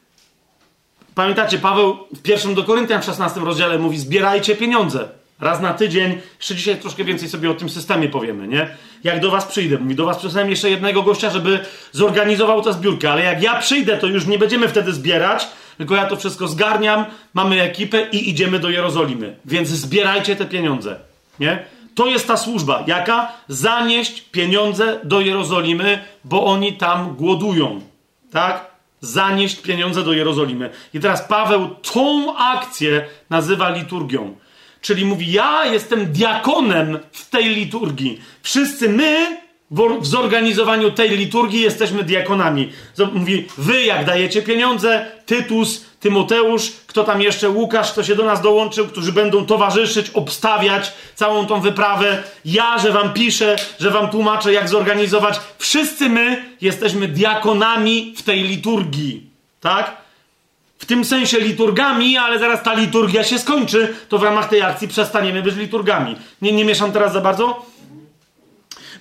[1.15, 5.20] Pamiętacie, Paweł w pierwszym do Koryntian w 16 rozdziale mówi: zbierajcie pieniądze.
[5.41, 6.17] Raz na tydzień.
[6.37, 8.69] Jeszcze dzisiaj troszkę więcej sobie o tym systemie powiemy, nie?
[9.03, 11.59] Jak do was przyjdę, mówi, do was przesłałem jeszcze jednego gościa, żeby
[11.91, 15.47] zorganizował tę zbiórkę, ale jak ja przyjdę, to już nie będziemy wtedy zbierać,
[15.77, 19.35] tylko ja to wszystko zgarniam, mamy ekipę i idziemy do Jerozolimy.
[19.45, 20.99] Więc zbierajcie te pieniądze,
[21.39, 21.65] nie?
[21.95, 22.83] To jest ta służba.
[22.87, 23.31] Jaka?
[23.47, 27.81] Zanieść pieniądze do Jerozolimy, bo oni tam głodują.
[28.31, 28.65] Tak?
[29.01, 30.69] Zanieść pieniądze do Jerozolimy.
[30.93, 34.35] I teraz Paweł tą akcję nazywa liturgią.
[34.81, 38.21] Czyli mówi: Ja jestem diakonem w tej liturgii.
[38.41, 39.41] Wszyscy my
[40.01, 42.71] w zorganizowaniu tej liturgii jesteśmy diakonami.
[43.13, 48.41] Mówi: Wy, jak dajecie pieniądze, Tytus, Tymoteusz, kto tam jeszcze, Łukasz, kto się do nas
[48.41, 52.23] dołączył, którzy będą towarzyszyć, obstawiać całą tą wyprawę.
[52.45, 55.39] Ja, że wam piszę, że wam tłumaczę, jak zorganizować.
[55.57, 59.29] Wszyscy my jesteśmy diakonami w tej liturgii.
[59.61, 60.00] Tak?
[60.81, 64.87] W tym sensie liturgami, ale zaraz ta liturgia się skończy, to w ramach tej akcji
[64.87, 66.15] przestaniemy być liturgami.
[66.41, 67.65] Nie, nie mieszam teraz za bardzo?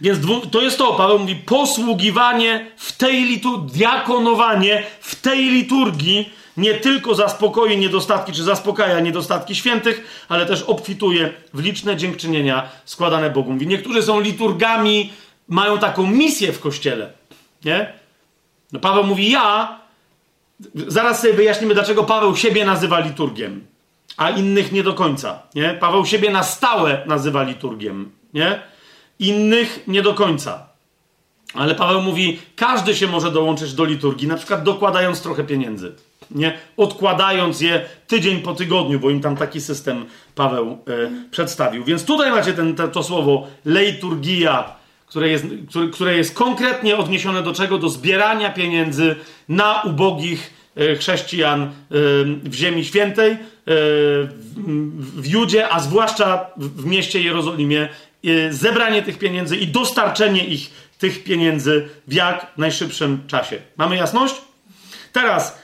[0.01, 0.19] Więc
[0.51, 7.15] to jest to, Paweł mówi, posługiwanie w tej liturgii, diakonowanie w tej liturgii nie tylko
[7.15, 13.53] zaspokoi niedostatki, czy zaspokaja niedostatki świętych, ale też obfituje w liczne dziękczynienia składane Bogu.
[13.53, 15.13] Mówi, niektórzy są liturgami,
[15.49, 17.13] mają taką misję w Kościele,
[17.65, 17.93] nie?
[18.73, 19.81] No Paweł mówi, ja,
[20.75, 23.67] zaraz sobie wyjaśnimy, dlaczego Paweł siebie nazywa liturgiem,
[24.17, 25.75] a innych nie do końca, nie?
[25.81, 28.61] Paweł siebie na stałe nazywa liturgiem, nie?
[29.19, 30.67] Innych nie do końca.
[31.55, 35.95] Ale Paweł mówi, każdy się może dołączyć do liturgii, na przykład dokładając trochę pieniędzy
[36.31, 41.85] nie odkładając je tydzień po tygodniu, bo im tam taki system Paweł e, przedstawił.
[41.85, 44.75] Więc tutaj macie ten, te, to słowo leiturgia,
[45.11, 47.79] które jest, które, które jest konkretnie odniesione do czego?
[47.79, 49.17] Do zbierania pieniędzy
[49.49, 51.69] na ubogich e, chrześcijan e,
[52.45, 53.39] w Ziemi Świętej, e,
[55.17, 57.89] w, Judzie, a zwłaszcza w mieście Jerozolimie.
[58.51, 63.59] Zebranie tych pieniędzy i dostarczenie ich tych pieniędzy w jak najszybszym czasie.
[63.77, 64.35] Mamy jasność?
[65.13, 65.59] Teraz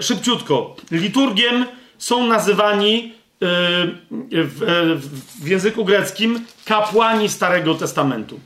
[0.00, 0.76] szybciutko.
[0.90, 1.66] Liturgiem
[1.98, 4.60] są nazywani w,
[5.42, 8.40] w języku greckim kapłani Starego Testamentu.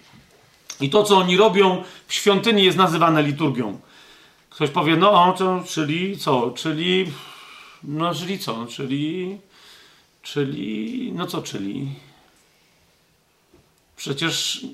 [0.81, 3.79] I to, co oni robią w świątyni, jest nazywane liturgią.
[4.51, 6.51] Ktoś powie, no, to, czyli co?
[6.51, 7.13] Czyli,
[7.85, 8.67] no, czyli co?
[8.67, 9.39] Czyli,
[10.23, 11.89] czyli, no co, czyli?
[13.97, 14.67] Przecież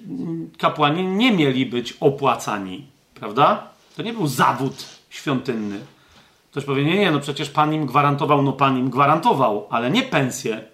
[0.58, 3.68] kapłani nie mieli być opłacani, prawda?
[3.96, 5.80] To nie był zawód świątynny.
[6.50, 10.02] Ktoś powie, nie, nie, no przecież pan im gwarantował, no pan im gwarantował, ale nie
[10.02, 10.64] pensje,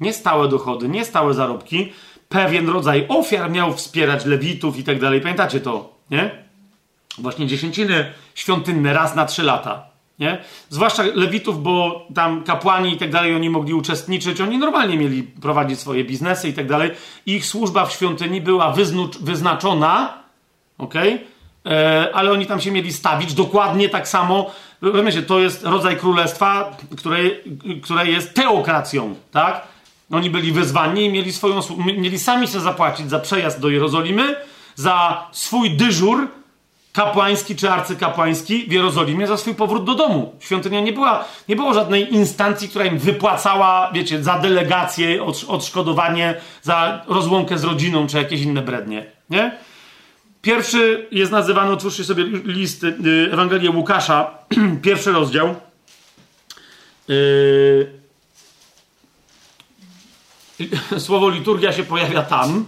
[0.00, 1.92] nie stałe dochody, nie stałe zarobki.
[2.28, 5.20] Pewien rodzaj ofiar miał wspierać lewitów i tak dalej.
[5.20, 6.30] Pamiętacie to, nie?
[7.18, 9.86] Właśnie dziesięciny świątynne raz na trzy lata,
[10.18, 10.38] nie?
[10.68, 15.80] Zwłaszcza lewitów, bo tam kapłani i tak dalej, oni mogli uczestniczyć, oni normalnie mieli prowadzić
[15.80, 16.90] swoje biznesy i tak dalej.
[17.26, 18.74] Ich służba w świątyni była
[19.20, 20.18] wyznaczona?
[20.78, 21.18] Okay?
[21.66, 24.50] E, ale oni tam się mieli stawić dokładnie tak samo.
[25.04, 27.18] Wiecie, to jest rodzaj królestwa, które,
[27.82, 29.77] które jest teokracją, tak?
[30.10, 34.36] Oni byli wezwani i mieli swoją, mieli sami się zapłacić za przejazd do Jerozolimy,
[34.74, 36.28] za swój dyżur
[36.92, 40.32] kapłański czy arcykapłański w Jerozolimie, za swój powrót do domu.
[40.40, 47.04] Świątynia nie była, nie było żadnej instancji, która im wypłacała, wiecie, za delegację, odszkodowanie, za
[47.08, 49.58] rozłąkę z rodziną czy jakieś inne brednie, nie?
[50.42, 52.94] Pierwszy jest nazywany, otwórzcie sobie list y,
[53.32, 54.30] Ewangelię Łukasza,
[54.82, 55.54] pierwszy rozdział.
[57.10, 57.98] Y,
[60.98, 62.66] słowo liturgia się pojawia tam,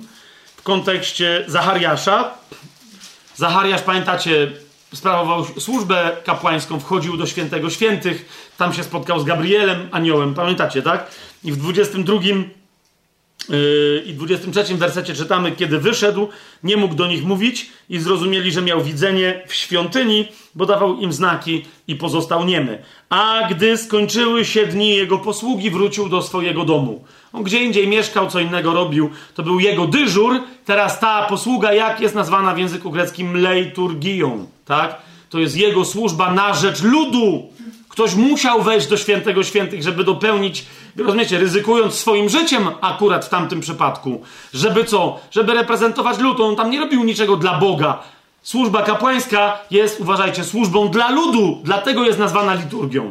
[0.56, 2.34] w kontekście Zachariasza.
[3.36, 4.52] Zachariasz, pamiętacie,
[4.94, 11.10] sprawował służbę kapłańską, wchodził do świętego świętych, tam się spotkał z Gabrielem, aniołem, pamiętacie, tak?
[11.44, 12.14] I w 22
[13.48, 16.28] Yy, I w 23 wersecie czytamy, kiedy wyszedł,
[16.64, 21.12] nie mógł do nich mówić i zrozumieli, że miał widzenie w świątyni, bo dawał im
[21.12, 22.82] znaki i pozostał niemy.
[23.08, 27.04] A gdy skończyły się dni jego posługi, wrócił do swojego domu.
[27.32, 30.40] On gdzie indziej mieszkał, co innego robił, to był jego dyżur.
[30.64, 34.96] Teraz ta posługa, jak jest nazwana w języku greckim, leiturgią, tak?
[35.30, 37.48] To jest jego służba na rzecz ludu.
[37.88, 43.60] Ktoś musiał wejść do świętego świętych, żeby dopełnić rozumiecie, ryzykując swoim życiem akurat w tamtym
[43.60, 44.22] przypadku,
[44.54, 45.20] żeby co?
[45.30, 46.40] Żeby reprezentować lud.
[46.40, 47.98] On tam nie robił niczego dla Boga.
[48.42, 53.10] Służba kapłańska jest, uważajcie, służbą dla ludu, dlatego jest nazwana liturgią.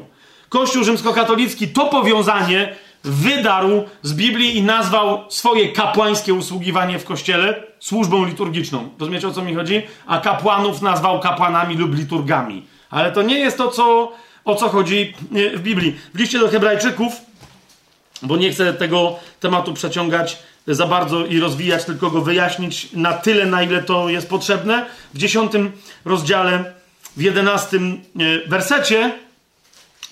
[0.49, 8.25] Kościół rzymskokatolicki to powiązanie wydarł z Biblii i nazwał swoje kapłańskie usługiwanie w kościele służbą
[8.25, 8.89] liturgiczną.
[8.99, 9.81] Rozumiecie o co mi chodzi?
[10.07, 12.65] A kapłanów nazwał kapłanami lub liturgami.
[12.89, 14.11] Ale to nie jest to, co,
[14.45, 15.95] o co chodzi e, w Biblii.
[16.13, 17.13] W liście do Hebrajczyków,
[18.21, 20.37] bo nie chcę tego tematu przeciągać
[20.67, 24.85] za bardzo i rozwijać, tylko go wyjaśnić na tyle, na ile to jest potrzebne.
[25.13, 25.71] W dziesiątym
[26.05, 26.73] rozdziale,
[27.17, 29.11] w jedenastym e, wersecie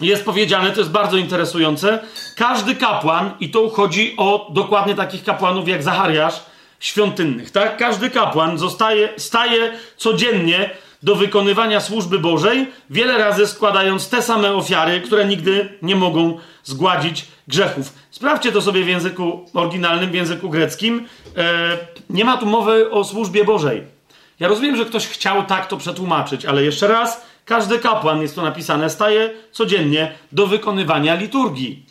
[0.01, 1.99] jest powiedziane, to jest bardzo interesujące,
[2.35, 6.43] każdy kapłan, i tu chodzi o dokładnie takich kapłanów jak Zachariasz,
[6.79, 7.77] świątynnych, tak?
[7.77, 10.69] Każdy kapłan zostaje, staje codziennie
[11.03, 17.25] do wykonywania służby Bożej, wiele razy składając te same ofiary, które nigdy nie mogą zgładzić
[17.47, 17.93] grzechów.
[18.11, 21.07] Sprawdźcie to sobie w języku oryginalnym, w języku greckim.
[21.37, 21.77] E,
[22.09, 23.83] nie ma tu mowy o służbie Bożej.
[24.39, 28.41] Ja rozumiem, że ktoś chciał tak to przetłumaczyć, ale jeszcze raz, każdy kapłan, jest to
[28.41, 31.85] napisane, staje codziennie do wykonywania liturgii.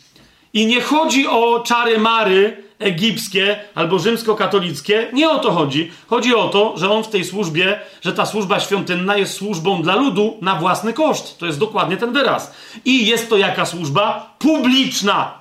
[0.53, 5.09] I nie chodzi o czary mary egipskie albo rzymskokatolickie.
[5.13, 5.91] Nie o to chodzi.
[6.07, 9.95] Chodzi o to, że on w tej służbie, że ta służba świątynna jest służbą dla
[9.95, 11.39] ludu na własny koszt.
[11.39, 12.55] To jest dokładnie ten wyraz.
[12.85, 14.35] I jest to jaka służba?
[14.39, 15.35] Publiczna.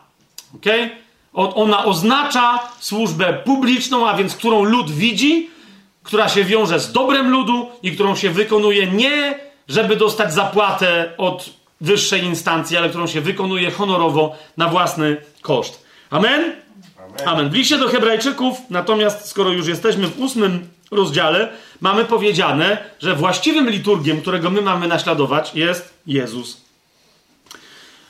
[0.55, 0.65] Ok?
[1.33, 5.49] Ona oznacza służbę publiczną, a więc którą lud widzi,
[6.03, 11.49] która się wiąże z dobrem ludu i którą się wykonuje nie, żeby dostać zapłatę od
[11.81, 15.85] wyższej instancji, ale którą się wykonuje honorowo na własny koszt.
[16.09, 16.55] Amen?
[17.25, 17.49] Amen.
[17.49, 21.49] W liście do Hebrajczyków, natomiast skoro już jesteśmy w ósmym rozdziale,
[21.81, 26.61] mamy powiedziane, że właściwym liturgiem, którego my mamy naśladować, jest Jezus.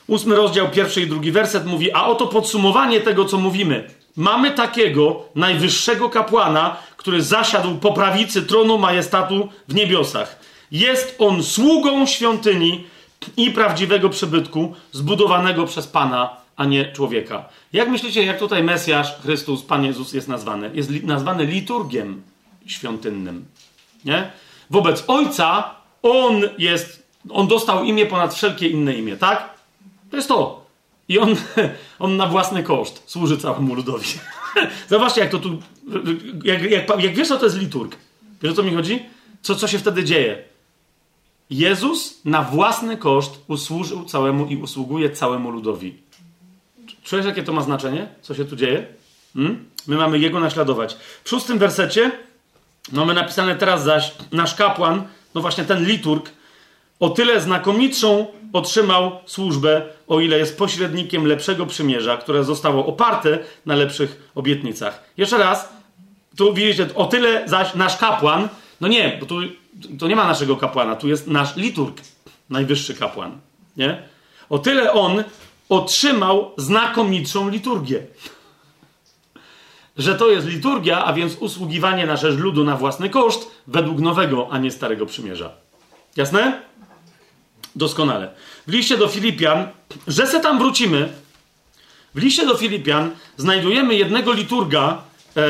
[0.06, 3.90] Ósmy rozdział, pierwszy i drugi werset mówi, a oto podsumowanie tego, co mówimy.
[4.16, 10.38] Mamy takiego najwyższego kapłana, który zasiadł po prawicy tronu majestatu w niebiosach.
[10.70, 12.84] Jest on sługą świątyni
[13.36, 17.48] i prawdziwego przybytku zbudowanego przez Pana a nie człowieka.
[17.72, 20.70] Jak myślicie, jak tutaj Mesjasz, Chrystus, Pan Jezus jest nazwany?
[20.74, 22.22] Jest li nazwany liturgiem
[22.66, 23.44] świątynnym.
[24.04, 24.30] Nie?
[24.70, 29.54] Wobec Ojca On jest, On dostał imię ponad wszelkie inne imię, tak?
[30.10, 30.66] To jest to.
[31.08, 31.36] I on,
[31.98, 34.08] on na własny koszt służy całemu ludowi.
[34.88, 35.58] Zobaczcie, jak to tu.
[36.44, 37.96] Jak, jak, jak wiesz, co to jest liturg?
[38.42, 39.02] Wiesz o co mi chodzi?
[39.42, 40.42] Co, co się wtedy dzieje?
[41.50, 45.94] Jezus na własny koszt usłużył całemu i usługuje całemu ludowi.
[47.04, 48.08] Czujesz, jakie to ma znaczenie?
[48.22, 48.86] Co się tu dzieje?
[49.34, 49.64] Hmm?
[49.86, 50.96] My mamy Jego naśladować.
[51.24, 52.10] W szóstym wersecie
[52.92, 55.02] mamy napisane teraz zaś, nasz kapłan,
[55.34, 56.30] no właśnie ten liturg,
[57.00, 63.74] o tyle znakomitszą otrzymał służbę, o ile jest pośrednikiem lepszego przymierza, które zostało oparte na
[63.74, 65.04] lepszych obietnicach.
[65.16, 65.68] Jeszcze raz,
[66.36, 68.48] tu widzicie, o tyle zaś nasz kapłan,
[68.80, 69.40] no nie, bo tu
[69.98, 72.00] to nie ma naszego kapłana, tu jest nasz liturg,
[72.50, 73.38] najwyższy kapłan,
[73.76, 74.02] nie?
[74.48, 75.24] O tyle on
[75.68, 78.06] otrzymał znakomitszą liturgię.
[79.96, 84.48] Że to jest liturgia, a więc usługiwanie na rzecz ludu na własny koszt, według nowego,
[84.50, 85.50] a nie starego przymierza.
[86.16, 86.62] Jasne?
[87.76, 88.30] Doskonale.
[88.66, 89.68] W liście do Filipian,
[90.06, 91.12] że se tam wrócimy,
[92.14, 95.02] w liście do Filipian znajdujemy jednego liturga,
[95.36, 95.40] e,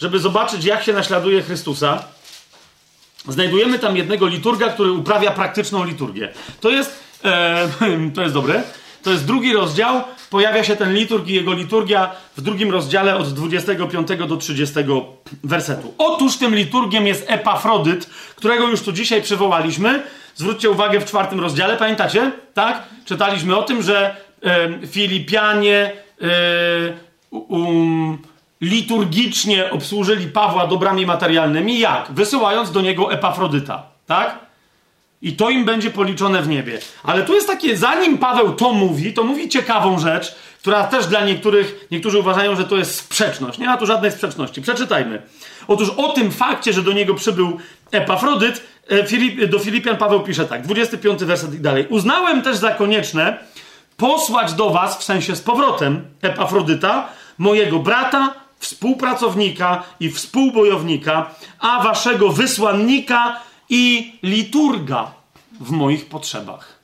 [0.00, 2.04] żeby zobaczyć, jak się naśladuje Chrystusa.
[3.28, 6.28] Znajdujemy tam jednego liturga, który uprawia praktyczną liturgię.
[6.60, 7.68] To jest, e,
[8.14, 8.62] to jest dobre.
[9.02, 10.02] To jest drugi rozdział.
[10.30, 14.74] Pojawia się ten liturg i jego liturgia w drugim rozdziale od 25 do 30
[15.44, 15.94] wersetu.
[15.98, 20.02] Otóż tym liturgiem jest Epafrodyt, którego już tu dzisiaj przywołaliśmy.
[20.34, 22.32] Zwróćcie uwagę w czwartym rozdziale, pamiętacie?
[22.54, 22.82] Tak?
[23.04, 25.92] Czytaliśmy o tym, że e, Filipianie
[26.22, 26.26] e,
[27.30, 28.18] um,
[28.60, 31.78] liturgicznie obsłużyli Pawła dobrami materialnymi.
[31.78, 32.06] Jak?
[32.10, 33.82] Wysyłając do niego Epafrodyta.
[34.06, 34.38] Tak?
[35.22, 36.78] I to im będzie policzone w niebie.
[37.02, 41.24] Ale tu jest takie, zanim Paweł to mówi, to mówi ciekawą rzecz, która też dla
[41.24, 43.58] niektórych, niektórzy uważają, że to jest sprzeczność.
[43.58, 44.62] Nie ma tu żadnej sprzeczności.
[44.62, 45.22] Przeczytajmy.
[45.68, 47.58] Otóż o tym fakcie, że do niego przybył
[47.90, 51.86] Epafrodyt, e, do Filipian Paweł pisze tak, 25 werset i dalej.
[51.88, 53.38] Uznałem też za konieczne
[53.96, 57.08] posłać do was, w sensie z powrotem, Epafrodyta,
[57.38, 65.12] mojego brata, współpracownika i współbojownika, a waszego wysłannika i liturga
[65.60, 66.78] w moich potrzebach.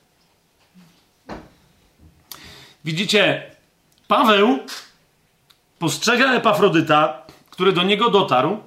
[2.85, 3.51] Widzicie,
[4.07, 4.59] Paweł
[5.79, 8.57] postrzega Epafrodyta, który do niego dotarł,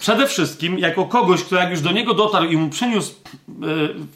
[0.00, 3.14] przede wszystkim jako kogoś, kto jak już do niego dotarł i mu przyniósł,
[3.48, 3.54] e,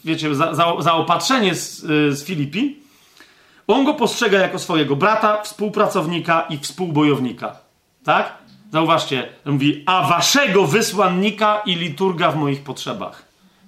[0.05, 2.77] wiecie, za, za, zaopatrzenie z, e, z Filipi,
[3.67, 7.66] on go postrzega jako swojego brata, współpracownika i współbojownika.
[8.07, 8.33] Tak?
[8.71, 13.23] Zauważcie, on mówi, a waszego wysłannika i liturga w moich potrzebach.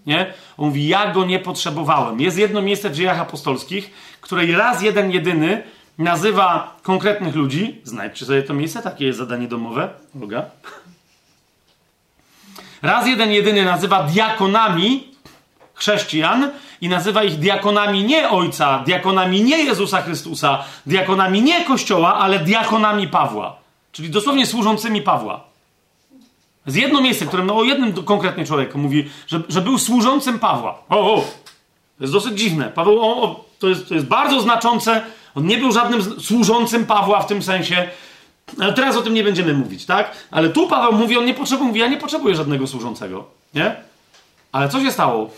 [0.05, 0.33] Nie?
[0.57, 2.21] On mówi, ja go nie potrzebowałem.
[2.21, 5.63] Jest jedno miejsce w dziejach apostolskich, której raz jeden jedyny
[5.97, 7.81] nazywa konkretnych ludzi.
[7.83, 9.89] Znajdźcie sobie to miejsce, takie jest zadanie domowe.
[10.21, 10.45] Olga.
[12.81, 15.07] raz jeden jedyny nazywa diakonami
[15.73, 16.51] chrześcijan
[16.81, 23.07] i nazywa ich diakonami nie Ojca, diakonami nie Jezusa Chrystusa, diakonami nie Kościoła, ale diakonami
[23.07, 23.59] Pawła.
[23.99, 25.43] Czyli dosłownie służącymi Pawła.
[26.65, 30.81] Z jedno miejsce, którym no, o jednym konkretnie człowieku mówi, że, że był służącym Pawła.
[30.89, 31.21] O, o,
[31.97, 32.71] to jest dosyć dziwne.
[32.75, 35.01] Paweł, o, o, to, jest, to jest bardzo znaczące.
[35.35, 37.89] On nie był żadnym służącym Pawła w tym sensie.
[38.59, 40.11] Ale teraz o tym nie będziemy mówić, tak?
[40.31, 43.25] Ale tu Paweł mówi, on nie potrzebuje, mówi, ja nie potrzebuję żadnego służącego.
[43.53, 43.75] Nie?
[44.51, 45.29] Ale co się stało?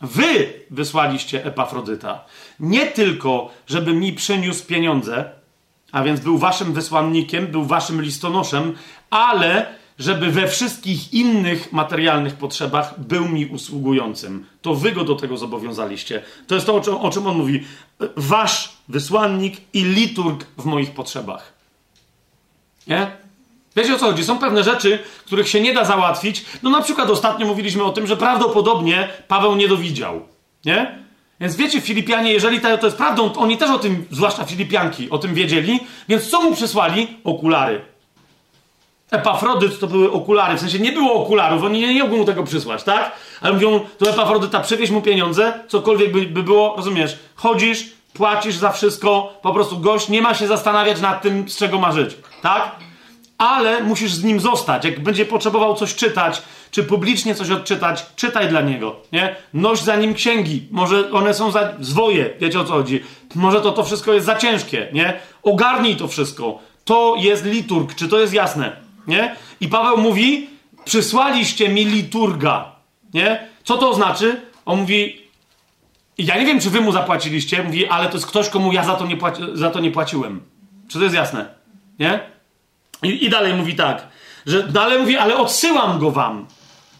[0.00, 2.24] Wy wysłaliście Epafrodyta.
[2.60, 5.41] Nie tylko, żeby mi przyniósł pieniądze,
[5.92, 8.74] a więc był waszym wysłannikiem, był waszym listonoszem,
[9.10, 14.46] ale żeby we wszystkich innych materialnych potrzebach był mi usługującym.
[14.62, 16.22] To wy go do tego zobowiązaliście.
[16.46, 17.64] To jest to, o czym, o czym on mówi.
[18.16, 21.52] Wasz wysłannik i liturg w moich potrzebach.
[22.86, 23.10] Nie?
[23.76, 24.24] Wiecie o co chodzi?
[24.24, 26.44] Są pewne rzeczy, których się nie da załatwić.
[26.62, 30.20] No na przykład ostatnio mówiliśmy o tym, że prawdopodobnie Paweł nie dowidział.
[30.64, 31.01] Nie?
[31.42, 35.34] Więc wiecie, Filipianie, jeżeli to jest prawdą, oni też o tym, zwłaszcza Filipianki, o tym
[35.34, 37.16] wiedzieli, więc co mu przysłali?
[37.24, 37.80] Okulary.
[39.10, 42.44] Epafrodyt to były okulary, w sensie nie było okularów, oni nie, nie mogą mu tego
[42.44, 43.12] przysłać, tak?
[43.40, 47.18] Ale mówią, to Epafrodyta, przywieź mu pieniądze, cokolwiek by, by było, rozumiesz?
[47.34, 51.78] Chodzisz, płacisz za wszystko, po prostu gość nie ma się zastanawiać nad tym, z czego
[51.78, 52.76] ma żyć, tak?
[53.42, 54.84] Ale musisz z nim zostać.
[54.84, 59.36] Jak będzie potrzebował coś czytać, czy publicznie coś odczytać, czytaj dla niego, nie?
[59.54, 60.68] Noś za nim księgi.
[60.70, 63.00] Może one są za zwoje, wiecie o co chodzi.
[63.34, 65.20] Może to, to wszystko jest za ciężkie, nie?
[65.42, 66.58] Ogarnij to wszystko.
[66.84, 68.76] To jest liturg, czy to jest jasne?
[69.06, 69.36] Nie?
[69.60, 70.50] I Paweł mówi,
[70.84, 72.72] przysłaliście mi liturga.
[73.14, 73.48] Nie?
[73.64, 74.40] Co to znaczy?
[74.66, 75.20] On mówi,
[76.18, 77.62] ja nie wiem, czy wy mu zapłaciliście.
[77.62, 80.40] Mówi, ale to jest ktoś, komu ja za to nie, płaci, za to nie płaciłem.
[80.88, 81.54] Czy to jest jasne?
[81.98, 82.31] Nie?
[83.02, 84.06] I, I, dalej mówi tak,
[84.46, 86.46] że dalej mówi, ale odsyłam go wam.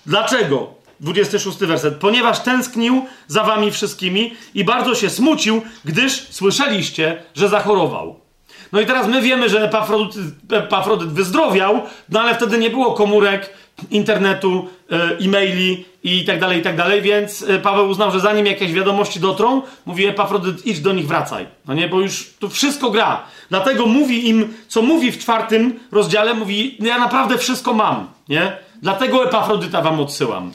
[0.07, 0.75] Dlaczego?
[1.01, 1.95] 26 werset.
[1.95, 8.21] Ponieważ tęsknił za wami wszystkimi i bardzo się smucił, gdyż słyszeliście, że zachorował.
[8.73, 10.17] No i teraz my wiemy, że Epafrodyt,
[10.53, 13.51] Epafrodyt wyzdrowiał, no ale wtedy nie było komórek,
[13.91, 18.47] internetu, e, e-maili i tak dalej, i tak dalej, więc e, Paweł uznał, że zanim
[18.47, 21.47] jakieś wiadomości dotrą, mówi Epafrodyt, idź do nich, wracaj.
[21.67, 23.25] No nie, bo już tu wszystko gra.
[23.53, 28.57] Dlatego mówi im, co mówi w czwartym rozdziale, mówi, ja naprawdę wszystko mam, nie?
[28.83, 30.53] Dlatego Epafrodyta wam odsyłam.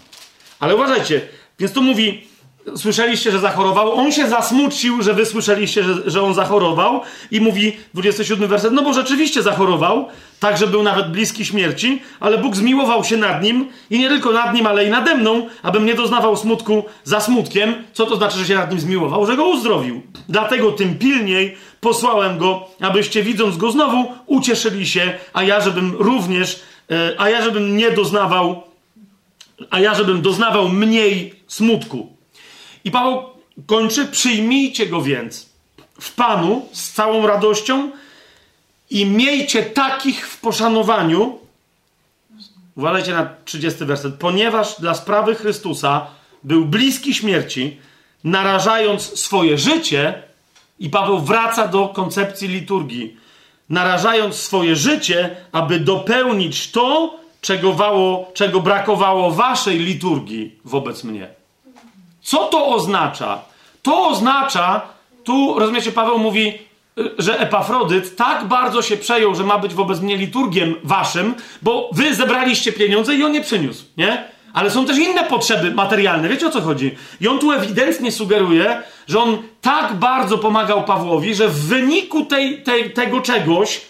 [0.60, 1.22] Ale uważajcie,
[1.60, 2.28] więc tu mówi,
[2.76, 3.94] słyszeliście, że zachorował.
[3.94, 7.02] On się zasmucił, że wy słyszeliście, że, że on zachorował.
[7.32, 10.08] I mówi 27 werset, no bo rzeczywiście zachorował,
[10.40, 14.32] tak, że był nawet bliski śmierci, ale Bóg zmiłował się nad nim i nie tylko
[14.32, 17.74] nad nim, ale i nade mną, abym nie doznawał smutku za smutkiem.
[17.94, 19.26] Co to znaczy, że się nad nim zmiłował?
[19.26, 20.02] Że go uzdrowił.
[20.30, 26.60] Dlatego tym pilniej posłałem go, abyście widząc go znowu ucieszyli się, a ja żebym również,
[26.92, 28.64] e, a ja żebym nie doznawał,
[29.70, 32.17] a ja żebym doznawał mniej smutku.
[32.88, 33.24] I Paweł
[33.66, 35.50] kończy: Przyjmijcie go więc
[36.02, 37.92] w Panu z całą radością
[38.90, 41.40] i miejcie takich w poszanowaniu.
[42.76, 44.16] Uważajcie na 30 werset.
[44.16, 46.08] Ponieważ dla sprawy Chrystusa
[46.44, 47.78] był bliski śmierci,
[48.24, 50.24] narażając swoje życie,
[50.80, 53.18] i Paweł wraca do koncepcji liturgii,
[53.70, 61.37] narażając swoje życie, aby dopełnić to, czego, wało, czego brakowało waszej liturgii wobec mnie.
[62.28, 63.42] Co to oznacza?
[63.82, 64.82] To oznacza,
[65.24, 66.54] tu rozumiecie, Paweł mówi,
[67.00, 71.90] y, że Epafrodyt tak bardzo się przejął, że ma być wobec mnie liturgiem waszym, bo
[71.94, 74.24] wy zebraliście pieniądze i on nie przyniósł, nie?
[74.54, 76.96] Ale są też inne potrzeby materialne, wiecie o co chodzi?
[77.22, 82.64] I on tu ewidentnie sugeruje, że on tak bardzo pomagał Pawłowi, że w wyniku tej,
[82.64, 83.82] tej, tego czegoś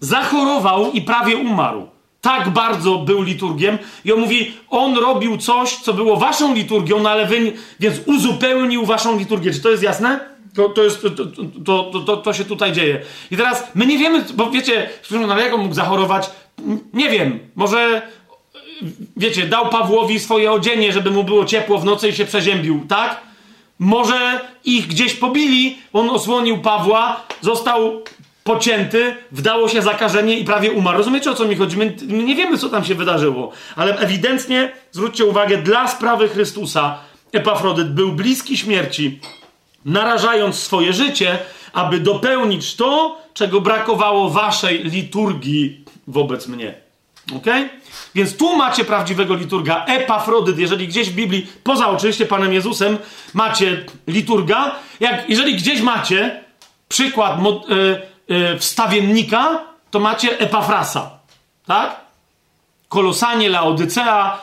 [0.00, 1.93] zachorował i prawie umarł
[2.24, 7.10] tak bardzo był liturgiem i on mówi, on robił coś, co było waszą liturgią, no
[7.10, 9.52] ale wy, więc uzupełnił waszą liturgię.
[9.52, 10.20] Czy to jest jasne?
[10.54, 11.10] To, to, jest, to,
[11.64, 13.00] to, to, to, się tutaj dzieje.
[13.30, 16.30] I teraz my nie wiemy, bo wiecie, no, jak on mógł zachorować?
[16.92, 17.38] Nie wiem.
[17.54, 18.02] Może,
[19.16, 23.20] wiecie, dał Pawłowi swoje odzienie, żeby mu było ciepło w nocy i się przeziębił, tak?
[23.78, 28.02] Może ich gdzieś pobili, on osłonił Pawła, został
[28.44, 30.98] pocięty, wdało się zakażenie i prawie umarł.
[30.98, 31.76] Rozumiecie o co mi chodzi?
[31.76, 36.98] My, my nie wiemy, co tam się wydarzyło, ale ewidentnie, zwróćcie uwagę, dla sprawy Chrystusa
[37.32, 39.20] Epafrodyt był bliski śmierci,
[39.84, 41.38] narażając swoje życie,
[41.72, 46.74] aby dopełnić to, czego brakowało waszej liturgii wobec mnie.
[47.36, 47.46] Ok?
[48.14, 50.58] Więc tu macie prawdziwego liturga, Epafrodyt.
[50.58, 52.98] Jeżeli gdzieś w Biblii, poza oczywiście Panem Jezusem,
[53.34, 56.44] macie liturga, jak, jeżeli gdzieś macie
[56.88, 57.38] przykład,
[58.28, 61.10] yy, wstawiennika, to macie Epafrasa.
[61.66, 62.00] Tak?
[62.88, 64.38] Kolosanie, Laodycea,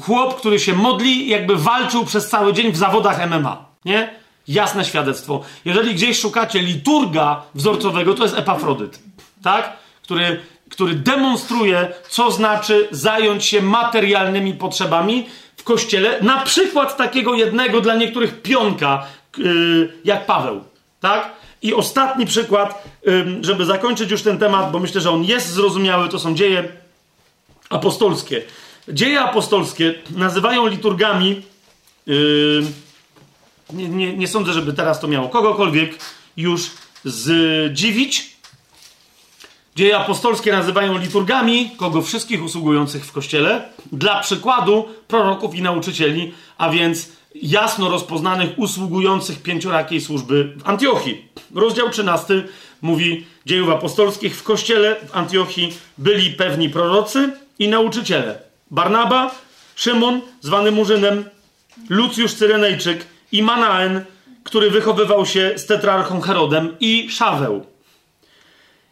[0.00, 3.64] chłop, który się modli, jakby walczył przez cały dzień w zawodach MMA.
[3.84, 4.10] Nie?
[4.48, 5.42] Jasne świadectwo.
[5.64, 8.98] Jeżeli gdzieś szukacie liturga wzorcowego, to jest Epafrodyt.
[9.42, 9.72] Tak?
[10.02, 10.40] Który,
[10.70, 15.26] który demonstruje, co znaczy zająć się materialnymi potrzebami
[15.56, 16.20] w kościele.
[16.20, 19.06] Na przykład takiego jednego dla niektórych pionka,
[19.38, 20.64] yy, jak Paweł.
[21.00, 21.32] Tak?
[21.62, 22.84] I ostatni przykład,
[23.40, 26.68] żeby zakończyć już ten temat, bo myślę, że on jest zrozumiały, to są dzieje
[27.70, 28.42] apostolskie.
[28.88, 31.42] Dzieje apostolskie nazywają liturgami.
[33.72, 35.98] Nie, nie, nie sądzę, żeby teraz to miało kogokolwiek
[36.36, 36.70] już
[37.04, 38.36] zdziwić.
[39.76, 43.68] Dzieje apostolskie nazywają liturgami kogo wszystkich usługujących w kościele.
[43.92, 47.08] Dla przykładu proroków i nauczycieli, a więc
[47.42, 51.28] jasno rozpoznanych usługujących pięciorakiej służby w Antiochii.
[51.54, 52.44] Rozdział 13
[52.82, 54.36] mówi dziejów apostolskich.
[54.36, 58.38] W kościele w Antiochii byli pewni prorocy i nauczyciele.
[58.70, 59.30] Barnaba,
[59.74, 61.24] Szymon, zwany Murzynem,
[61.88, 64.04] Lucjusz Cyrenejczyk i Manaen,
[64.44, 67.66] który wychowywał się z tetrarchą Herodem i Szaweł.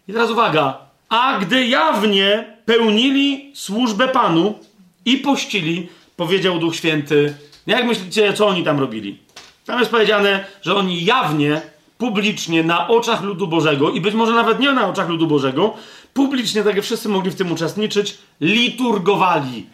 [0.09, 0.79] I teraz uwaga.
[1.09, 4.59] A gdy jawnie pełnili służbę Panu
[5.05, 7.35] i pościli, powiedział Duch Święty.
[7.67, 9.19] Jak myślicie, co oni tam robili?
[9.67, 11.63] Tam jest powiedziane, że oni jawnie,
[11.99, 15.75] publicznie, na oczach ludu Bożego i być może nawet nie na oczach ludu Bożego,
[16.15, 19.67] publicznie, tak jak wszyscy mogli w tym uczestniczyć, liturgowali.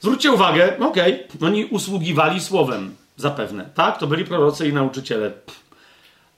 [0.00, 3.98] Zwróćcie uwagę, okej, okay, oni usługiwali słowem, zapewne, tak?
[3.98, 5.32] To byli prorocy i nauczyciele.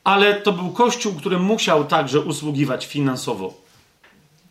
[0.05, 3.55] Ale to był kościół, który musiał także usługiwać finansowo.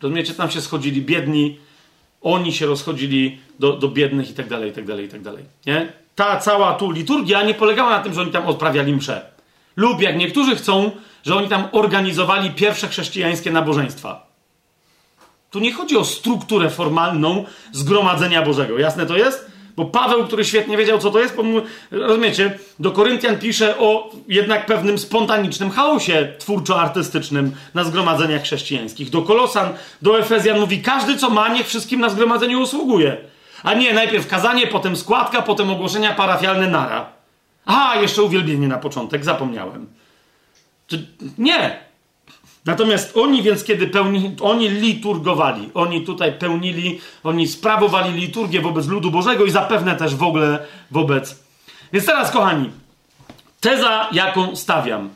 [0.02, 1.58] Rozumiecie, tam się schodzili biedni,
[2.26, 5.44] oni się rozchodzili do, do biednych i tak dalej, i tak dalej, i tak dalej.
[5.66, 5.92] Nie?
[6.14, 9.26] Ta cała tu liturgia nie polegała na tym, że oni tam odprawiali msze.
[9.76, 10.90] Lub jak niektórzy chcą,
[11.24, 14.26] że oni tam organizowali pierwsze chrześcijańskie nabożeństwa.
[15.50, 18.78] Tu nie chodzi o strukturę formalną zgromadzenia Bożego.
[18.78, 19.50] Jasne to jest?
[19.76, 21.36] Bo Paweł, który świetnie wiedział, co to jest,
[21.90, 29.10] rozumiecie, do Koryntian pisze o jednak pewnym spontanicznym chaosie twórczo-artystycznym na zgromadzeniach chrześcijańskich.
[29.10, 29.72] Do Kolosan,
[30.02, 33.16] do Efezjan mówi, każdy co ma, niech wszystkim na zgromadzeniu usługuje.
[33.62, 37.08] A nie, najpierw kazanie, potem składka, potem ogłoszenia parafialne nara.
[37.66, 39.86] A, jeszcze uwielbienie na początek, zapomniałem.
[41.38, 41.85] Nie,
[42.66, 49.10] Natomiast oni więc, kiedy pełni, oni liturgowali, oni tutaj pełnili, oni sprawowali liturgię wobec ludu
[49.10, 50.58] Bożego i zapewne też w ogóle
[50.90, 51.44] wobec.
[51.92, 52.70] Więc teraz, kochani,
[53.60, 55.10] teza, jaką stawiam,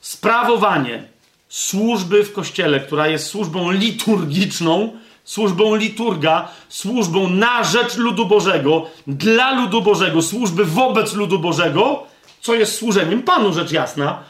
[0.00, 1.02] sprawowanie
[1.48, 4.92] służby w kościele, która jest służbą liturgiczną,
[5.24, 12.02] służbą liturga, służbą na rzecz ludu Bożego, dla ludu Bożego, służby wobec ludu Bożego,
[12.40, 14.22] co jest służeniem Panu, rzecz jasna,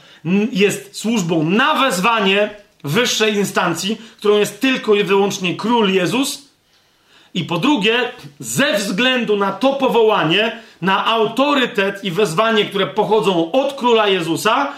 [0.53, 2.51] jest służbą na wezwanie
[2.85, 6.51] wyższej instancji, którą jest tylko i wyłącznie król Jezus.
[7.35, 13.73] I po drugie, ze względu na to powołanie, na autorytet i wezwanie, które pochodzą od
[13.73, 14.73] króla Jezusa,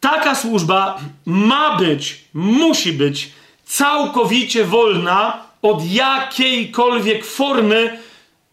[0.00, 3.30] taka służba ma być, musi być
[3.64, 7.98] całkowicie wolna od jakiejkolwiek formy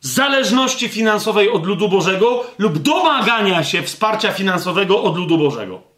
[0.02, 5.93] zależności finansowej od ludu Bożego lub domagania się wsparcia finansowego od ludu Bożego.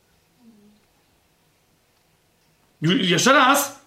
[3.02, 3.86] Jeszcze raz.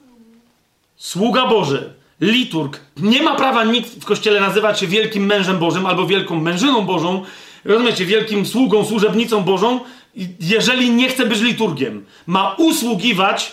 [0.96, 6.06] Sługa Boży, liturg, nie ma prawa nikt w kościele nazywać się wielkim mężem Bożym albo
[6.06, 7.24] wielką mężyną Bożą,
[7.64, 9.80] rozumiecie, wielkim sługą, służebnicą Bożą,
[10.40, 12.04] jeżeli nie chce być liturgiem.
[12.26, 13.52] Ma usługiwać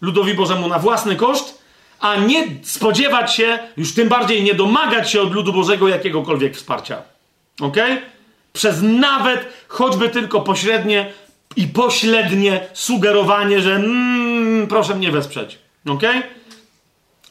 [0.00, 1.62] ludowi Bożemu na własny koszt,
[2.00, 7.02] a nie spodziewać się, już tym bardziej nie domagać się od ludu Bożego jakiegokolwiek wsparcia.
[7.60, 7.76] Ok?
[8.52, 11.12] Przez nawet choćby tylko pośrednie
[11.56, 14.21] i pośrednie sugerowanie, że mm,
[14.66, 15.58] proszę mnie wesprzeć.
[15.88, 16.02] Ok?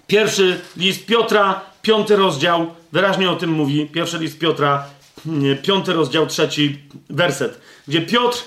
[0.07, 3.85] Pierwszy list Piotra, piąty rozdział, wyraźnie o tym mówi.
[3.85, 4.85] Pierwszy list Piotra,
[5.63, 6.77] piąty rozdział, trzeci
[7.09, 8.43] werset, gdzie Piotr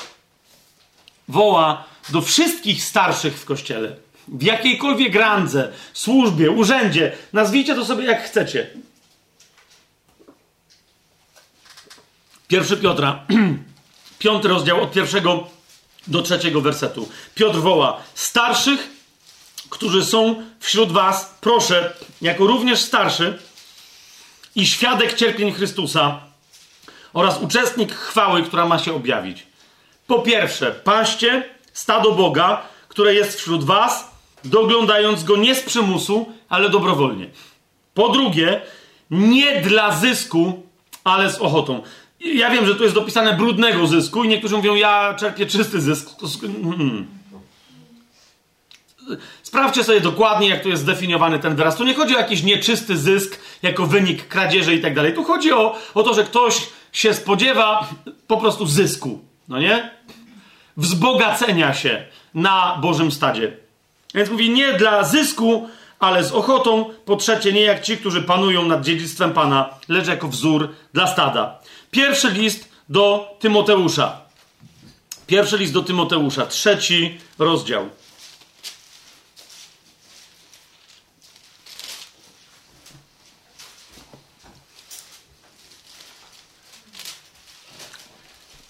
[1.29, 3.97] woła do wszystkich starszych w kościele,
[4.29, 8.71] w jakiejkolwiek randze, służbie, urzędzie, nazwijcie to sobie jak chcecie.
[12.49, 13.25] Pierwszy Piotra,
[14.19, 15.47] piąty rozdział od pierwszego
[16.07, 17.09] do trzeciego wersetu.
[17.35, 18.89] Piotr woła starszych,
[19.71, 23.39] którzy są wśród was, proszę, jako również starszy
[24.57, 26.21] i świadek cierpień Chrystusa
[27.13, 29.47] oraz uczestnik chwały, która ma się objawić.
[30.07, 34.11] Po pierwsze, paście stado Boga, które jest wśród was,
[34.45, 37.31] doglądając go nie z przymusu, ale dobrowolnie.
[37.95, 38.61] Po drugie,
[39.11, 40.63] nie dla zysku,
[41.05, 41.83] ale z ochotą.
[42.25, 46.11] Ja wiem, że tu jest dopisane brudnego zysku i niektórzy mówią, ja czerpię czysty zysk.
[46.17, 46.27] To...
[46.53, 47.07] Hmm.
[49.43, 51.77] sprawdźcie sobie dokładnie, jak tu jest zdefiniowany ten wyraz.
[51.77, 55.15] Tu nie chodzi o jakiś nieczysty zysk jako wynik kradzieży i tak dalej.
[55.15, 57.89] Tu chodzi o, o to, że ktoś się spodziewa
[58.27, 59.91] po prostu zysku, no nie?
[60.77, 63.57] Wzbogacenia się na Bożym stadzie.
[64.15, 66.91] Więc mówi nie dla zysku, ale z ochotą.
[67.05, 71.59] Po trzecie, nie jak ci, którzy panują nad dziedzictwem Pana, lecz jako wzór dla stada.
[71.95, 74.21] Pierwszy list do Tymoteusza.
[75.27, 77.91] Pierwszy list do Tymoteusza, trzeci rozdział.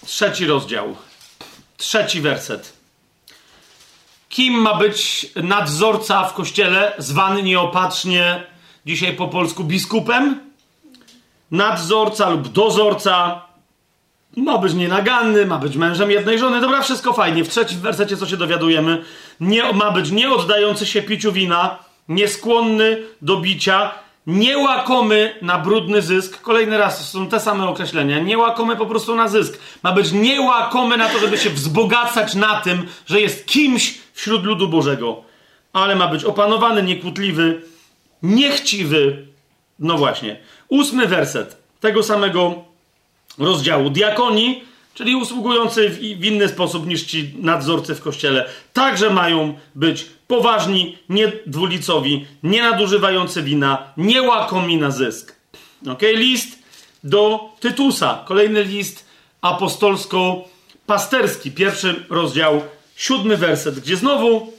[0.05, 0.95] Trzeci rozdział,
[1.77, 2.73] trzeci werset.
[4.29, 8.43] Kim ma być nadzorca w kościele, zwany nieopatrznie
[8.85, 10.44] dzisiaj po polsku biskupem?
[11.51, 13.41] Nadzorca lub dozorca
[14.37, 16.61] ma być nienaganny, ma być mężem jednej żony.
[16.61, 17.43] Dobra, wszystko fajnie.
[17.43, 19.03] W trzecim wersecie co się dowiadujemy?
[19.39, 21.77] Nie, ma być nieoddający się piciu wina,
[22.09, 23.91] nieskłonny do bicia,
[24.27, 26.41] niełakomy na brudny zysk.
[26.41, 28.19] Kolejny raz są te same określenia.
[28.19, 29.59] Niełakomy po prostu na zysk.
[29.83, 34.67] Ma być niełakomy na to, żeby się wzbogacać na tym, że jest kimś wśród ludu
[34.67, 35.23] Bożego.
[35.73, 37.61] Ale ma być opanowany, niekłótliwy,
[38.23, 39.27] niechciwy.
[39.79, 40.39] No właśnie.
[40.69, 42.63] Ósmy werset tego samego
[43.37, 43.89] rozdziału.
[43.89, 44.63] Diakoni,
[44.93, 52.25] czyli usługujący w, inny sposób niż ci nadzorcy w kościele, także mają być poważni, niedwulicowi,
[52.43, 55.35] nie nadużywający wina, nie łakomi na zysk.
[55.91, 56.59] Ok, list
[57.03, 59.05] do Tytusa, kolejny list
[59.41, 62.61] apostolsko-pasterski, pierwszy rozdział,
[62.95, 64.53] siódmy werset, gdzie znowu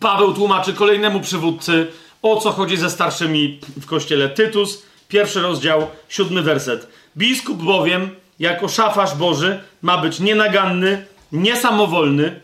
[0.00, 1.86] Paweł tłumaczy kolejnemu przywódcy,
[2.22, 4.28] o co chodzi ze starszymi w kościele.
[4.28, 6.88] Tytus, pierwszy rozdział, siódmy werset.
[7.16, 12.40] Biskup bowiem, jako szafarz Boży, ma być nienaganny, niesamowolny,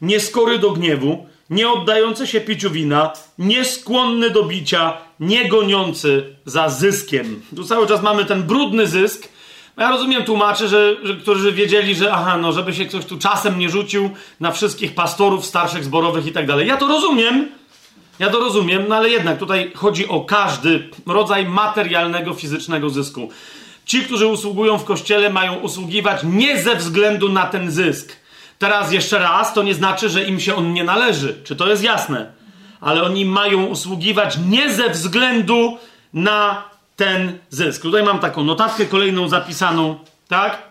[0.00, 7.42] nieskory do gniewu, nie oddający się piciu wina, nieskłonny do bicia, nie goniący za zyskiem.
[7.56, 9.28] Tu cały czas mamy ten brudny zysk.
[9.76, 13.58] Ja rozumiem tłumaczy, że, że, którzy wiedzieli, że aha, no, żeby się ktoś tu czasem
[13.58, 16.68] nie rzucił na wszystkich pastorów, starszych zborowych i tak dalej.
[16.68, 17.48] Ja to rozumiem,
[18.18, 23.30] ja to rozumiem, no ale jednak tutaj chodzi o każdy rodzaj materialnego, fizycznego zysku.
[23.84, 28.12] Ci, którzy usługują w kościele, mają usługiwać nie ze względu na ten zysk.
[28.58, 31.40] Teraz jeszcze raz, to nie znaczy, że im się on nie należy.
[31.44, 32.32] Czy to jest jasne?
[32.80, 35.78] Ale oni mają usługiwać nie ze względu
[36.12, 36.64] na
[36.96, 37.82] ten zysk.
[37.82, 40.62] Tutaj mam taką notatkę kolejną zapisaną, tak?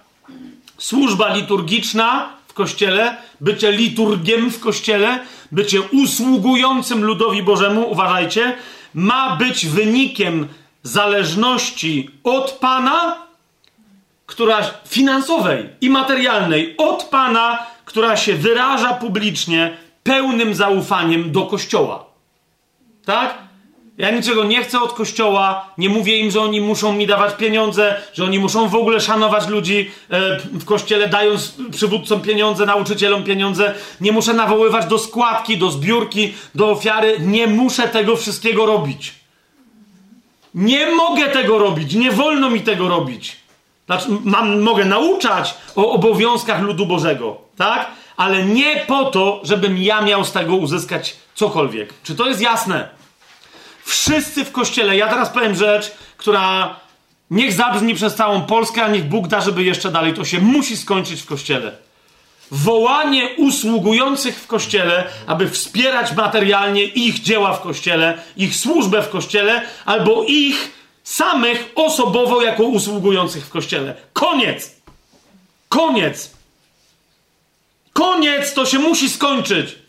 [0.78, 5.20] Służba liturgiczna w kościele, bycie liturgiem w kościele,
[5.52, 8.58] bycie usługującym ludowi Bożemu, uważajcie,
[8.94, 10.48] ma być wynikiem
[10.84, 13.18] zależności od Pana,
[14.26, 22.06] która finansowej i materialnej, od Pana, która się wyraża publicznie pełnym zaufaniem do Kościoła.
[23.06, 23.38] Tak?
[23.98, 27.96] Ja niczego nie chcę od Kościoła, nie mówię im, że oni muszą mi dawać pieniądze,
[28.14, 33.74] że oni muszą w ogóle szanować ludzi e, w Kościele, dając przywódcom pieniądze, nauczycielom pieniądze.
[34.02, 37.18] Nie muszę nawoływać do składki, do zbiórki, do ofiary.
[37.20, 39.14] Nie muszę tego wszystkiego robić.
[40.56, 43.36] Nie mogę tego robić, nie wolno mi tego robić.
[43.86, 47.88] Znaczy, mam, mogę nauczać o obowiązkach ludu Bożego, tak?
[48.18, 51.94] Ale nie po to, żebym ja miał z tego uzyskać cokolwiek.
[52.04, 52.90] Czy to jest jasne?
[53.86, 56.76] Wszyscy w kościele, ja teraz powiem rzecz, która
[57.32, 60.78] niech zabrzmi przez całą Polskę, a niech Bóg da, żeby jeszcze dalej to się musi
[60.78, 61.86] skończyć w kościele
[62.52, 69.62] wołanie usługujących w kościele, aby wspierać materialnie ich dzieła w kościele, ich służbę w kościele,
[69.86, 70.72] albo ich
[71.04, 73.96] samych osobowo jako usługujących w kościele.
[74.14, 74.76] Koniec!
[75.70, 76.32] Koniec!
[77.94, 78.54] Koniec!
[78.54, 79.85] To się musi skończyć!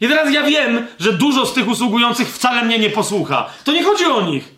[0.00, 3.50] I teraz ja wiem, że dużo z tych usługujących wcale mnie nie posłucha.
[3.64, 4.56] To nie chodzi o nich.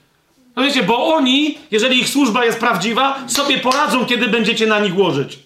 [0.57, 4.99] No wiecie, bo oni, jeżeli ich służba jest prawdziwa, sobie poradzą, kiedy będziecie na nich
[4.99, 5.39] łożyć.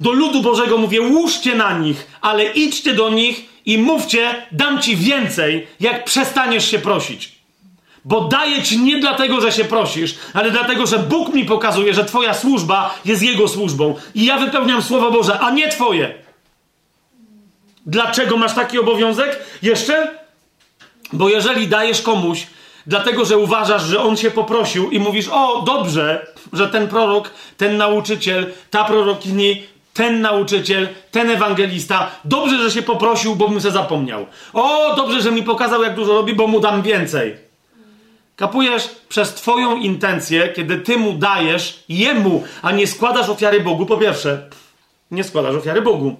[0.00, 4.96] Do ludu Bożego mówię, łóżcie na nich, ale idźcie do nich i mówcie, dam ci
[4.96, 7.32] więcej, jak przestaniesz się prosić.
[8.04, 12.04] Bo daję ci nie dlatego, że się prosisz, ale dlatego, że Bóg mi pokazuje, że
[12.04, 13.94] Twoja służba jest Jego służbą.
[14.14, 16.14] I ja wypełniam Słowo Boże, a nie Twoje.
[17.86, 19.38] Dlaczego masz taki obowiązek?
[19.62, 20.18] Jeszcze?
[21.12, 22.46] Bo jeżeli dajesz komuś,
[22.86, 27.76] dlatego że uważasz, że on się poprosił i mówisz: O, dobrze, że ten prorok, ten
[27.76, 29.62] nauczyciel, ta prorokini
[29.94, 34.26] ten nauczyciel, ten ewangelista, dobrze, że się poprosił, bo bym se zapomniał.
[34.52, 37.36] O, dobrze, że mi pokazał, jak dużo robi, bo mu dam więcej.
[38.36, 43.96] Kapujesz przez Twoją intencję, kiedy Ty mu dajesz jemu, a nie składasz ofiary Bogu, po
[43.96, 44.48] pierwsze,
[45.10, 46.16] nie składasz ofiary Bogu.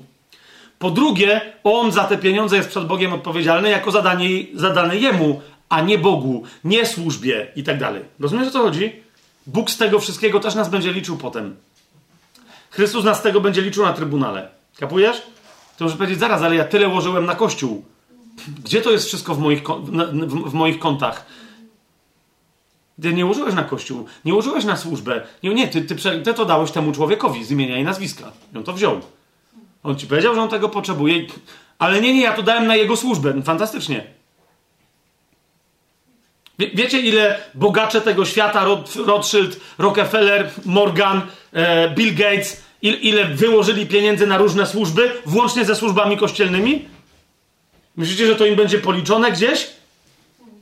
[0.81, 5.81] Po drugie, on za te pieniądze jest przed Bogiem odpowiedzialny jako zadanie, zadane jemu, a
[5.81, 8.03] nie Bogu, nie służbie i tak dalej.
[8.21, 8.93] Rozumiesz o co chodzi?
[9.47, 11.57] Bóg z tego wszystkiego też nas będzie liczył potem.
[12.71, 14.49] Chrystus nas z tego będzie liczył na trybunale.
[14.79, 15.23] Kapujesz?
[15.77, 17.85] To może powiedzieć, zaraz, ale ja tyle łożyłem na kościół.
[18.65, 19.63] Gdzie to jest wszystko w moich,
[20.47, 21.27] w moich kontach?
[23.03, 25.23] Ty nie użyłeś na kościół, nie użyłeś na służbę.
[25.43, 25.95] Nie, nie ty, ty,
[26.25, 28.33] ty to dałeś temu człowiekowi z imienia i nazwiska.
[28.55, 29.01] I on to wziął.
[29.83, 31.27] On ci powiedział, że on tego potrzebuje,
[31.79, 33.43] ale nie, nie, ja to dałem na jego służbę.
[33.43, 34.05] Fantastycznie.
[36.59, 38.65] Wie, wiecie, ile bogacze tego świata,
[39.07, 41.21] Rothschild, Rockefeller, Morgan,
[41.53, 46.89] e, Bill Gates, ile, ile wyłożyli pieniędzy na różne służby, włącznie ze służbami kościelnymi?
[47.97, 49.67] Myślicie, że to im będzie policzone gdzieś?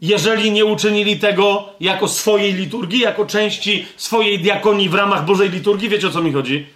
[0.02, 5.88] jeżeli nie uczynili tego jako swojej liturgii, jako części swojej diakonii w ramach Bożej liturgii.
[5.88, 6.66] Wiecie o co mi chodzi?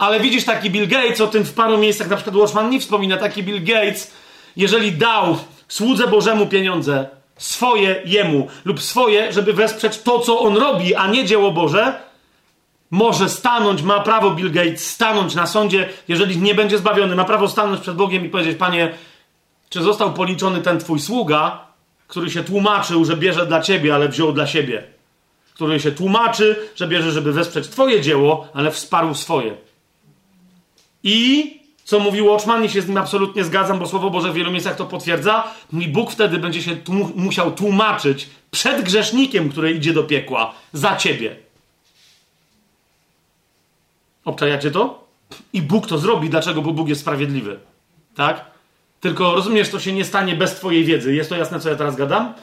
[0.00, 3.16] Ale widzisz taki Bill Gates, o tym w paru miejscach, na przykład Watchman nie wspomina,
[3.16, 4.12] taki Bill Gates,
[4.56, 5.38] jeżeli dał
[5.68, 11.24] słudze Bożemu pieniądze, swoje jemu lub swoje, żeby wesprzeć to, co on robi, a nie
[11.24, 12.00] dzieło Boże,
[12.90, 17.48] może stanąć, ma prawo Bill Gates stanąć na sądzie, jeżeli nie będzie zbawiony, ma prawo
[17.48, 18.94] stanąć przed Bogiem i powiedzieć, panie,
[19.70, 21.64] czy został policzony ten twój sługa,
[22.06, 24.82] który się tłumaczył, że bierze dla ciebie, ale wziął dla siebie.
[25.54, 29.69] Który się tłumaczy, że bierze, żeby wesprzeć twoje dzieło, ale wsparł swoje.
[31.02, 34.50] I co mówił Watchman, i się z nim absolutnie zgadzam, bo Słowo Boże w wielu
[34.50, 39.92] miejscach to potwierdza, i Bóg wtedy będzie się tłum musiał tłumaczyć przed grzesznikiem, który idzie
[39.92, 41.36] do piekła, za ciebie.
[44.24, 45.04] Obczajacie to?
[45.52, 46.30] I Bóg to zrobi.
[46.30, 46.62] Dlaczego?
[46.62, 47.58] Bo Bóg jest sprawiedliwy.
[48.14, 48.44] Tak?
[49.00, 51.14] Tylko rozumiesz, to się nie stanie bez twojej wiedzy.
[51.14, 52.34] Jest to jasne, co ja teraz gadam?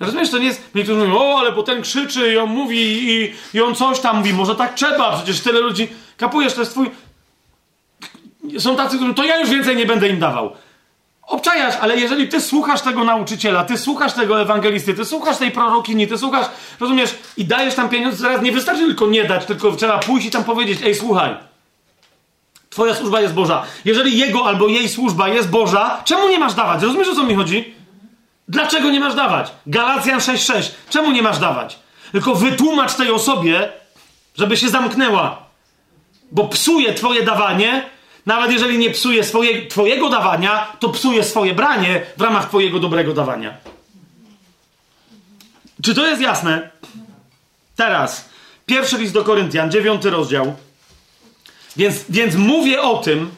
[0.00, 0.74] Rozumiesz, to nie jest.
[0.74, 4.16] Niektórzy mówią, o, ale bo ten krzyczy i on mówi i, i on coś tam
[4.16, 5.88] mówi, może tak trzeba, przecież tyle ludzi.
[6.16, 6.90] Kapujesz, to jest twój.
[8.58, 10.52] Są tacy, którzy to ja już więcej nie będę im dawał.
[11.26, 16.08] Obczajasz, ale jeżeli ty słuchasz tego nauczyciela, ty słuchasz tego ewangelisty, ty słuchasz tej prorokini,
[16.08, 16.46] ty słuchasz,
[16.80, 20.30] rozumiesz, i dajesz tam pieniądze, zaraz nie wystarczy tylko nie dać, tylko trzeba pójść i
[20.30, 21.36] tam powiedzieć, ej, słuchaj,
[22.74, 23.62] Twoja służba jest Boża.
[23.84, 26.82] Jeżeli jego albo jej służba jest Boża, czemu nie masz dawać?
[26.82, 27.74] Rozumiesz, o co mi chodzi?
[28.48, 29.52] Dlaczego nie masz dawać?
[29.66, 30.70] Galacjan 6:6.
[30.90, 31.78] Czemu nie masz dawać?
[32.12, 33.72] Tylko wytłumacz tej osobie,
[34.34, 35.38] żeby się zamknęła.
[36.32, 37.84] Bo psuje twoje dawanie,
[38.26, 43.14] nawet jeżeli nie psuje swoje, twojego dawania, to psuje swoje branie w ramach twojego dobrego
[43.14, 43.54] dawania.
[45.82, 46.70] Czy to jest jasne?
[47.76, 48.28] Teraz,
[48.66, 50.56] pierwszy list do Koryntian, dziewiąty rozdział.
[51.76, 53.30] Więc, więc mówię o tym,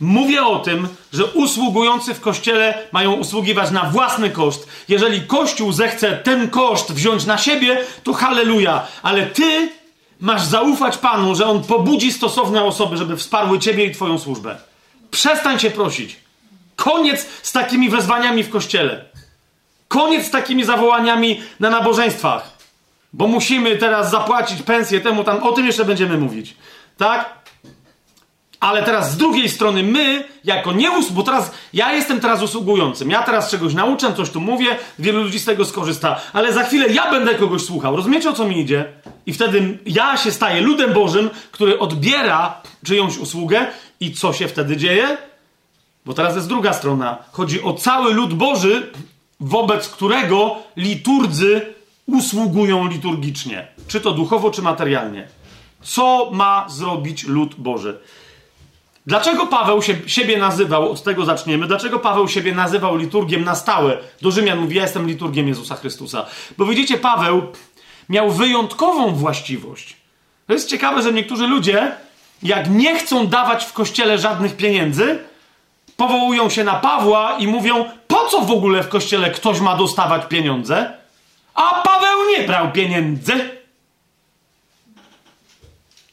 [0.00, 4.68] mówię o tym, że usługujący w kościele mają usługiwać na własny koszt.
[4.88, 8.86] Jeżeli kościół zechce ten koszt wziąć na siebie, to halleluja.
[9.02, 9.68] Ale ty
[10.20, 14.56] masz zaufać Panu, że On pobudzi stosowne osoby, żeby wsparły ciebie i twoją służbę.
[15.10, 16.16] Przestań się prosić.
[16.76, 19.04] Koniec z takimi wezwaniami w kościele.
[19.88, 22.50] Koniec z takimi zawołaniami na nabożeństwach.
[23.12, 25.42] Bo musimy teraz zapłacić pensję temu tam.
[25.42, 26.56] O tym jeszcze będziemy mówić.
[26.96, 27.45] Tak?
[28.60, 33.22] Ale teraz z drugiej strony my, jako nie bo teraz ja jestem teraz usługującym, ja
[33.22, 37.10] teraz czegoś nauczę, coś tu mówię, wielu ludzi z tego skorzysta, ale za chwilę ja
[37.10, 37.96] będę kogoś słuchał.
[37.96, 38.84] Rozumiecie o co mi idzie?
[39.26, 43.66] I wtedy ja się staję ludem Bożym, który odbiera czyjąś usługę
[44.00, 45.18] i co się wtedy dzieje?
[46.06, 47.18] Bo teraz jest druga strona.
[47.32, 48.92] Chodzi o cały lud Boży,
[49.40, 51.74] wobec którego liturdzy
[52.06, 53.66] usługują liturgicznie.
[53.88, 55.28] Czy to duchowo, czy materialnie.
[55.82, 58.00] Co ma zrobić lud Boży?
[59.06, 63.98] Dlaczego Paweł się, siebie nazywał, od tego zaczniemy, dlaczego Paweł siebie nazywał liturgiem na stałe?
[64.22, 66.26] Do Rzymian mówi, ja jestem liturgiem Jezusa Chrystusa.
[66.58, 67.52] Bo widzicie, Paweł
[68.08, 69.96] miał wyjątkową właściwość.
[70.46, 71.92] To jest ciekawe, że niektórzy ludzie,
[72.42, 75.18] jak nie chcą dawać w kościele żadnych pieniędzy,
[75.96, 80.26] powołują się na Pawła i mówią, po co w ogóle w kościele ktoś ma dostawać
[80.28, 80.92] pieniądze?
[81.54, 83.50] A Paweł nie brał pieniędzy.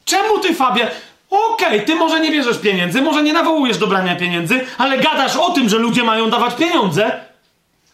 [0.04, 0.90] Czemu ty, Fabie?
[1.34, 5.36] Okej, okay, ty może nie bierzesz pieniędzy, może nie nawołujesz do brania pieniędzy, ale gadasz
[5.36, 7.20] o tym, że ludzie mają dawać pieniądze,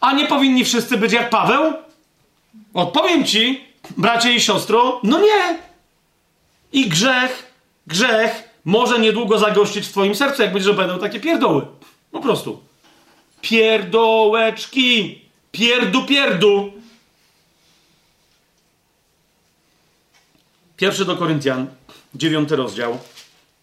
[0.00, 1.72] a nie powinni wszyscy być jak Paweł?
[2.74, 3.64] Odpowiem ci,
[3.96, 5.58] bracie i siostro, no nie.
[6.72, 7.52] I grzech,
[7.86, 11.66] grzech może niedługo zagościć w twoim sercu, jak będziesz opowiadał takie pierdoły.
[12.10, 12.60] Po prostu.
[13.40, 15.20] Pierdołeczki.
[15.52, 16.72] Pierdu, pierdu.
[20.76, 21.66] Pierwszy do Koryntian,
[22.14, 22.98] dziewiąty rozdział,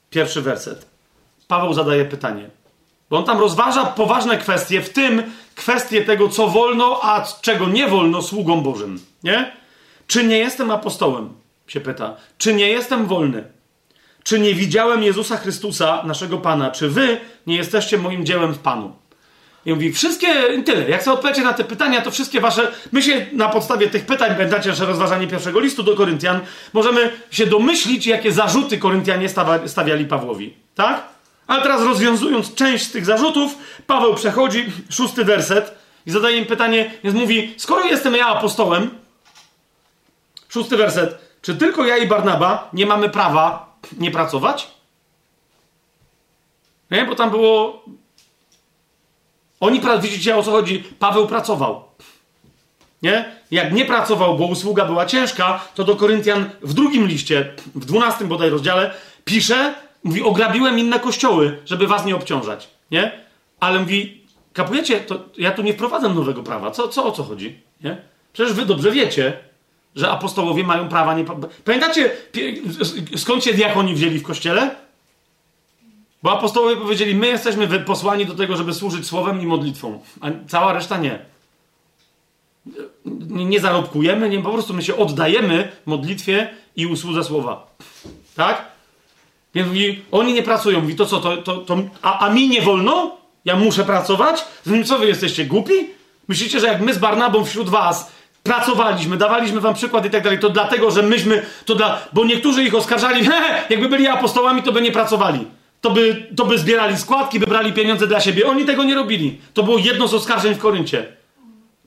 [0.10, 0.86] pierwszy werset.
[1.48, 2.50] Paweł zadaje pytanie.
[3.10, 5.24] Bo on tam rozważa poważne kwestie, w tym
[5.56, 9.00] kwestie tego, co wolno, a czego nie wolno sługom Bożym.
[9.24, 9.52] Nie?
[10.08, 11.34] Czy nie jestem apostołem?
[11.68, 12.16] Się pyta.
[12.38, 13.58] Czy nie jestem wolny?
[14.28, 16.72] czy nie widziałem Jezusa Chrystusa, naszego Pana?
[16.72, 18.92] Czy wy nie jesteście moim dziełem w Panu?
[19.66, 20.90] I mówi, wszystkie, tyle.
[20.90, 24.36] Jak sobie odpowiecie na te pytania, to wszystkie wasze, my się na podstawie tych pytań,
[24.36, 26.40] pamiętacie nasze rozważanie pierwszego listu do Koryntian,
[26.74, 29.30] możemy się domyślić, jakie zarzuty Koryntianie
[29.66, 30.54] stawiali Pawłowi.
[30.76, 31.04] Tak?
[31.48, 36.92] Ale teraz rozwiązując część z tych zarzutów, Paweł przechodzi, szósty werset, i zadaje im pytanie,
[37.04, 38.90] więc mówi, skoro jestem ja apostołem,
[40.50, 44.72] szósty werset, czy tylko ja i Barnaba nie mamy prawa nie pracować?
[46.92, 47.84] Nie, bo tam było
[49.60, 50.84] oni, widzicie o co chodzi?
[51.00, 51.84] Paweł pracował.
[53.02, 53.26] Nie?
[53.52, 58.28] Jak nie pracował, bo usługa była ciężka, to do Koryntian w drugim liście, w dwunastym
[58.28, 58.94] bodaj rozdziale,
[59.26, 62.70] pisze, mówi, ograbiłem inne kościoły, żeby was nie obciążać.
[62.92, 63.12] Nie?
[63.60, 64.22] Ale mówi,
[64.54, 66.72] kapujecie, to ja tu nie wprowadzam nowego prawa.
[66.72, 67.60] Co, co o co chodzi?
[67.84, 67.98] Nie?
[68.34, 69.34] Przecież wy dobrze wiecie,
[69.96, 71.26] że apostołowie mają prawa nie...
[71.66, 72.12] Pamiętacie,
[73.16, 74.76] skąd się diakoni wzięli w kościele?
[76.28, 80.74] Bo apostołowie powiedzieli, my jesteśmy posłani do tego, żeby służyć słowem i modlitwą, a cała
[80.74, 81.20] reszta nie.
[83.06, 87.68] Nie, nie zarobkujemy, nie, po prostu my się oddajemy modlitwie i usłudze słowa.
[88.36, 88.66] Tak?
[89.56, 90.82] Więc mówi, oni nie pracują.
[90.82, 93.18] Mówi, to co, to, to, to a, a mi nie wolno?
[93.46, 94.46] Ja muszę pracować?
[94.86, 95.74] Co wy jesteście, głupi?
[96.28, 98.12] Myślicie, że jak my z Barnabą wśród was
[98.44, 102.64] pracowaliśmy, dawaliśmy wam przykład i tak dalej, to dlatego, że myśmy, to dla, bo niektórzy
[102.64, 103.30] ich oskarżali,
[103.70, 105.57] jakby byli apostołami, to by nie pracowali
[105.88, 108.48] to by, to by zbierali składki, by brali pieniądze dla siebie.
[108.48, 109.38] Oni tego nie robili.
[109.54, 111.08] To było jedno z oskarżeń w Koryncie.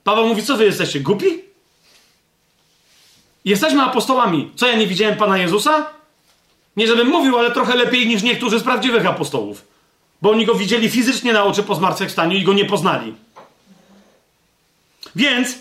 [0.03, 1.25] Paweł mówi, co wy jesteście, głupi?
[3.45, 4.51] Jesteśmy apostołami.
[4.55, 5.85] Co, ja nie widziałem Pana Jezusa?
[6.77, 9.67] Nie żebym mówił, ale trochę lepiej niż niektórzy z prawdziwych apostołów.
[10.21, 13.13] Bo oni go widzieli fizycznie na oczy po zmartwychwstaniu i go nie poznali.
[15.15, 15.57] Więc,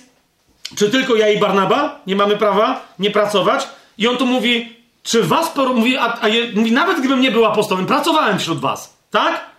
[0.77, 3.69] czy tylko ja i Barnaba nie mamy prawa nie pracować?
[3.99, 7.45] I on tu mówi, czy was, mówi, a, a je, mówi, nawet gdybym nie był
[7.45, 9.51] apostołem, pracowałem wśród was, tak?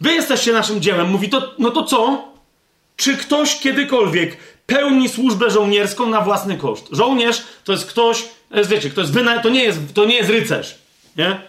[0.00, 1.10] Wy jesteście naszym dziełem.
[1.10, 2.24] Mówi, to, no to co?
[2.96, 6.88] Czy ktoś kiedykolwiek pełni służbę żołnierską na własny koszt?
[6.92, 8.24] Żołnierz to jest ktoś,
[8.68, 9.38] wiecie, kto jest wyna...
[9.38, 10.78] to, nie jest, to nie jest rycerz,
[11.16, 11.40] nie?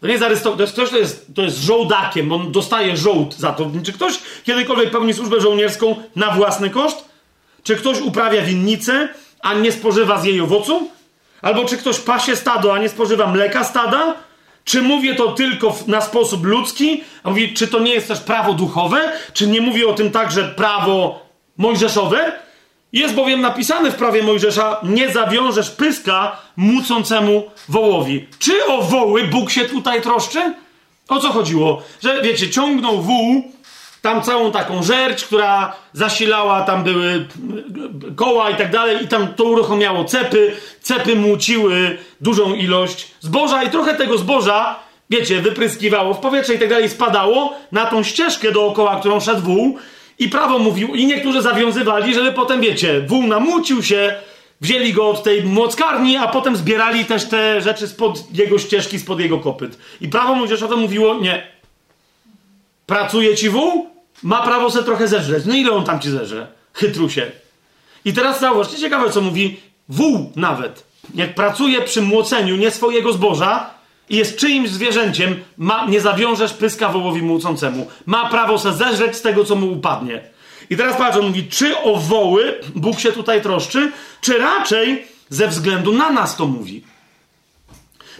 [0.00, 3.52] To nie jest to jest ktoś, kto jest, to jest żołdakiem, on dostaje żołd za
[3.52, 3.70] to.
[3.84, 7.04] Czy ktoś kiedykolwiek pełni służbę żołnierską na własny koszt?
[7.62, 9.08] Czy ktoś uprawia winnicę,
[9.40, 10.90] a nie spożywa z jej owocu?
[11.42, 14.14] Albo czy ktoś pasie stado, a nie spożywa mleka stada?
[14.64, 17.04] Czy mówię to tylko na sposób ludzki?
[17.22, 19.12] A mówię, czy to nie jest też prawo duchowe?
[19.32, 22.32] Czy nie mówię o tym także prawo mojżeszowe?
[22.92, 28.26] Jest bowiem napisane w prawie Mojżesza, nie zawiążesz pyska mucącemu wołowi.
[28.38, 30.54] Czy o woły Bóg się tutaj troszczy?
[31.08, 31.82] O co chodziło?
[32.02, 33.52] Że wiecie, ciągnął wół
[34.02, 37.26] tam całą taką żerć, która zasilała, tam były
[38.16, 43.70] koła i tak dalej, i tam to uruchomiało cepy, cepy muciły dużą ilość zboża i
[43.70, 44.76] trochę tego zboża,
[45.10, 49.78] wiecie, wypryskiwało w powietrze i tak dalej, spadało na tą ścieżkę dookoła, którą szedł wół.
[50.18, 54.14] I prawo mówił, i niektórzy zawiązywali, żeby potem, wiecie, wół namucił się,
[54.60, 59.20] wzięli go od tej młockarni, a potem zbierali też te rzeczy spod jego ścieżki, spod
[59.20, 59.78] jego kopyt.
[60.00, 61.59] I prawo młodzieżowe mówiło, nie,
[62.90, 63.90] Pracuje ci wół?
[64.22, 65.44] Ma prawo se trochę zeżreć.
[65.46, 66.46] No ile on tam ci zeżre?
[66.72, 67.30] Chytrusie.
[68.04, 70.84] I teraz zauważcie, ciekawe co mówi wół nawet.
[71.14, 73.70] Jak pracuje przy młoceniu nie swojego zboża
[74.08, 77.86] i jest czyimś zwierzęciem, ma, nie zawiążesz pyska wołowi młócącemu.
[78.06, 80.22] Ma prawo se zeżreć z tego, co mu upadnie.
[80.70, 85.48] I teraz patrz, on mówi, czy o woły Bóg się tutaj troszczy, czy raczej ze
[85.48, 86.84] względu na nas to mówi.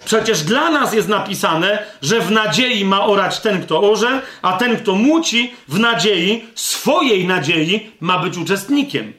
[0.04, 4.76] Przecież dla nas jest napisane, że w nadziei ma orać ten, kto orze, a ten,
[4.76, 9.12] kto muci, w nadziei, swojej nadziei, ma być uczestnikiem.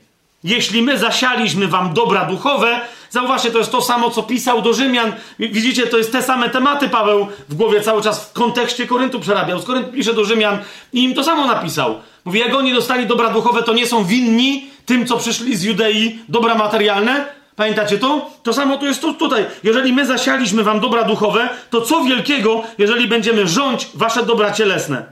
[0.43, 2.79] Jeśli my zasialiśmy wam dobra duchowe,
[3.09, 5.13] zauważcie, to jest to samo, co pisał do Rzymian.
[5.39, 9.59] Widzicie, to jest te same tematy Paweł w głowie cały czas w kontekście Koryntu przerabiał.
[9.59, 10.57] Z Koryntu pisze do Rzymian
[10.93, 11.95] i im to samo napisał.
[12.25, 16.19] Mówi, jak oni dostali dobra duchowe, to nie są winni tym, co przyszli z Judei,
[16.29, 17.25] dobra materialne,
[17.61, 18.29] Pamiętacie to?
[18.43, 19.45] To samo tu jest tu, tutaj.
[19.63, 25.05] Jeżeli my zasialiśmy wam dobra duchowe, to co wielkiego, jeżeli będziemy rządź wasze dobra cielesne?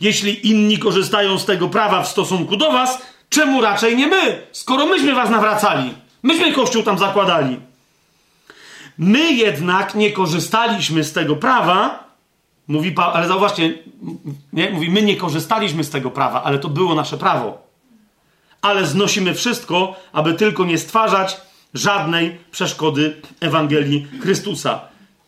[0.00, 4.42] Jeśli inni korzystają z tego prawa w stosunku do was, czemu raczej nie my?
[4.52, 5.94] Skoro myśmy was nawracali.
[6.22, 7.60] Myśmy kościół tam zakładali.
[8.98, 12.04] My jednak nie korzystaliśmy z tego prawa,
[12.66, 13.78] mówi Paweł, ale zauważcie,
[14.52, 14.70] nie?
[14.70, 17.62] mówi, my nie korzystaliśmy z tego prawa, ale to było nasze prawo.
[18.62, 24.80] Ale znosimy wszystko, aby tylko nie stwarzać żadnej przeszkody Ewangelii Chrystusa.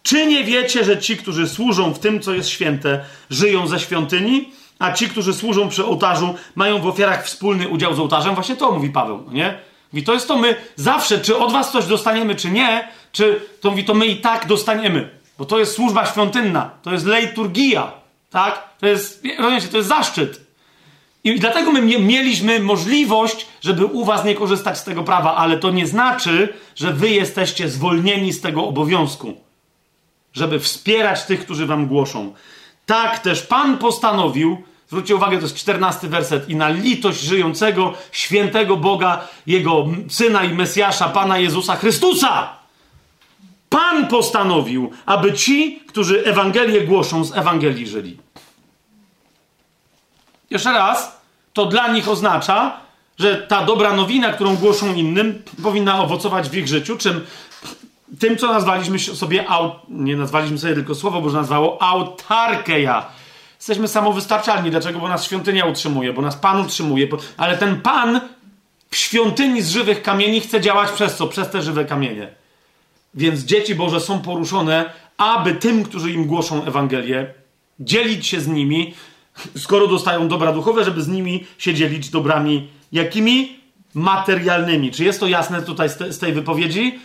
[0.03, 4.53] Czy nie wiecie, że ci, którzy służą w tym, co jest święte, żyją ze świątyni,
[4.79, 8.35] a ci, którzy służą przy ołtarzu, mają w ofiarach wspólny udział z ołtarzem?
[8.35, 9.59] Właśnie to mówi Paweł, nie?
[9.93, 13.71] Mówi, to jest to my zawsze, czy od was coś dostaniemy, czy nie, czy to
[13.71, 15.11] mówi, to my i tak dostaniemy.
[15.39, 17.93] Bo to jest służba świątynna, to jest liturgia,
[18.31, 18.77] tak?
[18.81, 20.50] To jest, rozumiecie, to jest zaszczyt.
[21.25, 25.71] I dlatego my mieliśmy możliwość, żeby u was nie korzystać z tego prawa, ale to
[25.71, 29.35] nie znaczy, że wy jesteście zwolnieni z tego obowiązku,
[30.33, 32.33] żeby wspierać tych, którzy wam głoszą.
[32.87, 38.77] Tak też Pan postanowił, zwróćcie uwagę, to jest czternasty werset, i na litość żyjącego, świętego
[38.77, 42.61] Boga, Jego Syna i Mesjasza, Pana Jezusa Chrystusa.
[43.69, 48.17] Pan postanowił, aby ci, którzy Ewangelię głoszą, z Ewangelii żyli.
[50.51, 51.21] Jeszcze raz,
[51.53, 52.81] to dla nich oznacza,
[53.19, 57.27] że ta dobra nowina, którą głoszą innym, powinna owocować w ich życiu, czym
[58.19, 59.45] tym, co nazwaliśmy sobie,
[59.89, 63.07] nie nazwaliśmy sobie tylko słowo, bo nazwało autarkeja.
[63.59, 64.71] Jesteśmy samowystarczalni.
[64.71, 64.99] Dlaczego?
[64.99, 67.09] Bo nas świątynia utrzymuje, bo nas Pan utrzymuje.
[67.37, 68.21] Ale ten Pan
[68.91, 71.27] w świątyni z żywych kamieni chce działać przez co?
[71.27, 72.29] Przez te żywe kamienie.
[73.15, 77.35] Więc dzieci Boże są poruszone, aby tym, którzy im głoszą Ewangelię,
[77.81, 78.95] dzielić się z nimi,
[79.57, 83.61] skoro dostają dobra duchowe, żeby z nimi się dzielić dobrami jakimi?
[83.95, 84.91] Materialnymi.
[84.91, 86.99] Czy jest to jasne tutaj z, tej wypowiedzi?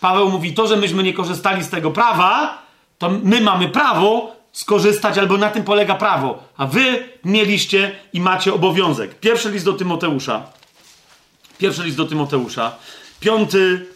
[0.00, 2.62] Paweł mówi, to, że myśmy nie korzystali z tego prawa,
[2.98, 8.54] to my mamy prawo skorzystać, albo na tym polega prawo, a wy mieliście i macie
[8.54, 9.20] obowiązek.
[9.20, 10.46] Pierwszy list do Tymoteusza.
[11.58, 12.76] Pierwszy list do Tymoteusza.
[13.20, 13.86] Piąty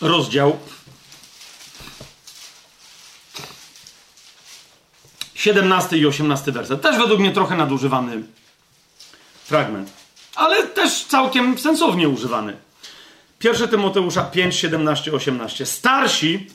[0.00, 0.58] rozdział.
[5.36, 6.82] 17 i 18 werset.
[6.82, 8.22] Też według mnie trochę nadużywany
[9.44, 9.90] fragment,
[10.34, 12.56] ale też całkiem sensownie używany.
[13.44, 15.66] 1 Tymoteusza 5, 17, 18.
[15.66, 16.46] Starsi,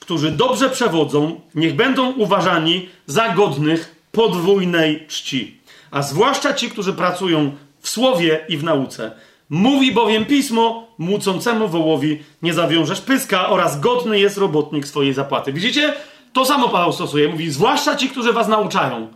[0.00, 5.60] którzy dobrze przewodzą, niech będą uważani za godnych podwójnej czci.
[5.90, 9.12] A zwłaszcza ci, którzy pracują w słowie i w nauce.
[9.50, 15.52] Mówi bowiem pismo, młócącemu wołowi nie zawiążesz pyska oraz godny jest robotnik swojej zapłaty.
[15.52, 15.94] Widzicie?
[16.32, 17.28] To samo Paweł stosuje.
[17.28, 19.08] Mówi, zwłaszcza ci, którzy was nauczają.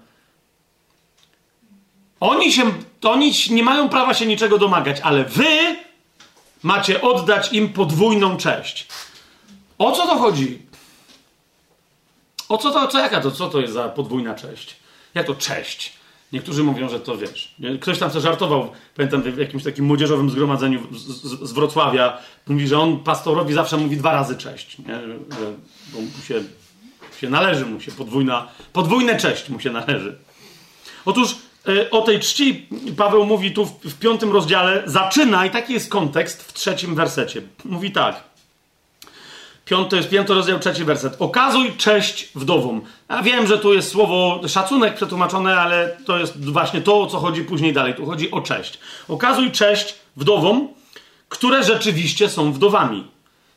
[2.21, 2.63] Oni, się,
[3.05, 5.77] oni nie mają prawa się niczego domagać, ale wy
[6.63, 8.87] macie oddać im podwójną cześć.
[9.79, 10.63] O co to chodzi?
[12.49, 14.77] O co to, co jaka to, co to jest za podwójna cześć?
[15.15, 15.93] Jak to cześć?
[16.33, 17.55] Niektórzy mówią, że to wiesz.
[17.81, 22.69] Ktoś tam co żartował, pamiętam w jakimś takim młodzieżowym zgromadzeniu z, z, z Wrocławia, mówi,
[22.69, 24.79] że on pastorowi zawsze mówi dwa razy cześć.
[24.79, 24.95] Nie?
[24.95, 25.53] Że,
[25.93, 26.45] bo mu się,
[27.21, 30.19] się należy mu się podwójna, podwójne cześć mu się należy.
[31.05, 31.37] Otóż
[31.69, 36.43] E, o tej czci Paweł mówi tu w, piątym rozdziale, zaczyna, i taki jest kontekst
[36.43, 37.43] w trzecim wersecie.
[37.65, 38.23] Mówi tak.
[39.65, 41.17] Piąty, piąty rozdział, trzeci werset.
[41.19, 42.81] Okazuj cześć wdowom.
[43.09, 47.19] Ja wiem, że tu jest słowo szacunek przetłumaczone, ale to jest właśnie to, o co
[47.19, 47.95] chodzi później dalej.
[47.95, 48.79] Tu chodzi o cześć.
[49.09, 50.69] Okazuj cześć wdowom,
[51.29, 53.07] które rzeczywiście są wdowami.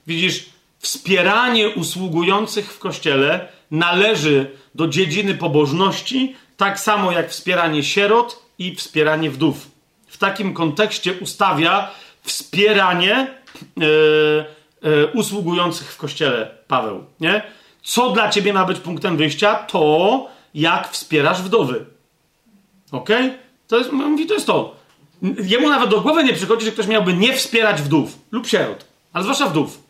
[0.08, 0.46] Widzisz,
[0.80, 9.32] wspieranie usługujących w kościele należy do dziedziny pobożności, tak samo jak wspieranie sierot i wspieranie
[9.32, 9.68] wdów.
[10.08, 11.92] W takim kontekście ustawia
[12.22, 13.28] wspieranie
[13.78, 13.86] yy,
[14.82, 17.04] yy, usługujących w kościele Paweł.
[17.20, 17.42] Nie?
[17.84, 19.56] Co dla ciebie ma być punktem wyjścia?
[19.56, 21.86] To, jak wspierasz wdowy.
[22.92, 23.10] Ok?
[23.68, 24.76] To jest, mówi, to jest to.
[25.44, 29.24] Jemu nawet do głowy nie przychodzi, że ktoś miałby nie wspierać wdów lub sierot, ale
[29.24, 29.89] zwłaszcza wdów.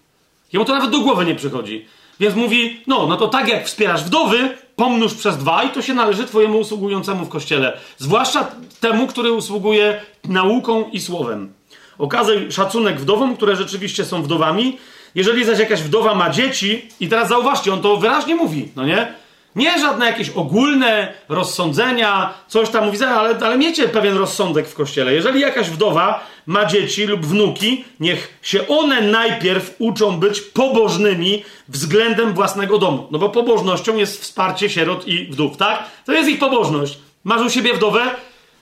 [0.54, 1.86] Jemu to nawet do głowy nie przychodzi.
[2.20, 5.94] Więc mówi, no, no to tak jak wspierasz wdowy, pomnóż przez dwa i to się
[5.94, 7.78] należy twojemu usługującemu w kościele.
[7.98, 8.48] Zwłaszcza
[8.80, 11.54] temu, który usługuje nauką i słowem.
[11.98, 14.78] Okazaj szacunek wdowom, które rzeczywiście są wdowami.
[15.16, 19.14] Jeżeli zaś jakaś wdowa ma dzieci, i teraz zauważcie, on to wyraźnie mówi, no nie?
[19.56, 25.14] Nie żadne jakieś ogólne rozsądzenia, coś tam mówi, ale, ale miecie pewien rozsądek w kościele.
[25.14, 32.34] Jeżeli jakaś wdowa ma dzieci lub wnuki, niech się one najpierw uczą być pobożnymi względem
[32.34, 33.08] własnego domu.
[33.12, 35.84] No bo pobożnością jest wsparcie sierot i wdów, tak?
[36.06, 36.98] To jest ich pobożność.
[37.24, 38.02] Masz u siebie wdowę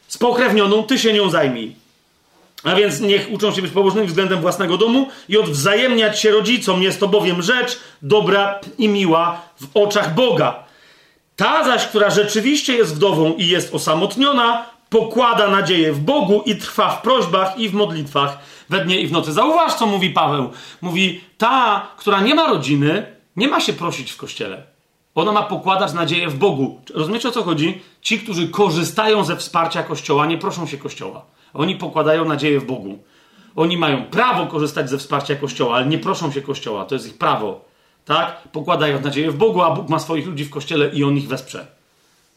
[0.08, 1.76] spokrewnioną, ty się nią zajmij.
[2.64, 6.84] A więc niech uczą się być pobożnymi względem własnego domu i odwzajemniać się rodzicom.
[6.84, 10.64] Jest to bowiem rzecz dobra i miła w oczach Boga.
[11.36, 16.90] Ta zaś, która rzeczywiście jest wdową i jest osamotniona, pokłada nadzieję w Bogu i trwa
[16.90, 18.38] w prośbach i w modlitwach
[18.70, 19.34] we dnie i w nocy.
[19.34, 20.50] Zauważ, co mówi Paweł.
[20.82, 24.64] Mówi, ta, która nie ma rodziny, nie ma się prosić w kościele.
[25.16, 26.82] Ona ma pokładać nadzieję w Bogu.
[26.94, 27.82] Rozumiecie o co chodzi?
[28.02, 31.26] Ci, którzy korzystają ze wsparcia Kościoła, nie proszą się Kościoła.
[31.54, 33.00] Oni pokładają nadzieję w Bogu.
[33.56, 36.86] Oni mają prawo korzystać ze wsparcia Kościoła, ale nie proszą się Kościoła.
[36.86, 37.68] To jest ich prawo
[38.08, 38.42] tak?
[38.52, 41.68] Pokładają nadzieję w Bogu, a Bóg ma swoich ludzi w kościele i on ich wesprze.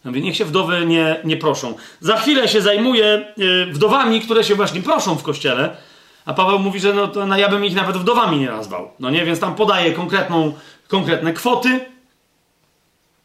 [0.05, 1.75] Mówię, niech się wdowy nie, nie proszą.
[2.01, 5.77] Za chwilę się zajmuję yy, wdowami, które się właśnie proszą w kościele.
[6.25, 8.91] A Paweł mówi, że no, to, ja bym ich nawet wdowami nie nazwał.
[9.01, 10.53] No nie, więc tam podaje konkretną,
[10.89, 11.81] konkretne kwoty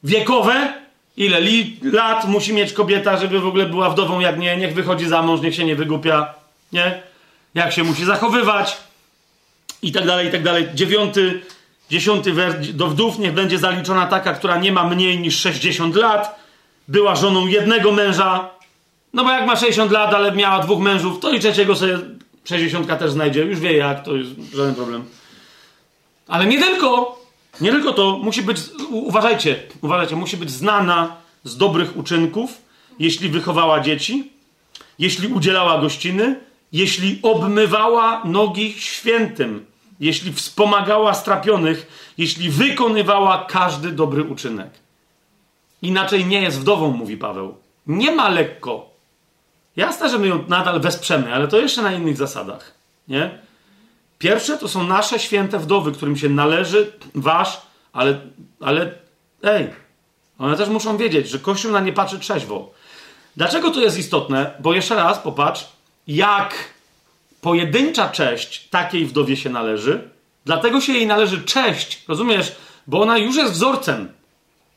[0.04, 0.74] wiekowe,
[1.18, 5.08] ile li, lat musi mieć kobieta, żeby w ogóle była wdową, jak nie, niech wychodzi
[5.08, 6.34] za mąż, niech się nie wygłupia,
[6.72, 7.02] nie?
[7.56, 8.78] Jak się musi zachowywać
[9.82, 10.68] i tak dalej, i tak dalej.
[10.74, 11.42] Dziewiąty,
[11.90, 16.45] dziesiąty wers do wdów niech będzie zaliczona taka, która nie ma mniej niż 60 lat,
[16.88, 18.50] była żoną jednego męża,
[19.14, 22.00] no bo jak ma 60 lat, ale miała dwóch mężów, to i trzeciego sobie
[22.46, 23.42] 60 też znajdzie.
[23.42, 25.06] Już wie jak, to jest żaden problem.
[26.28, 27.20] Ale nie tylko.
[27.62, 28.20] Nie tylko to.
[28.24, 28.58] Musi być,
[28.90, 32.62] uważajcie, uważajcie, musi być znana z dobrych uczynków,
[33.00, 34.32] jeśli wychowała dzieci,
[35.00, 36.40] jeśli udzielała gościny,
[36.72, 39.66] jeśli obmywała nogi świętym,
[40.00, 44.70] jeśli wspomagała strapionych, jeśli wykonywała każdy dobry uczynek.
[45.86, 47.56] Inaczej nie jest wdową, mówi Paweł.
[47.88, 48.90] Nie ma lekko.
[49.76, 52.72] Jasne, że my ją nadal wesprzemy, ale to jeszcze na innych zasadach.
[53.08, 53.40] Nie?
[54.20, 57.62] Pierwsze to są nasze święte wdowy, którym się należy wasz,
[57.94, 58.20] ale,
[58.62, 58.92] ale
[59.44, 59.70] ej,
[60.40, 62.74] one też muszą wiedzieć, że Kościół na nie patrzy trzeźwo.
[63.38, 64.52] Dlaczego to jest istotne?
[64.60, 65.68] Bo jeszcze raz popatrz,
[66.08, 66.56] jak
[67.42, 70.10] pojedyncza cześć takiej wdowie się należy,
[70.46, 72.56] dlatego się jej należy cześć, rozumiesz?
[72.88, 74.15] Bo ona już jest wzorcem.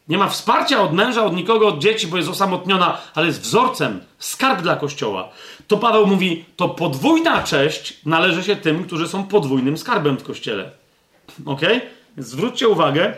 [0.09, 4.01] Nie ma wsparcia od męża, od nikogo, od dzieci, bo jest osamotniona, ale jest wzorcem,
[4.19, 5.29] skarb dla kościoła.
[5.67, 10.71] To Paweł mówi, to podwójna cześć należy się tym, którzy są podwójnym skarbem w kościele.
[11.47, 11.61] Ok?
[12.19, 13.15] Zwróćcie uwagę,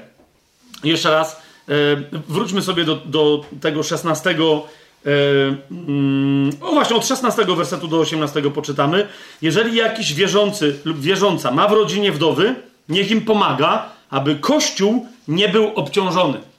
[0.85, 1.73] jeszcze raz, e,
[2.29, 4.31] wróćmy sobie do, do tego 16.
[4.31, 5.11] E,
[5.71, 9.09] mm, o właśnie, od 16 wersetu do 18 poczytamy.
[9.43, 12.55] Jeżeli jakiś wierzący lub wierząca ma w rodzinie wdowy,
[12.89, 16.50] niech im pomaga, aby Kościół nie był obciążony.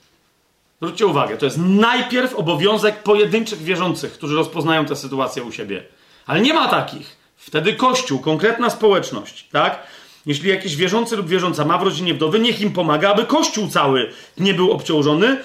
[0.81, 5.83] Zwróćcie uwagę, to jest najpierw obowiązek pojedynczych wierzących, którzy rozpoznają tę sytuację u siebie.
[6.25, 7.17] Ale nie ma takich.
[7.35, 9.83] Wtedy Kościół, konkretna społeczność, tak?
[10.25, 14.11] Jeśli jakiś wierzący lub wierząca ma w rodzinie wdowy, niech im pomaga, aby Kościół cały
[14.37, 15.37] nie był obciążony.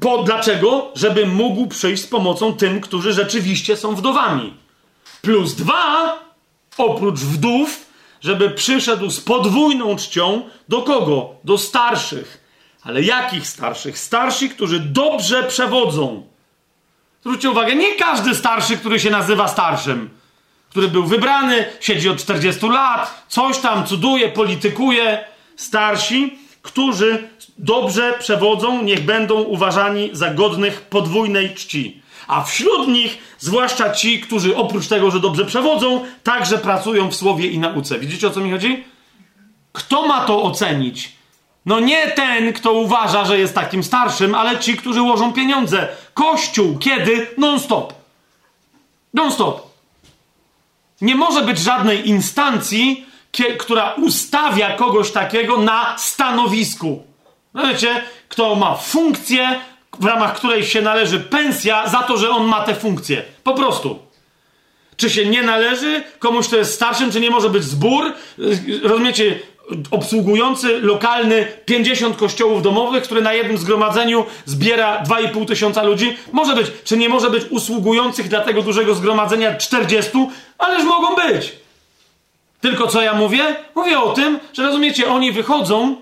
[0.00, 0.92] Po, dlaczego?
[0.94, 4.54] Żeby mógł przyjść z pomocą tym, którzy rzeczywiście są wdowami.
[5.22, 6.18] Plus dwa,
[6.78, 7.86] oprócz wdów,
[8.20, 11.30] żeby przyszedł z podwójną czcią do kogo?
[11.44, 12.45] Do starszych
[12.86, 13.98] ale jakich starszych?
[13.98, 16.26] Starsi, którzy dobrze przewodzą.
[17.20, 20.10] Zwróćcie uwagę, nie każdy starszy, który się nazywa starszym,
[20.70, 25.24] który był wybrany, siedzi od 40 lat, coś tam cuduje, politykuje.
[25.56, 32.02] Starsi, którzy dobrze przewodzą, niech będą uważani za godnych podwójnej czci.
[32.26, 37.46] A wśród nich, zwłaszcza ci, którzy oprócz tego, że dobrze przewodzą, także pracują w słowie
[37.46, 37.98] i nauce.
[37.98, 38.84] Widzicie o co mi chodzi?
[39.72, 41.15] Kto ma to ocenić?
[41.66, 45.88] No nie ten, kto uważa, że jest takim starszym, ale ci, którzy łożą pieniądze.
[46.14, 47.26] Kościół, kiedy?
[47.38, 47.94] Non-stop.
[49.14, 49.66] Non-stop.
[51.00, 53.06] Nie może być żadnej instancji,
[53.58, 57.02] która ustawia kogoś takiego na stanowisku.
[57.54, 59.60] No wiecie, kto ma funkcję,
[60.00, 63.22] w ramach której się należy pensja za to, że on ma tę funkcję.
[63.44, 63.98] Po prostu.
[64.96, 68.12] Czy się nie należy komuś, kto jest starszym, czy nie może być zbór?
[68.82, 69.38] Rozumiecie,
[69.90, 76.16] obsługujący lokalny 50 kościołów domowych, który na jednym zgromadzeniu zbiera 2,5 tysiąca ludzi.
[76.32, 80.10] Może być, czy nie może być usługujących dla tego dużego zgromadzenia 40,
[80.58, 81.52] ależ mogą być.
[82.60, 83.56] Tylko co ja mówię?
[83.74, 85.96] Mówię o tym, że rozumiecie, oni wychodzą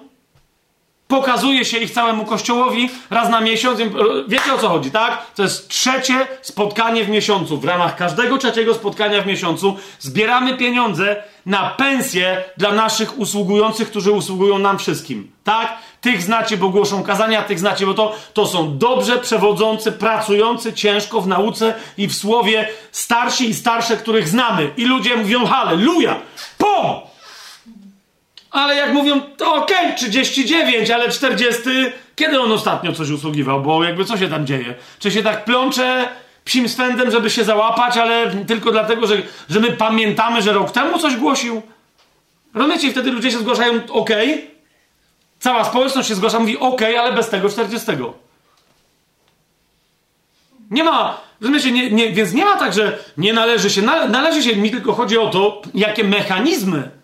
[1.15, 3.81] pokazuje się ich całemu kościołowi raz na miesiąc.
[4.29, 5.27] Wiecie o co chodzi, tak?
[5.35, 7.59] To jest trzecie spotkanie w miesiącu.
[7.59, 14.13] W ramach każdego trzeciego spotkania w miesiącu zbieramy pieniądze na pensje dla naszych usługujących, którzy
[14.13, 15.31] usługują nam wszystkim.
[15.45, 15.77] Tak?
[16.01, 21.21] Tych znacie, bo głoszą kazania, tych znacie, bo to, to są dobrze przewodzący, pracujący ciężko
[21.21, 24.71] w nauce i w słowie starsi i starsze, których znamy.
[24.77, 26.17] I ludzie mówią halleluja!
[26.59, 27.14] Po!
[28.55, 31.63] Ale jak mówią, to okej, okay, 39, ale 40,
[32.17, 33.63] kiedy on ostatnio coś usługiwał?
[33.63, 34.75] Bo jakby co się tam dzieje?
[34.99, 36.09] Czy się tak plącze
[36.45, 39.17] psim swędem, żeby się załapać, ale tylko dlatego, że,
[39.51, 41.63] że my pamiętamy, że rok temu coś głosił?
[42.55, 42.91] Rozumiecie?
[42.91, 44.47] Wtedy ludzie się zgłaszają, okej, okay.
[45.39, 47.87] cała społeczność się zgłasza, mówi okej, okay, ale bez tego 40.
[50.71, 54.57] Nie ma, rozumiecie, nie, nie, więc nie ma tak, że nie należy się, należy się,
[54.57, 57.04] mi tylko chodzi o to, jakie mechanizmy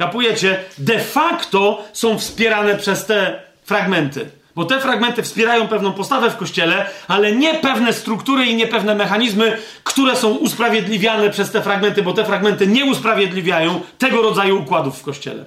[0.00, 0.64] Kapujecie?
[0.78, 4.30] De facto są wspierane przez te fragmenty.
[4.54, 8.94] Bo te fragmenty wspierają pewną postawę w kościele, ale nie pewne struktury i nie pewne
[8.94, 14.98] mechanizmy, które są usprawiedliwiane przez te fragmenty, bo te fragmenty nie usprawiedliwiają tego rodzaju układów
[14.98, 15.44] w kościele.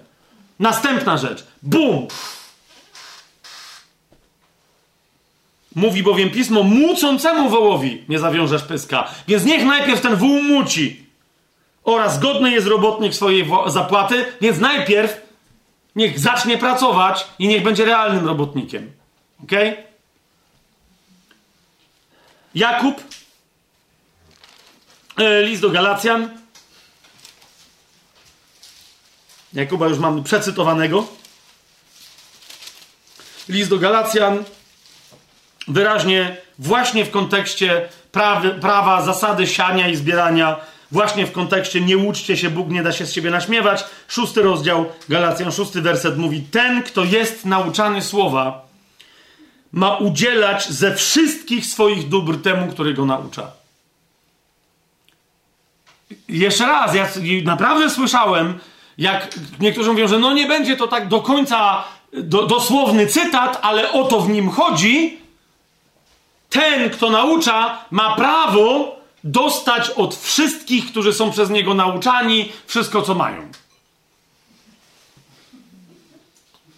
[0.60, 1.44] Następna rzecz.
[1.64, 2.08] Bum!
[5.76, 9.12] Mówi bowiem pismo, mucącemu wołowi nie zawiążesz pyska.
[9.28, 11.04] Więc niech najpierw ten wół muci.
[11.84, 15.22] Oraz godny jest robotnik swojej zapłaty, więc najpierw
[15.96, 18.92] niech zacznie pracować i niech będzie realnym robotnikiem.
[19.44, 19.52] Ok?
[22.56, 23.04] Jakub,
[25.18, 26.30] e, list do Galacjan.
[29.54, 31.08] Jakuba już mamy przecytowanego.
[33.50, 34.44] List do Galacjan
[35.68, 40.60] wyraźnie właśnie w kontekście prawy, prawa, zasady siania i zbierania,
[40.94, 43.86] właśnie w kontekście nie łuczcie się, Bóg nie da się z siebie naśmiewać.
[44.08, 48.66] Szósty rozdział Galacjan, szósty werset mówi: Ten, kto jest nauczany słowa,
[49.72, 53.52] ma udzielać ze wszystkich swoich dóbr temu, który go naucza.
[56.30, 57.08] Jeszcze raz, ja
[57.44, 58.60] naprawdę słyszałem,
[58.98, 63.92] jak niektórzy mówią, że no nie będzie to tak do końca do, dosłowny cytat, ale
[63.92, 65.18] o to w nim chodzi.
[66.50, 73.16] Ten, kto naucza, ma prawo dostać od wszystkich, którzy są przez niego nauczani, wszystko, co
[73.16, 73.52] mają.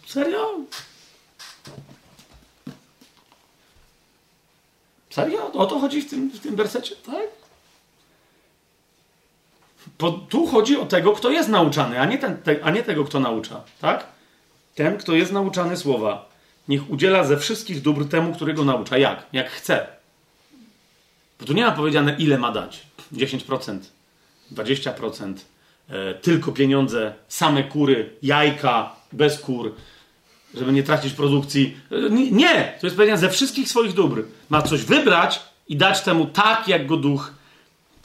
[0.05, 0.59] Serio?
[5.09, 5.51] Serio?
[5.51, 6.95] O to chodzi w tym, w tym wersecie?
[6.95, 7.27] Tak?
[9.97, 13.05] Po, tu chodzi o tego, kto jest nauczany, a nie, ten, te, a nie tego,
[13.05, 13.63] kto naucza.
[13.81, 14.07] Tak?
[14.75, 16.29] Ten, kto jest nauczany słowa,
[16.67, 18.97] niech udziela ze wszystkich dóbr temu, którego naucza.
[18.97, 19.25] Jak?
[19.33, 19.94] Jak chce.
[21.39, 22.81] Bo tu nie ma powiedziane, ile ma dać.
[23.13, 23.79] 10%,
[24.51, 25.33] 20%,
[25.89, 29.75] e, tylko pieniądze, same kury, jajka, bez kur,
[30.53, 31.77] żeby nie tracić produkcji.
[31.91, 32.77] E, nie!
[32.81, 34.23] To jest powiedziane ze wszystkich swoich dóbr.
[34.49, 37.31] Ma coś wybrać i dać temu tak, jak go duch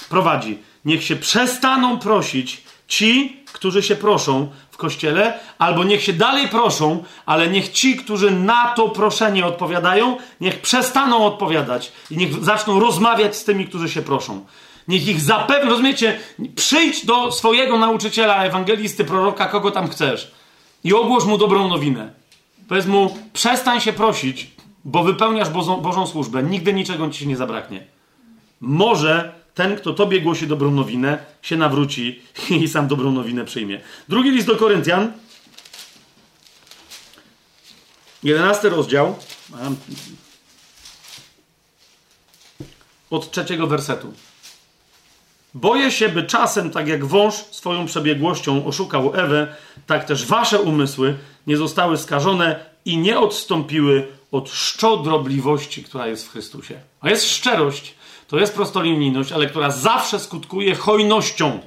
[0.08, 0.58] prowadzi.
[0.84, 7.04] Niech się przestaną prosić ci, którzy się proszą w kościele, albo niech się dalej proszą,
[7.26, 13.36] ale niech ci, którzy na to proszenie odpowiadają, niech przestaną odpowiadać i niech zaczną rozmawiać
[13.36, 14.44] z tymi, którzy się proszą.
[14.88, 16.18] Niech ich zapewni, rozumiecie,
[16.56, 20.30] przyjdź do swojego nauczyciela, ewangelisty, proroka, kogo tam chcesz
[20.84, 22.12] i ogłosz mu dobrą nowinę.
[22.68, 24.50] Powiedz mu, przestań się prosić,
[24.84, 27.84] bo wypełniasz Bożą, Bożą służbę, nigdy niczego ci nie zabraknie.
[28.60, 32.22] Może ten, kto tobie głosi dobrą nowinę, się nawróci
[32.60, 33.80] i sam dobrą nowinę przyjmie.
[34.08, 35.12] Drugi list do Koryntian,
[38.22, 39.16] jedenasty rozdział,
[43.10, 44.12] od trzeciego wersetu.
[45.54, 49.56] Boję się, by czasem, tak jak wąż swoją przebiegłością oszukał Ewę,
[49.86, 56.30] tak też wasze umysły nie zostały skażone i nie odstąpiły od szczodrobliwości, która jest w
[56.30, 56.80] Chrystusie.
[57.00, 57.94] A jest szczerość,
[58.30, 61.60] to jest prostolinijność, ale która zawsze skutkuje hojnością.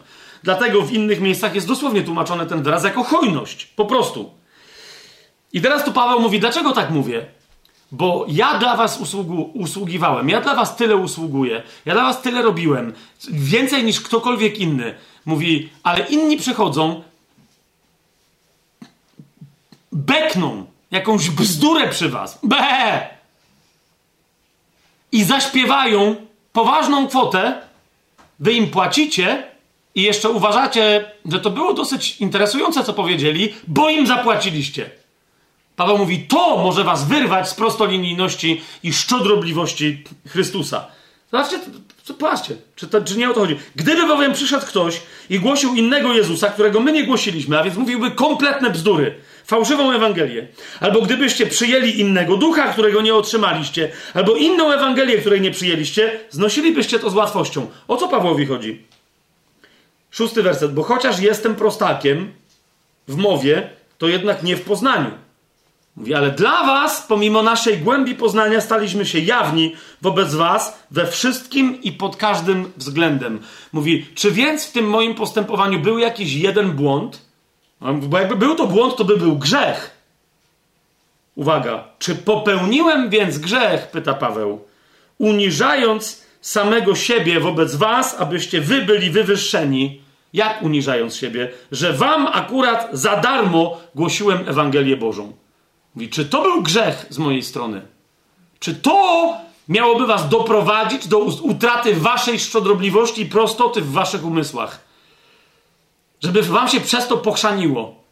[0.43, 3.65] Dlatego w innych miejscach jest dosłownie tłumaczony ten wyraz jako hojność.
[3.65, 4.31] Po prostu.
[5.53, 7.25] I teraz tu Paweł mówi, dlaczego tak mówię?
[7.91, 12.41] Bo ja dla was usługu, usługiwałem, ja dla was tyle usługuję, ja dla was tyle
[12.41, 12.93] robiłem,
[13.29, 14.95] więcej niż ktokolwiek inny.
[15.25, 17.03] Mówi, ale inni przychodzą,
[19.91, 23.07] bekną jakąś bzdurę przy was, be,
[25.11, 26.15] i zaśpiewają
[26.53, 27.61] poważną kwotę,
[28.39, 29.43] wy im płacicie
[29.95, 34.89] i jeszcze uważacie, że to było dosyć interesujące, co powiedzieli, bo im zapłaciliście.
[35.75, 40.87] Paweł mówi, to może was wyrwać z prostolinijności i szczodrobliwości Chrystusa.
[41.31, 41.59] Zobaczcie,
[42.19, 43.59] patrzcie, czy, to, czy nie o to chodzi.
[43.75, 48.11] Gdyby bowiem przyszedł ktoś i głosił innego Jezusa, którego my nie głosiliśmy, a więc mówiłby
[48.11, 49.15] kompletne bzdury,
[49.45, 50.47] fałszywą Ewangelię,
[50.79, 56.99] albo gdybyście przyjęli innego ducha, którego nie otrzymaliście, albo inną Ewangelię, której nie przyjęliście, znosilibyście
[56.99, 57.67] to z łatwością.
[57.87, 58.81] O co Pawłowi chodzi?
[60.11, 60.73] Szósty werset.
[60.73, 62.33] Bo chociaż jestem prostakiem
[63.07, 65.11] w mowie, to jednak nie w poznaniu.
[65.95, 71.81] Mówi, ale dla was, pomimo naszej głębi poznania, staliśmy się jawni wobec was we wszystkim
[71.81, 73.39] i pod każdym względem.
[73.73, 77.21] Mówi, czy więc w tym moim postępowaniu był jakiś jeden błąd?
[77.91, 79.91] Bo jakby był to błąd, to by był grzech.
[81.35, 84.61] Uwaga, czy popełniłem więc grzech, pyta Paweł,
[85.17, 90.01] uniżając samego siebie wobec was, abyście wy byli wywyższeni?
[90.33, 91.51] Jak uniżając siebie?
[91.71, 95.33] Że wam akurat za darmo głosiłem Ewangelię Bożą.
[95.95, 97.81] Mówi, czy to był grzech z mojej strony?
[98.59, 99.33] Czy to
[99.69, 104.79] miałoby was doprowadzić do utraty waszej szczodrobliwości i prostoty w waszych umysłach?
[106.23, 108.03] Żeby wam się przez to pochrzaniło.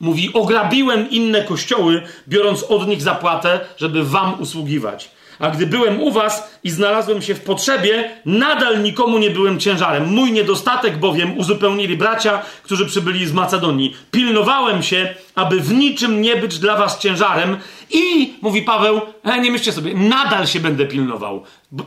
[0.00, 5.10] Mówi, ograbiłem inne kościoły, biorąc od nich zapłatę, żeby wam usługiwać.
[5.38, 10.08] A gdy byłem u was i znalazłem się w potrzebie, nadal nikomu nie byłem ciężarem.
[10.08, 13.96] Mój niedostatek bowiem uzupełnili bracia, którzy przybyli z Macedonii.
[14.10, 17.56] Pilnowałem się, aby w niczym nie być dla was ciężarem
[17.90, 21.42] i, mówi Paweł, e, nie myślcie sobie, nadal się będę pilnował.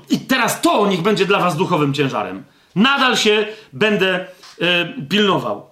[0.10, 2.44] I teraz to niech będzie dla was duchowym ciężarem.
[2.76, 4.26] Nadal się będę
[4.62, 5.70] y, pilnował.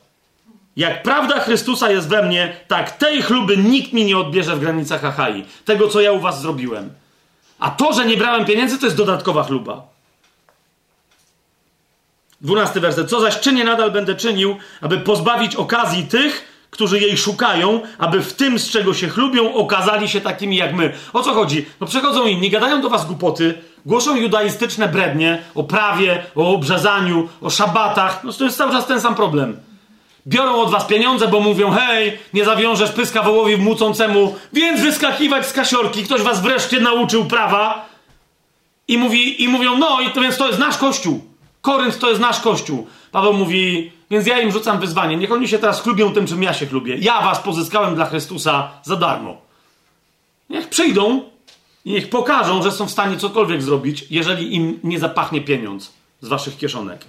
[0.76, 5.06] Jak prawda Chrystusa jest we mnie, tak tej chluby nikt mi nie odbierze w granicach
[5.06, 5.46] Achai.
[5.66, 6.90] Tego, co ja u was zrobiłem.
[7.60, 9.88] A to, że nie brałem pieniędzy, to jest dodatkowa chluba.
[12.42, 13.10] Dwunasty werset.
[13.10, 18.34] Co zaś czynię, nadal będę czynił, aby pozbawić okazji tych, którzy jej szukają, aby w
[18.34, 20.94] tym, z czego się chlubią, okazali się takimi jak my.
[21.14, 21.66] O co chodzi?
[21.80, 27.50] No przychodzą inni, gadają do was głupoty, głoszą judaistyczne brednie o prawie, o obrzezaniu, o
[27.50, 28.24] szabatach.
[28.24, 29.58] No to jest cały czas ten sam problem.
[30.28, 35.54] Biorą od was pieniądze, bo mówią, hej, nie zawiążesz pyska wołowi mucącemu, więc wyskakiwać z
[35.54, 36.04] kasiorki.
[36.04, 37.86] Ktoś was wreszcie nauczył prawa.
[38.88, 41.24] I, mówi, I mówią, no i to więc to jest nasz kościół.
[41.62, 42.88] Korynt to jest nasz kościół.
[43.12, 45.18] Paweł mówi, więc ja im rzucam wyzwanie.
[45.18, 46.96] Niech oni się teraz chlubią tym, czym ja się chlubię.
[47.00, 49.38] Ja was pozyskałem dla Chrystusa za darmo.
[50.50, 51.22] Niech przyjdą
[51.88, 56.28] i niech pokażą, że są w stanie cokolwiek zrobić, jeżeli im nie zapachnie pieniądz z
[56.28, 57.06] waszych kieszonek.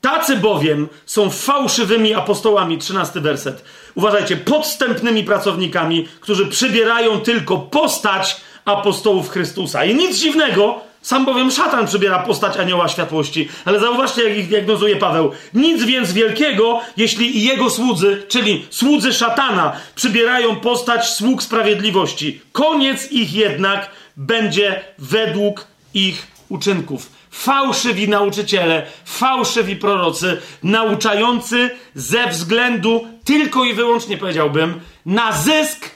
[0.00, 3.64] Tacy bowiem są fałszywymi apostołami, 13 werset.
[3.94, 9.84] Uważajcie, podstępnymi pracownikami, którzy przybierają tylko postać apostołów Chrystusa.
[9.84, 13.48] I nic dziwnego, sam bowiem szatan przybiera postać anioła światłości.
[13.64, 15.32] Ale zauważcie, jak ich diagnozuje Paweł.
[15.54, 22.40] Nic więc wielkiego, jeśli jego słudzy, czyli słudzy szatana, przybierają postać sług sprawiedliwości.
[22.52, 27.10] Koniec ich jednak będzie według ich uczynków.
[27.30, 35.95] Fałszywi nauczyciele, fałszywi prorocy, nauczający ze względu tylko i wyłącznie, powiedziałbym, na zysk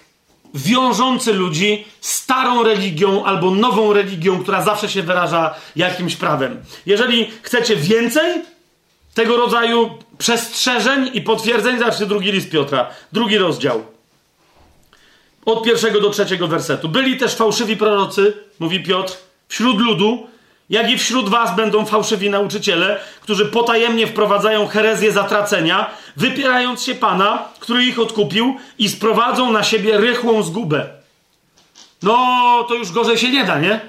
[0.54, 6.62] wiążący ludzi starą religią albo nową religią, która zawsze się wyraża jakimś prawem.
[6.86, 8.42] Jeżeli chcecie więcej
[9.14, 13.82] tego rodzaju przestrzeżeń i potwierdzeń, zobaczcie drugi list Piotra, drugi rozdział.
[15.44, 16.88] Od pierwszego do trzeciego wersetu.
[16.88, 19.16] Byli też fałszywi prorocy, mówi Piotr,
[19.48, 20.26] wśród ludu,
[20.70, 27.48] jak i wśród was będą fałszywi nauczyciele, którzy potajemnie wprowadzają herezję zatracenia, wypierając się Pana,
[27.60, 30.88] który ich odkupił i sprowadzą na siebie rychłą zgubę.
[32.02, 32.16] No,
[32.68, 33.80] to już gorzej się nie da, nie?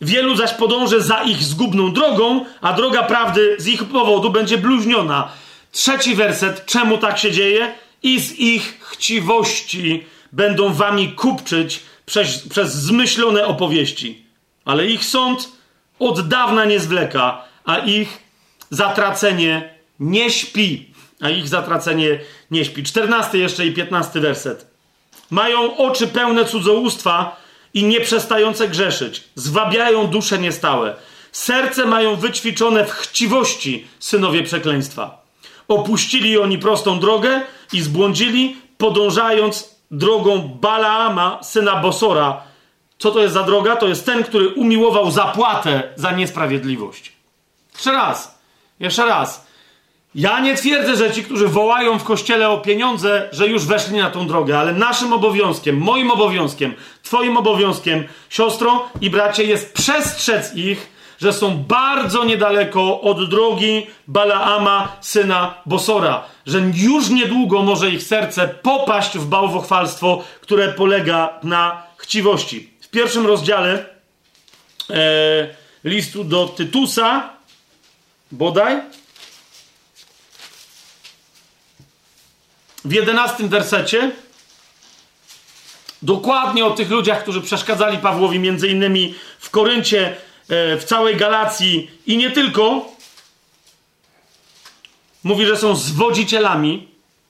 [0.00, 5.28] Wielu zaś podąży za ich zgubną drogą, a droga prawdy z ich powodu będzie bluźniona.
[5.72, 6.66] Trzeci werset.
[6.66, 7.74] Czemu tak się dzieje?
[8.02, 14.24] I z ich chciwości będą wami kupczyć przez, przez zmyślone opowieści.
[14.64, 15.57] Ale ich sąd
[15.98, 18.18] od dawna nie zwleka, a ich
[18.70, 20.94] zatracenie nie śpi.
[21.20, 22.20] A ich zatracenie
[22.50, 22.82] nie śpi.
[22.82, 24.66] Czternasty jeszcze i piętnasty werset.
[25.30, 27.36] Mają oczy pełne cudzołóstwa
[27.74, 29.24] i nieprzestające grzeszyć.
[29.34, 30.96] Zwabiają dusze niestałe.
[31.32, 35.22] Serce mają wyćwiczone w chciwości synowie przekleństwa.
[35.68, 37.40] Opuścili oni prostą drogę
[37.72, 42.42] i zbłądzili, podążając drogą Balaama, syna Bosora,
[42.98, 43.76] co to jest za droga?
[43.76, 47.12] To jest ten, który umiłował zapłatę za niesprawiedliwość.
[47.72, 48.38] Jeszcze raz,
[48.80, 49.48] jeszcze raz.
[50.14, 54.10] Ja nie twierdzę, że ci, którzy wołają w kościele o pieniądze, że już weszli na
[54.10, 60.90] tą drogę, ale naszym obowiązkiem, moim obowiązkiem, Twoim obowiązkiem, siostro i bracie, jest przestrzec ich,
[61.18, 68.48] że są bardzo niedaleko od drogi Balaama, syna Bosora, że już niedługo może ich serce
[68.48, 73.86] popaść w bałwochwalstwo, które polega na chciwości w pierwszym rozdziale
[74.90, 77.30] e, listu do Tytusa,
[78.32, 78.80] bodaj,
[82.84, 84.10] w jedenastym wersecie,
[86.02, 91.90] dokładnie o tych ludziach, którzy przeszkadzali Pawłowi, między innymi w Koryncie, e, w całej Galacji
[92.06, 92.86] i nie tylko,
[95.24, 96.88] mówi, że są zwodzicielami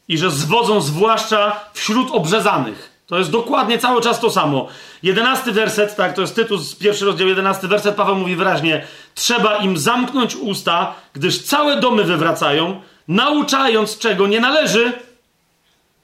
[0.09, 2.88] i że zwodzą zwłaszcza wśród obrzezanych.
[3.09, 4.69] To jest dokładnie cały czas to samo.
[5.03, 9.57] Jedenasty werset, tak, to jest tytuł z pierwszy rozdział, jedenasty werset, Paweł mówi wyraźnie, trzeba
[9.57, 14.93] im zamknąć usta, gdyż całe domy wywracają, nauczając czego nie należy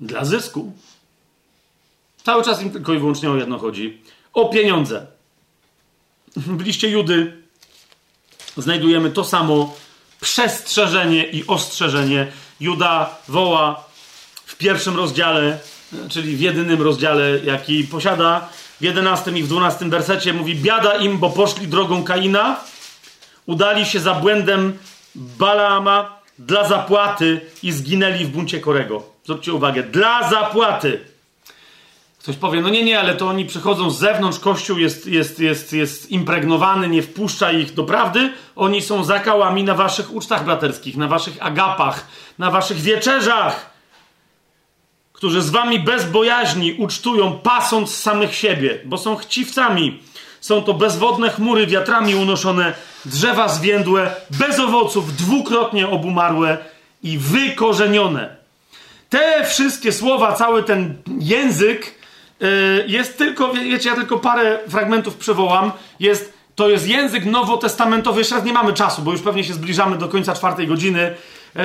[0.01, 0.73] dla zysku.
[2.25, 4.03] Cały czas im tylko i wyłącznie o jedno chodzi.
[4.33, 5.07] O pieniądze.
[6.37, 7.43] W liście Judy
[8.57, 9.75] znajdujemy to samo
[10.21, 12.33] przestrzeżenie i ostrzeżenie.
[12.61, 13.85] Juda woła
[14.47, 15.59] w pierwszym rozdziale
[16.09, 18.49] czyli w jedynym rozdziale, jaki posiada,
[18.81, 22.61] w jedenastym i w dwunastym wersecie mówi: Biada im, bo poszli drogą Kaina,
[23.47, 24.79] udali się za błędem
[25.15, 29.03] Balaama dla zapłaty i zginęli w buncie Korego.
[29.25, 31.01] Zwróćcie uwagę, dla zapłaty.
[32.19, 35.73] Ktoś powie, no nie, nie, ale to oni przychodzą z zewnątrz, Kościół jest, jest, jest,
[35.73, 38.33] jest impregnowany, nie wpuszcza ich do prawdy.
[38.57, 42.07] Oni są zakałami na waszych ucztach braterskich, na waszych agapach,
[42.39, 43.74] na waszych wieczerzach
[45.25, 50.03] którzy z wami bez bojaźni ucztują, pasąc samych siebie, bo są chciwcami.
[50.41, 52.73] Są to bezwodne chmury wiatrami unoszone,
[53.05, 56.59] drzewa zwiędłe, bez owoców, dwukrotnie obumarłe
[57.03, 58.37] i wykorzenione.
[59.11, 61.95] Te wszystkie słowa, cały ten język
[62.41, 62.49] yy,
[62.87, 65.73] jest tylko, wiecie, ja tylko parę fragmentów przywołam.
[66.01, 68.21] Jest, to jest język nowotestamentowy.
[68.21, 71.15] Jeszcze raz nie mamy czasu, bo już pewnie się zbliżamy do końca czwartej godziny.
[71.55, 71.63] Yy,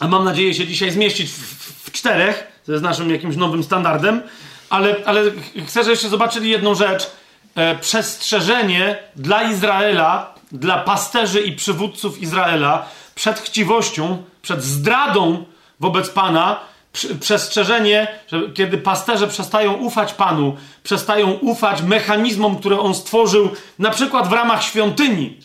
[0.00, 1.57] a mam nadzieję się dzisiaj zmieścić w
[1.98, 4.22] czterech, to jest naszym jakimś nowym standardem.
[4.70, 5.22] Ale, ale
[5.66, 7.10] chcę, żebyście zobaczyli jedną rzecz.
[7.54, 15.44] E, przestrzeżenie dla Izraela, dla pasterzy i przywódców Izraela przed chciwością, przed zdradą
[15.80, 16.60] wobec Pana,
[17.20, 24.28] przestrzeżenie, że kiedy pasterze przestają ufać Panu, przestają ufać mechanizmom, które On stworzył, na przykład
[24.28, 25.36] w ramach świątyni,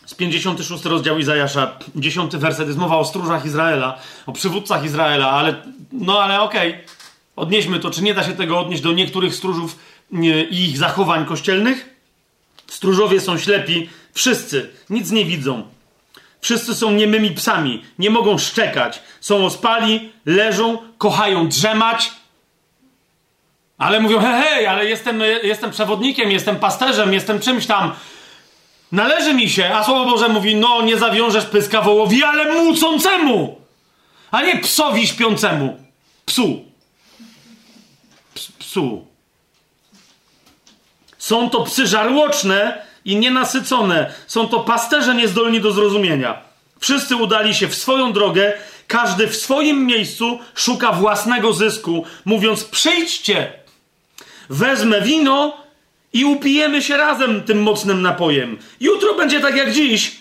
[0.05, 5.55] z 56 rozdział Izajasza, 10 werset, jest mowa o stróżach Izraela, o przywódcach Izraela, ale
[5.91, 6.83] no ale okej, okay.
[7.35, 7.91] odnieśmy to.
[7.91, 9.79] Czy nie da się tego odnieść do niektórych stróżów
[10.49, 11.95] i ich zachowań kościelnych?
[12.67, 15.63] Stróżowie są ślepi, wszyscy, nic nie widzą.
[16.41, 22.11] Wszyscy są niemymi psami, nie mogą szczekać, są ospali, leżą, kochają drzemać,
[23.77, 27.91] ale mówią, hej, hej, ale jestem, jestem przewodnikiem, jestem pasterzem, jestem czymś tam.
[28.91, 33.61] Należy mi się, a Słowo Boże mówi, no nie zawiążesz pyska wołowi, ale mucącemu,
[34.31, 35.77] a nie psowi śpiącemu.
[36.25, 36.65] Psu.
[38.33, 39.07] Ps, psu.
[41.17, 44.13] Są to psy żarłoczne i nienasycone.
[44.27, 46.41] Są to pasterze niezdolni do zrozumienia.
[46.79, 48.53] Wszyscy udali się w swoją drogę,
[48.87, 53.53] każdy w swoim miejscu szuka własnego zysku, mówiąc: Przyjdźcie,
[54.49, 55.64] wezmę wino
[56.15, 58.57] i upijemy się razem tym mocnym napojem.
[58.79, 60.15] Jutro będzie tak jak dziś,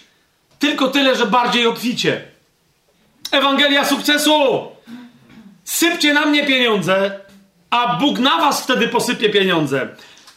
[0.59, 2.23] tylko tyle, że bardziej obficie.
[3.31, 4.67] Ewangelia sukcesu!
[5.65, 7.21] Sypcie na mnie pieniądze,
[7.71, 9.89] a Bóg na was wtedy posypie pieniądze.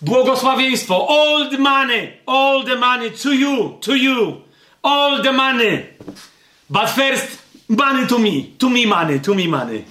[0.02, 1.08] Błogosławieństwo.
[1.10, 4.42] All the money, all the money to you, to you.
[4.84, 5.86] All the money.
[6.69, 9.84] But first, money to me, to me money, to me money.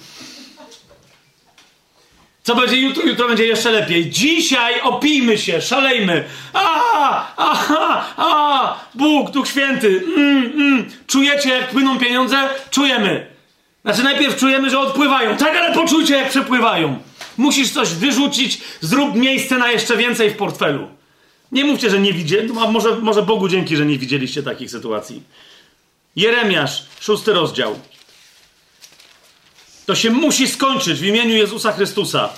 [2.47, 3.03] Co będzie jutro?
[3.03, 4.09] Jutro będzie jeszcze lepiej.
[4.09, 6.23] Dzisiaj opijmy się, szalejmy.
[6.53, 10.03] A, aha, a, Bóg, Duch Święty.
[10.17, 10.91] Mm, mm.
[11.07, 12.49] Czujecie, jak płyną pieniądze?
[12.69, 13.27] Czujemy.
[13.83, 15.37] Znaczy, najpierw czujemy, że odpływają.
[15.37, 16.99] Tak, ale poczujcie, jak przepływają.
[17.37, 20.87] Musisz coś wyrzucić, zrób miejsce na jeszcze więcej w portfelu.
[21.51, 22.53] Nie mówcie, że nie widzieliście.
[22.53, 25.23] No, może, może Bogu dzięki, że nie widzieliście takich sytuacji.
[26.15, 27.79] Jeremiasz, szósty rozdział.
[29.87, 32.29] To się musi skończyć w imieniu Jezusa Chrystusa.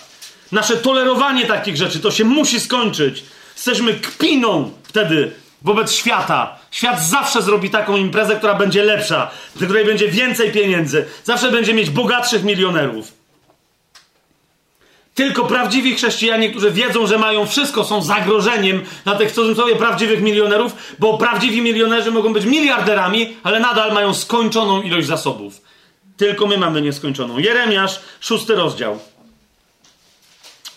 [0.52, 3.24] Nasze tolerowanie takich rzeczy to się musi skończyć.
[3.56, 6.60] Jesteśmy kpiną wtedy wobec świata.
[6.72, 11.74] Świat zawsze zrobi taką imprezę, która będzie lepsza, w której będzie więcej pieniędzy, zawsze będzie
[11.74, 13.14] mieć bogatszych milionerów.
[15.16, 20.22] Tylko prawdziwi chrześcijanie, którzy wiedzą, że mają wszystko, są zagrożeniem dla tych w cudzysłowie prawdziwych
[20.22, 25.69] milionerów, bo prawdziwi milionerzy mogą być miliarderami, ale nadal mają skończoną ilość zasobów.
[26.20, 27.38] Tylko my mamy nieskończoną.
[27.38, 29.00] Jeremiasz, szósty rozdział.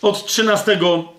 [0.01, 1.13] Od trzynastego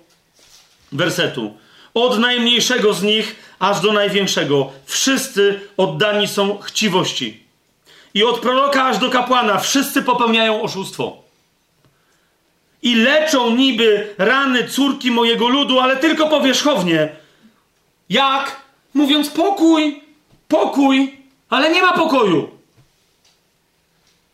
[0.92, 1.54] wersetu.
[1.94, 4.72] Od najmniejszego z nich aż do największego.
[4.86, 7.44] Wszyscy oddani są chciwości.
[8.14, 11.16] I od proroka aż do kapłana wszyscy popełniają oszustwo.
[12.82, 17.08] I leczą niby rany córki mojego ludu, ale tylko powierzchownie.
[18.08, 18.60] Jak?
[18.94, 20.02] Mówiąc pokój,
[20.48, 21.20] pokój,
[21.50, 22.53] ale nie ma pokoju.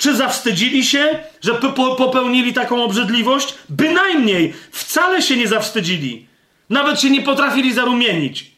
[0.00, 1.54] Czy zawstydzili się, że
[1.98, 3.54] popełnili taką obrzydliwość?
[3.68, 6.26] Bynajmniej, wcale się nie zawstydzili.
[6.70, 8.50] Nawet się nie potrafili zarumienić.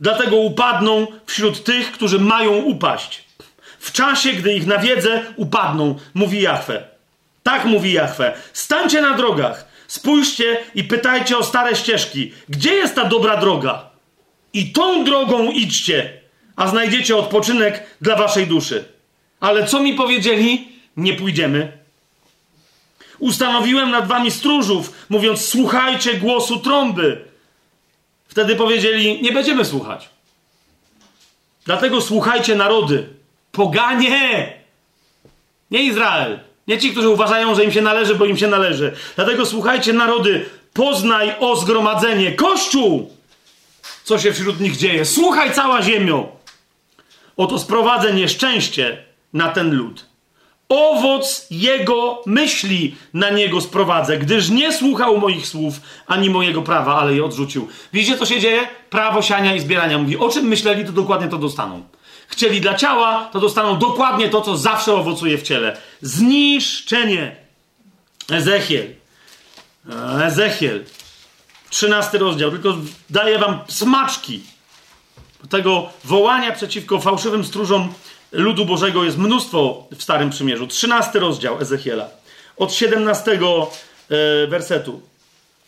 [0.00, 3.24] Dlatego upadną wśród tych, którzy mają upaść.
[3.78, 6.82] W czasie, gdy ich nawiedzę, upadną, mówi Jahwe.
[7.42, 8.34] Tak mówi Jahwe.
[8.52, 12.32] Stańcie na drogach, spójrzcie i pytajcie o stare ścieżki.
[12.48, 13.90] Gdzie jest ta dobra droga?
[14.52, 16.20] I tą drogą idźcie,
[16.56, 18.99] a znajdziecie odpoczynek dla waszej duszy.
[19.40, 20.68] Ale co mi powiedzieli?
[20.96, 21.72] Nie pójdziemy.
[23.18, 27.24] Ustanowiłem nad wami stróżów, mówiąc: Słuchajcie głosu trąby.
[28.28, 30.08] Wtedy powiedzieli: Nie będziemy słuchać.
[31.64, 33.06] Dlatego słuchajcie narody.
[33.52, 34.52] Poganie!
[35.70, 36.40] Nie Izrael.
[36.68, 38.92] Nie ci, którzy uważają, że im się należy, bo im się należy.
[39.16, 40.46] Dlatego słuchajcie narody.
[40.72, 42.32] Poznaj o zgromadzenie.
[42.32, 43.10] Kościół!
[44.04, 45.04] Co się wśród nich dzieje?
[45.04, 46.28] Słuchaj cała ziemią.
[47.36, 50.10] Oto sprowadzę nieszczęście na ten lud.
[50.68, 57.14] Owoc jego myśli na niego sprowadzę, gdyż nie słuchał moich słów ani mojego prawa, ale
[57.14, 57.68] je odrzucił.
[57.92, 58.68] Widzicie, co się dzieje?
[58.90, 60.16] Prawo siania i zbierania mówi.
[60.16, 61.82] O czym myśleli, to dokładnie to dostaną.
[62.28, 65.76] Chcieli dla ciała, to dostaną dokładnie to, co zawsze owocuje w ciele.
[66.02, 67.36] Zniszczenie.
[68.30, 68.94] Ezechiel.
[70.22, 70.84] Ezechiel.
[71.70, 72.50] Trzynasty rozdział.
[72.50, 72.74] Tylko
[73.10, 74.42] daję wam smaczki
[75.48, 77.92] tego wołania przeciwko fałszywym stróżom
[78.32, 80.66] ludu Bożego jest mnóstwo w Starym Przymierzu.
[80.66, 82.08] 13 rozdział Ezechiela.
[82.56, 83.38] Od 17
[84.10, 85.00] e, wersetu.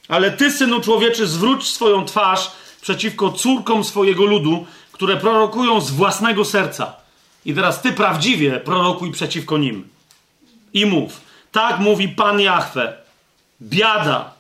[0.09, 2.51] Ale ty, synu człowieczy, zwróć swoją twarz
[2.81, 6.97] przeciwko córkom swojego ludu, które prorokują z własnego serca.
[7.45, 9.89] I teraz ty prawdziwie prorokuj przeciwko nim.
[10.73, 11.21] I mów.
[11.53, 12.97] Tak mówi Pan Jahwe.
[13.63, 14.33] Biada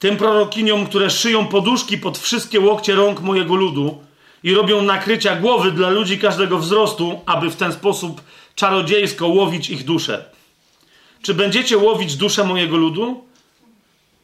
[0.00, 3.98] tym prorokiniom, które szyją poduszki pod wszystkie łokcie rąk mojego ludu,
[4.42, 8.20] i robią nakrycia głowy dla ludzi każdego wzrostu, aby w ten sposób
[8.54, 10.24] czarodziejsko łowić ich duszę.
[11.22, 13.24] Czy będziecie łowić duszę mojego ludu?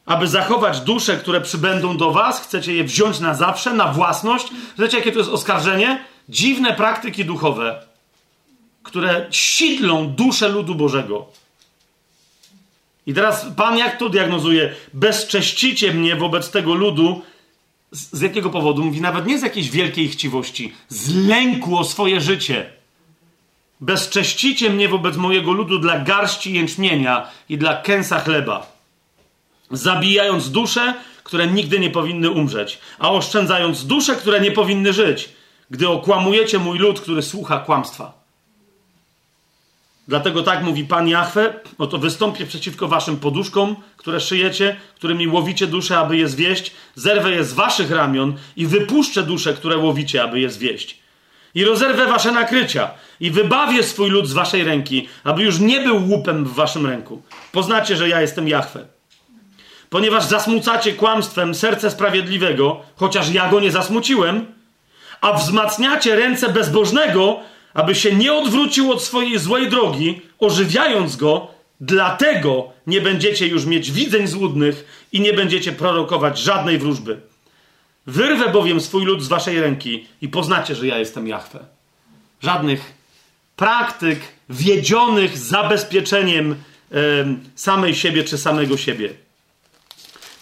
[0.06, 4.48] Aby zachować dusze, które przybędą do was, chcecie je wziąć na zawsze, na własność?
[4.78, 6.04] Wiecie, jakie to jest oskarżenie?
[6.28, 7.82] Dziwne praktyki duchowe,
[8.82, 11.26] które sidlą duszę ludu Bożego.
[13.06, 14.74] I teraz Pan jak to diagnozuje?
[14.94, 17.22] Bezcześcicie mnie wobec tego ludu,
[17.90, 18.84] z, z jakiego powodu?
[18.84, 22.70] Mówi nawet nie z jakiejś wielkiej chciwości, z lęku o swoje życie.
[23.80, 28.72] Bezcześcicie mnie wobec mojego ludu dla garści jęczmienia i dla kęsa chleba,
[29.70, 35.28] zabijając dusze, które nigdy nie powinny umrzeć, a oszczędzając dusze, które nie powinny żyć,
[35.70, 38.15] gdy okłamujecie mój lud, który słucha kłamstwa.
[40.08, 45.98] Dlatego tak mówi Pan Jahwe, oto wystąpię przeciwko waszym poduszkom, które szyjecie, którymi łowicie dusze,
[45.98, 50.50] aby je zwieść, zerwę je z waszych ramion i wypuszczę dusze, które łowicie, aby je
[50.50, 50.98] zwieść.
[51.54, 56.08] I rozerwę wasze nakrycia i wybawię swój lud z waszej ręki, aby już nie był
[56.08, 57.22] łupem w waszym ręku.
[57.52, 58.86] Poznacie, że ja jestem Jahwe.
[59.90, 64.46] Ponieważ zasmucacie kłamstwem serce sprawiedliwego, chociaż ja go nie zasmuciłem,
[65.20, 67.40] a wzmacniacie ręce bezbożnego,
[67.76, 71.48] aby się nie odwrócił od swojej złej drogi, ożywiając go,
[71.80, 77.20] dlatego nie będziecie już mieć widzeń złudnych i nie będziecie prorokować żadnej wróżby.
[78.06, 81.64] Wyrwę bowiem swój lud z waszej ręki i poznacie, że ja jestem Jahwe.
[82.42, 82.92] Żadnych
[83.56, 86.56] praktyk wiedzionych zabezpieczeniem
[87.54, 89.10] samej siebie czy samego siebie.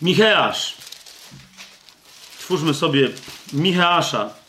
[0.02, 0.76] Micheasz.
[2.38, 3.08] Twórzmy sobie
[3.52, 4.43] Micheasza.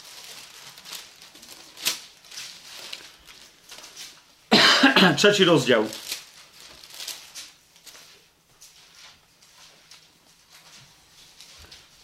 [5.17, 5.87] Trzeci rozdział.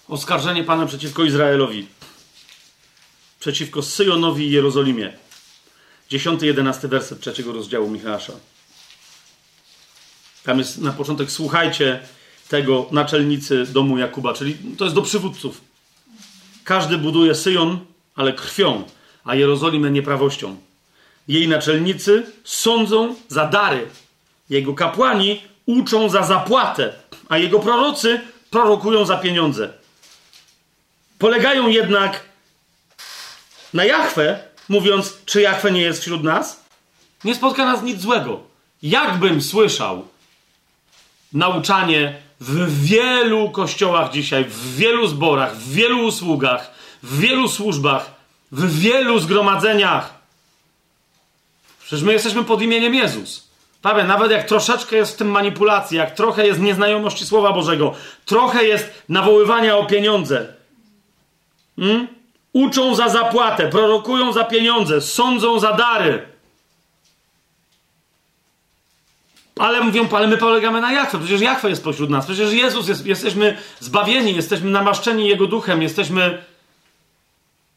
[0.08, 1.88] Oskarżenie Pana przeciwko Izraelowi.
[3.40, 5.14] Przeciwko Syjonowi i Jerozolimie.
[6.12, 8.20] 10-11 werset trzeciego rozdziału Michała.
[10.44, 12.00] Tam jest na początek słuchajcie
[12.50, 15.62] tego naczelnicy domu Jakuba, czyli to jest do przywódców.
[16.64, 17.80] Każdy buduje Syjon,
[18.16, 18.84] ale krwią,
[19.24, 20.58] a Jerozolimę nieprawością.
[21.28, 23.88] Jej naczelnicy sądzą za dary.
[24.50, 26.94] Jego kapłani uczą za zapłatę,
[27.30, 29.74] a jego prorocy prorokują za pieniądze.
[31.20, 32.24] Polegają jednak
[33.74, 36.64] na Jachwę, mówiąc, czy Jachwę nie jest wśród nas?
[37.24, 38.40] Nie spotka nas nic złego.
[38.84, 40.08] Jakbym słyszał
[41.34, 46.72] nauczanie w wielu kościołach dzisiaj, w wielu zborach, w wielu usługach,
[47.04, 48.12] w wielu służbach,
[48.52, 50.21] w wielu zgromadzeniach,
[51.92, 53.48] Przecież my jesteśmy pod imieniem Jezus.
[53.82, 57.94] Prawie, nawet jak troszeczkę jest w tym manipulacji, jak trochę jest nieznajomości Słowa Bożego,
[58.26, 60.54] trochę jest nawoływania o pieniądze.
[61.80, 62.08] Hmm?
[62.54, 66.26] Uczą za zapłatę, prorokują za pieniądze, sądzą za dary.
[69.60, 71.20] Ale mówią, ale my polegamy na Jachwę.
[71.20, 72.26] Przecież Jachwę jest pośród nas.
[72.26, 76.44] Przecież Jezus jest, jesteśmy zbawieni, jesteśmy namaszczeni Jego duchem, jesteśmy.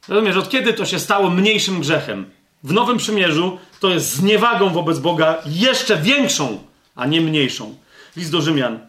[0.09, 2.34] Rozumiesz, od kiedy to się stało mniejszym grzechem?
[2.65, 7.76] W Nowym Przymierzu to jest zniewagą wobec Boga jeszcze większą, a nie mniejszą.
[8.17, 8.86] List do Rzymian.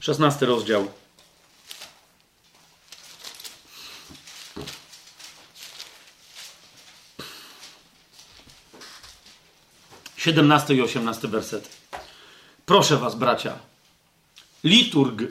[0.00, 0.88] 16 rozdział.
[10.16, 11.68] 17 i 18 werset.
[12.66, 13.58] Proszę was, bracia,
[14.64, 15.22] liturg,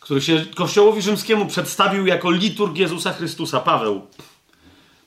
[0.00, 4.06] który się Kościołowi Rzymskiemu przedstawił jako liturg Jezusa Chrystusa, Paweł,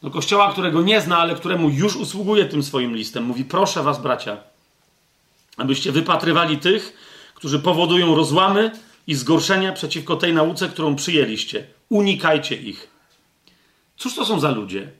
[0.03, 4.01] do kościoła, którego nie zna, ale któremu już usługuje tym swoim listem, mówi: Proszę was,
[4.01, 4.37] bracia,
[5.57, 6.93] abyście wypatrywali tych,
[7.35, 8.71] którzy powodują rozłamy
[9.07, 11.67] i zgorszenia przeciwko tej nauce, którą przyjęliście.
[11.89, 12.87] Unikajcie ich.
[13.97, 14.91] Cóż to są za ludzie?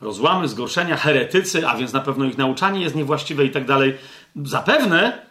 [0.00, 3.94] rozłamy, zgorszenia, heretycy, a więc na pewno ich nauczanie jest niewłaściwe i tak dalej.
[4.44, 5.26] Zapewne,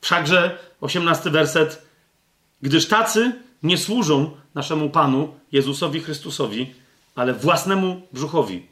[0.00, 1.86] wszakże 18 werset,
[2.62, 6.74] gdyż tacy nie służą naszemu Panu Jezusowi Chrystusowi,
[7.16, 8.66] ale własnemu brzuchowi,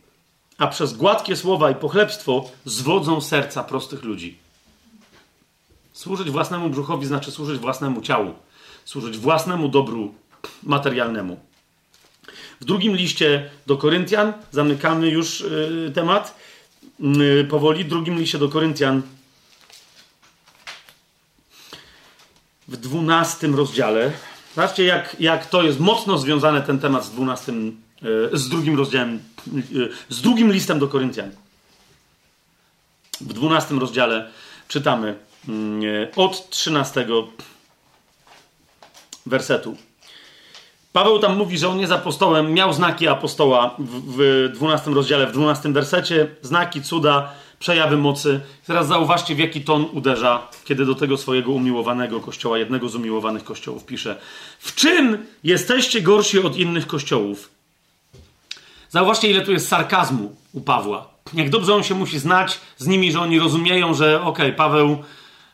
[0.58, 4.39] a przez gładkie słowa i pochlebstwo zwodzą serca prostych ludzi.
[5.92, 8.34] Służyć własnemu brzuchowi znaczy służyć własnemu ciału,
[8.84, 10.14] służyć własnemu dobru
[10.62, 11.40] materialnemu.
[12.60, 16.39] W drugim liście do Koryntian, zamykamy już y, temat
[17.00, 19.02] y, powoli, w drugim liście do Koryntian
[22.68, 24.12] w dwunastym rozdziale.
[24.55, 27.83] Zobaczcie, jak, jak to jest mocno związane ten temat z dwunastym,
[28.33, 29.23] z drugim rozdziałem,
[30.08, 31.31] z drugim listem do Koryntian.
[33.20, 34.31] W dwunastym rozdziale
[34.68, 35.15] czytamy
[36.16, 37.28] od trzynastego
[39.26, 39.76] wersetu.
[40.92, 45.73] Paweł tam mówi, że on jest apostołem, miał znaki apostoła w, 12 rozdziale, w 12
[45.73, 48.41] wersecie, znaki, cuda, przejawy mocy.
[48.66, 53.44] Teraz zauważcie, w jaki ton uderza, kiedy do tego swojego umiłowanego kościoła, jednego z umiłowanych
[53.44, 54.16] kościołów pisze.
[54.58, 57.53] W czym jesteście gorsi od innych kościołów?
[58.94, 61.08] Zauważcie, ile tu jest sarkazmu u Pawła.
[61.32, 65.05] Jak dobrze on się musi znać z nimi, że oni rozumieją, że okej, okay, Paweł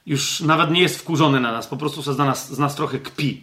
[0.07, 3.43] już nawet nie jest wkurzony na nas, po prostu z nas, z nas trochę kpi.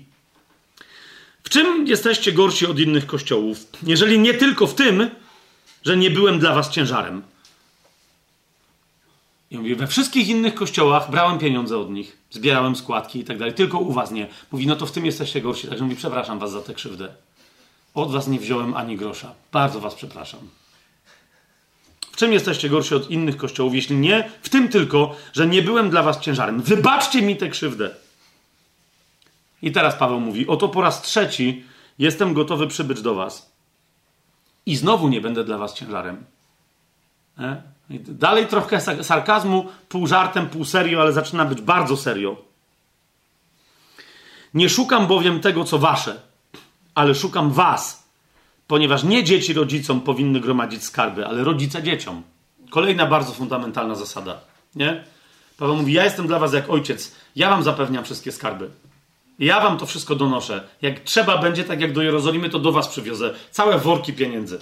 [1.43, 3.57] W czym jesteście gorsi od innych kościołów?
[3.83, 5.09] Jeżeli nie tylko w tym,
[5.83, 7.21] że nie byłem dla was ciężarem.
[9.51, 13.53] I mówię, we wszystkich innych kościołach brałem pieniądze od nich, zbierałem składki i tak dalej,
[13.53, 14.27] tylko u was nie.
[14.51, 15.67] Mówi, no to w tym jesteście gorsi.
[15.67, 17.26] Takže mówi, przepraszam was za tę krzywdę.
[17.97, 19.33] Od was nie wziąłem ani grosza.
[19.51, 20.39] Bardzo was przepraszam.
[22.11, 25.89] W czym jesteście gorsi od innych kościołów, jeśli nie w tym tylko, że nie byłem
[25.89, 26.61] dla was ciężarem?
[26.61, 27.95] Wybaczcie mi tę krzywdę.
[29.61, 31.65] I teraz Paweł mówi: Oto po raz trzeci
[31.99, 33.51] jestem gotowy przybyć do Was.
[34.65, 36.25] I znowu nie będę dla Was ciężarem.
[37.39, 37.61] E?
[37.99, 42.37] Dalej trochę sarkazmu, pół żartem, pół serio, ale zaczyna być bardzo serio.
[44.53, 46.26] Nie szukam bowiem tego, co wasze,
[46.97, 48.03] ale szukam was,
[48.67, 52.23] ponieważ nie dzieci rodzicom powinny gromadzić skarby, ale rodzice dzieciom.
[52.69, 54.39] Kolejna bardzo fundamentalna zasada.
[54.75, 55.03] Nie?
[55.57, 58.69] Paweł mówi: Ja jestem dla was jak ojciec, ja wam zapewniam wszystkie skarby.
[59.39, 60.67] Ja wam to wszystko donoszę.
[60.81, 63.33] Jak trzeba będzie, tak jak do Jerozolimy, to do was przywiozę.
[63.51, 64.59] Całe worki pieniędzy.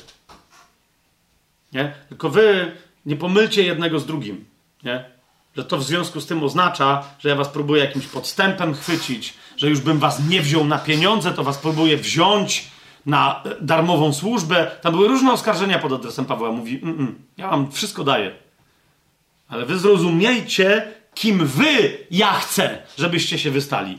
[1.73, 1.93] Nie?
[2.09, 2.71] Tylko wy
[3.05, 4.45] nie pomylcie jednego z drugim.
[4.83, 5.05] Nie?
[5.57, 9.69] Że to w związku z tym oznacza, że ja was próbuję jakimś podstępem chwycić, że
[9.69, 12.67] już bym was nie wziął na pieniądze, to was próbuję wziąć
[13.05, 14.71] na e, darmową służbę.
[14.81, 16.51] Tam były różne oskarżenia pod adresem Pawła.
[16.51, 18.35] Mówi, mm, mm, ja wam wszystko daję.
[19.47, 23.97] Ale wy zrozumiejcie, kim wy ja chcę, żebyście się wystali.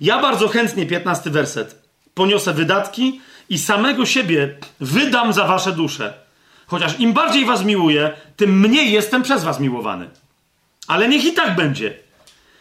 [0.00, 1.82] Ja bardzo chętnie, 15 werset,
[2.14, 6.14] poniosę wydatki i samego siebie wydam za wasze dusze.
[6.66, 10.10] Chociaż im bardziej was miłuję, tym mniej jestem przez was miłowany.
[10.88, 12.03] Ale niech i tak będzie.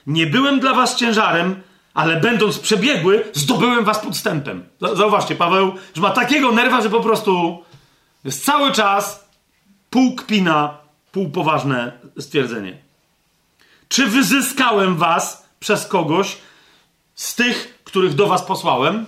[0.08, 1.62] Nie byłem dla was ciężarem,
[1.94, 4.66] ale będąc przebiegły, zdobyłem was podstępem.
[4.94, 7.64] Zauważcie, Paweł że ma takiego nerwa, że po prostu
[8.24, 9.30] jest cały czas
[9.90, 10.78] pół kpina,
[11.12, 12.78] pół poważne stwierdzenie.
[13.88, 16.38] Czy wyzyskałem was przez kogoś,
[17.16, 19.06] z tych, których do was posłałem,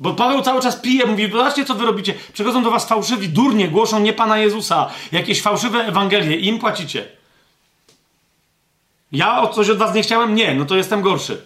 [0.00, 2.14] bo Paweł cały czas pije, mówi, zobaczcie co wy robicie.
[2.32, 7.17] Przychodzą do was fałszywi, durnie, głoszą nie Pana Jezusa, jakieś fałszywe Ewangelie i im płacicie.
[9.12, 10.34] Ja o coś od was nie chciałem?
[10.34, 11.40] Nie, no to jestem gorszy.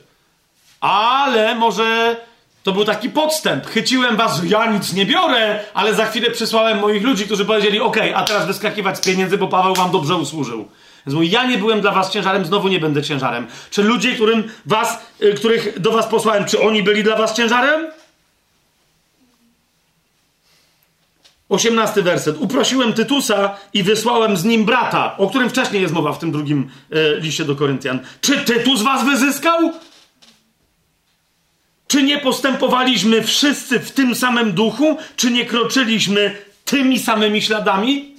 [0.81, 2.17] Ale może
[2.63, 3.67] to był taki podstęp.
[3.67, 7.97] Chyciłem was, ja nic nie biorę, ale za chwilę przysłałem moich ludzi, którzy powiedzieli, ok,
[8.15, 10.69] a teraz wyskakiwać z pieniędzy, bo Paweł wam dobrze usłużył.
[11.07, 13.47] Więc ja nie byłem dla was ciężarem, znowu nie będę ciężarem.
[13.71, 17.87] Czy ludzie, którym was, y, których do was posłałem, czy oni byli dla was ciężarem?
[21.53, 22.37] 18 werset.
[22.41, 26.71] Uprosiłem Tytusa i wysłałem z nim brata, o którym wcześniej jest mowa w tym drugim
[26.91, 28.01] e, liście do Koryntian.
[28.21, 29.73] Czy Tytus was wyzyskał?
[31.87, 34.97] Czy nie postępowaliśmy wszyscy w tym samym duchu?
[35.17, 38.15] Czy nie kroczyliśmy tymi samymi śladami?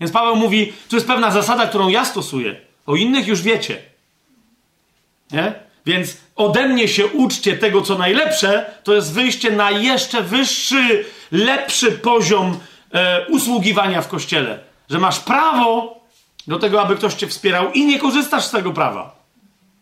[0.00, 2.56] Więc Paweł mówi, to jest pewna zasada, którą ja stosuję.
[2.86, 3.82] O innych już wiecie.
[5.32, 5.54] Nie?
[5.86, 11.92] Więc ode mnie się uczcie tego, co najlepsze, to jest wyjście na jeszcze wyższy, lepszy
[11.92, 12.58] poziom
[12.92, 14.58] e, usługiwania w kościele.
[14.90, 16.00] Że masz prawo
[16.46, 19.16] do tego, aby ktoś cię wspierał i nie korzystasz z tego prawa.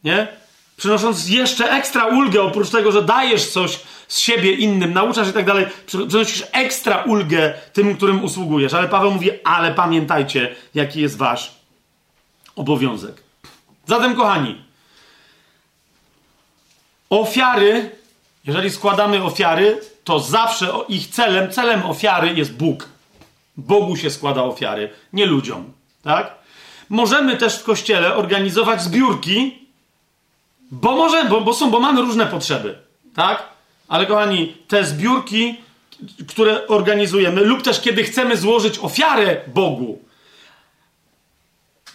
[0.05, 0.29] Nie?
[0.77, 5.45] Przynosząc jeszcze ekstra ulgę, oprócz tego, że dajesz coś z siebie innym, nauczasz i tak
[5.45, 8.75] dalej, przynosisz ekstra ulgę tym, którym usługujesz.
[8.75, 11.55] Ale Paweł mówi, ale pamiętajcie, jaki jest wasz
[12.57, 13.23] obowiązek.
[13.87, 14.65] Zatem, kochani,
[17.21, 17.91] ofiary,
[18.45, 22.89] jeżeli składamy ofiary, to zawsze ich celem, celem ofiary jest Bóg.
[23.57, 25.73] Bogu się składa ofiary, nie ludziom.
[26.03, 26.35] Tak?
[26.89, 29.59] Możemy też w kościele organizować zbiórki,
[30.71, 32.79] bo może, bo, bo są, bo mamy różne potrzeby.
[33.15, 33.43] Tak?
[33.89, 35.55] Ale kochani, te zbiórki,
[36.29, 40.04] które organizujemy, lub też kiedy chcemy złożyć ofiarę Bogu,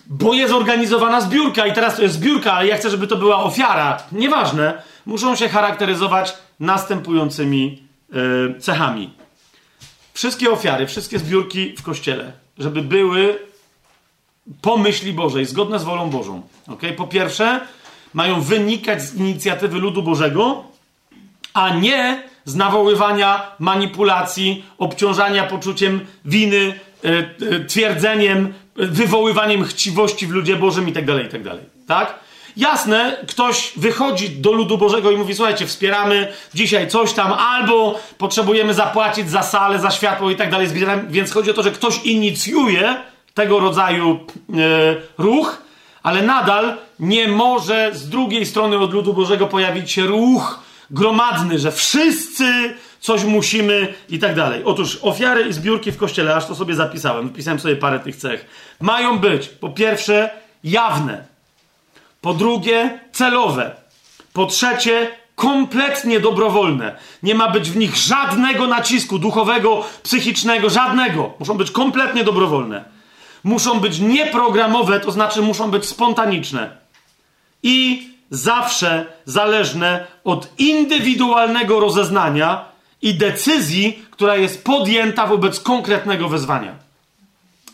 [0.09, 3.43] bo jest organizowana zbiórka i teraz to jest zbiórka, ale ja chcę, żeby to była
[3.43, 3.97] ofiara.
[4.11, 9.13] Nieważne, muszą się charakteryzować następującymi yy, cechami.
[10.13, 13.39] Wszystkie ofiary, wszystkie zbiórki w kościele, żeby były
[14.61, 16.41] po myśli Bożej, zgodne z wolą Bożą.
[16.67, 16.93] Okay?
[16.93, 17.59] Po pierwsze,
[18.13, 20.63] mają wynikać z inicjatywy ludu Bożego,
[21.53, 30.89] a nie z nawoływania, manipulacji, obciążania poczuciem winy, yy, twierdzeniem, wywoływaniem chciwości w ludzie Bożym
[30.89, 31.63] i tak dalej, i tak dalej.
[31.87, 32.19] Tak?
[32.57, 38.73] Jasne, ktoś wychodzi do ludu Bożego i mówi: Słuchajcie, wspieramy dzisiaj coś tam, albo potrzebujemy
[38.73, 40.67] zapłacić za salę, za światło i tak dalej.
[41.09, 42.95] Więc chodzi o to, że ktoś inicjuje
[43.33, 45.61] tego rodzaju e, ruch,
[46.03, 50.59] ale nadal nie może z drugiej strony od ludu Bożego pojawić się ruch
[50.91, 54.63] gromadny, że wszyscy coś musimy i tak dalej.
[54.65, 58.45] Otóż ofiary i zbiórki w kościele, aż to sobie zapisałem, wypisałem sobie parę tych cech,
[58.79, 60.29] mają być po pierwsze
[60.63, 61.25] jawne,
[62.21, 63.75] po drugie celowe,
[64.33, 66.95] po trzecie kompletnie dobrowolne.
[67.23, 71.33] Nie ma być w nich żadnego nacisku duchowego, psychicznego, żadnego.
[71.39, 72.83] Muszą być kompletnie dobrowolne.
[73.43, 76.77] Muszą być nieprogramowe, to znaczy muszą być spontaniczne.
[77.63, 82.65] I zawsze zależne od indywidualnego rozeznania
[83.01, 86.75] i decyzji, która jest podjęta wobec konkretnego wezwania.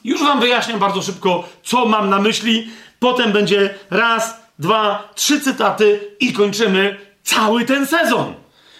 [0.04, 2.68] Już Wam wyjaśniam bardzo szybko, co mam na myśli.
[3.00, 8.34] Potem będzie raz, dwa, trzy cytaty i kończymy cały ten sezon.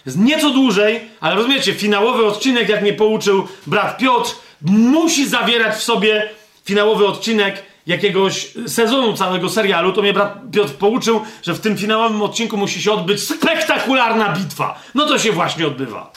[0.06, 4.30] Jest nieco dłużej, ale rozumiecie, finałowy odcinek, jak mnie pouczył brat Piotr,
[4.62, 6.28] musi zawierać w sobie
[6.64, 12.22] finałowy odcinek jakiegoś sezonu całego serialu, to mnie brat Piotr pouczył, że w tym finałowym
[12.22, 14.78] odcinku musi się odbyć spektakularna bitwa.
[14.94, 16.12] No to się właśnie odbywa.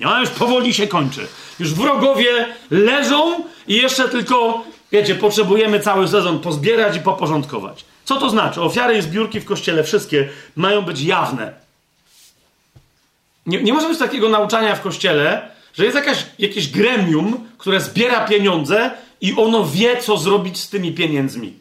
[0.00, 1.26] No już powoli się kończy.
[1.58, 7.84] Już wrogowie leżą i jeszcze tylko, wiecie, potrzebujemy cały sezon pozbierać i poporządkować.
[8.04, 8.62] Co to znaczy?
[8.62, 11.52] Ofiary i zbiórki w kościele, wszystkie mają być jawne.
[13.46, 18.28] Nie, nie może być takiego nauczania w kościele, że jest jakaś, jakieś gremium, które zbiera
[18.28, 21.52] pieniądze i ono wie, co zrobić z tymi pieniędzmi.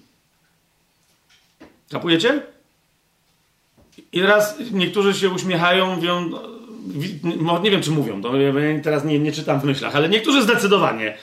[1.92, 2.42] Kapujecie?
[4.12, 6.32] I teraz niektórzy się uśmiechają, mówią,
[7.64, 8.32] nie wiem, czy mówią, to
[8.84, 11.18] teraz nie, nie czytam w myślach, ale niektórzy zdecydowanie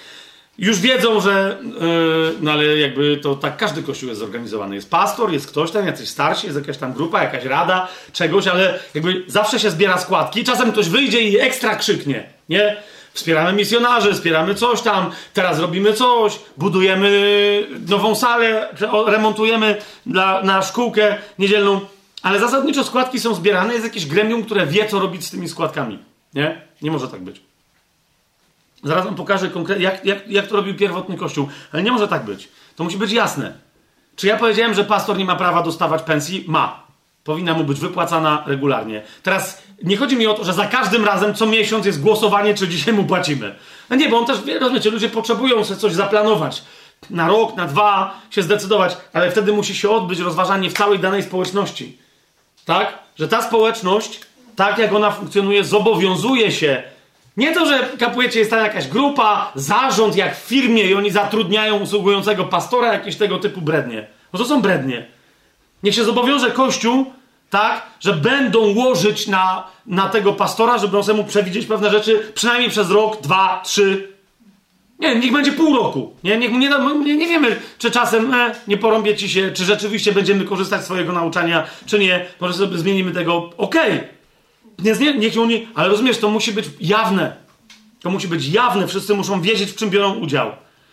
[0.59, 4.75] już wiedzą, że yy, no ale jakby to tak każdy kościół jest zorganizowany.
[4.75, 8.79] Jest pastor, jest ktoś tam, jacyś starsi, jest jakaś tam grupa, jakaś rada, czegoś, ale
[8.95, 10.45] jakby zawsze się zbiera składki.
[10.45, 12.77] Czasem ktoś wyjdzie i ekstra krzyknie, nie?
[13.13, 18.69] Wspieramy misjonarzy, wspieramy coś tam, teraz robimy coś, budujemy nową salę,
[19.07, 19.77] remontujemy
[20.07, 21.81] dla, na szkółkę niedzielną.
[22.23, 25.99] Ale zasadniczo składki są zbierane, jest jakieś gremium, które wie, co robić z tymi składkami.
[26.35, 26.61] Nie?
[26.83, 27.41] Nie może tak być.
[28.85, 31.49] Zaraz wam pokażę konkretnie, jak, jak, jak to robił pierwotny kościół.
[31.73, 32.49] Ale nie może tak być.
[32.77, 33.53] To musi być jasne.
[34.17, 36.45] Czy ja powiedziałem, że pastor nie ma prawa dostawać pensji?
[36.49, 36.83] Ma.
[37.25, 39.03] Powinna mu być wypłacana regularnie.
[39.23, 42.69] Teraz nie chodzi mi o to, że za każdym razem co miesiąc jest głosowanie, czy
[42.69, 43.55] dzisiaj mu płacimy.
[43.91, 46.63] No nie, bo on też, rozumiecie, ludzie potrzebują sobie coś zaplanować.
[47.11, 51.23] Na rok, na dwa się zdecydować, ale wtedy musi się odbyć rozważanie w całej danej
[51.23, 51.99] społeczności.
[52.65, 52.99] Tak?
[53.19, 54.21] Że ta społeczność,
[54.57, 56.83] tak jak ona funkcjonuje, zobowiązuje się.
[57.37, 61.81] Nie to, że kapujecie, jest tam jakaś grupa, zarząd jak w firmie i oni zatrudniają
[61.81, 64.07] usługującego pastora, jakieś tego typu brednie.
[64.33, 65.07] Bo to są brednie.
[65.83, 67.13] Niech się zobowiąże Kościół,
[67.51, 72.71] tak, że będą łożyć na, na tego pastora, żeby on mu przewidzieć pewne rzeczy, przynajmniej
[72.71, 74.12] przez rok, dwa, trzy.
[74.99, 76.17] Nie, niech będzie pół roku.
[76.25, 76.71] Nie, niech, nie,
[77.05, 80.85] nie, nie wiemy, czy czasem e, nie porąbie ci się, czy rzeczywiście będziemy korzystać z
[80.85, 82.27] swojego nauczania, czy nie.
[82.41, 83.51] Może sobie zmienimy tego.
[83.57, 83.93] Okej.
[83.93, 84.23] Okay.
[85.01, 85.61] Nie, niech ją nie.
[85.75, 87.37] Ale rozumiesz, to musi być jawne.
[88.01, 88.87] To musi być jawne.
[88.87, 90.51] Wszyscy muszą wiedzieć, w czym biorą udział.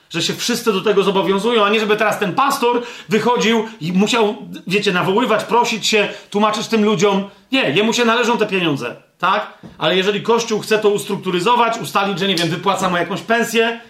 [0.10, 4.36] Że się wszyscy do tego zobowiązują, a nie żeby teraz ten pastor wychodził i musiał,
[4.68, 7.30] wiecie, nawoływać, prosić się, tłumaczyć tym ludziom.
[7.52, 9.58] Nie, jemu się należą te pieniądze, tak?
[9.78, 13.82] Ale jeżeli Kościół chce to ustrukturyzować, ustalić, że nie wiem, wypłaca mu jakąś pensję,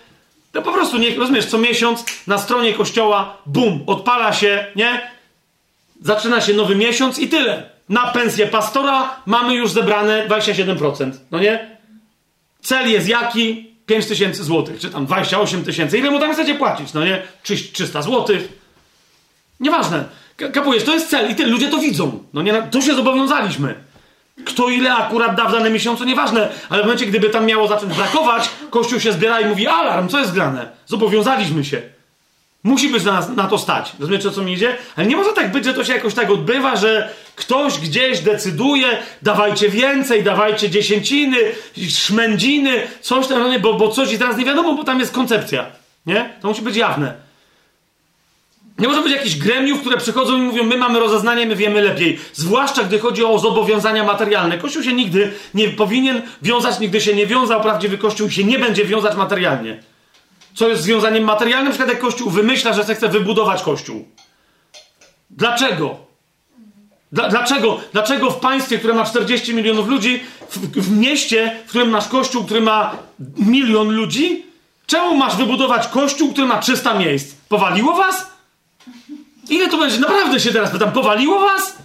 [0.52, 5.12] to po prostu niech, rozumiesz, co miesiąc na stronie kościoła, bum, odpala się, nie?
[6.02, 7.70] Zaczyna się nowy miesiąc i tyle.
[7.90, 11.78] Na pensję pastora mamy już zebrane 27%, no nie?
[12.62, 13.70] Cel jest jaki?
[13.86, 15.98] 5 tysięcy złotych, czy tam 28 tysięcy.
[15.98, 17.22] Ile mu tam chcecie płacić, no nie?
[17.74, 18.50] 300 złotych.
[19.60, 20.06] Nieważne.
[20.54, 21.50] Kapujesz, to jest cel i tyle.
[21.50, 22.24] Ludzie to widzą.
[22.34, 23.76] No nie, to się zobowiązaliśmy.
[24.46, 27.94] Kto ile akurat da w danym miesiącu, nieważne, ale w momencie, gdyby tam miało zacząć
[27.94, 30.70] brakować, Kościół się zbiera i mówi: Alarm, co jest grane?
[30.86, 31.82] Zobowiązaliśmy się.
[32.64, 33.92] Musi być na, nas, na to stać.
[34.00, 34.78] Rozumiecie, o co mi idzie?
[34.96, 38.88] Ale nie może tak być, że to się jakoś tak odbywa, że ktoś gdzieś decyduje,
[39.22, 41.38] dawajcie więcej, dawajcie dziesięciny,
[41.90, 45.66] szmędziny, coś tam, no bo, bo coś i teraz nie wiadomo, bo tam jest koncepcja.
[46.06, 46.34] Nie?
[46.42, 47.29] To musi być jawne.
[48.80, 52.20] Nie może być jakichś gremiów, które przychodzą i mówią, my mamy rozeznanie, my wiemy lepiej.
[52.34, 54.58] Zwłaszcza gdy chodzi o zobowiązania materialne.
[54.58, 57.62] Kościół się nigdy nie powinien wiązać, nigdy się nie wiązał.
[57.62, 59.84] Prawdziwy Kościół się nie będzie wiązać materialnie.
[60.54, 61.66] Co jest związaniem materialnym?
[61.66, 64.08] Na przykład jak Kościół wymyśla, że chce wybudować Kościół.
[65.30, 65.98] Dlaczego?
[67.12, 67.80] Dla, dlaczego?
[67.94, 72.44] Dlaczego w państwie, które ma 40 milionów ludzi, w, w mieście, w którym masz Kościół,
[72.44, 72.96] który ma
[73.38, 74.46] milion ludzi,
[74.86, 77.36] czemu masz wybudować Kościół, który ma 300 miejsc?
[77.50, 78.39] Powaliło was?
[79.50, 80.00] Ile to będzie?
[80.00, 81.78] Naprawdę się teraz pytam, powaliło was?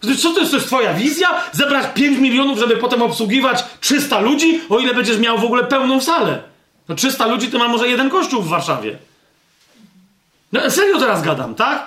[0.00, 1.28] Co to jest, to jest twoja wizja?
[1.52, 6.00] Zebrać 5 milionów, żeby potem obsługiwać 300 ludzi, o ile będziesz miał w ogóle pełną
[6.00, 6.42] salę.
[6.88, 8.98] No 300 ludzi to ma może jeden kościół w Warszawie.
[10.52, 11.86] No serio teraz gadam, tak?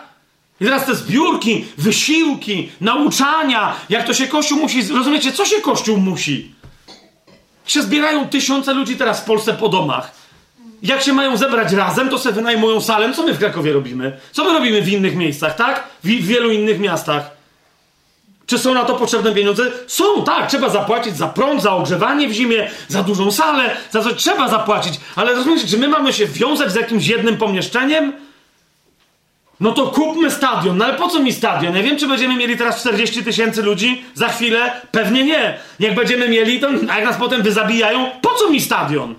[0.62, 4.88] I teraz te zbiórki, wysiłki, nauczania, jak to się kościół musi...
[4.88, 6.56] Rozumiecie, co się kościół musi?
[7.66, 10.23] Się zbierają tysiące ludzi teraz w Polsce po domach
[10.84, 13.14] jak się mają zebrać razem, to sobie wynajmują salę.
[13.14, 14.18] Co my w Krakowie robimy?
[14.32, 15.84] Co my robimy w innych miejscach, tak?
[16.04, 17.32] W, w wielu innych miastach.
[18.46, 19.72] Czy są na to potrzebne pieniądze?
[19.88, 20.50] Są, tak.
[20.50, 24.94] Trzeba zapłacić za prąd, za ogrzewanie w zimie, za dużą salę, za coś trzeba zapłacić.
[25.16, 28.14] Ale rozumiecie, czy my mamy się wiązać z jakimś jednym pomieszczeniem?
[29.60, 30.78] No to kupmy stadion.
[30.78, 31.76] No ale po co mi stadion?
[31.76, 34.82] Ja wiem, czy będziemy mieli teraz 40 tysięcy ludzi za chwilę.
[34.92, 35.58] Pewnie nie.
[35.80, 39.16] Jak będziemy mieli, to jak nas potem wyzabijają, po co mi stadion?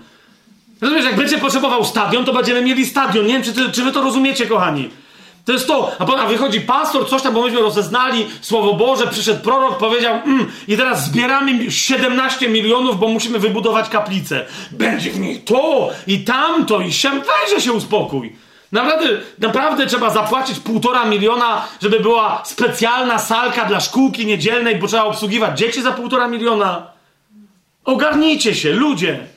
[0.81, 3.25] Rozumiesz, jak będzie potrzebował stadion, to będziemy mieli stadion.
[3.25, 4.89] Nie wiem, czy, ty, czy wy to rozumiecie, kochani.
[5.45, 5.91] To jest to.
[5.99, 10.51] A, a wychodzi pastor, coś tam, bo myśmy rozeznali, Słowo Boże, przyszedł prorok, powiedział, mm,
[10.67, 14.45] i teraz zbieramy 17 milionów, bo musimy wybudować kaplicę.
[14.71, 17.21] Będzie w niej to i tamto i siam.
[17.21, 18.35] Weźże się uspokój.
[18.71, 19.05] Naprawdę,
[19.39, 25.59] naprawdę trzeba zapłacić półtora miliona, żeby była specjalna salka dla szkółki niedzielnej, bo trzeba obsługiwać
[25.59, 26.87] dzieci za półtora miliona.
[27.85, 29.34] Ogarnijcie się, ludzie.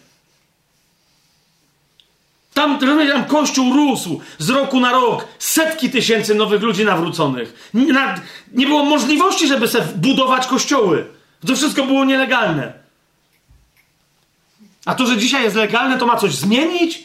[2.59, 5.27] Tam, tam kościół rósł z roku na rok.
[5.39, 7.71] Setki tysięcy nowych ludzi nawróconych.
[7.75, 8.15] Nie, na,
[8.53, 11.07] nie było możliwości, żeby sobie budować kościoły.
[11.47, 12.73] To wszystko było nielegalne.
[14.85, 17.05] A to, że dzisiaj jest legalne, to ma coś zmienić?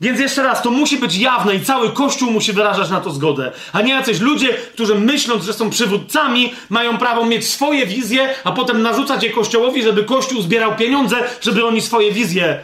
[0.00, 3.52] Więc jeszcze raz, to musi być jawne i cały Kościół musi wyrażać na to zgodę.
[3.72, 8.52] A nie jacyś ludzie, którzy myśląc, że są przywódcami, mają prawo mieć swoje wizje, a
[8.52, 12.58] potem narzucać je Kościołowi, żeby Kościół zbierał pieniądze, żeby oni swoje wizje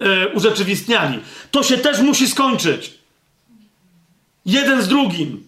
[0.00, 1.20] e, urzeczywistniali.
[1.50, 2.94] To się też musi skończyć.
[4.46, 5.44] Jeden z drugim.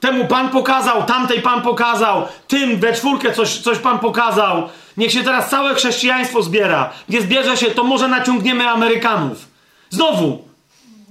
[0.00, 4.68] Temu Pan pokazał, tamtej Pan pokazał, tym we czwórkę coś, coś Pan pokazał.
[4.96, 6.90] Niech się teraz całe chrześcijaństwo zbiera.
[7.08, 9.48] Nie zbierze się, to może naciągniemy Amerykanów.
[9.90, 10.44] Znowu,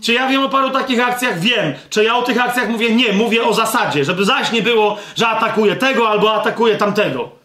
[0.01, 1.40] czy ja wiem o paru takich akcjach?
[1.40, 1.74] Wiem.
[1.90, 2.95] Czy ja o tych akcjach mówię?
[2.95, 7.41] Nie, mówię o zasadzie, żeby zaś nie było, że atakuje tego albo atakuje tamtego.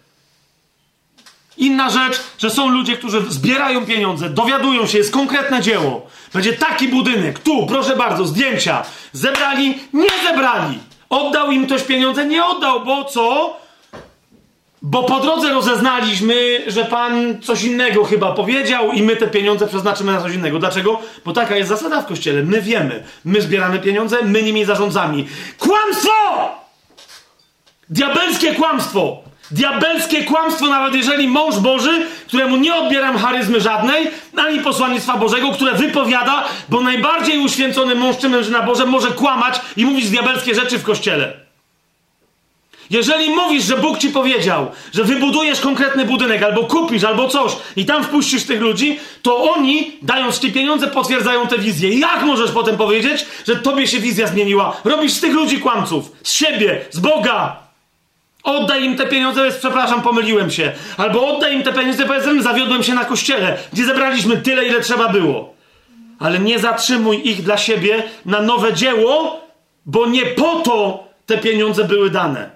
[1.59, 6.07] Inna rzecz, że są ludzie, którzy zbierają pieniądze, dowiadują się, jest konkretne dzieło.
[6.35, 8.85] Będzie taki budynek, tu, proszę bardzo, zdjęcia.
[9.13, 10.79] Zebrali, nie zebrali.
[11.09, 12.27] Oddał im ktoś pieniądze?
[12.27, 13.57] Nie oddał, bo co?
[14.83, 20.13] Bo po drodze rozeznaliśmy, że pan coś innego chyba powiedział i my te pieniądze przeznaczymy
[20.13, 20.59] na coś innego.
[20.59, 21.01] Dlaczego?
[21.25, 22.43] Bo taka jest zasada w kościele.
[22.43, 23.05] My wiemy.
[23.25, 25.25] My zbieramy pieniądze, my nimi zarządzamy.
[25.59, 26.13] Kłamstwo!
[27.91, 29.26] Diabelskie kłamstwo!
[29.51, 35.75] Diabelskie kłamstwo, nawet jeżeli mąż Boży, któremu nie odbieram charyzmy żadnej, ani posłannictwa Bożego, które
[35.75, 40.83] wypowiada, bo najbardziej uświęcony mąż czy mężczyzna Boże może kłamać i mówić diabelskie rzeczy w
[40.83, 41.47] kościele.
[42.91, 47.85] Jeżeli mówisz, że Bóg ci powiedział, że wybudujesz konkretny budynek, albo kupisz, albo coś i
[47.85, 51.99] tam wpuścisz tych ludzi, to oni, dając ci pieniądze, potwierdzają tę wizję.
[51.99, 54.77] Jak możesz potem powiedzieć, że tobie się wizja zmieniła?
[54.85, 57.66] Robisz z tych ludzi kłamców, z siebie, z Boga.
[58.47, 60.73] Oddaj im te pieniądze, więc przepraszam, pomyliłem się.
[60.97, 65.09] Albo oddaj im te pieniądze, powiedzmy, zawiodłem się na kościele, gdzie zebraliśmy tyle, ile trzeba
[65.09, 65.55] było.
[66.19, 69.41] Ale nie zatrzymuj ich dla siebie na nowe dzieło,
[69.87, 72.51] bo nie po to te pieniądze były dane.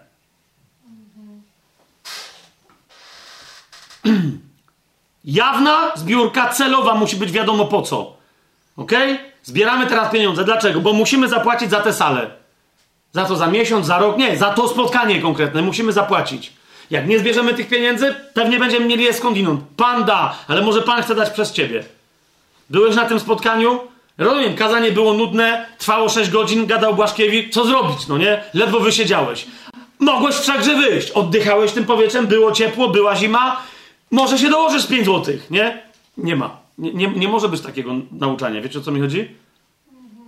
[5.25, 8.17] Jawna zbiórka celowa musi być wiadomo po co.
[8.77, 8.93] Ok?
[9.43, 10.45] Zbieramy teraz pieniądze.
[10.45, 10.81] Dlaczego?
[10.81, 12.40] Bo musimy zapłacić za tę salę.
[13.13, 16.53] Za to za miesiąc, za rok, nie, za to spotkanie konkretne musimy zapłacić.
[16.91, 19.61] Jak nie zbierzemy tych pieniędzy, pewnie będziemy mieli je skądinąd.
[19.77, 21.85] Pan da, ale może pan chce dać przez ciebie.
[22.71, 23.81] Byłeś na tym spotkaniu?
[24.19, 27.55] Rozumiem, kazanie było nudne, trwało 6 godzin, gadał Błaszkiewicz.
[27.55, 28.43] Co zrobić, no nie?
[28.55, 29.47] Ledwo wysiedziałeś.
[29.99, 31.11] Mogłeś wszakże wyjść.
[31.11, 33.63] Oddychałeś tym powietrzem, było ciepło, była zima.
[34.11, 35.83] Może się dołożysz 5 złotych, nie?
[36.17, 36.57] Nie ma.
[36.79, 38.61] Nie, nie, nie może być takiego nauczania.
[38.61, 39.29] Wiecie o co mi chodzi?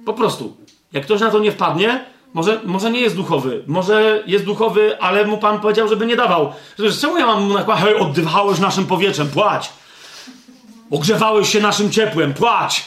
[0.04, 0.56] Po prostu.
[0.92, 2.04] Jak ktoś na to nie wpadnie,
[2.34, 6.52] może, może nie jest duchowy, może jest duchowy, ale mu pan powiedział, żeby nie dawał.
[6.78, 9.70] Że, czemu ja mam mu nakładać, hej, oddychałeś naszym powietrzem, płać.
[10.90, 12.84] Ogrzewałeś się naszym ciepłem, płać.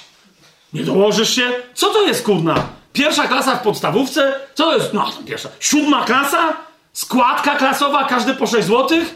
[0.73, 1.51] Nie dołożysz się?
[1.73, 2.67] Co to jest, kurna?
[2.93, 4.39] Pierwsza klasa w podstawówce?
[4.55, 4.93] Co to jest?
[4.93, 5.49] No, pierwsza.
[5.59, 6.57] Siódma klasa?
[6.93, 9.15] Składka klasowa, każdy po 6 złotych?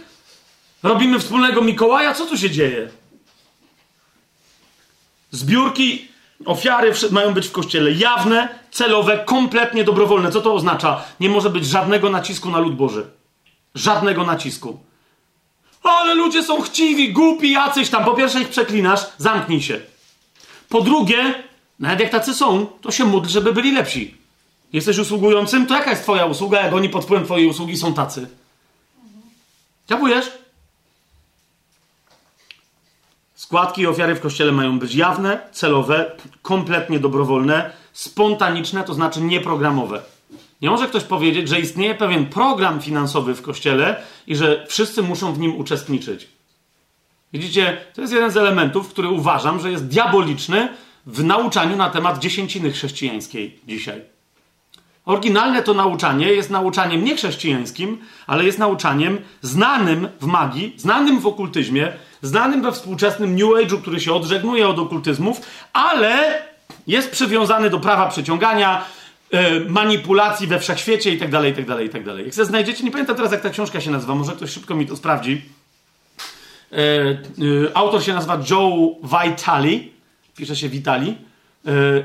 [0.83, 2.13] Robimy wspólnego Mikołaja?
[2.13, 2.89] Co tu się dzieje?
[5.31, 6.07] Zbiórki,
[6.45, 10.31] ofiary mają być w kościele jawne, celowe, kompletnie dobrowolne.
[10.31, 11.03] Co to oznacza?
[11.19, 13.05] Nie może być żadnego nacisku na lud Boży.
[13.75, 14.79] Żadnego nacisku.
[15.83, 18.05] Ale ludzie są chciwi, głupi, jacyś tam.
[18.05, 19.79] Po pierwsze ich przeklinasz, zamknij się.
[20.69, 21.43] Po drugie,
[21.79, 24.17] nawet jak tacy są, to się módl, żeby byli lepsi.
[24.73, 28.29] Jesteś usługującym, to jaka jest twoja usługa, jak oni pod wpływem twojej usługi są tacy?
[29.89, 30.31] Dziękujesz?
[33.39, 36.11] Składki i ofiary w kościele mają być jawne, celowe,
[36.41, 40.01] kompletnie dobrowolne, spontaniczne, to znaczy nieprogramowe.
[40.61, 45.33] Nie może ktoś powiedzieć, że istnieje pewien program finansowy w kościele i że wszyscy muszą
[45.33, 46.27] w nim uczestniczyć.
[47.33, 50.69] Widzicie, to jest jeden z elementów, który uważam, że jest diaboliczny
[51.05, 54.01] w nauczaniu na temat dziesięciny chrześcijańskiej dzisiaj.
[55.05, 61.91] Oryginalne to nauczanie jest nauczaniem niechrześcijańskim, ale jest nauczaniem znanym w magii, znanym w okultyzmie,
[62.21, 65.41] znanym we współczesnym New Age'u, który się odżegnuje od okultyzmów,
[65.73, 66.41] ale
[66.87, 68.85] jest przywiązany do prawa przyciągania,
[69.31, 72.23] yy, manipulacji we wszechświecie itd., itd., itd.
[72.23, 74.85] Jak sobie znajdziecie, nie pamiętam teraz jak ta książka się nazywa, może ktoś szybko mi
[74.85, 75.41] to sprawdzi.
[76.71, 76.77] Yy,
[77.37, 79.91] yy, autor się nazywa Joe Vitali,
[80.35, 81.15] pisze się Vitali.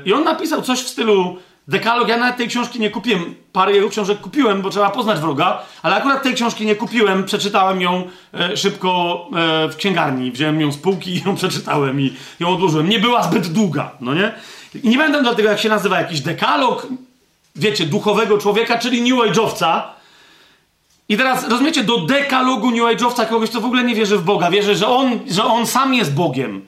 [0.05, 1.37] I on napisał coś w stylu
[1.67, 3.35] Dekalog, ja nawet tej książki nie kupiłem.
[3.53, 7.23] Parę jego książek kupiłem, bo trzeba poznać wroga, ale akurat tej książki nie kupiłem.
[7.23, 8.03] Przeczytałem ją
[8.33, 10.31] e, szybko e, w księgarni.
[10.31, 12.89] Wziąłem ją z półki i ją przeczytałem i ją odłożyłem.
[12.89, 14.33] Nie była zbyt długa, no nie?
[14.83, 16.87] I nie będę dlatego, jak się nazywa jakiś dekalog,
[17.55, 19.81] wiecie, duchowego człowieka, czyli New Age'owca.
[21.09, 24.51] I teraz rozumiecie, do dekalogu New Age'owca kogoś, kto w ogóle nie wierzy w Boga,
[24.51, 26.67] wierzy, że on, że on sam jest Bogiem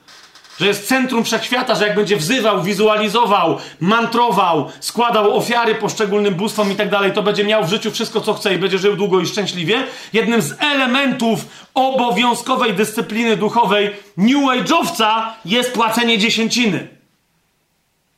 [0.59, 6.75] że jest centrum wszechświata, że jak będzie wzywał, wizualizował, mantrował, składał ofiary poszczególnym bóstwom i
[6.75, 9.25] tak dalej, to będzie miał w życiu wszystko, co chce i będzie żył długo i
[9.25, 9.83] szczęśliwie.
[10.13, 11.39] Jednym z elementów
[11.73, 16.87] obowiązkowej dyscypliny duchowej New Age'owca jest płacenie dziesięciny.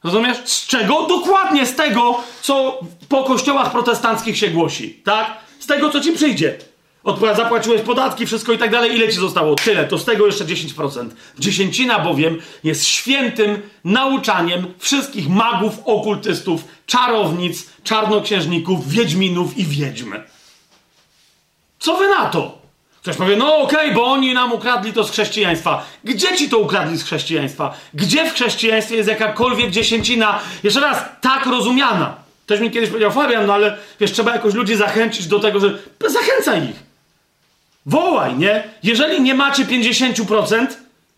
[0.03, 0.37] Rozumiesz?
[0.45, 1.07] Z czego?
[1.07, 5.37] Dokładnie z tego, co po kościołach protestanckich się głosi, tak?
[5.59, 6.57] Z tego, co ci przyjdzie.
[7.09, 8.95] Odpła zapłaciłeś podatki, wszystko i tak dalej.
[8.95, 9.55] Ile ci zostało?
[9.55, 9.87] Tyle.
[9.87, 11.09] To z tego jeszcze 10%.
[11.39, 20.23] Dziesięcina bowiem jest świętym nauczaniem wszystkich magów, okultystów, czarownic, czarnoksiężników, wiedźminów i wiedźmy.
[21.79, 22.59] Co wy na to?
[23.01, 25.85] Ktoś powie, no okej, okay, bo oni nam ukradli to z chrześcijaństwa.
[26.03, 27.73] Gdzie ci to ukradli z chrześcijaństwa?
[27.93, 32.15] Gdzie w chrześcijaństwie jest jakakolwiek dziesięcina, jeszcze raz, tak rozumiana?
[32.45, 35.77] Ktoś mi kiedyś powiedział, Fabian, no ale wiesz, trzeba jakoś ludzi zachęcić do tego, że
[36.07, 36.88] zachęcaj ich.
[37.85, 38.63] Wołaj, nie?
[38.83, 40.67] Jeżeli nie macie 50%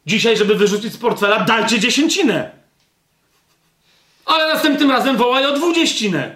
[0.05, 2.51] dzisiaj, żeby wyrzucić z portfela, dajcie dziesięcinę.
[4.25, 6.35] Ale następnym razem wołaj o dwudzieścinę.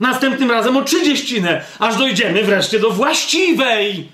[0.00, 1.64] Następnym razem o trzydzieścinę.
[1.78, 4.08] Aż dojdziemy wreszcie do właściwej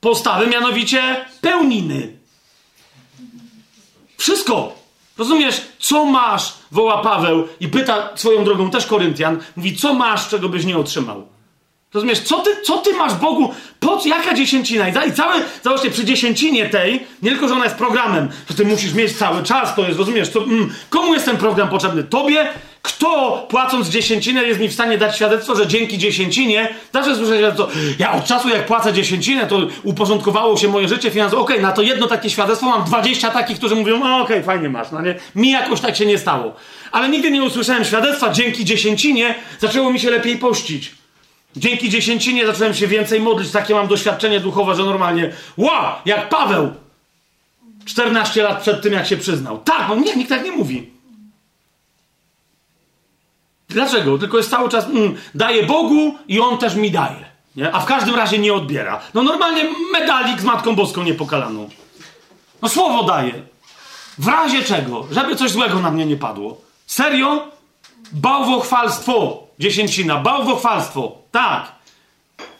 [0.00, 2.16] postawy, mianowicie pełniny.
[4.16, 4.76] Wszystko.
[5.18, 10.48] Rozumiesz, co masz, woła Paweł i pyta swoją drogą też Koryntian, mówi, co masz, czego
[10.48, 11.28] byś nie otrzymał.
[11.96, 14.88] Rozumiesz, co ty, co ty masz Bogu, po co, jaka dziesięcina?
[14.88, 15.34] I cały,
[15.64, 19.42] zobaczcie, przy dziesięcinie tej, nie tylko, że ona jest programem, że ty musisz mieć cały
[19.42, 22.04] czas, to jest, rozumiesz, to, mm, komu jest ten program potrzebny?
[22.04, 22.48] Tobie?
[22.82, 27.68] Kto, płacąc dziesięcinę, jest mi w stanie dać świadectwo, że dzięki dziesięcinie, zawsze słyszę, to,
[27.98, 31.42] ja od czasu, jak płacę dziesięcinę, to uporządkowało się moje życie finansowe.
[31.42, 34.68] Okej, okay, na to jedno takie świadectwo mam 20 takich, którzy mówią, okej, okay, fajnie
[34.68, 35.14] masz, no nie?
[35.34, 36.54] Mi jakoś tak się nie stało.
[36.92, 41.05] Ale nigdy nie usłyszałem świadectwa, dzięki dziesięcinie zaczęło mi się lepiej pościć.
[41.56, 43.50] Dzięki dziesięcinie zacząłem się więcej modlić.
[43.50, 46.74] Takie mam doświadczenie duchowe, że normalnie, ła, jak Paweł
[47.84, 49.58] 14 lat przed tym, jak się przyznał.
[49.58, 50.90] Tak, no nie, nikt tak nie mówi.
[53.68, 54.18] Dlaczego?
[54.18, 57.26] Tylko jest cały czas, mm, daje Bogu i On też mi daje.
[57.56, 57.72] Nie?
[57.72, 59.00] A w każdym razie nie odbiera.
[59.14, 61.70] No normalnie medalik z Matką Boską niepokalaną.
[62.62, 63.32] No słowo daje.
[64.18, 65.06] W razie czego?
[65.10, 66.60] Żeby coś złego na mnie nie padło.
[66.86, 67.55] Serio?
[68.12, 69.46] Bałwochwalstwo.
[69.58, 70.16] Dziesięcina.
[70.16, 71.12] Bałwochwalstwo.
[71.30, 71.72] Tak.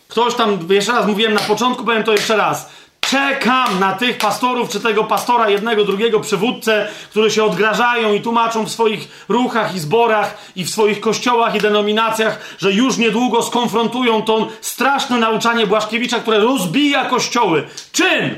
[0.09, 2.69] Ktoś tam, jeszcze raz mówiłem na początku, powiem to jeszcze raz.
[3.01, 8.65] Czekam na tych pastorów, czy tego pastora, jednego, drugiego przywódcę, którzy się odgrażają i tłumaczą
[8.65, 14.23] w swoich ruchach i zborach i w swoich kościołach i denominacjach, że już niedługo skonfrontują
[14.23, 17.67] to straszne nauczanie Błaszkiewicza, które rozbija kościoły.
[17.93, 18.37] Czym?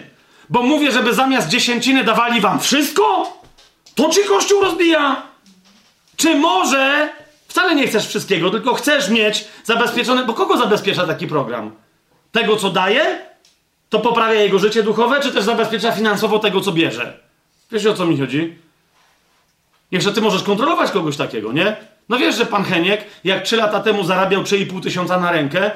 [0.50, 3.32] Bo mówię, żeby zamiast dziesięciny dawali wam wszystko?
[3.94, 5.27] To czy kościół rozbija?
[6.18, 7.08] Czy może
[7.48, 10.24] wcale nie chcesz wszystkiego, tylko chcesz mieć zabezpieczone.
[10.24, 11.70] Bo kogo zabezpiecza taki program?
[12.32, 13.18] Tego, co daje?
[13.88, 17.18] To poprawia jego życie duchowe, czy też zabezpiecza finansowo tego, co bierze?
[17.72, 18.58] Wiesz o co mi chodzi?
[19.90, 21.76] Jeszcze ty możesz kontrolować kogoś takiego, nie?
[22.08, 25.70] No wiesz, że pan Heniek, jak 3 lata temu zarabiał 3,5 tysiąca na rękę,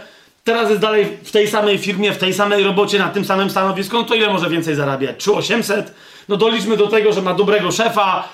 [0.44, 3.96] teraz jest dalej w tej samej firmie, w tej samej robocie, na tym samym stanowisku,
[3.96, 5.16] no to ile może więcej zarabiać?
[5.16, 5.94] 3,800?
[6.28, 8.28] No doliczmy do tego, że ma dobrego szefa,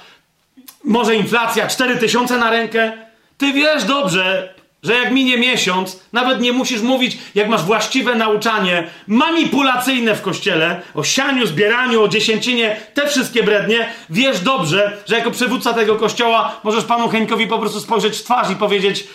[0.84, 2.92] może inflacja 4 tysiące na rękę.
[3.38, 8.90] Ty wiesz dobrze, że jak minie miesiąc, nawet nie musisz mówić, jak masz właściwe nauczanie
[9.06, 15.30] manipulacyjne w kościele, o sianiu, zbieraniu, o dziesięcinie, te wszystkie brednie, wiesz dobrze, że jako
[15.30, 19.08] przywódca tego kościoła możesz panu Henkowi po prostu spojrzeć w twarz i powiedzieć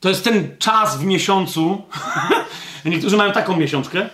[0.00, 1.82] to jest ten czas w miesiącu,
[2.84, 4.08] niektórzy mają taką miesiączkę,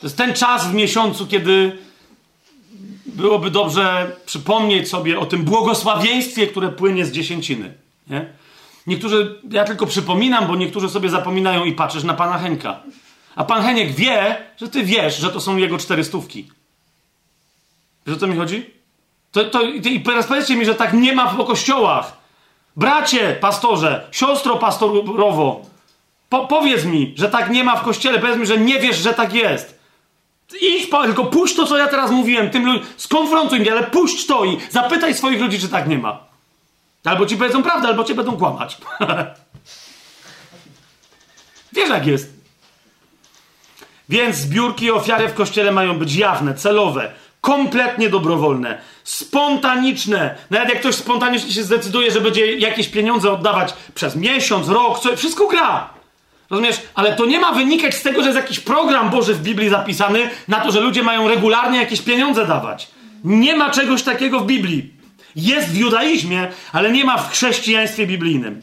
[0.00, 1.78] to jest ten czas w miesiącu, kiedy
[3.12, 7.74] byłoby dobrze przypomnieć sobie o tym błogosławieństwie, które płynie z dziesięciny.
[8.10, 8.26] Nie?
[8.86, 12.80] Niektórzy, ja tylko przypominam, bo niektórzy sobie zapominają i patrzysz na pana Henka.
[13.36, 16.48] A pan Heniek wie, że ty wiesz, że to są jego cztery stówki.
[18.06, 18.70] Wiesz o co mi chodzi?
[19.32, 22.16] To, to, I teraz powiedzcie mi, że tak nie ma po kościołach.
[22.76, 25.66] Bracie, pastorze, siostro pastorowo,
[26.28, 28.18] po, powiedz mi, że tak nie ma w kościele.
[28.18, 29.81] Powiedz mi, że nie wiesz, że tak jest.
[30.60, 34.44] Idź, tylko puść to, co ja teraz mówiłem, tym ludziom, skonfrontuj mnie, ale puść to
[34.44, 36.18] i zapytaj swoich ludzi, czy tak nie ma.
[37.04, 38.78] Albo ci powiedzą prawdę, albo cię będą kłamać.
[41.72, 42.32] Wiesz, jak jest.
[44.08, 50.36] Więc zbiórki i ofiary w kościele mają być jawne, celowe, kompletnie dobrowolne, spontaniczne.
[50.50, 55.16] Nawet jak ktoś spontanicznie się zdecyduje, że będzie jakieś pieniądze oddawać przez miesiąc, rok, co,
[55.16, 56.01] wszystko gra.
[56.50, 56.80] Rozumiesz?
[56.94, 60.30] Ale to nie ma wynikać z tego, że jest jakiś program Boży w Biblii zapisany
[60.48, 62.88] na to, że ludzie mają regularnie jakieś pieniądze dawać.
[63.24, 64.90] Nie ma czegoś takiego w Biblii.
[65.36, 68.62] Jest w judaizmie, ale nie ma w chrześcijaństwie biblijnym.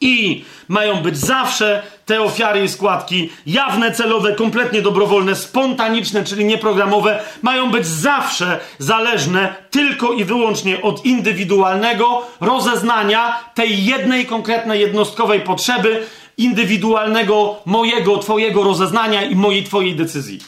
[0.00, 7.22] I mają być zawsze te ofiary i składki jawne, celowe, kompletnie dobrowolne, spontaniczne, czyli nieprogramowe,
[7.42, 16.06] mają być zawsze zależne tylko i wyłącznie od indywidualnego rozeznania tej jednej konkretnej jednostkowej potrzeby,
[16.38, 20.40] indywidualnego mojego, twojego rozeznania i mojej, twojej decyzji.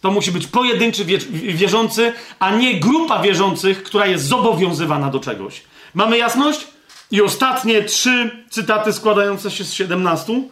[0.00, 5.62] To musi być pojedynczy wierzący, a nie grupa wierzących, która jest zobowiązywana do czegoś.
[5.94, 6.66] Mamy jasność?
[7.10, 10.42] I ostatnie trzy cytaty składające się z 17.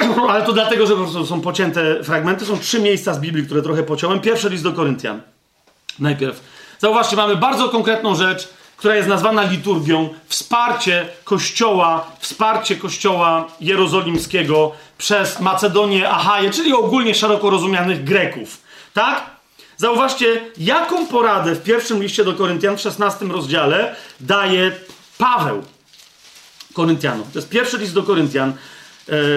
[0.30, 2.46] Ale to dlatego, że są pocięte fragmenty.
[2.46, 4.20] Są trzy miejsca z Biblii, które trochę pociąłem.
[4.20, 5.20] Pierwszy list do Koryntian.
[5.98, 6.40] Najpierw.
[6.78, 8.48] Zauważcie, mamy bardzo konkretną rzecz,
[8.80, 17.50] która jest nazwana liturgią, wsparcie Kościoła, wsparcie Kościoła jerozolimskiego przez Macedonię, Achaję, czyli ogólnie szeroko
[17.50, 18.58] rozumianych Greków.
[18.94, 19.30] Tak?
[19.76, 24.72] Zauważcie, jaką poradę w pierwszym liście do Koryntian w 16 rozdziale daje
[25.18, 25.62] Paweł
[26.74, 27.24] Koryntianom.
[27.32, 28.52] To jest pierwszy list do Koryntian,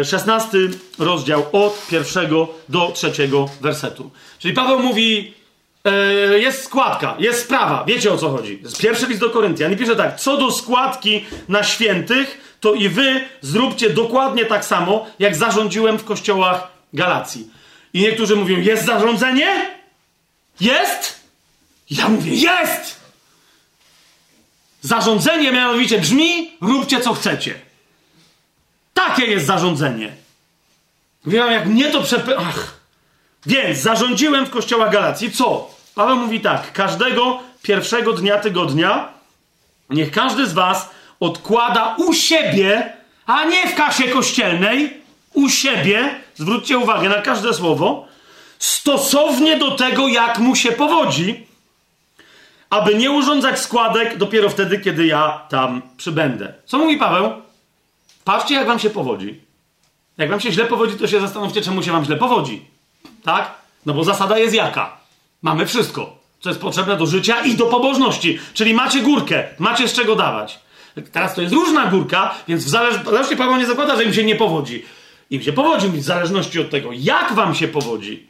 [0.04, 4.12] 16 e, rozdział od pierwszego do trzeciego wersetu.
[4.40, 5.43] Czyli Paweł mówi,
[5.86, 7.84] E, jest składka, jest sprawa.
[7.88, 8.62] Wiecie o co chodzi.
[8.80, 10.20] Pierwszy list do Koryntian i pisze tak.
[10.20, 16.04] Co do składki na świętych, to i wy zróbcie dokładnie tak samo, jak zarządziłem w
[16.04, 17.50] kościołach Galacji.
[17.94, 19.70] I niektórzy mówią, jest zarządzenie?
[20.60, 21.20] Jest?
[21.90, 23.00] Ja mówię, jest!
[24.82, 27.60] Zarządzenie mianowicie brzmi: róbcie co chcecie.
[28.94, 30.14] Takie jest zarządzenie.
[31.26, 32.38] Wiem, jak mnie to przepy...
[32.38, 32.83] Ach.
[33.46, 35.70] Więc zarządziłem w kościoła Galacji co?
[35.96, 39.14] Paweł mówi tak: każdego pierwszego dnia tygodnia
[39.90, 40.90] niech każdy z was
[41.20, 42.94] odkłada u siebie,
[43.26, 45.02] a nie w kasie kościelnej,
[45.34, 48.08] u siebie, zwróćcie uwagę na każde słowo,
[48.60, 51.48] stosownie do tego, jak mu się powodzi,
[52.70, 56.54] aby nie urządzać składek dopiero wtedy, kiedy ja tam przybędę.
[56.66, 57.32] Co mówi Paweł?
[58.24, 59.42] Patrzcie, jak wam się powodzi.
[60.18, 62.73] Jak wam się źle powodzi, to się zastanówcie, czemu się wam źle powodzi.
[63.24, 63.52] Tak?
[63.86, 64.98] No bo zasada jest jaka?
[65.42, 68.40] Mamy wszystko, co jest potrzebne do życia i do pobożności.
[68.54, 70.60] Czyli macie górkę, macie z czego dawać.
[71.12, 74.36] Teraz to jest różna górka, więc w zależności Paweł nie zakłada, że im się nie
[74.36, 74.86] powodzi.
[75.30, 78.28] Im się powodzi w zależności od tego, jak wam się powodzi.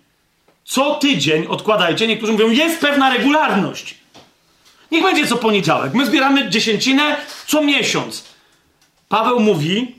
[0.65, 2.07] Co tydzień odkładajcie.
[2.07, 3.95] Niektórzy mówią, jest pewna regularność.
[4.91, 5.93] Niech będzie co poniedziałek.
[5.93, 8.23] My zbieramy dziesięcinę co miesiąc.
[9.09, 9.95] Paweł mówi,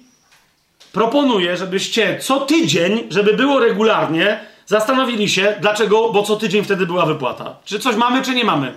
[0.92, 7.06] proponuje, żebyście co tydzień, żeby było regularnie, zastanowili się, dlaczego, bo co tydzień wtedy była
[7.06, 7.56] wypłata.
[7.64, 8.72] Czy coś mamy, czy nie mamy?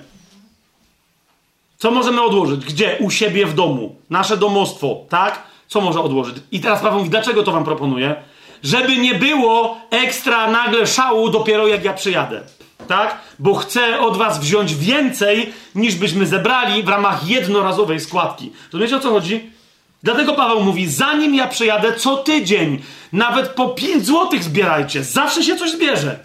[1.77, 2.65] Co możemy odłożyć?
[2.65, 2.97] Gdzie?
[2.99, 3.95] U siebie w domu.
[4.09, 5.43] Nasze domostwo, tak?
[5.67, 6.35] Co może odłożyć?
[6.51, 8.15] I teraz Paweł mówi, dlaczego to wam proponuję?
[8.63, 12.41] Żeby nie było ekstra nagle szału dopiero jak ja przyjadę.
[12.87, 13.19] Tak?
[13.39, 18.51] Bo chcę od was wziąć więcej, niż byśmy zebrali w ramach jednorazowej składki.
[18.73, 19.56] Rozumiecie o co chodzi?
[20.03, 22.81] Dlatego Paweł mówi, zanim ja przyjadę co tydzień,
[23.13, 25.03] nawet po 5 złotych zbierajcie.
[25.03, 26.19] Zawsze się coś zbierze.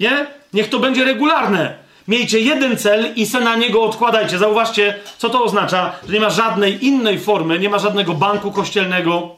[0.00, 0.26] Nie?
[0.52, 1.86] Niech to będzie regularne.
[2.08, 4.38] Miejcie jeden cel i se na niego odkładajcie.
[4.38, 9.36] Zauważcie, co to oznacza, że nie ma żadnej innej formy, nie ma żadnego banku kościelnego,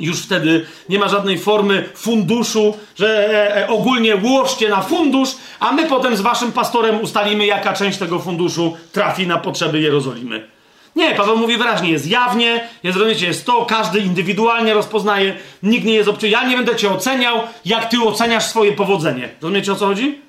[0.00, 5.30] już wtedy nie ma żadnej formy funduszu, że e, e, ogólnie łożcie na fundusz,
[5.60, 10.48] a my potem z waszym pastorem ustalimy, jaka część tego funduszu trafi na potrzeby Jerozolimy.
[10.96, 15.94] Nie, Paweł mówi wyraźnie, jest jawnie, jest, rozumiecie, jest to, każdy indywidualnie rozpoznaje, nikt nie
[15.94, 16.28] jest obcy.
[16.28, 19.28] Ja nie będę cię oceniał, jak ty oceniasz swoje powodzenie.
[19.40, 20.20] Rozumiecie o co chodzi?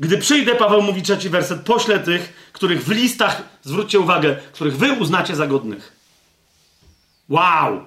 [0.00, 4.92] Gdy przyjdę, Paweł mówi trzeci werset, poślę tych, których w listach, zwróćcie uwagę, których wy
[4.92, 5.92] uznacie za godnych.
[7.28, 7.84] Wow!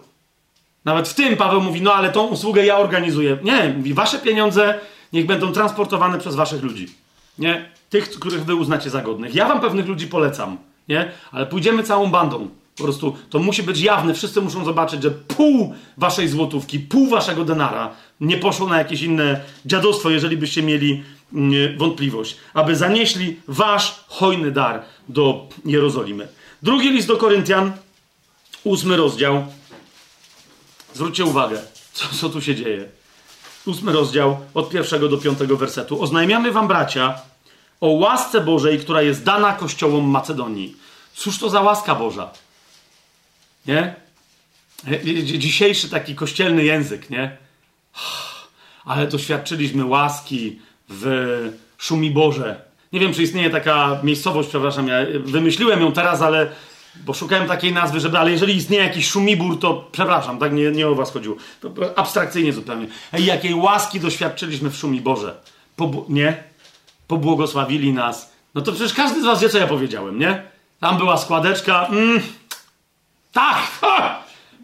[0.86, 3.38] Nawet w tym Paweł mówi, no ale tą usługę ja organizuję.
[3.44, 4.80] Nie, mówi, wasze pieniądze
[5.14, 6.88] niech będą transportowane przez waszych ludzi.
[7.38, 7.70] Nie?
[7.90, 9.36] Tych, których wy uznacie za godnych.
[9.36, 10.58] Ja wam pewnych ludzi polecam
[10.90, 11.12] nie?
[11.32, 12.50] Ale pójdziemy całą bandą.
[12.78, 14.14] Po prostu to musi być jawne.
[14.14, 19.42] Wszyscy muszą zobaczyć, że pół waszej złotówki, pół waszego denara nie poszło na jakieś inne
[19.66, 21.04] dziadostwo, jeżeli byście mieli
[21.34, 22.38] mm, wątpliwość.
[22.54, 26.28] Aby zanieśli wasz hojny dar do Jerozolimy.
[26.64, 27.72] Drugi list do Koryntian,
[28.64, 29.46] ósmy rozdział.
[30.94, 31.62] Zwróćcie uwagę,
[31.94, 32.86] co, co tu się dzieje.
[33.66, 36.04] Ósmy rozdział, od pierwszego do piątego wersetu.
[36.04, 37.22] Oznajmiamy wam, bracia,
[37.82, 40.76] o łasce Bożej, która jest dana kościołom Macedonii.
[41.14, 42.32] Cóż to za łaska Boża?
[43.66, 43.96] Nie?
[45.38, 47.38] Dzisiejszy taki kościelny język, nie?
[48.86, 50.60] Ale doświadczyliśmy łaski
[50.90, 52.62] w Szumi Boże.
[52.94, 56.52] Nie wiem, czy istnieje taka miejscowość, przepraszam, ja wymyśliłem ją teraz, ale
[57.06, 60.88] bo szukałem takiej nazwy, żeby, ale jeżeli istnieje jakiś szumibór, to przepraszam, tak nie, nie
[60.88, 61.36] o was chodziło.
[61.62, 62.88] To abstrakcyjnie zupełnie.
[63.14, 65.36] Ej, jakiej łaski doświadczyliśmy w Szumi Boże.
[66.10, 66.49] nie?
[67.10, 68.34] Pobłogosławili nas.
[68.56, 70.44] No to przecież każdy z was wie, co ja powiedziałem, nie?
[70.80, 71.86] Tam była składeczka.
[71.86, 72.22] Mm,
[73.34, 73.58] tak!
[73.82, 74.20] Ha!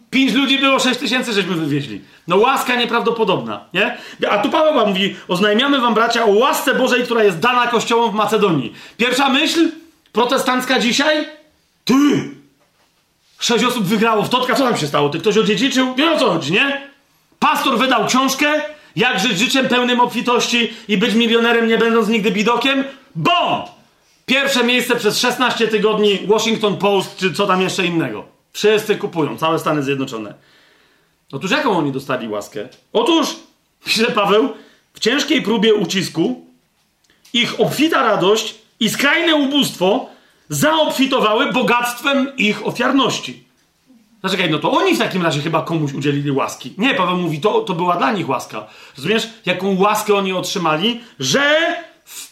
[0.09, 2.01] Pięć ludzi było, sześć tysięcy żeśmy wywieźli.
[2.27, 3.97] No łaska nieprawdopodobna, nie?
[4.29, 8.15] A tu Paweł mówi, oznajmiamy wam bracia o łasce Bożej, która jest dana kościołom w
[8.15, 8.73] Macedonii.
[8.97, 9.71] Pierwsza myśl
[10.11, 11.27] protestancka dzisiaj?
[11.85, 11.93] Ty!
[13.39, 15.09] Sześć osób wygrało w Totka, co tam się stało?
[15.09, 15.95] Ty ktoś odziedziczył?
[15.97, 16.81] Nie o co chodzi, nie?
[17.39, 18.61] Pastor wydał książkę,
[18.95, 22.83] jak żyć życiem pełnym obfitości i być milionerem, nie będąc nigdy bidokiem?
[23.15, 23.61] Bom!
[24.25, 28.25] Pierwsze miejsce przez 16 tygodni Washington Post, czy co tam jeszcze innego.
[28.53, 30.33] Wszyscy kupują, całe Stany Zjednoczone.
[31.31, 32.69] Otóż jaką oni dostali łaskę?
[32.93, 33.35] Otóż,
[33.85, 34.49] pisze Paweł,
[34.93, 36.45] w ciężkiej próbie ucisku
[37.33, 40.09] ich obfita radość i skrajne ubóstwo
[40.49, 43.44] zaobfitowały bogactwem ich ofiarności.
[44.25, 46.73] Zaczekaj, no to oni w takim razie chyba komuś udzielili łaski.
[46.77, 48.67] Nie, Paweł mówi, to, to była dla nich łaska.
[48.97, 51.01] Rozumiesz, jaką łaskę oni otrzymali?
[51.19, 51.75] Że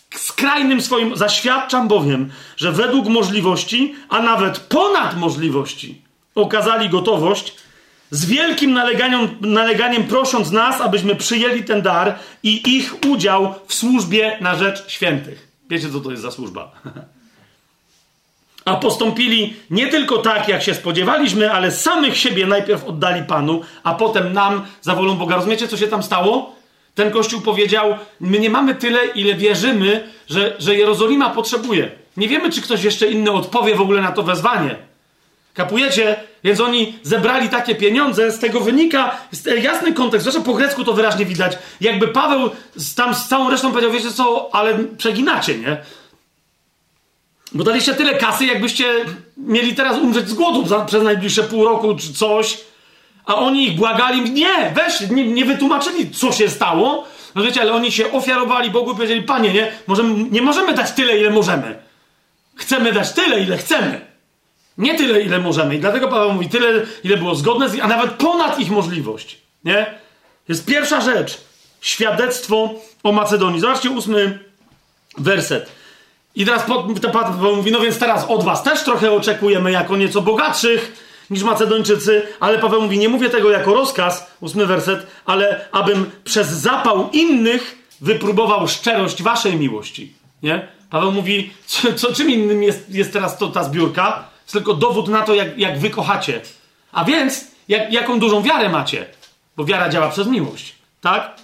[0.09, 6.01] w skrajnym swoim, zaświadczam bowiem, że według możliwości, a nawet ponad możliwości,
[6.35, 7.55] okazali gotowość,
[8.11, 14.37] z wielkim naleganiem, naleganiem prosząc nas, abyśmy przyjęli ten dar i ich udział w służbie
[14.41, 15.47] na rzecz świętych.
[15.69, 16.71] Wiecie, co to jest za służba?
[18.65, 23.93] A postąpili nie tylko tak, jak się spodziewaliśmy, ale samych siebie najpierw oddali Panu, a
[23.93, 25.35] potem nam za wolą Boga.
[25.35, 26.55] Rozumiecie, co się tam stało?
[26.95, 31.91] Ten kościół powiedział: My nie mamy tyle, ile wierzymy, że, że Jerozolima potrzebuje.
[32.17, 34.75] Nie wiemy, czy ktoś jeszcze inny odpowie w ogóle na to wezwanie.
[35.53, 36.15] Kapujecie?
[36.43, 39.17] Więc oni zebrali takie pieniądze, z tego wynika
[39.61, 41.57] jasny kontekst, zresztą po grecku to wyraźnie widać.
[41.81, 45.77] Jakby Paweł z, tam z całą resztą powiedział, wiecie co, ale przeginacie, nie?
[47.53, 48.85] Bo daliście tyle kasy, jakbyście
[49.37, 52.57] mieli teraz umrzeć z głodu za, przez najbliższe pół roku czy coś,
[53.25, 57.05] a oni ich błagali, nie, weź, nie, nie wytłumaczyli, co się stało.
[57.35, 60.91] No wiecie, ale oni się ofiarowali Bogu i powiedzieli, panie, nie, możemy, nie możemy dać
[60.91, 61.75] tyle, ile możemy.
[62.55, 64.01] Chcemy dać tyle, ile chcemy.
[64.77, 65.75] Nie tyle, ile możemy.
[65.75, 69.37] I dlatego Paweł mówi tyle, ile było zgodne, z, a nawet ponad ich możliwość.
[69.63, 69.85] Nie?
[70.49, 71.41] Jest pierwsza rzecz.
[71.81, 72.73] Świadectwo
[73.03, 73.59] o Macedonii.
[73.59, 74.39] Zobaczcie ósmy
[75.17, 75.69] werset.
[76.35, 76.63] I teraz
[77.13, 82.27] Paweł mówi, no więc teraz od was też trochę oczekujemy jako nieco bogatszych niż Macedończycy,
[82.39, 87.83] ale Paweł mówi, nie mówię tego jako rozkaz, ósmy werset, ale abym przez zapał innych
[88.01, 90.13] wypróbował szczerość waszej miłości.
[90.43, 90.67] Nie?
[90.89, 94.23] Paweł mówi, co, co czym innym jest, jest teraz to, ta zbiórka?
[94.41, 96.41] Jest tylko dowód na to, jak, jak wy kochacie.
[96.91, 99.05] A więc, jak, jaką dużą wiarę macie.
[99.57, 100.75] Bo wiara działa przez miłość.
[101.01, 101.35] Tak?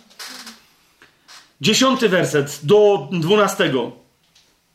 [1.62, 3.92] Dziesiąty werset do dwunastego.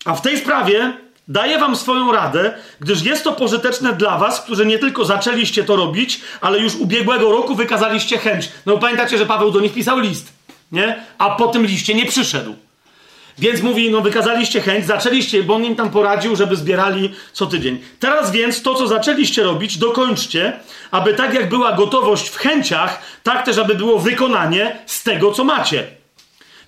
[0.04, 0.92] A w tej sprawie
[1.28, 5.76] daję wam swoją radę, gdyż jest to pożyteczne dla was, którzy nie tylko zaczęliście to
[5.76, 8.48] robić, ale już ubiegłego roku wykazaliście chęć.
[8.66, 10.32] No pamiętacie, że Paweł do nich pisał list,
[10.72, 11.04] nie?
[11.18, 12.56] A po tym liście nie przyszedł.
[13.38, 17.78] Więc mówi, no wykazaliście chęć, zaczęliście, bo on im tam poradził, żeby zbierali co tydzień.
[18.00, 20.52] Teraz więc to, co zaczęliście robić, dokończcie,
[20.90, 25.44] aby tak jak była gotowość w chęciach, tak też, aby było wykonanie z tego, co
[25.44, 25.86] macie.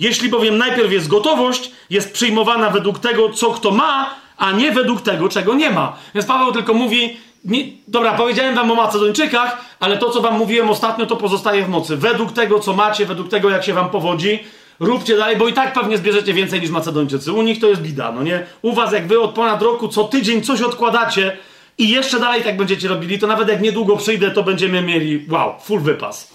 [0.01, 5.03] Jeśli bowiem najpierw jest gotowość, jest przyjmowana według tego, co kto ma, a nie według
[5.03, 5.97] tego, czego nie ma.
[6.15, 10.71] Więc Paweł tylko mówi, nie, dobra, powiedziałem wam o Macedończykach, ale to, co wam mówiłem
[10.71, 11.97] ostatnio, to pozostaje w mocy.
[11.97, 14.39] Według tego, co macie, według tego, jak się wam powodzi,
[14.81, 17.33] róbcie dalej, bo i tak pewnie zbierzecie więcej niż Macedończycy.
[17.33, 18.47] U nich to jest bida, no nie?
[18.63, 21.37] U was, jak wy od ponad roku co tydzień coś odkładacie
[21.79, 25.55] i jeszcze dalej tak będziecie robili, to nawet jak niedługo przyjdę, to będziemy mieli, wow,
[25.61, 26.33] full wypas.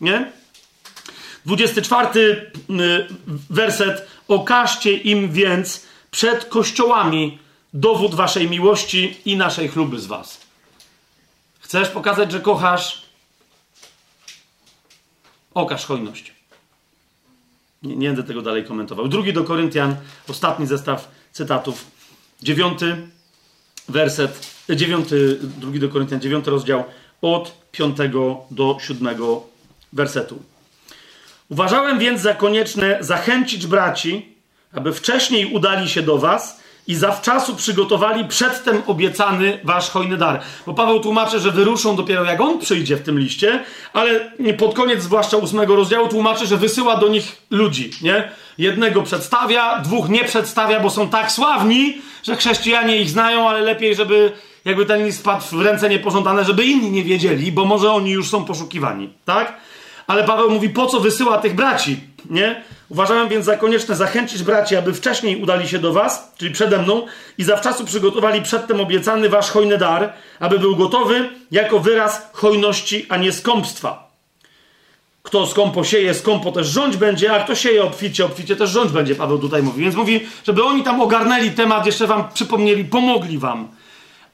[0.00, 0.32] Nie?
[1.46, 3.06] 24 y,
[3.50, 4.06] werset.
[4.28, 7.38] Okażcie im więc przed kościołami
[7.74, 10.40] dowód waszej miłości i naszej chluby z was.
[11.60, 13.02] Chcesz pokazać, że kochasz?
[15.54, 16.32] Okaż hojność.
[17.82, 19.08] Nie, nie, będę tego dalej komentował.
[19.08, 19.96] Drugi do Koryntian,
[20.28, 21.86] ostatni zestaw cytatów.
[22.42, 23.08] Dziewiąty
[23.88, 26.84] werset, dziewiąty, drugi do Koryntian, dziewiąty rozdział,
[27.22, 29.42] od piątego do siódmego
[29.92, 30.42] wersetu.
[31.54, 34.26] Uważałem więc za konieczne zachęcić braci,
[34.72, 40.40] aby wcześniej udali się do was i zawczasu przygotowali przedtem obiecany wasz hojny dar.
[40.66, 45.02] Bo Paweł tłumaczy, że wyruszą dopiero jak on przyjdzie w tym liście, ale pod koniec
[45.02, 48.28] zwłaszcza ósmego rozdziału tłumaczy, że wysyła do nich ludzi, nie?
[48.58, 53.94] Jednego przedstawia, dwóch nie przedstawia, bo są tak sławni, że chrześcijanie ich znają, ale lepiej,
[53.94, 54.32] żeby
[54.64, 58.30] jakby ten list spadł w ręce niepożądane, żeby inni nie wiedzieli, bo może oni już
[58.30, 59.56] są poszukiwani, tak?
[60.06, 62.00] Ale Paweł mówi, po co wysyła tych braci,
[62.30, 62.62] nie?
[62.88, 67.06] Uważałem więc za konieczne zachęcić braci, aby wcześniej udali się do was, czyli przede mną,
[67.38, 73.16] i zawczasu przygotowali przedtem obiecany wasz hojny dar, aby był gotowy jako wyraz hojności, a
[73.16, 74.04] nie skąpstwa.
[75.22, 79.14] Kto skąpo sieje, skąpo też rządź będzie, a kto sieje obficie, obficie też rządź będzie,
[79.14, 79.82] Paweł tutaj mówi.
[79.82, 83.68] Więc mówi, żeby oni tam ogarnęli temat, jeszcze wam przypomnieli, pomogli wam.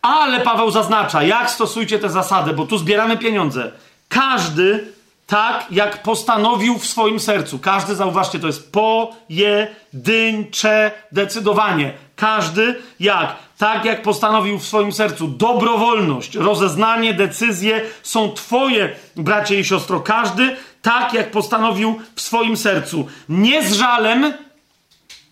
[0.03, 3.73] Ale Paweł zaznacza, jak stosujcie te zasady, bo tu zbieramy pieniądze.
[4.09, 4.93] Każdy
[5.31, 7.59] tak jak postanowił w swoim sercu.
[7.59, 11.93] Każdy, zauważcie, to jest pojedyncze decydowanie.
[12.17, 13.37] Każdy jak?
[13.59, 15.29] Tak jak postanowił w swoim sercu.
[15.29, 20.01] Dobrowolność, rozeznanie, decyzje są Twoje, bracie i siostro.
[20.01, 23.07] Każdy tak jak postanowił w swoim sercu.
[23.29, 24.33] Nie z żalem,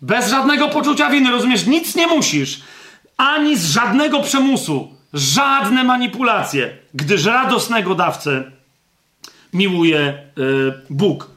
[0.01, 1.65] bez żadnego poczucia winy, rozumiesz?
[1.65, 2.61] Nic nie musisz.
[3.17, 4.95] Ani z żadnego przymusu.
[5.13, 6.77] Żadne manipulacje.
[6.93, 8.58] Gdyż radosnego dawcę
[9.53, 11.29] miłuje y, Bóg.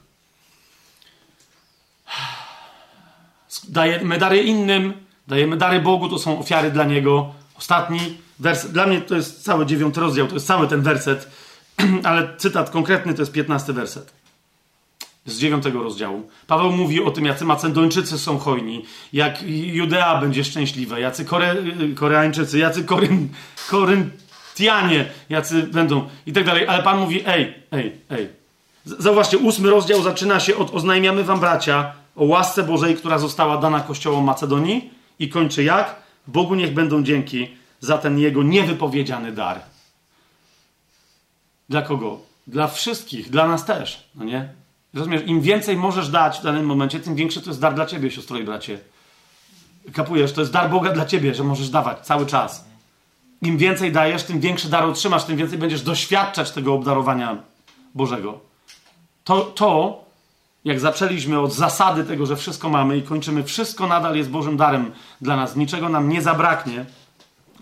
[3.68, 4.92] Dajemy dary innym,
[5.28, 7.34] dajemy dary Bogu, to są ofiary dla Niego.
[7.58, 11.28] Ostatni werset, dla mnie to jest cały dziewiąty rozdział, to jest cały ten werset,
[12.08, 14.22] ale cytat konkretny to jest piętnasty werset
[15.26, 16.28] z dziewiątego rozdziału.
[16.46, 21.56] Paweł mówi o tym, jacy Macedończycy są hojni, jak Judea będzie szczęśliwa, jacy Kore,
[21.94, 23.28] Koreańczycy, jacy Koryn,
[23.70, 24.10] Koryn,
[24.54, 26.66] Tianie, jacy będą i tak dalej.
[26.66, 28.28] Ale Pan mówi, ej, ej, ej.
[28.84, 33.80] Zauważcie, ósmy rozdział zaczyna się od oznajmiamy wam bracia o łasce Bożej, która została dana
[33.80, 36.02] kościołom Macedonii i kończy jak?
[36.26, 37.48] Bogu niech będą dzięki
[37.80, 39.60] za ten jego niewypowiedziany dar.
[41.68, 42.20] Dla kogo?
[42.46, 44.48] Dla wszystkich, dla nas też, no nie?
[44.94, 48.10] Rozumiesz, im więcej możesz dać w danym momencie, tym większy to jest dar dla ciebie,
[48.10, 48.78] siostro i bracie.
[49.92, 50.32] Kapujesz?
[50.32, 52.64] To jest dar Boga dla ciebie, że możesz dawać cały czas.
[53.42, 57.36] Im więcej dajesz, tym większy dar otrzymasz, tym więcej będziesz doświadczać tego obdarowania
[57.94, 58.40] Bożego.
[59.24, 60.02] To, to
[60.64, 64.92] jak zaczęliśmy od zasady tego, że wszystko mamy i kończymy, wszystko nadal jest Bożym darem
[65.20, 66.84] dla nas, niczego nam nie zabraknie,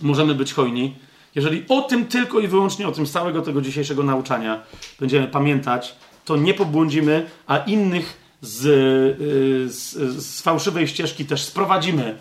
[0.02, 0.94] możemy być hojni.
[1.34, 4.62] Jeżeli o tym tylko i wyłącznie, o tym z całego tego dzisiejszego nauczania
[5.00, 9.92] będziemy pamiętać, to nie pobłądzimy, a innych z, y, z,
[10.24, 12.18] z fałszywej ścieżki też sprowadzimy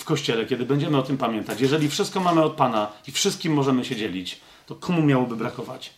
[0.00, 1.60] w kościele, kiedy będziemy o tym pamiętać.
[1.60, 5.90] Jeżeli wszystko mamy od Pana i wszystkim możemy się dzielić, to komu miałoby brakować?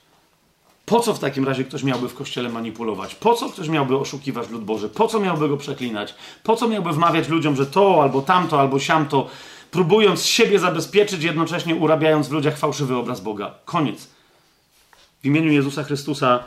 [0.86, 3.15] Po co w takim razie ktoś miałby w kościele manipulować?
[3.15, 4.88] Po co ktoś miałby oszukiwać lud Boży?
[4.88, 6.15] Po co miałby go przeklinać?
[6.42, 9.28] Po co miałby wmawiać ludziom, że to, albo tamto, albo siamto,
[9.70, 13.54] próbując siebie zabezpieczyć, jednocześnie urabiając w ludziach fałszywy obraz Boga?
[13.65, 14.08] Koniec.
[15.22, 16.44] W imieniu Jezusa Chrystusa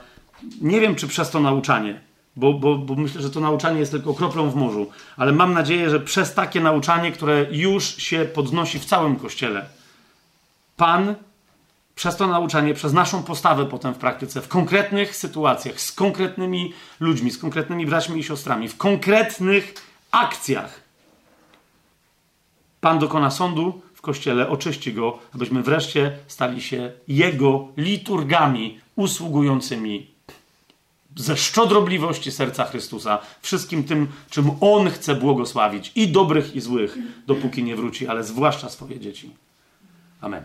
[0.61, 2.01] nie wiem, czy przez to nauczanie,
[2.35, 4.88] bo, bo, bo myślę, że to nauczanie jest tylko kroplą w morzu,
[5.18, 9.66] ale mam nadzieję, że przez takie nauczanie, które już się podnosi w całym kościele,
[10.78, 11.16] Pan
[11.96, 17.32] przez to nauczanie, przez naszą postawę potem w praktyce, w konkretnych sytuacjach, z konkretnymi ludźmi,
[17.32, 19.74] z konkretnymi braćmi i siostrami, w konkretnych
[20.12, 20.82] akcjach.
[22.82, 30.15] Pan dokona sądu w kościele, oczyści go, abyśmy wreszcie stali się jego liturgami usługującymi
[31.15, 37.64] ze szczodrobliwości serca Chrystusa wszystkim tym, czym On chce błogosławić i dobrych, i złych, dopóki
[37.64, 39.31] nie wróci, ale zwłaszcza swoje dzieci.
[40.22, 40.44] Amen.